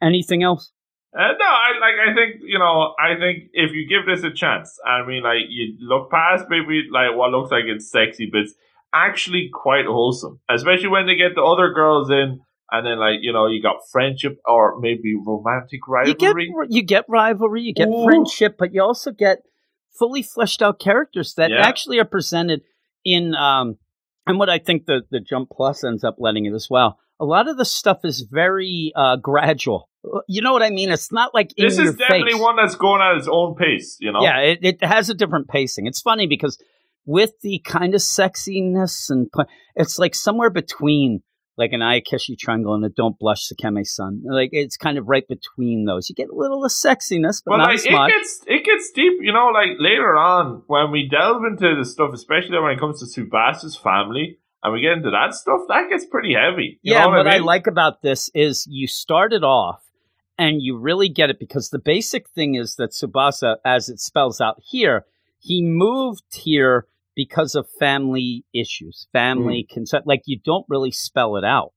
anything 0.02 0.42
else? 0.42 0.72
Uh, 1.16 1.32
no, 1.38 1.44
I 1.46 1.78
like. 1.80 2.10
I 2.10 2.14
think 2.14 2.42
you 2.44 2.58
know. 2.58 2.94
I 2.98 3.18
think 3.18 3.50
if 3.52 3.72
you 3.72 3.88
give 3.88 4.06
this 4.06 4.24
a 4.24 4.32
chance, 4.34 4.78
I 4.86 5.06
mean, 5.06 5.22
like 5.22 5.48
you 5.48 5.76
look 5.80 6.10
past 6.10 6.46
maybe 6.48 6.84
like 6.92 7.16
what 7.16 7.30
looks 7.30 7.50
like 7.50 7.64
it's 7.66 7.90
sexy, 7.90 8.28
but 8.30 8.42
it's 8.42 8.54
actually 8.94 9.50
quite 9.52 9.86
wholesome. 9.86 10.40
Especially 10.50 10.88
when 10.88 11.06
they 11.06 11.16
get 11.16 11.34
the 11.34 11.42
other 11.42 11.72
girls 11.72 12.10
in, 12.10 12.40
and 12.70 12.86
then 12.86 12.98
like 12.98 13.18
you 13.22 13.32
know 13.32 13.46
you 13.46 13.62
got 13.62 13.76
friendship 13.90 14.38
or 14.44 14.78
maybe 14.80 15.14
romantic 15.26 15.80
You 16.04 16.14
get 16.14 16.34
rivalry. 16.34 16.66
you 16.70 16.82
get 16.82 17.04
rivalry, 17.08 17.62
you 17.62 17.72
get 17.74 17.88
Ooh. 17.88 18.04
friendship, 18.04 18.56
but 18.58 18.74
you 18.74 18.82
also 18.82 19.10
get 19.10 19.38
fully 19.98 20.22
fleshed 20.22 20.62
out 20.62 20.78
characters 20.78 21.34
that 21.34 21.50
Yeah. 21.50 21.66
actually 21.66 21.98
are 21.98 22.04
presented 22.04 22.62
in 23.04 23.34
um 23.34 23.78
and 24.28 24.38
what 24.38 24.50
I 24.50 24.58
think 24.58 24.86
the 24.86 25.02
the 25.10 25.20
Jump 25.20 25.50
Plus 25.50 25.84
ends 25.84 26.04
up 26.04 26.16
letting 26.18 26.46
it 26.46 26.54
as 26.54 26.68
well. 26.70 26.98
A 27.20 27.24
lot 27.24 27.48
of 27.48 27.56
the 27.56 27.64
stuff 27.64 28.04
is 28.04 28.26
very 28.30 28.92
uh 28.94 29.16
gradual. 29.16 29.88
You 30.28 30.42
know 30.42 30.52
what 30.52 30.62
I 30.62 30.70
mean? 30.70 30.90
It's 30.90 31.12
not 31.12 31.34
like 31.34 31.52
in 31.56 31.66
this 31.66 31.78
is 31.78 31.96
definitely 31.96 32.32
face. 32.32 32.40
one 32.40 32.56
that's 32.56 32.76
going 32.76 33.02
at 33.02 33.16
its 33.16 33.28
own 33.30 33.56
pace. 33.56 33.96
You 34.00 34.12
know. 34.12 34.20
Yeah, 34.22 34.38
it, 34.40 34.58
it 34.62 34.84
has 34.84 35.10
a 35.10 35.14
different 35.14 35.48
pacing. 35.48 35.86
It's 35.86 36.00
funny 36.00 36.26
because 36.26 36.62
with 37.04 37.32
the 37.40 37.60
kind 37.64 37.94
of 37.94 38.00
sexiness 38.00 39.10
and 39.10 39.28
it's 39.74 39.98
like 39.98 40.14
somewhere 40.14 40.50
between 40.50 41.22
like 41.58 41.72
an 41.72 41.80
Ayakashi 41.80 42.38
triangle 42.38 42.74
and 42.74 42.84
a 42.84 42.88
Don't 42.88 43.18
Blush 43.18 43.50
Sekime-san. 43.50 44.22
Like 44.24 44.50
it's 44.52 44.76
kind 44.76 44.96
of 44.96 45.08
right 45.08 45.26
between 45.26 45.84
those. 45.84 46.08
You 46.08 46.14
get 46.14 46.30
a 46.30 46.34
little 46.34 46.64
of 46.64 46.70
sexiness, 46.70 47.42
but 47.44 47.50
But 47.50 47.56
not 47.58 47.68
like 47.68 47.74
as 47.80 47.86
it 47.86 47.92
much. 47.92 48.10
gets 48.10 48.40
it 48.46 48.64
gets 48.64 48.90
deep, 48.92 49.14
you 49.20 49.32
know. 49.32 49.48
Like 49.48 49.76
later 49.78 50.16
on, 50.16 50.62
when 50.68 50.90
we 50.92 51.08
delve 51.08 51.42
into 51.44 51.74
the 51.76 51.84
stuff, 51.84 52.12
especially 52.14 52.58
when 52.58 52.70
it 52.72 52.78
comes 52.80 53.00
to 53.00 53.06
Tsubasa's 53.20 53.76
family, 53.76 54.38
and 54.62 54.72
we 54.72 54.80
get 54.80 54.92
into 54.92 55.10
that 55.10 55.34
stuff, 55.34 55.62
that 55.68 55.88
gets 55.90 56.04
pretty 56.06 56.34
heavy. 56.34 56.78
You 56.82 56.94
yeah, 56.94 57.00
know 57.00 57.12
and 57.12 57.16
what 57.16 57.26
I, 57.26 57.38
mean? 57.38 57.44
like 57.44 57.66
about 57.66 58.02
this 58.02 58.30
is 58.34 58.66
you 58.70 58.86
start 58.86 59.32
it 59.32 59.42
off 59.44 59.82
and 60.38 60.62
you 60.62 60.78
really 60.78 61.08
get 61.08 61.30
it 61.30 61.38
because 61.40 61.70
the 61.70 61.78
basic 61.80 62.28
thing 62.30 62.54
is 62.54 62.76
that 62.76 62.90
Subasa, 62.92 63.56
as 63.64 63.88
it 63.88 63.98
spells 63.98 64.40
out 64.40 64.60
here, 64.64 65.04
he 65.40 65.62
moved 65.62 66.22
here 66.32 66.86
because 67.18 67.56
of 67.56 67.68
family 67.80 68.44
issues, 68.54 69.08
family 69.12 69.66
Mm. 69.68 69.74
consent. 69.74 70.06
Like 70.06 70.22
you 70.26 70.38
don't 70.38 70.64
really 70.68 70.92
spell 70.92 71.36
it 71.36 71.42
out. 71.44 71.72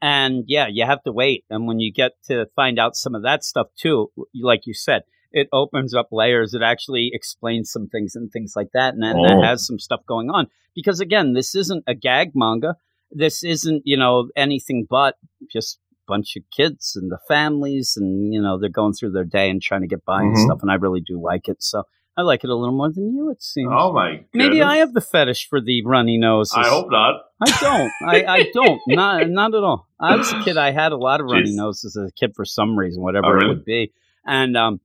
And 0.00 0.44
yeah, 0.46 0.68
you 0.68 0.86
have 0.86 1.02
to 1.02 1.12
wait. 1.12 1.44
And 1.50 1.66
when 1.68 1.80
you 1.80 1.92
get 1.92 2.12
to 2.28 2.46
find 2.56 2.78
out 2.78 2.96
some 2.96 3.14
of 3.14 3.22
that 3.22 3.44
stuff 3.44 3.68
too, 3.76 4.10
like 4.34 4.62
you 4.66 4.72
said, 4.72 5.02
it 5.32 5.48
opens 5.52 5.92
up 5.94 6.08
layers. 6.12 6.54
It 6.54 6.62
actually 6.62 7.10
explains 7.12 7.70
some 7.70 7.88
things 7.88 8.16
and 8.16 8.30
things 8.32 8.54
like 8.56 8.70
that. 8.72 8.94
And 8.94 9.02
then 9.02 9.16
Oh. 9.18 9.22
that 9.26 9.44
has 9.44 9.66
some 9.66 9.78
stuff 9.78 10.00
going 10.06 10.30
on. 10.30 10.46
Because 10.74 10.98
again, 10.98 11.34
this 11.34 11.54
isn't 11.54 11.84
a 11.86 11.94
gag 11.94 12.30
manga. 12.34 12.76
This 13.10 13.44
isn't, 13.44 13.82
you 13.84 13.98
know, 13.98 14.30
anything 14.34 14.86
but 14.88 15.16
just 15.52 15.78
a 15.92 16.04
bunch 16.08 16.36
of 16.36 16.42
kids 16.56 16.96
and 16.96 17.10
the 17.10 17.18
families 17.28 17.98
and, 17.98 18.32
you 18.32 18.40
know, 18.40 18.58
they're 18.58 18.70
going 18.80 18.94
through 18.94 19.12
their 19.12 19.24
day 19.38 19.50
and 19.50 19.60
trying 19.60 19.82
to 19.82 19.86
get 19.94 20.06
by 20.06 20.22
and 20.22 20.34
Mhm. 20.34 20.44
stuff. 20.44 20.60
And 20.62 20.70
I 20.70 20.74
really 20.76 21.02
do 21.02 21.20
like 21.20 21.48
it. 21.48 21.62
So 21.62 21.82
I 22.16 22.22
like 22.22 22.44
it 22.44 22.50
a 22.50 22.54
little 22.54 22.74
more 22.74 22.90
than 22.90 23.14
you, 23.14 23.30
it 23.30 23.42
seems. 23.42 23.70
Oh 23.70 23.92
my! 23.92 24.24
Maybe. 24.32 24.62
I 24.62 24.76
have 24.78 24.94
the 24.94 25.00
fetish 25.02 25.48
for 25.50 25.60
the 25.60 25.84
runny 25.84 26.16
noses. 26.18 26.54
I 26.56 26.66
hope 26.68 26.88
not. 26.90 27.22
I 27.40 27.60
don't. 27.60 27.92
I, 28.08 28.24
I 28.38 28.50
don't. 28.54 28.80
Not 28.88 29.28
not 29.28 29.54
at 29.54 29.62
all. 29.62 29.86
I 30.00 30.16
was 30.16 30.32
a 30.32 30.42
kid. 30.42 30.56
I 30.56 30.70
had 30.70 30.92
a 30.92 30.96
lot 30.96 31.20
of 31.20 31.26
runny 31.26 31.50
Jeez. 31.50 31.56
noses 31.56 31.96
as 31.96 32.08
a 32.08 32.12
kid 32.12 32.32
for 32.34 32.44
some 32.46 32.78
reason, 32.78 33.02
whatever 33.02 33.26
Oh, 33.26 33.30
really? 33.32 33.46
it 33.46 33.48
would 33.48 33.64
be. 33.66 33.92
And 34.24 34.56
um, 34.56 34.80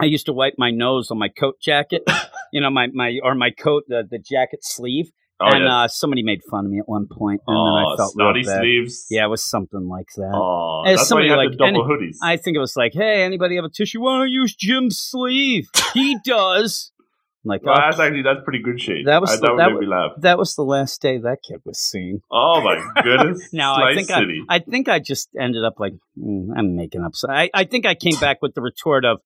I 0.00 0.06
used 0.06 0.26
to 0.26 0.32
wipe 0.32 0.54
my 0.56 0.70
nose 0.70 1.10
on 1.10 1.18
my 1.18 1.28
coat 1.28 1.60
jacket, 1.60 2.02
you 2.52 2.60
know, 2.62 2.70
my 2.70 2.86
my 2.88 3.18
or 3.22 3.34
my 3.34 3.50
coat 3.50 3.84
the, 3.88 4.02
the 4.10 4.18
jacket 4.18 4.60
sleeve. 4.62 5.10
Oh 5.42 5.46
and 5.46 5.64
yes. 5.64 5.72
uh, 5.72 5.88
somebody 5.88 6.22
made 6.22 6.40
fun 6.50 6.66
of 6.66 6.70
me 6.70 6.78
at 6.80 6.88
one 6.88 7.06
point, 7.10 7.40
and 7.46 7.56
oh, 7.56 7.64
then 7.64 7.74
I 7.74 7.96
felt 7.96 8.14
real 8.14 8.26
snotty 8.26 8.42
bad. 8.42 8.60
sleeves. 8.60 9.06
Yeah, 9.10 9.24
it 9.24 9.28
was 9.28 9.42
something 9.42 9.88
like 9.88 10.08
that. 10.16 10.32
Oh, 10.34 10.82
that's 10.84 11.00
why 11.00 11.04
somebody 11.04 11.28
you 11.28 11.32
have 11.32 11.38
like- 11.38 11.50
the 11.52 11.56
double 11.56 11.84
hoodies. 11.84 12.16
I 12.22 12.36
think 12.36 12.56
it 12.56 12.60
was 12.60 12.76
like, 12.76 12.92
hey, 12.92 13.22
anybody 13.22 13.56
have 13.56 13.64
a 13.64 13.70
tissue? 13.70 14.02
Why 14.02 14.18
don't 14.18 14.28
you 14.28 14.42
use 14.42 14.54
Jim's 14.54 14.98
sleeve? 14.98 15.68
He 15.94 16.18
does. 16.24 16.92
I'm 17.42 17.48
like, 17.48 17.62
well, 17.64 17.74
oh, 17.74 17.80
that's 17.80 17.98
actually 17.98 18.22
that's 18.22 18.40
pretty 18.44 18.60
good 18.62 18.78
shade. 18.78 19.06
That 19.06 19.22
was 19.22 19.30
I, 19.30 19.36
the- 19.36 19.40
that 19.40 19.52
would 19.52 19.60
that 19.60 19.70
make 19.70 19.80
me 19.80 19.86
laugh. 19.86 20.10
that 20.18 20.36
was 20.36 20.54
the 20.56 20.62
last 20.62 21.00
day 21.00 21.16
that 21.16 21.38
kid 21.42 21.60
was 21.64 21.78
seen. 21.78 22.20
Oh 22.30 22.60
my 22.60 22.76
goodness! 23.02 23.48
Now 23.54 23.76
I 23.76 23.94
Slice 23.94 24.06
think 24.08 24.44
I, 24.50 24.56
I 24.56 24.58
think 24.58 24.88
I 24.90 24.98
just 24.98 25.30
ended 25.40 25.64
up 25.64 25.80
like 25.80 25.94
mm, 26.18 26.48
I'm 26.54 26.76
making 26.76 27.02
up. 27.02 27.14
So 27.14 27.30
I, 27.30 27.48
I 27.54 27.64
think 27.64 27.86
I 27.86 27.94
came 27.94 28.20
back 28.20 28.42
with 28.42 28.54
the 28.54 28.60
retort 28.60 29.06
of 29.06 29.22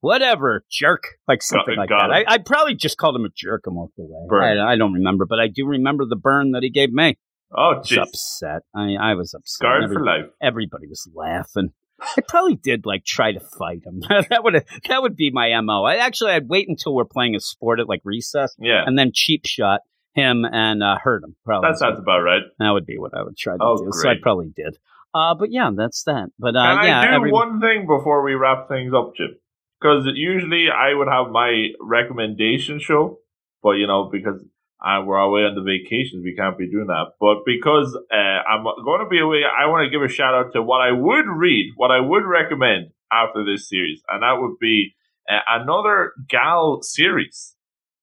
whatever 0.00 0.64
jerk, 0.70 1.04
like 1.26 1.42
something 1.42 1.76
like 1.76 1.88
got 1.88 2.08
that. 2.08 2.24
I, 2.28 2.34
I 2.34 2.38
probably 2.38 2.74
just 2.74 2.96
called 2.98 3.16
him 3.16 3.24
a 3.24 3.28
jerk 3.34 3.62
and 3.66 3.76
walked 3.76 3.98
away. 3.98 4.26
Burn. 4.28 4.58
I, 4.58 4.72
I 4.72 4.76
don't 4.76 4.92
remember, 4.94 5.26
but 5.26 5.40
I 5.40 5.48
do 5.48 5.66
remember 5.66 6.04
the 6.06 6.16
burn 6.16 6.52
that 6.52 6.62
he 6.62 6.70
gave 6.70 6.92
me. 6.92 7.16
oh, 7.56 7.72
I 7.74 7.78
was 7.78 7.88
jeez, 7.88 8.02
upset. 8.02 8.62
I, 8.74 8.94
I 9.00 9.14
was 9.14 9.34
upset. 9.34 9.48
scarred 9.48 9.84
Every- 9.84 9.96
for 9.96 10.04
life. 10.04 10.26
everybody 10.42 10.86
was 10.86 11.08
laughing. 11.14 11.72
I 12.00 12.20
probably 12.28 12.54
did 12.54 12.86
like 12.86 13.04
try 13.04 13.32
to 13.32 13.40
fight 13.40 13.80
him. 13.84 14.00
that 14.30 14.44
would 14.44 14.64
that 14.88 15.02
would 15.02 15.16
be 15.16 15.32
my 15.32 15.60
mo. 15.60 15.82
I 15.84 15.96
actually 15.96 16.30
I'd 16.30 16.48
wait 16.48 16.68
until 16.68 16.94
we're 16.94 17.04
playing 17.04 17.34
a 17.34 17.40
sport 17.40 17.80
at 17.80 17.88
like 17.88 18.02
recess 18.04 18.54
Yeah, 18.60 18.84
and 18.86 18.96
then 18.96 19.10
cheap 19.12 19.46
shot 19.46 19.80
him 20.14 20.44
and 20.44 20.80
uh, 20.80 20.96
hurt 21.02 21.24
him. 21.24 21.34
Probably 21.44 21.68
that 21.70 21.78
sounds 21.78 21.98
about 21.98 22.20
right. 22.20 22.42
that 22.60 22.70
would 22.70 22.86
be 22.86 22.98
what 22.98 23.16
I 23.16 23.22
would 23.24 23.36
try 23.36 23.54
to 23.56 23.58
Oh, 23.62 23.78
do. 23.78 23.90
So 23.92 24.08
I 24.08 24.14
probably 24.22 24.52
did. 24.54 24.78
Uh, 25.12 25.34
but 25.34 25.50
yeah, 25.50 25.70
that's 25.76 26.04
that. 26.04 26.28
But 26.38 26.54
uh, 26.54 26.76
Can 26.76 26.84
yeah, 26.86 27.00
I 27.00 27.06
do 27.08 27.14
every- 27.14 27.32
one 27.32 27.60
thing 27.60 27.86
before 27.88 28.22
we 28.22 28.34
wrap 28.34 28.68
things 28.68 28.92
up, 28.94 29.14
Jim? 29.16 29.36
Because 29.80 30.08
usually 30.14 30.66
I 30.70 30.94
would 30.94 31.08
have 31.08 31.30
my 31.30 31.68
recommendation 31.80 32.80
show, 32.80 33.18
but 33.62 33.72
you 33.72 33.86
know 33.86 34.08
because 34.10 34.44
I, 34.80 35.00
we're 35.00 35.18
away 35.18 35.42
on 35.42 35.54
the 35.54 35.62
vacations, 35.62 36.22
we 36.24 36.36
can't 36.36 36.58
be 36.58 36.70
doing 36.70 36.86
that. 36.86 37.12
But 37.20 37.38
because 37.44 37.96
uh, 38.12 38.16
I'm 38.16 38.64
going 38.84 39.00
to 39.00 39.08
be 39.08 39.20
away, 39.20 39.42
I 39.42 39.66
want 39.66 39.84
to 39.84 39.90
give 39.90 40.02
a 40.02 40.12
shout 40.12 40.34
out 40.34 40.52
to 40.52 40.62
what 40.62 40.80
I 40.80 40.92
would 40.92 41.26
read, 41.26 41.72
what 41.76 41.90
I 41.90 42.00
would 42.00 42.24
recommend 42.24 42.90
after 43.12 43.44
this 43.44 43.68
series, 43.68 44.02
and 44.08 44.22
that 44.22 44.40
would 44.40 44.58
be 44.60 44.94
uh, 45.28 45.38
another 45.48 46.12
Gal 46.28 46.80
series, 46.82 47.56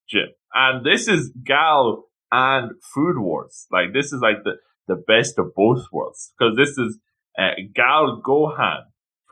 Jim. 0.10 0.27
And 0.53 0.85
this 0.85 1.07
is 1.07 1.31
Gal 1.43 2.06
and 2.31 2.72
Food 2.93 3.18
Wars. 3.19 3.68
Like 3.72 3.93
this 3.93 4.11
is 4.11 4.22
like 4.22 4.43
the 4.43 4.53
the 4.88 4.95
best 4.95 5.38
of 5.39 5.53
both 5.56 5.85
worlds 5.91 6.34
because 6.38 6.56
this 6.56 6.77
is 6.77 6.99
uh, 7.38 7.52
Gal 7.73 8.22
Gohan 8.26 8.84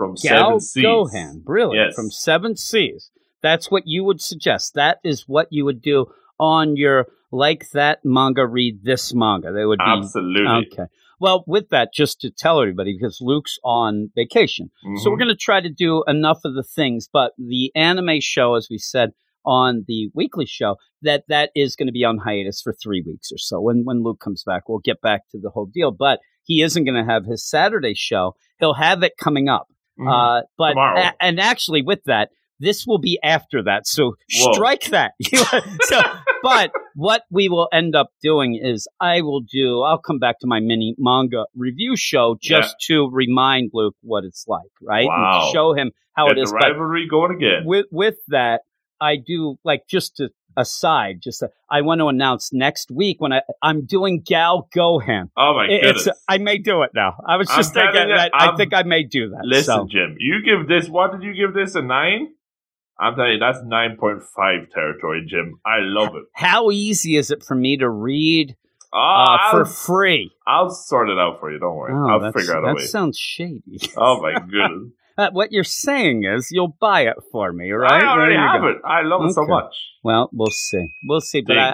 from 0.05 0.15
Gal 0.21 0.59
Seven 0.59 0.59
Seas. 0.59 0.83
Gohan, 0.85 1.43
brilliant, 1.43 1.87
Yes. 1.89 1.95
from 1.95 2.11
Seven 2.11 2.55
Seas. 2.55 3.11
That's 3.41 3.69
what 3.71 3.83
you 3.85 4.03
would 4.03 4.21
suggest. 4.21 4.73
That 4.75 4.99
is 5.03 5.25
what 5.27 5.47
you 5.51 5.65
would 5.65 5.81
do 5.81 6.05
on 6.39 6.75
your 6.75 7.07
like 7.31 7.69
that 7.73 7.99
manga, 8.03 8.45
read 8.45 8.83
this 8.83 9.13
manga. 9.13 9.51
They 9.51 9.65
would 9.65 9.79
be 9.79 9.85
Absolutely. 9.85 10.67
okay. 10.71 10.83
Well, 11.19 11.43
with 11.47 11.69
that, 11.69 11.89
just 11.93 12.19
to 12.21 12.29
tell 12.31 12.59
everybody, 12.61 12.95
because 12.95 13.19
Luke's 13.21 13.57
on 13.63 14.09
vacation, 14.15 14.69
so 14.97 15.09
we're 15.09 15.15
Mhm. 15.15 15.19
going 15.19 15.29
to 15.29 15.35
try 15.35 15.61
to 15.61 15.69
do 15.69 16.03
enough 16.07 16.39
of 16.45 16.53
the 16.53 16.63
things. 16.63 17.07
But 17.11 17.31
the 17.37 17.71
anime 17.75 18.19
show, 18.19 18.55
as 18.55 18.67
we 18.69 18.77
said 18.77 19.11
on 19.45 19.83
the 19.87 20.09
weekly 20.13 20.45
show, 20.45 20.75
that 21.01 21.23
that 21.27 21.49
is 21.55 21.75
going 21.75 21.87
to 21.87 21.91
be 21.93 22.03
on 22.05 22.19
hiatus 22.19 22.61
for 22.61 22.73
three 22.73 23.01
weeks 23.05 23.31
or 23.31 23.37
so. 23.37 23.59
When 23.61 23.83
when 23.83 24.03
Luke 24.03 24.19
comes 24.19 24.43
back, 24.45 24.69
we'll 24.69 24.79
get 24.79 25.01
back 25.01 25.27
to 25.31 25.39
the 25.39 25.49
whole 25.49 25.65
deal. 25.65 25.91
But 25.91 26.19
he 26.43 26.61
isn't 26.61 26.83
going 26.85 26.95
to 27.03 27.11
have 27.11 27.25
his 27.25 27.47
Saturday 27.47 27.93
show. 27.95 28.35
He'll 28.59 28.75
have 28.75 29.01
it 29.03 29.13
coming 29.17 29.47
up. 29.49 29.67
Mhm. 29.99 30.09
Uh, 30.39 30.41
but 30.57 30.75
a- 30.77 31.13
and 31.21 31.39
actually, 31.39 31.81
with 31.83 32.03
that, 32.05 32.29
this 32.59 32.85
will 32.87 32.99
be 32.99 33.19
after 33.23 33.63
that. 33.63 33.85
So 33.87 34.13
Whoa. 34.37 34.53
strike 34.53 34.85
that. 34.85 35.13
so, 35.81 36.01
but 36.43 36.71
what 36.95 37.23
we 37.31 37.49
will 37.49 37.67
end 37.73 37.95
up 37.95 38.07
doing 38.21 38.59
is 38.61 38.87
I 38.99 39.21
will 39.21 39.41
do. 39.41 39.81
I'll 39.81 39.97
come 39.99 40.19
back 40.19 40.39
to 40.39 40.47
my 40.47 40.59
mini 40.59 40.95
manga 40.97 41.45
review 41.55 41.95
show 41.97 42.37
just 42.41 42.75
to 42.87 43.09
remind 43.11 43.71
Luke 43.73 43.95
what 44.01 44.23
it's 44.23 44.45
like, 44.47 44.69
right? 44.81 45.07
Wow. 45.07 45.41
And 45.45 45.53
show 45.53 45.73
him 45.73 45.91
how 46.15 46.27
Get 46.27 46.37
it 46.37 46.41
is. 46.43 46.51
the 46.51 46.57
But 46.59 46.67
rivalry 46.69 47.07
going 47.09 47.35
again. 47.35 47.63
with 47.65 47.87
with 47.91 48.15
that, 48.29 48.61
I 49.01 49.17
do 49.17 49.55
like 49.65 49.81
just 49.89 50.15
to 50.17 50.29
aside. 50.57 51.19
Just 51.23 51.41
uh, 51.43 51.47
I 51.69 51.81
want 51.81 51.99
to 51.99 52.07
announce 52.07 52.51
next 52.53 52.91
week 52.91 53.19
when 53.21 53.33
I 53.33 53.41
I'm 53.61 53.85
doing 53.85 54.21
Gal 54.25 54.67
Gohan. 54.75 55.29
oh 55.37 55.53
my 55.55 55.65
It- 55.65 55.81
goodness! 55.81 56.07
It's 56.07 56.19
I 56.27 56.37
may 56.37 56.57
do 56.57 56.81
it 56.83 56.91
now. 56.95 57.15
I 57.27 57.37
was 57.37 57.49
I'm 57.49 57.57
just 57.57 57.73
thinking 57.73 58.07
that 58.09 58.31
I 58.33 58.45
I'm- 58.45 58.57
think 58.57 58.73
I 58.73 58.83
may 58.83 59.03
do 59.03 59.29
that. 59.29 59.41
Listen, 59.43 59.63
so. 59.75 59.87
Jim, 59.89 60.15
you 60.19 60.41
give 60.43 60.67
this. 60.67 60.89
What 60.89 61.11
did 61.11 61.23
you 61.23 61.33
give 61.33 61.53
this 61.53 61.75
a 61.75 61.81
nine? 61.81 62.33
I'm 62.99 63.15
telling 63.15 63.33
you, 63.33 63.39
that's 63.39 63.57
nine 63.65 63.97
point 63.99 64.21
five 64.35 64.69
territory, 64.69 65.25
Jim. 65.27 65.59
I 65.65 65.77
love 65.79 66.15
it. 66.15 66.23
How 66.33 66.69
easy 66.71 67.15
is 67.17 67.31
it 67.31 67.43
for 67.43 67.55
me 67.55 67.77
to 67.77 67.89
read 67.89 68.55
Oh, 68.95 69.25
uh, 69.39 69.51
for 69.51 69.65
free? 69.65 70.31
I'll 70.45 70.69
sort 70.69 71.09
it 71.09 71.17
out 71.17 71.39
for 71.39 71.51
you. 71.51 71.57
Don't 71.57 71.75
worry. 71.75 71.91
Oh, 71.93 72.07
I'll 72.23 72.31
figure 72.31 72.55
out 72.55 72.63
a 72.63 72.67
that 72.67 72.75
way. 72.75 72.85
sounds 72.85 73.17
shady. 73.17 73.79
Oh 73.97 74.21
my 74.21 74.33
goodness! 74.39 74.91
Uh, 75.17 75.29
what 75.31 75.51
you're 75.51 75.63
saying 75.63 76.23
is 76.25 76.49
you'll 76.51 76.75
buy 76.79 77.01
it 77.01 77.17
for 77.31 77.53
me, 77.53 77.71
right? 77.71 78.03
I 78.03 78.07
already 78.07 78.35
have 78.35 78.61
go. 78.61 78.67
it. 78.69 78.77
I 78.85 79.01
love 79.03 79.21
it 79.25 79.33
so 79.33 79.45
much. 79.45 79.75
Well, 80.03 80.29
we'll 80.33 80.47
see. 80.51 80.85
We'll 81.07 81.21
see. 81.21 81.41
But 81.41 81.57
I, 81.57 81.73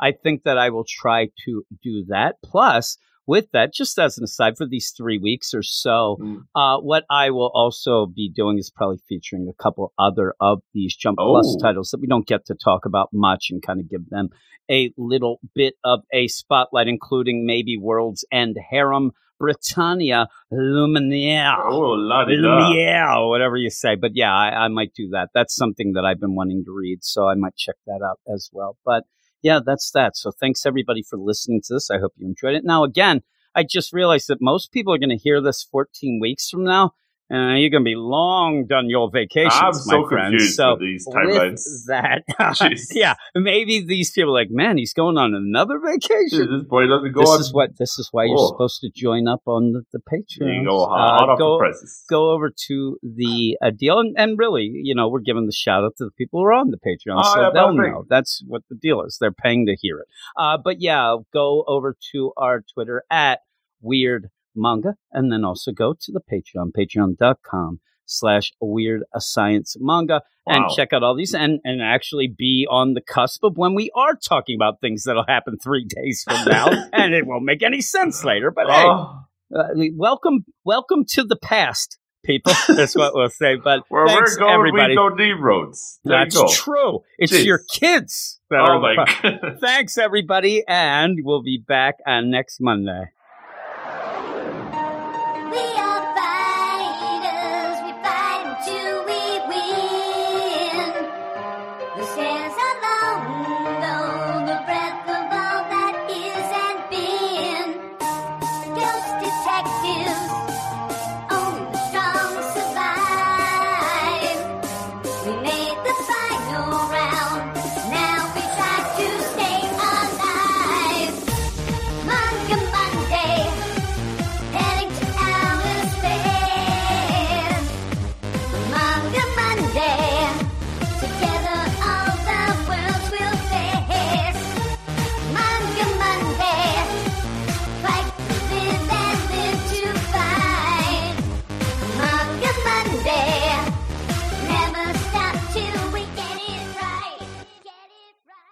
I, 0.00 0.08
I 0.08 0.12
think 0.12 0.44
that 0.44 0.56
I 0.58 0.70
will 0.70 0.84
try 0.88 1.28
to 1.44 1.64
do 1.82 2.04
that. 2.08 2.36
Plus, 2.44 2.96
with 3.26 3.50
that, 3.52 3.74
just 3.74 3.98
as 3.98 4.18
an 4.18 4.22
aside, 4.24 4.56
for 4.56 4.66
these 4.66 4.92
three 4.96 5.18
weeks 5.18 5.52
or 5.52 5.62
so, 5.62 6.16
Mm. 6.20 6.42
uh, 6.54 6.78
what 6.80 7.04
I 7.10 7.30
will 7.30 7.50
also 7.54 8.06
be 8.06 8.30
doing 8.32 8.56
is 8.58 8.70
probably 8.70 8.98
featuring 9.08 9.48
a 9.48 9.62
couple 9.62 9.92
other 9.98 10.34
of 10.40 10.60
these 10.72 10.94
Jump 10.94 11.18
Plus 11.18 11.56
Oh. 11.58 11.60
titles 11.60 11.90
that 11.90 12.00
we 12.00 12.06
don't 12.06 12.26
get 12.26 12.46
to 12.46 12.54
talk 12.54 12.86
about 12.86 13.08
much 13.12 13.48
and 13.50 13.60
kind 13.62 13.80
of 13.80 13.90
give 13.90 14.08
them 14.10 14.28
a 14.70 14.92
little 14.96 15.40
bit 15.56 15.74
of 15.84 16.00
a 16.12 16.28
spotlight, 16.28 16.86
including 16.88 17.44
maybe 17.46 17.76
World's 17.76 18.24
End 18.32 18.56
Harem, 18.70 19.10
Britannia, 19.38 20.28
Lumiere. 20.50 21.56
Oh, 21.64 21.90
la. 21.90 22.24
Lumiere, 22.26 23.18
or 23.18 23.28
whatever 23.28 23.56
you 23.56 23.70
say. 23.70 23.94
But 23.94 24.12
yeah, 24.14 24.34
I, 24.34 24.64
I 24.64 24.68
might 24.68 24.92
do 24.94 25.08
that. 25.10 25.30
That's 25.34 25.54
something 25.54 25.92
that 25.94 26.04
I've 26.04 26.20
been 26.20 26.34
wanting 26.34 26.64
to 26.64 26.72
read, 26.72 26.98
so 27.02 27.28
I 27.28 27.34
might 27.34 27.56
check 27.56 27.76
that 27.86 28.00
out 28.04 28.20
as 28.32 28.48
well. 28.52 28.76
But 28.84 29.04
yeah, 29.42 29.60
that's 29.64 29.90
that. 29.92 30.16
So 30.16 30.30
thanks 30.30 30.66
everybody 30.66 31.02
for 31.02 31.18
listening 31.18 31.60
to 31.66 31.74
this. 31.74 31.90
I 31.90 31.98
hope 31.98 32.12
you 32.16 32.26
enjoyed 32.26 32.54
it. 32.54 32.64
Now, 32.64 32.84
again, 32.84 33.22
I 33.54 33.64
just 33.64 33.92
realized 33.92 34.28
that 34.28 34.38
most 34.40 34.72
people 34.72 34.92
are 34.92 34.98
going 34.98 35.10
to 35.10 35.16
hear 35.16 35.40
this 35.40 35.66
14 35.70 36.18
weeks 36.20 36.48
from 36.48 36.64
now. 36.64 36.92
And 37.28 37.60
you're 37.60 37.70
going 37.70 37.82
to 37.82 37.88
be 37.88 37.96
long 37.96 38.66
done 38.68 38.88
your 38.88 39.10
vacations, 39.10 39.52
I'm 39.52 39.72
my 39.72 39.72
so 39.72 40.06
confused 40.06 40.54
So 40.54 40.70
with 40.74 40.80
these 40.80 41.04
with 41.08 41.16
timelines. 41.16 41.60
that, 41.88 42.22
Jeez. 42.38 42.82
yeah, 42.92 43.14
maybe 43.34 43.84
these 43.84 44.12
people 44.12 44.30
are 44.30 44.40
like, 44.40 44.50
man, 44.50 44.78
he's 44.78 44.92
going 44.92 45.18
on 45.18 45.34
another 45.34 45.80
vacation. 45.84 46.48
This 46.52 46.62
boy 46.68 46.86
doesn't 46.86 47.10
go 47.12 47.22
This 47.22 47.30
on. 47.30 47.40
is 47.40 47.52
what. 47.52 47.70
This 47.78 47.98
is 47.98 48.08
why 48.12 48.26
you're 48.26 48.36
Oh. 48.38 48.48
supposed 48.52 48.80
to 48.82 48.90
join 48.94 49.26
up 49.26 49.40
on 49.46 49.72
the, 49.72 49.82
the 49.92 49.98
Patreon. 49.98 50.64
Go. 50.66 50.86
Hot 50.86 51.28
off 51.30 51.38
go, 51.38 51.54
the 51.54 51.58
presses. 51.58 52.04
go 52.08 52.30
over 52.30 52.52
to 52.68 52.96
the 53.02 53.58
uh, 53.60 53.70
deal, 53.76 53.98
and, 53.98 54.14
and 54.16 54.38
really, 54.38 54.70
you 54.72 54.94
know, 54.94 55.08
we're 55.08 55.18
giving 55.18 55.46
the 55.46 55.52
shout 55.52 55.82
out 55.82 55.94
to 55.98 56.04
the 56.04 56.12
people 56.12 56.38
who 56.40 56.46
are 56.46 56.52
on 56.52 56.70
the 56.70 56.78
Patreon, 56.78 57.18
Oh, 57.24 57.34
so 57.34 57.40
yeah, 57.40 57.50
they'll 57.52 57.74
perfect. 57.76 57.92
know. 57.92 58.04
That's 58.08 58.40
what 58.46 58.62
the 58.70 58.76
deal 58.76 59.02
is. 59.02 59.18
They're 59.20 59.32
paying 59.32 59.66
to 59.66 59.74
hear 59.80 59.98
it. 59.98 60.06
Uh, 60.36 60.58
but 60.62 60.80
yeah, 60.80 61.16
go 61.32 61.64
over 61.66 61.96
to 62.12 62.32
our 62.36 62.62
Twitter 62.72 63.02
at 63.10 63.40
Weird 63.82 64.28
Manga, 64.56 64.94
and 65.12 65.30
then 65.32 65.44
also 65.44 65.72
go 65.72 65.94
to 66.00 66.12
the 66.12 66.20
Patreon, 66.20 66.70
patreon.com 66.76 67.80
slash 68.08 68.52
weird 68.60 69.02
a 69.14 69.20
science 69.20 69.76
manga 69.80 70.22
and 70.46 70.62
Wow. 70.62 70.74
check 70.76 70.92
out 70.92 71.02
all 71.02 71.16
these 71.16 71.34
and 71.34 71.58
and 71.64 71.82
actually 71.82 72.28
be 72.28 72.64
on 72.70 72.94
the 72.94 73.00
cusp 73.00 73.42
of 73.42 73.56
when 73.56 73.74
we 73.74 73.90
are 73.96 74.14
talking 74.14 74.54
about 74.56 74.80
things 74.80 75.02
that'll 75.02 75.24
happen 75.26 75.56
three 75.58 75.84
days 75.88 76.22
from 76.22 76.44
now 76.46 76.68
and 76.92 77.14
it 77.14 77.26
won't 77.26 77.44
make 77.44 77.64
any 77.64 77.80
sense 77.80 78.22
later 78.24 78.52
but 78.52 78.68
hey 78.68 78.84
Oh, 78.86 79.22
uh, 79.56 79.64
welcome, 79.96 80.44
welcome 80.64 81.04
to 81.10 81.22
the 81.24 81.36
past, 81.36 81.98
people. 82.24 82.52
That's 82.68 82.94
what 82.96 83.12
we'll 83.14 83.28
say. 83.28 83.54
But 83.62 83.82
where 83.88 84.06
thanks, 84.08 84.34
we're 84.34 84.38
going, 84.40 84.54
everybody. 84.54 84.92
we 84.92 84.94
don't 84.96 85.16
need 85.16 85.34
roads. 85.40 86.00
There 86.04 86.18
That's 86.18 86.56
true. 86.60 87.00
It's 87.18 87.32
Jeez. 87.32 87.44
your 87.44 87.60
kids 87.72 88.40
that 88.50 88.60
Oh 88.60 88.72
are. 88.72 88.80
my. 88.80 89.56
Thanks, 89.60 89.98
everybody, 89.98 90.64
and 90.66 91.18
we'll 91.22 91.42
be 91.44 91.62
back 91.64 91.94
on 92.06 92.28
next 92.30 92.58
Monday. 92.60 93.04